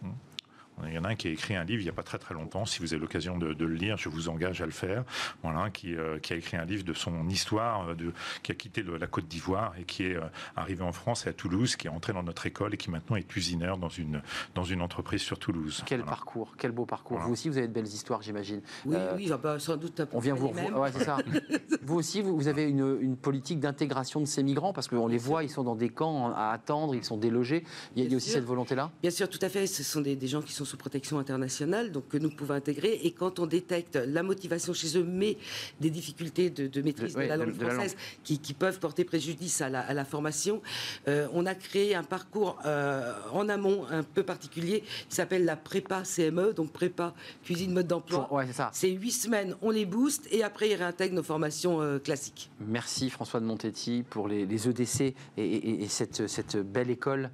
Il 0.87 0.95
y 0.95 0.99
en 0.99 1.05
a 1.05 1.09
un 1.11 1.15
qui 1.15 1.29
a 1.29 1.31
écrit 1.31 1.55
un 1.57 1.65
livre 1.65 1.81
il 1.81 1.85
n'y 1.85 1.91
a 1.91 1.93
pas 1.95 2.03
très 2.03 2.19
très 2.19 2.35
longtemps. 2.35 2.65
Si 2.65 2.81
vous 2.81 2.93
avez 2.95 3.01
l'occasion 3.01 3.37
de, 3.39 3.53
de 3.53 3.65
le 3.65 3.75
lire, 3.75 3.97
je 3.97 4.09
vous 4.09 4.29
engage 4.29 4.61
à 4.63 4.67
le 4.67 4.71
faire. 4.73 5.05
Voilà, 5.43 5.71
qui, 5.71 5.95
euh, 5.95 6.19
qui 6.19 6.33
a 6.33 6.37
écrit 6.37 6.57
un 6.57 6.65
livre 6.65 6.85
de 6.85 6.93
son 6.93 7.29
histoire, 7.29 7.91
euh, 7.91 7.95
de, 7.95 8.13
qui 8.43 8.53
a 8.53 8.55
quitté 8.55 8.83
le- 8.83 8.97
la 8.97 9.07
Côte 9.07 9.27
d'Ivoire 9.29 9.73
et 9.79 9.85
qui 9.85 10.05
est 10.05 10.17
euh, 10.17 10.21
arrivé 10.57 10.83
en 10.83 10.93
France 10.93 11.27
et 11.27 11.31
à 11.31 11.33
Toulouse, 11.33 11.77
qui 11.77 11.87
est 11.87 11.91
entré 11.91 12.13
dans 12.13 12.23
notre 12.23 12.47
école 12.47 12.75
et 12.75 12.77
qui 12.77 12.91
maintenant 12.91 13.17
est 13.17 13.37
usineur 13.37 13.79
dans 13.79 13.89
une, 13.89 14.23
dans 14.55 14.65
une 14.65 14.83
entreprise 14.83 15.23
sur 15.23 15.39
Toulouse. 15.39 15.83
Quel 15.87 16.01
Voilà. 16.01 16.11
parcours, 16.17 16.55
quel 16.59 16.73
beau 16.73 16.85
parcours. 16.87 17.17
Voilà. 17.17 17.27
Vous 17.27 17.33
aussi, 17.33 17.49
vous 17.49 17.59
avez 17.59 17.69
de 17.69 17.73
belles 17.73 17.87
histoires, 17.87 18.23
j'imagine. 18.23 18.61
Oui, 18.87 18.97
Euh, 18.97 19.15
oui, 19.17 19.29
ah 19.33 19.37
bah, 19.39 19.59
sans 19.59 19.77
doute 19.77 19.99
un 20.01 20.07
peu 20.07 20.17
On 20.17 20.21
vient 20.21 20.35
vous 20.35 20.49
revoir. 20.49 20.79
Ouais, 20.81 20.93
c'est 20.93 21.05
ça. 21.05 21.19
vous 21.83 21.97
aussi, 21.97 22.23
vous, 22.23 22.37
vous 22.37 22.49
avez 22.49 22.65
une, 22.69 22.99
une 23.01 23.17
politique 23.17 23.61
d'intégration 23.61 24.21
de 24.21 24.27
ces 24.27 24.43
migrants 24.43 24.73
parce 24.73 24.89
qu'on 24.89 25.07
les 25.07 25.19
voit, 25.19 25.43
ils 25.45 25.51
sont 25.51 25.65
dans 25.65 25.77
des 25.77 25.89
camps 25.89 26.33
à 26.35 26.51
attendre, 26.51 26.95
ils 26.95 27.05
sont 27.05 27.17
délogés. 27.17 27.65
Il 27.97 28.01
y 28.01 28.03
a, 28.03 28.05
il 28.05 28.05
y 28.05 28.07
a 28.07 28.09
Bien 28.09 28.17
aussi 28.19 28.31
sûr. 28.31 28.39
cette 28.39 28.45
volonté-là? 28.47 28.91
Bien 29.03 29.11
sûr, 29.11 29.29
tout 29.29 29.39
à 29.43 29.49
fait. 29.49 29.67
Ce 29.67 29.83
sont 29.83 30.01
des, 30.01 30.17
des 30.17 30.27
gens 30.27 30.43
qui 30.43 30.53
sont 30.53 30.65
sous 30.69 30.77
protection 30.77 31.19
internationale, 31.19 31.91
donc 31.93 32.09
que 32.09 32.19
nous 32.19 32.31
pouvons 32.31 32.55
intégrer. 32.55 33.01
Et 33.03 33.11
quand 33.13 33.39
on 33.39 33.47
détecte 33.47 33.97
la 33.97 34.23
motivation 34.23 34.73
chez 34.73 34.97
eux, 34.99 35.05
mais 35.05 35.37
des 35.81 35.91
difficultés 35.91 36.51
de, 36.51 36.67
de 36.67 36.83
maîtrise 36.83 37.15
De- 37.15 37.23
de, 37.23 37.27
la 37.27 37.37
langue 37.37 37.57
de- 37.57 37.65
française 37.65 37.97
qui, 38.25 38.39
qui 38.39 38.55
peuvent 38.55 38.79
porter 38.79 39.05
préjudice 39.05 39.61
à 39.61 39.69
la, 39.69 39.81
à 39.81 39.95
la 39.95 40.05
formation, 40.05 40.61
euh, 41.09 41.27
on 41.33 41.47
a 41.47 41.55
créé 41.55 41.95
un 41.95 42.03
parcours 42.05 42.59
euh, 42.67 43.13
en 43.33 43.49
amont 43.49 43.87
un 43.91 44.03
peu 44.03 44.23
particulier 44.23 44.83
qui 45.09 45.15
s'appelle 45.17 45.45
la 45.45 45.57
prépa 45.57 46.03
CME, 46.05 46.53
donc 46.53 46.71
prépa 46.73 47.15
cuisine 47.43 47.73
mode 47.73 47.87
d'emploi. 47.87 48.33
Ouais, 48.33 48.47
c'est 48.47 48.53
ça. 48.53 48.71
C'est 48.73 48.91
huit 48.91 49.13
semaines, 49.13 49.57
on 49.63 49.71
les 49.71 49.87
booste 49.87 50.29
et 50.31 50.43
après 50.43 50.69
ils 50.71 50.75
réintègrent 50.75 51.15
nos 51.15 51.23
formations 51.23 51.81
euh, 51.81 51.99
classiques. 51.99 52.51
Merci 52.61 53.09
François 53.11 53.41
de 53.41 53.47
Montetti 53.47 54.05
pour 54.09 54.29
les, 54.29 54.45
les 54.47 54.69
EDC 54.69 55.01
et, 55.01 55.15
et- 55.39 55.83
et 55.85 55.89
cette, 55.89 56.27
cette 56.29 56.57
belle 56.57 56.91
école 56.91 57.31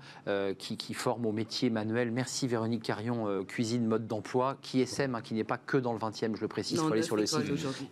qui, 0.58 0.76
qui 0.76 0.94
forme 0.94 1.26
au 1.26 1.32
métier 1.32 1.70
manuel. 1.70 2.10
Merci 2.10 2.46
Véronique 2.46 2.82
Carion, 2.82 3.23
euh, 3.28 3.44
cuisine 3.44 3.86
mode 3.86 4.06
d'emploi, 4.06 4.56
qui 4.62 4.80
est 4.80 4.86
SEM, 4.86 5.14
hein, 5.14 5.20
qui 5.22 5.34
n'est 5.34 5.44
pas 5.44 5.58
que 5.58 5.76
dans 5.76 5.92
le 5.92 5.98
20e, 5.98 6.36
je 6.36 6.40
le 6.40 6.48
précise, 6.48 6.78
il 6.78 6.82
Non, 6.82 6.88
faut 6.88 6.92
aller 6.92 7.02
sur 7.02 7.16
le 7.16 7.26
site. 7.26 7.40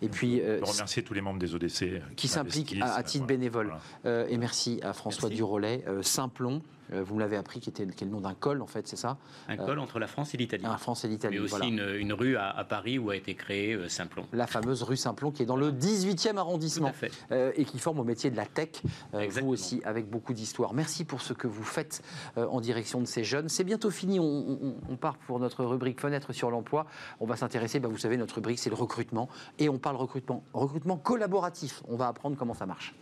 Et 0.01 0.09
puis, 0.09 0.41
euh, 0.41 0.59
remercier 0.61 1.03
tous 1.03 1.13
les 1.13 1.21
membres 1.21 1.39
des 1.39 1.55
ODC 1.55 1.83
euh, 1.83 1.99
qui 2.15 2.27
s'impliquent 2.27 2.75
à, 2.81 3.03
titre 3.03 3.25
voilà. 3.25 3.37
bénévole. 3.37 3.65
Voilà. 3.67 3.81
Euh, 4.05 4.27
et 4.29 4.37
merci 4.37 4.79
à 4.83 4.93
François 4.93 5.29
Merci. 5.29 5.37
Durolet, 5.37 5.83
euh, 5.87 6.01
Simplon. 6.01 6.61
Euh, 6.93 7.03
vous 7.03 7.15
me 7.15 7.19
l'avez 7.19 7.37
appris, 7.37 7.59
qui 7.59 7.69
était 7.69 7.85
qui 7.87 8.03
est 8.03 8.07
le 8.07 8.13
nom 8.13 8.21
d'un 8.21 8.33
col, 8.33 8.61
en 8.61 8.67
fait, 8.67 8.87
c'est 8.87 8.95
ça? 8.95 9.17
Un 9.47 9.57
col 9.57 9.79
entre 9.79 9.99
la 9.99 10.07
France 10.07 10.33
et 10.33 10.37
l'Italie. 10.37 10.63
La 10.63 10.77
France 10.77 11.03
et 11.05 11.07
l'Italie. 11.07 11.35
Mais 11.37 11.41
aussi 11.43 11.49
voilà. 11.51 11.65
une, 11.65 11.95
une 11.99 12.13
rue 12.13 12.35
à, 12.37 12.49
à 12.49 12.63
Paris 12.63 12.97
où 12.99 13.09
a 13.09 13.15
été 13.15 13.35
créé 13.35 13.73
euh, 13.73 13.87
Simplon. 13.89 14.25
La 14.33 14.47
fameuse 14.47 14.83
rue 14.83 14.97
Simplon, 14.97 15.31
qui 15.31 15.43
est 15.43 15.45
dans 15.45 15.55
le 15.57 15.71
18e 15.71 16.31
Tout 16.33 16.37
arrondissement. 16.39 16.87
à 16.89 16.93
fait. 16.93 17.11
euh, 17.31 17.51
et 17.55 17.65
qui 17.65 17.79
forme 17.79 17.99
au 17.99 18.03
métier 18.03 18.29
de 18.31 18.35
la 18.37 18.45
tech, 18.45 18.69
euh, 19.13 19.27
vous 19.41 19.47
aussi, 19.49 19.81
avec 19.85 20.09
beaucoup 20.09 20.33
d'histoire. 20.33 20.73
Merci 20.73 21.03
pour 21.05 21.21
ce 21.21 21.33
que 21.33 21.47
vous 21.47 21.63
faites 21.63 22.01
euh, 22.37 22.45
en 22.47 22.61
direction 22.61 22.99
de 23.01 23.05
ces 23.05 23.23
jeunes. 23.23 23.49
C'est 23.49 23.63
bientôt 23.63 23.89
fini, 23.89 24.19
on, 24.19 24.23
on- 24.23 24.75
on 24.89 24.95
part 24.95 25.17
pour 25.17 25.39
notre 25.39 25.63
rubrique 25.65 25.99
Fenêtre 26.01 26.33
sur 26.33 26.49
l'emploi. 26.51 26.85
On 27.19 27.25
va 27.25 27.35
s'intéresser, 27.35 27.79
bah, 27.79 27.87
vous 27.89 27.97
savez, 27.97 28.17
notre 28.17 28.35
rubrique, 28.35 28.59
c'est 28.59 28.69
le 28.69 28.75
recrutement. 28.75 29.29
Et 29.59 29.69
on 29.69 29.77
parle 29.79 29.95
recrutement, 29.95 30.43
recrutement 30.53 30.97
collaboratif. 30.97 31.81
On 31.87 31.95
va 31.95 32.07
apprendre 32.07 32.35
comment 32.37 32.53
ça 32.53 32.65
marche. 32.65 32.93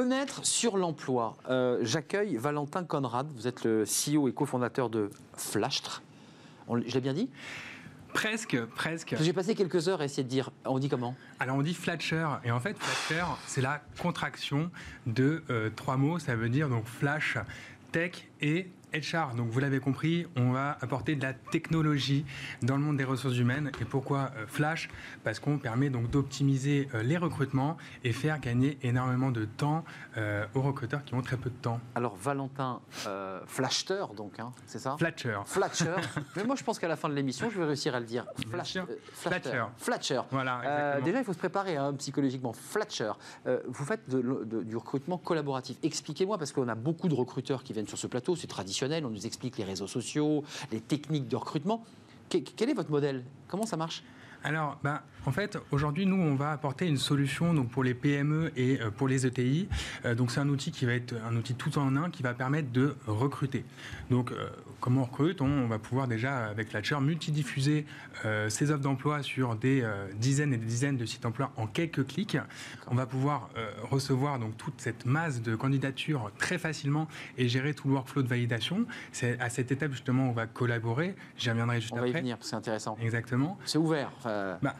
Fenêtre 0.00 0.46
sur 0.46 0.78
l'emploi. 0.78 1.36
Euh, 1.50 1.80
J'accueille 1.82 2.36
Valentin 2.36 2.84
Conrad. 2.84 3.30
Vous 3.36 3.46
êtes 3.46 3.64
le 3.64 3.84
CEO 3.84 4.28
et 4.28 4.32
cofondateur 4.32 4.88
de 4.88 5.10
Flashtre. 5.36 6.02
Je 6.70 6.94
l'ai 6.94 7.00
bien 7.02 7.12
dit? 7.12 7.28
Presque, 8.14 8.58
presque. 8.76 9.14
J'ai 9.20 9.34
passé 9.34 9.54
quelques 9.54 9.88
heures 9.88 10.00
à 10.00 10.06
essayer 10.06 10.22
de 10.22 10.28
dire. 10.30 10.52
On 10.64 10.78
dit 10.78 10.88
comment? 10.88 11.14
Alors 11.38 11.56
on 11.56 11.60
dit 11.60 11.74
flasher, 11.74 12.26
et 12.44 12.50
en 12.50 12.60
fait 12.60 12.78
flasher, 12.78 13.26
c'est 13.46 13.60
la 13.60 13.82
contraction 14.00 14.70
de 15.04 15.42
euh, 15.50 15.68
trois 15.76 15.98
mots, 15.98 16.18
ça 16.18 16.34
veut 16.34 16.48
dire 16.48 16.70
donc 16.70 16.86
flash, 16.86 17.36
tech 17.92 18.26
et 18.40 18.70
HR, 18.94 19.34
donc 19.36 19.48
vous 19.50 19.60
l'avez 19.60 19.80
compris, 19.80 20.26
on 20.36 20.50
va 20.52 20.76
apporter 20.80 21.14
de 21.16 21.22
la 21.22 21.32
technologie 21.32 22.24
dans 22.62 22.76
le 22.76 22.82
monde 22.82 22.96
des 22.96 23.04
ressources 23.04 23.36
humaines. 23.36 23.70
Et 23.80 23.84
pourquoi 23.84 24.30
euh, 24.36 24.46
Flash? 24.46 24.88
Parce 25.24 25.38
qu'on 25.38 25.58
permet 25.58 25.90
donc 25.90 26.10
d'optimiser 26.10 26.88
euh, 26.94 27.02
les 27.02 27.16
recrutements 27.16 27.76
et 28.04 28.12
faire 28.12 28.40
gagner 28.40 28.78
énormément 28.82 29.30
de 29.30 29.44
temps 29.44 29.84
euh, 30.16 30.44
aux 30.54 30.62
recruteurs 30.62 31.04
qui 31.04 31.14
ont 31.14 31.22
très 31.22 31.36
peu 31.36 31.50
de 31.50 31.54
temps. 31.56 31.80
Alors 31.94 32.16
Valentin 32.16 32.80
euh, 33.06 33.40
Flashter, 33.46 34.04
donc, 34.16 34.38
hein, 34.40 34.52
c'est 34.66 34.78
ça? 34.78 34.96
Flatcher. 34.98 35.38
Flatcher. 35.46 35.94
Mais 36.36 36.44
moi, 36.44 36.56
je 36.56 36.64
pense 36.64 36.78
qu'à 36.78 36.88
la 36.88 36.96
fin 36.96 37.08
de 37.08 37.14
l'émission, 37.14 37.50
je 37.50 37.58
vais 37.58 37.66
réussir 37.66 37.94
à 37.94 38.00
le 38.00 38.06
dire. 38.06 38.26
Flash, 38.50 38.76
euh. 38.76 38.82
Flatcher. 39.12 39.64
Flatcher. 39.78 40.20
Voilà, 40.30 40.60
Euh, 40.64 41.00
déjà, 41.00 41.18
il 41.18 41.24
faut 41.24 41.32
se 41.32 41.38
préparer 41.38 41.76
hein, 41.76 41.94
psychologiquement. 41.94 42.52
Flatcher, 42.52 43.12
vous 43.66 43.84
faites 43.84 44.08
de- 44.08 44.44
de- 44.44 44.62
du 44.62 44.76
recrutement 44.76 45.18
collaboratif. 45.18 45.76
Expliquez-moi, 45.82 46.38
parce 46.38 46.52
qu'on 46.52 46.68
a 46.68 46.74
beaucoup 46.74 47.08
de 47.08 47.14
recruteurs 47.14 47.62
qui 47.62 47.72
viennent 47.72 47.86
sur 47.86 47.98
ce 47.98 48.06
plateau, 48.06 48.36
c'est 48.36 48.46
traditionnel, 48.46 48.79
on 48.82 49.10
nous 49.10 49.26
explique 49.26 49.58
les 49.58 49.64
réseaux 49.64 49.86
sociaux, 49.86 50.44
les 50.72 50.80
techniques 50.80 51.28
de 51.28 51.36
recrutement. 51.36 51.84
Que- 52.28 52.38
quel 52.38 52.70
est 52.70 52.74
votre 52.74 52.90
modèle? 52.90 53.24
Comment 53.48 53.66
ça 53.66 53.76
marche? 53.76 54.02
Alors, 54.42 54.78
ben, 54.82 55.00
en 55.26 55.32
fait, 55.32 55.58
aujourd'hui, 55.70 56.06
nous, 56.06 56.16
on 56.16 56.34
va 56.34 56.52
apporter 56.52 56.86
une 56.86 56.96
solution 56.96 57.52
donc, 57.52 57.68
pour 57.68 57.84
les 57.84 57.92
PME 57.92 58.52
et 58.56 58.80
euh, 58.80 58.90
pour 58.90 59.06
les 59.06 59.26
ETI. 59.26 59.68
Euh, 60.06 60.14
donc, 60.14 60.30
c'est 60.30 60.40
un 60.40 60.48
outil 60.48 60.70
qui 60.70 60.86
va 60.86 60.94
être 60.94 61.14
un 61.28 61.36
outil 61.36 61.54
tout 61.54 61.76
en 61.78 61.94
un 61.96 62.08
qui 62.10 62.22
va 62.22 62.32
permettre 62.32 62.72
de 62.72 62.94
recruter. 63.06 63.64
Donc, 64.10 64.32
euh, 64.32 64.48
comment 64.80 65.02
on 65.02 65.04
recrute 65.04 65.40
on, 65.40 65.66
va 65.68 65.78
pouvoir 65.78 66.08
déjà, 66.08 66.46
avec 66.46 66.70
Flatcher, 66.70 67.00
multidiffuser 67.00 67.86
euh, 68.24 68.48
ces 68.48 68.70
offres 68.70 68.82
d'emploi 68.82 69.22
sur 69.22 69.54
des 69.54 69.82
euh, 69.82 70.08
dizaines 70.14 70.52
et 70.52 70.56
des 70.56 70.66
dizaines 70.66 70.96
de 70.96 71.04
sites 71.04 71.22
d'emploi 71.22 71.52
en 71.56 71.66
quelques 71.66 72.06
clics. 72.06 72.38
On 72.88 72.94
va 72.94 73.06
pouvoir 73.06 73.50
euh, 73.56 73.70
recevoir 73.90 74.38
donc 74.38 74.56
toute 74.56 74.80
cette 74.80 75.06
masse 75.06 75.42
de 75.42 75.54
candidatures 75.54 76.30
très 76.38 76.58
facilement 76.58 77.06
et 77.38 77.48
gérer 77.48 77.74
tout 77.74 77.88
le 77.88 77.94
workflow 77.94 78.22
de 78.22 78.28
validation. 78.28 78.86
C'est 79.12 79.38
à 79.40 79.50
cette 79.50 79.70
étape 79.70 79.92
justement 79.92 80.26
où 80.26 80.30
on 80.30 80.32
va 80.32 80.46
collaborer. 80.46 81.14
J'y 81.36 81.50
reviendrai 81.50 81.80
juste 81.80 81.92
On 81.92 82.00
va 82.00 82.06
y 82.06 82.10
après. 82.10 82.20
venir, 82.20 82.36
parce 82.36 82.46
que 82.46 82.50
c'est 82.50 82.56
intéressant. 82.56 82.96
Exactement. 83.00 83.58
C'est 83.64 83.78
ouvert. 83.78 84.10
Enfin, 84.18 84.58
Bah, 84.62 84.74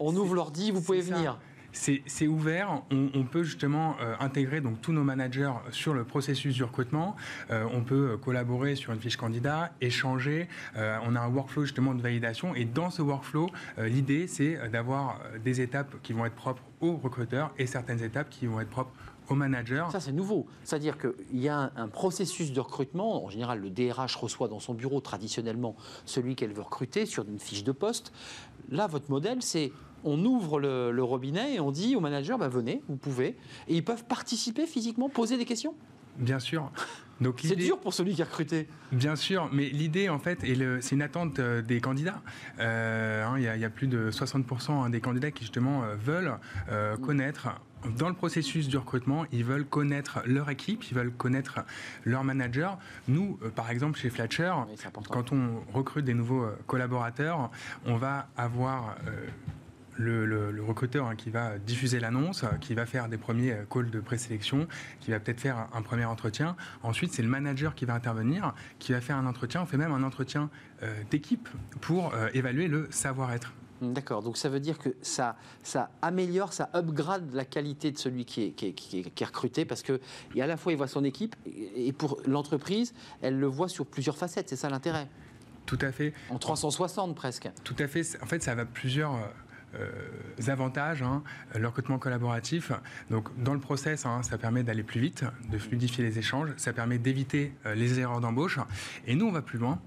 on 0.00 0.14
ouvre 0.16 0.34
l'ordi, 0.34 0.70
vous 0.70 0.80
pouvez 0.80 1.00
venir. 1.00 1.38
C'est 1.72 2.26
ouvert, 2.26 2.82
on, 2.90 3.24
peut 3.24 3.44
justement 3.44 3.96
euh, 4.00 4.14
intégrer 4.20 4.60
donc, 4.60 4.80
tous 4.80 4.92
nos 4.92 5.04
managers 5.04 5.52
sur 5.70 5.94
le 5.94 6.04
processus 6.04 6.54
du 6.54 6.64
recrutement, 6.64 7.16
Euh, 7.50 7.64
on 7.72 7.82
peut 7.82 8.12
euh, 8.12 8.16
collaborer 8.16 8.74
sur 8.74 8.92
une 8.92 9.00
fiche 9.00 9.16
candidat, 9.16 9.72
échanger, 9.80 10.48
on 10.76 11.14
a 11.16 11.20
un 11.20 11.28
workflow 11.28 11.62
justement 11.64 11.94
de 11.94 12.02
validation. 12.02 12.54
Et 12.54 12.64
dans 12.64 12.90
ce 12.90 13.02
workflow, 13.02 13.50
l'idée 13.78 14.26
c'est 14.26 14.68
d'avoir 14.70 15.20
des 15.44 15.60
étapes 15.60 15.94
qui 16.02 16.12
vont 16.12 16.26
être 16.26 16.34
propres 16.34 16.62
aux 16.80 16.96
recruteurs 16.96 17.52
et 17.58 17.66
certaines 17.66 18.02
étapes 18.02 18.30
qui 18.30 18.46
vont 18.46 18.60
être 18.60 18.70
propres 18.70 18.92
aux 19.30 19.34
managers. 19.34 19.84
Ça, 19.90 20.00
c'est 20.00 20.12
nouveau. 20.12 20.46
C'est-à-dire 20.64 20.96
qu'il 20.98 21.40
y 21.40 21.48
a 21.48 21.56
un, 21.58 21.70
un 21.76 21.88
processus 21.88 22.52
de 22.52 22.60
recrutement. 22.60 23.24
En 23.24 23.28
général, 23.30 23.60
le 23.60 23.70
DRH 23.70 24.16
reçoit 24.16 24.48
dans 24.48 24.60
son 24.60 24.74
bureau 24.74 25.00
traditionnellement 25.00 25.76
celui 26.04 26.36
qu'elle 26.36 26.52
veut 26.52 26.62
recruter 26.62 27.06
sur 27.06 27.24
une 27.28 27.38
fiche 27.38 27.64
de 27.64 27.72
poste. 27.72 28.12
Là, 28.70 28.86
votre 28.86 29.10
modèle, 29.10 29.42
c'est 29.42 29.72
on 30.04 30.24
ouvre 30.24 30.60
le, 30.60 30.92
le 30.92 31.02
robinet 31.02 31.54
et 31.54 31.60
on 31.60 31.72
dit 31.72 31.96
au 31.96 32.00
manager, 32.00 32.38
bah, 32.38 32.48
venez, 32.48 32.82
vous 32.88 32.96
pouvez. 32.96 33.36
Et 33.66 33.74
ils 33.76 33.84
peuvent 33.84 34.04
participer 34.04 34.66
physiquement, 34.66 35.08
poser 35.08 35.36
des 35.36 35.44
questions. 35.44 35.74
Bien 36.18 36.38
sûr. 36.40 36.70
Donc 37.20 37.40
C'est 37.42 37.54
dur 37.56 37.78
pour 37.78 37.94
celui 37.94 38.14
qui 38.14 38.22
a 38.22 38.24
recruté. 38.24 38.68
Bien 38.92 39.14
sûr, 39.16 39.48
mais 39.52 39.68
l'idée, 39.70 40.08
en 40.08 40.18
fait, 40.20 40.38
c'est 40.80 40.94
une 40.94 41.02
attente 41.02 41.38
euh, 41.40 41.62
des 41.62 41.80
candidats. 41.80 42.22
Euh, 42.60 43.24
hein, 43.24 43.34
Il 43.38 43.42
y, 43.44 43.48
a- 43.48 43.56
il 43.56 43.62
y 43.62 43.64
a 43.64 43.70
plus 43.70 43.86
de 43.88 44.10
60% 44.10 44.90
des 44.90 45.00
candidats 45.00 45.30
qui, 45.30 45.42
justement, 45.42 45.82
euh, 45.84 45.94
veulent 45.96 46.34
euh, 46.70 46.96
connaître, 46.96 47.48
dans 47.96 48.08
le 48.08 48.14
processus 48.14 48.68
du 48.68 48.76
recrutement, 48.76 49.24
ils 49.32 49.44
veulent 49.44 49.64
connaître 49.66 50.20
leur 50.26 50.50
équipe, 50.50 50.84
ils 50.90 50.94
veulent 50.94 51.12
connaître 51.12 51.60
leur 52.04 52.24
manager. 52.24 52.78
Nous, 53.06 53.38
euh, 53.42 53.50
par 53.50 53.70
exemple, 53.70 53.98
chez 53.98 54.10
Oui, 54.10 54.76
important. 54.86 55.10
quand 55.14 55.32
on 55.32 55.60
recrute 55.72 56.04
des 56.04 56.14
nouveaux 56.14 56.42
euh, 56.44 56.58
collaborateurs, 56.66 57.50
on 57.86 57.96
va 57.96 58.28
avoir 58.36 58.96
euh, 59.06 59.26
le, 59.96 60.26
le- 60.26 60.50
le 60.52 60.62
recruteur 60.62 61.06
hein, 61.06 61.16
qui 61.16 61.30
va 61.30 61.58
diffuser 61.58 61.98
l'annonce, 62.00 62.44
qui 62.60 62.74
va 62.74 62.86
faire 62.86 63.08
des 63.08 63.16
premiers 63.18 63.56
calls 63.70 63.90
de 63.90 64.00
présélection, 64.00 64.66
qui 65.00 65.10
va 65.10 65.18
peut-être 65.20 65.40
faire 65.40 65.56
un, 65.56 65.68
un 65.74 65.82
premier 65.82 66.04
entretien. 66.04 66.56
Ensuite, 66.82 67.12
c'est 67.12 67.22
le 67.22 67.28
manager 67.28 67.74
qui 67.74 67.84
va 67.84 67.94
intervenir, 67.94 68.54
qui 68.78 68.92
va 68.92 69.00
faire 69.00 69.16
un 69.16 69.26
entretien. 69.26 69.62
On 69.62 69.66
fait 69.66 69.76
même 69.76 69.92
un 69.92 70.02
entretien 70.04 70.50
euh, 70.82 70.94
d'équipe 71.10 71.48
pour 71.80 72.14
euh, 72.14 72.28
évaluer 72.34 72.68
le 72.68 72.86
savoir-être. 72.90 73.52
D'accord, 73.80 74.22
donc 74.22 74.36
ça 74.36 74.48
veut 74.48 74.58
dire 74.60 74.78
que 74.78 74.90
ça, 75.02 75.36
ça 75.62 75.90
améliore, 76.02 76.52
ça 76.52 76.68
upgrade 76.74 77.32
la 77.32 77.44
qualité 77.44 77.92
de 77.92 77.98
celui 77.98 78.24
qui 78.24 78.42
est, 78.44 78.50
qui 78.50 78.66
est- 78.66 78.72
qui 78.72 78.98
est- 79.00 79.10
qui 79.10 79.22
est 79.22 79.26
recruté 79.26 79.64
parce 79.64 79.82
que 79.82 80.00
et 80.34 80.42
à 80.42 80.46
la 80.48 80.56
fois 80.56 80.72
il 80.72 80.76
voit 80.78 80.88
son 80.88 81.04
équipe 81.04 81.36
et 81.46 81.92
pour 81.92 82.18
l'entreprise, 82.26 82.92
elle 83.22 83.38
le 83.38 83.46
voit 83.46 83.68
sur 83.68 83.86
plusieurs 83.86 84.16
facettes, 84.16 84.48
c'est 84.48 84.56
ça 84.56 84.68
l'intérêt. 84.68 85.06
Tout 85.66 85.78
à 85.80 85.92
fait. 85.92 86.12
En 86.30 86.38
360 86.38 87.14
presque. 87.14 87.48
Tout 87.62 87.76
à 87.78 87.86
fait. 87.86 88.02
En 88.22 88.26
fait, 88.26 88.42
ça 88.42 88.54
va 88.54 88.64
plusieurs 88.64 89.14
euh, 89.14 89.80
euh, 89.80 90.50
avantages. 90.50 91.02
hein. 91.02 91.22
Le 91.54 91.66
recrutement 91.68 91.98
collaboratif. 91.98 92.72
Donc, 93.10 93.28
dans 93.42 93.52
le 93.52 93.60
process, 93.60 94.06
hein, 94.06 94.22
ça 94.22 94.38
permet 94.38 94.62
d'aller 94.62 94.82
plus 94.82 94.98
vite, 95.00 95.24
de 95.52 95.58
fluidifier 95.58 96.02
les 96.04 96.18
échanges. 96.18 96.48
Ça 96.56 96.72
permet 96.72 96.96
d'éviter 96.98 97.52
euh, 97.66 97.74
les 97.74 98.00
erreurs 98.00 98.20
d'embauche. 98.20 98.58
Et 99.06 99.14
nous, 99.14 99.26
on 99.26 99.30
va 99.32 99.42
plus 99.42 99.58
loin. 99.58 99.78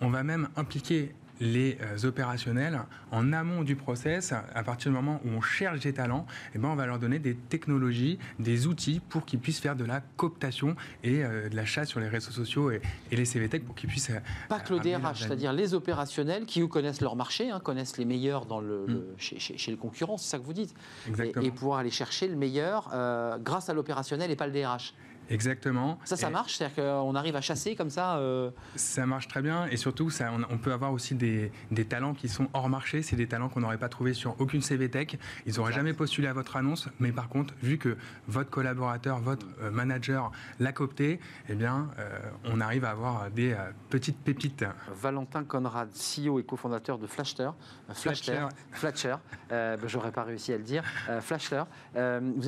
On 0.00 0.10
va 0.10 0.24
même 0.24 0.48
impliquer 0.56 1.14
les 1.40 1.78
euh, 1.82 2.06
opérationnels 2.06 2.80
en 3.10 3.32
amont 3.32 3.62
du 3.62 3.76
process, 3.76 4.32
à 4.32 4.62
partir 4.62 4.90
du 4.90 4.96
moment 4.96 5.20
où 5.24 5.28
on 5.30 5.40
cherche 5.40 5.80
des 5.80 5.92
talents, 5.92 6.26
eh 6.54 6.58
ben, 6.58 6.68
on 6.68 6.74
va 6.74 6.86
leur 6.86 6.98
donner 6.98 7.18
des 7.18 7.34
technologies, 7.34 8.18
des 8.38 8.66
outils 8.66 9.00
pour 9.08 9.24
qu'ils 9.24 9.38
puissent 9.38 9.60
faire 9.60 9.76
de 9.76 9.84
la 9.84 10.00
cooptation 10.16 10.74
et 11.04 11.24
euh, 11.24 11.48
de 11.48 11.56
la 11.56 11.64
chasse 11.64 11.88
sur 11.88 12.00
les 12.00 12.08
réseaux 12.08 12.30
sociaux 12.30 12.70
et, 12.70 12.80
et 13.10 13.16
les 13.16 13.24
CVTech 13.24 13.64
pour 13.64 13.74
qu'ils 13.74 13.88
puissent... 13.88 14.10
euh, 14.10 14.18
Pas 14.48 14.60
que 14.60 14.74
le 14.74 14.80
DRH, 14.80 15.20
c'est-à-dire 15.22 15.52
les 15.52 15.74
opérationnels 15.74 16.44
qui 16.46 16.60
eux, 16.60 16.66
connaissent 16.66 17.00
leur 17.00 17.16
marché, 17.16 17.50
hein, 17.50 17.60
connaissent 17.60 17.98
les 17.98 18.04
meilleurs 18.04 18.46
dans 18.46 18.60
le, 18.60 18.78
Mm. 18.78 18.86
le- 18.92 19.14
chez, 19.18 19.38
chez- 19.38 19.58
chez 19.58 19.70
le 19.70 19.76
concurrent, 19.76 20.16
c'est 20.18 20.28
ça 20.30 20.38
que 20.38 20.44
vous 20.44 20.52
dites. 20.52 20.74
Et, 21.06 21.10
Exactement. 21.10 21.44
et 21.46 21.50
pouvoir 21.50 21.78
aller 21.80 21.90
chercher 21.90 22.28
le 22.28 22.36
meilleur 22.36 22.90
euh, 22.92 23.38
grâce 23.38 23.68
à 23.68 23.74
l'opérationnel 23.74 24.30
et 24.30 24.36
pas 24.36 24.46
le 24.46 24.52
DRH. 24.52 24.94
Exactement. 25.28 25.98
Ça, 26.04 26.16
ça 26.16 26.28
Et- 26.28 26.32
marche 26.32 26.56
C'est-à-dire 26.56 26.76
qu'on 26.84 27.14
arrive 27.14 27.36
à 27.36 27.40
chasser 27.40 27.74
comme 27.76 27.90
ça 27.90 28.16
euh, 28.18 28.50
Ça 28.76 29.06
marche 29.06 29.28
très 29.28 29.42
bien 29.42 29.66
et 29.66 29.76
surtout, 29.76 30.10
ça, 30.10 30.30
on, 30.32 30.42
on 30.54 30.58
peut 30.58 30.72
avoir 30.72 30.92
aussi 30.92 31.14
des, 31.14 31.52
des 31.70 31.84
talents 31.84 32.14
qui 32.14 32.28
sont 32.28 32.48
hors 32.54 32.68
marché. 32.68 33.02
C'est 33.02 33.16
des 33.16 33.26
talents 33.28 33.48
qu'on 33.48 33.60
n'aurait 33.60 33.78
pas 33.78 33.88
trouvé 33.88 34.14
sur 34.14 34.34
aucune 34.40 34.62
CV 34.62 34.88
Tech. 34.90 35.16
Ils 35.46 35.54
n'auraient 35.56 35.72
jamais 35.72 35.92
postulé 35.92 36.28
à 36.28 36.32
votre 36.32 36.56
annonce, 36.56 36.88
mais 37.00 37.12
par 37.12 37.28
contre, 37.28 37.54
vu 37.62 37.78
que 37.78 37.96
votre 38.26 38.50
collaborateur, 38.50 39.18
votre 39.20 39.46
euh, 39.60 39.70
manager 39.70 40.30
l'a 40.60 40.72
coopté, 40.72 41.20
eh 41.48 41.54
bien, 41.54 41.88
euh, 41.98 42.18
on 42.44 42.60
arrive 42.60 42.84
à 42.84 42.90
avoir 42.90 43.30
des 43.30 43.52
euh, 43.52 43.70
petites 43.90 44.18
pépites. 44.18 44.64
Valentin 44.94 45.44
Conrad, 45.44 45.88
CEO 45.92 46.38
et 46.38 46.44
cofondateur 46.44 46.98
de 46.98 47.06
Flashter. 47.06 47.50
Flashter. 47.92 49.14
Euh, 49.52 49.76
ben, 49.76 49.88
J'aurais 49.88 50.12
pas 50.12 50.24
réussi 50.24 50.52
à 50.52 50.56
le 50.56 50.62
dire. 50.64 50.82
Flashter. 51.20 51.62
Vous 51.94 51.98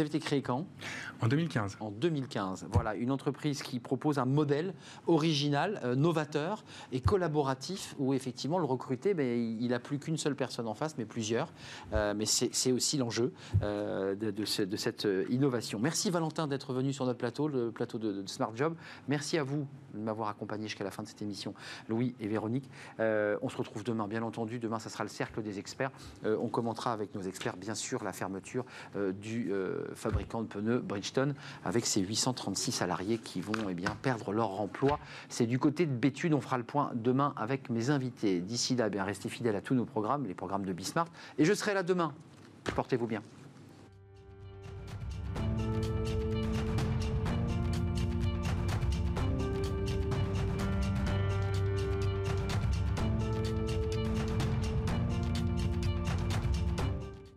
avez 0.01 0.07
été 0.07 0.18
créé 0.20 0.43
quand? 0.43 0.66
En 1.20 1.28
2015. 1.28 1.76
En 1.81 1.91
2015. 1.91 2.66
Voilà, 2.73 2.95
une 2.95 3.11
entreprise 3.11 3.62
qui 3.62 3.81
propose 3.81 4.18
un 4.18 4.25
modèle 4.25 4.75
original, 5.07 5.81
euh, 5.85 5.95
novateur 5.95 6.64
et 6.93 7.01
collaboratif 7.01 7.95
où 7.99 8.14
effectivement 8.14 8.59
le 8.59 8.64
recruté, 8.64 9.14
ben, 9.14 9.27
il 9.61 9.68
n'a 9.68 9.81
plus 9.81 9.99
qu'une 9.99 10.16
seule 10.16 10.37
personne 10.37 10.66
en 10.68 10.75
face, 10.75 10.97
mais 10.99 11.05
plusieurs. 11.05 11.53
Euh, 11.93 12.14
mais 12.16 12.27
c'est 12.27 12.73
aussi 12.73 12.97
l'enjeu 12.97 13.33
euh, 13.62 14.14
de, 14.14 14.31
de 14.31 14.45
ce- 14.45 14.62
de 14.62 14.77
cette 14.77 15.07
innovation. 15.31 15.79
Merci 15.79 16.11
Valentin 16.11 16.47
d'être 16.47 16.73
venu 16.73 16.93
sur 16.93 17.07
notre 17.07 17.18
plateau, 17.18 17.49
le 17.49 17.71
plateau 17.71 17.99
de, 17.99 18.25
Smart 18.27 18.53
Job. 18.55 18.75
Merci 19.09 19.39
à 19.39 19.43
vous 19.43 19.66
de 19.95 19.99
m'avoir 19.99 20.29
accompagné 20.29 20.68
jusqu'à 20.68 20.85
la 20.85 20.91
fin 20.91 21.03
de 21.03 21.09
cette 21.09 21.23
émission, 21.23 21.55
Louis 21.89 22.14
et 22.21 22.29
Véronique. 22.29 22.71
On 22.99 23.49
se 23.49 23.57
retrouve 23.57 23.83
demain, 23.85 24.07
bien 24.07 24.23
entendu. 24.23 24.59
Demain, 24.61 24.79
ça 24.79 24.89
sera 24.91 25.03
le 25.05 25.11
cercle 25.11 25.43
des 25.43 25.59
experts. 25.59 25.91
On 26.25 26.49
commentera 26.49 26.93
avec 26.93 27.14
nos 27.14 27.23
experts, 27.23 27.57
bien 27.57 27.75
sûr, 27.75 28.05
la 28.05 28.12
fermeture 28.12 28.64
du 29.21 29.53
fabricant 29.95 30.43
de 30.43 30.47
pneus 30.47 30.79
Bridgestone 30.79 31.35
avec 31.64 31.87
ses 31.87 32.03
salariés 32.70 33.18
qui 33.18 33.40
vont 33.40 33.54
eh 33.70 33.74
perdre 34.02 34.32
leur 34.32 34.61
emploi. 34.61 34.98
C'est 35.28 35.46
du 35.46 35.58
côté 35.58 35.86
de 35.86 35.92
Bétude. 35.92 36.34
On 36.34 36.40
fera 36.40 36.58
le 36.58 36.64
point 36.64 36.90
demain 36.94 37.32
avec 37.36 37.70
mes 37.70 37.90
invités. 37.90 38.40
D'ici 38.40 38.76
là, 38.76 38.86
eh 38.86 38.90
bien, 38.90 39.04
restez 39.04 39.28
fidèles 39.28 39.56
à 39.56 39.62
tous 39.62 39.74
nos 39.74 39.86
programmes, 39.86 40.26
les 40.26 40.34
programmes 40.34 40.66
de 40.66 40.72
Bismart. 40.72 41.08
Et 41.38 41.44
je 41.44 41.54
serai 41.54 41.74
là 41.74 41.82
demain. 41.82 42.12
Portez-vous 42.74 43.06
bien. 43.06 43.22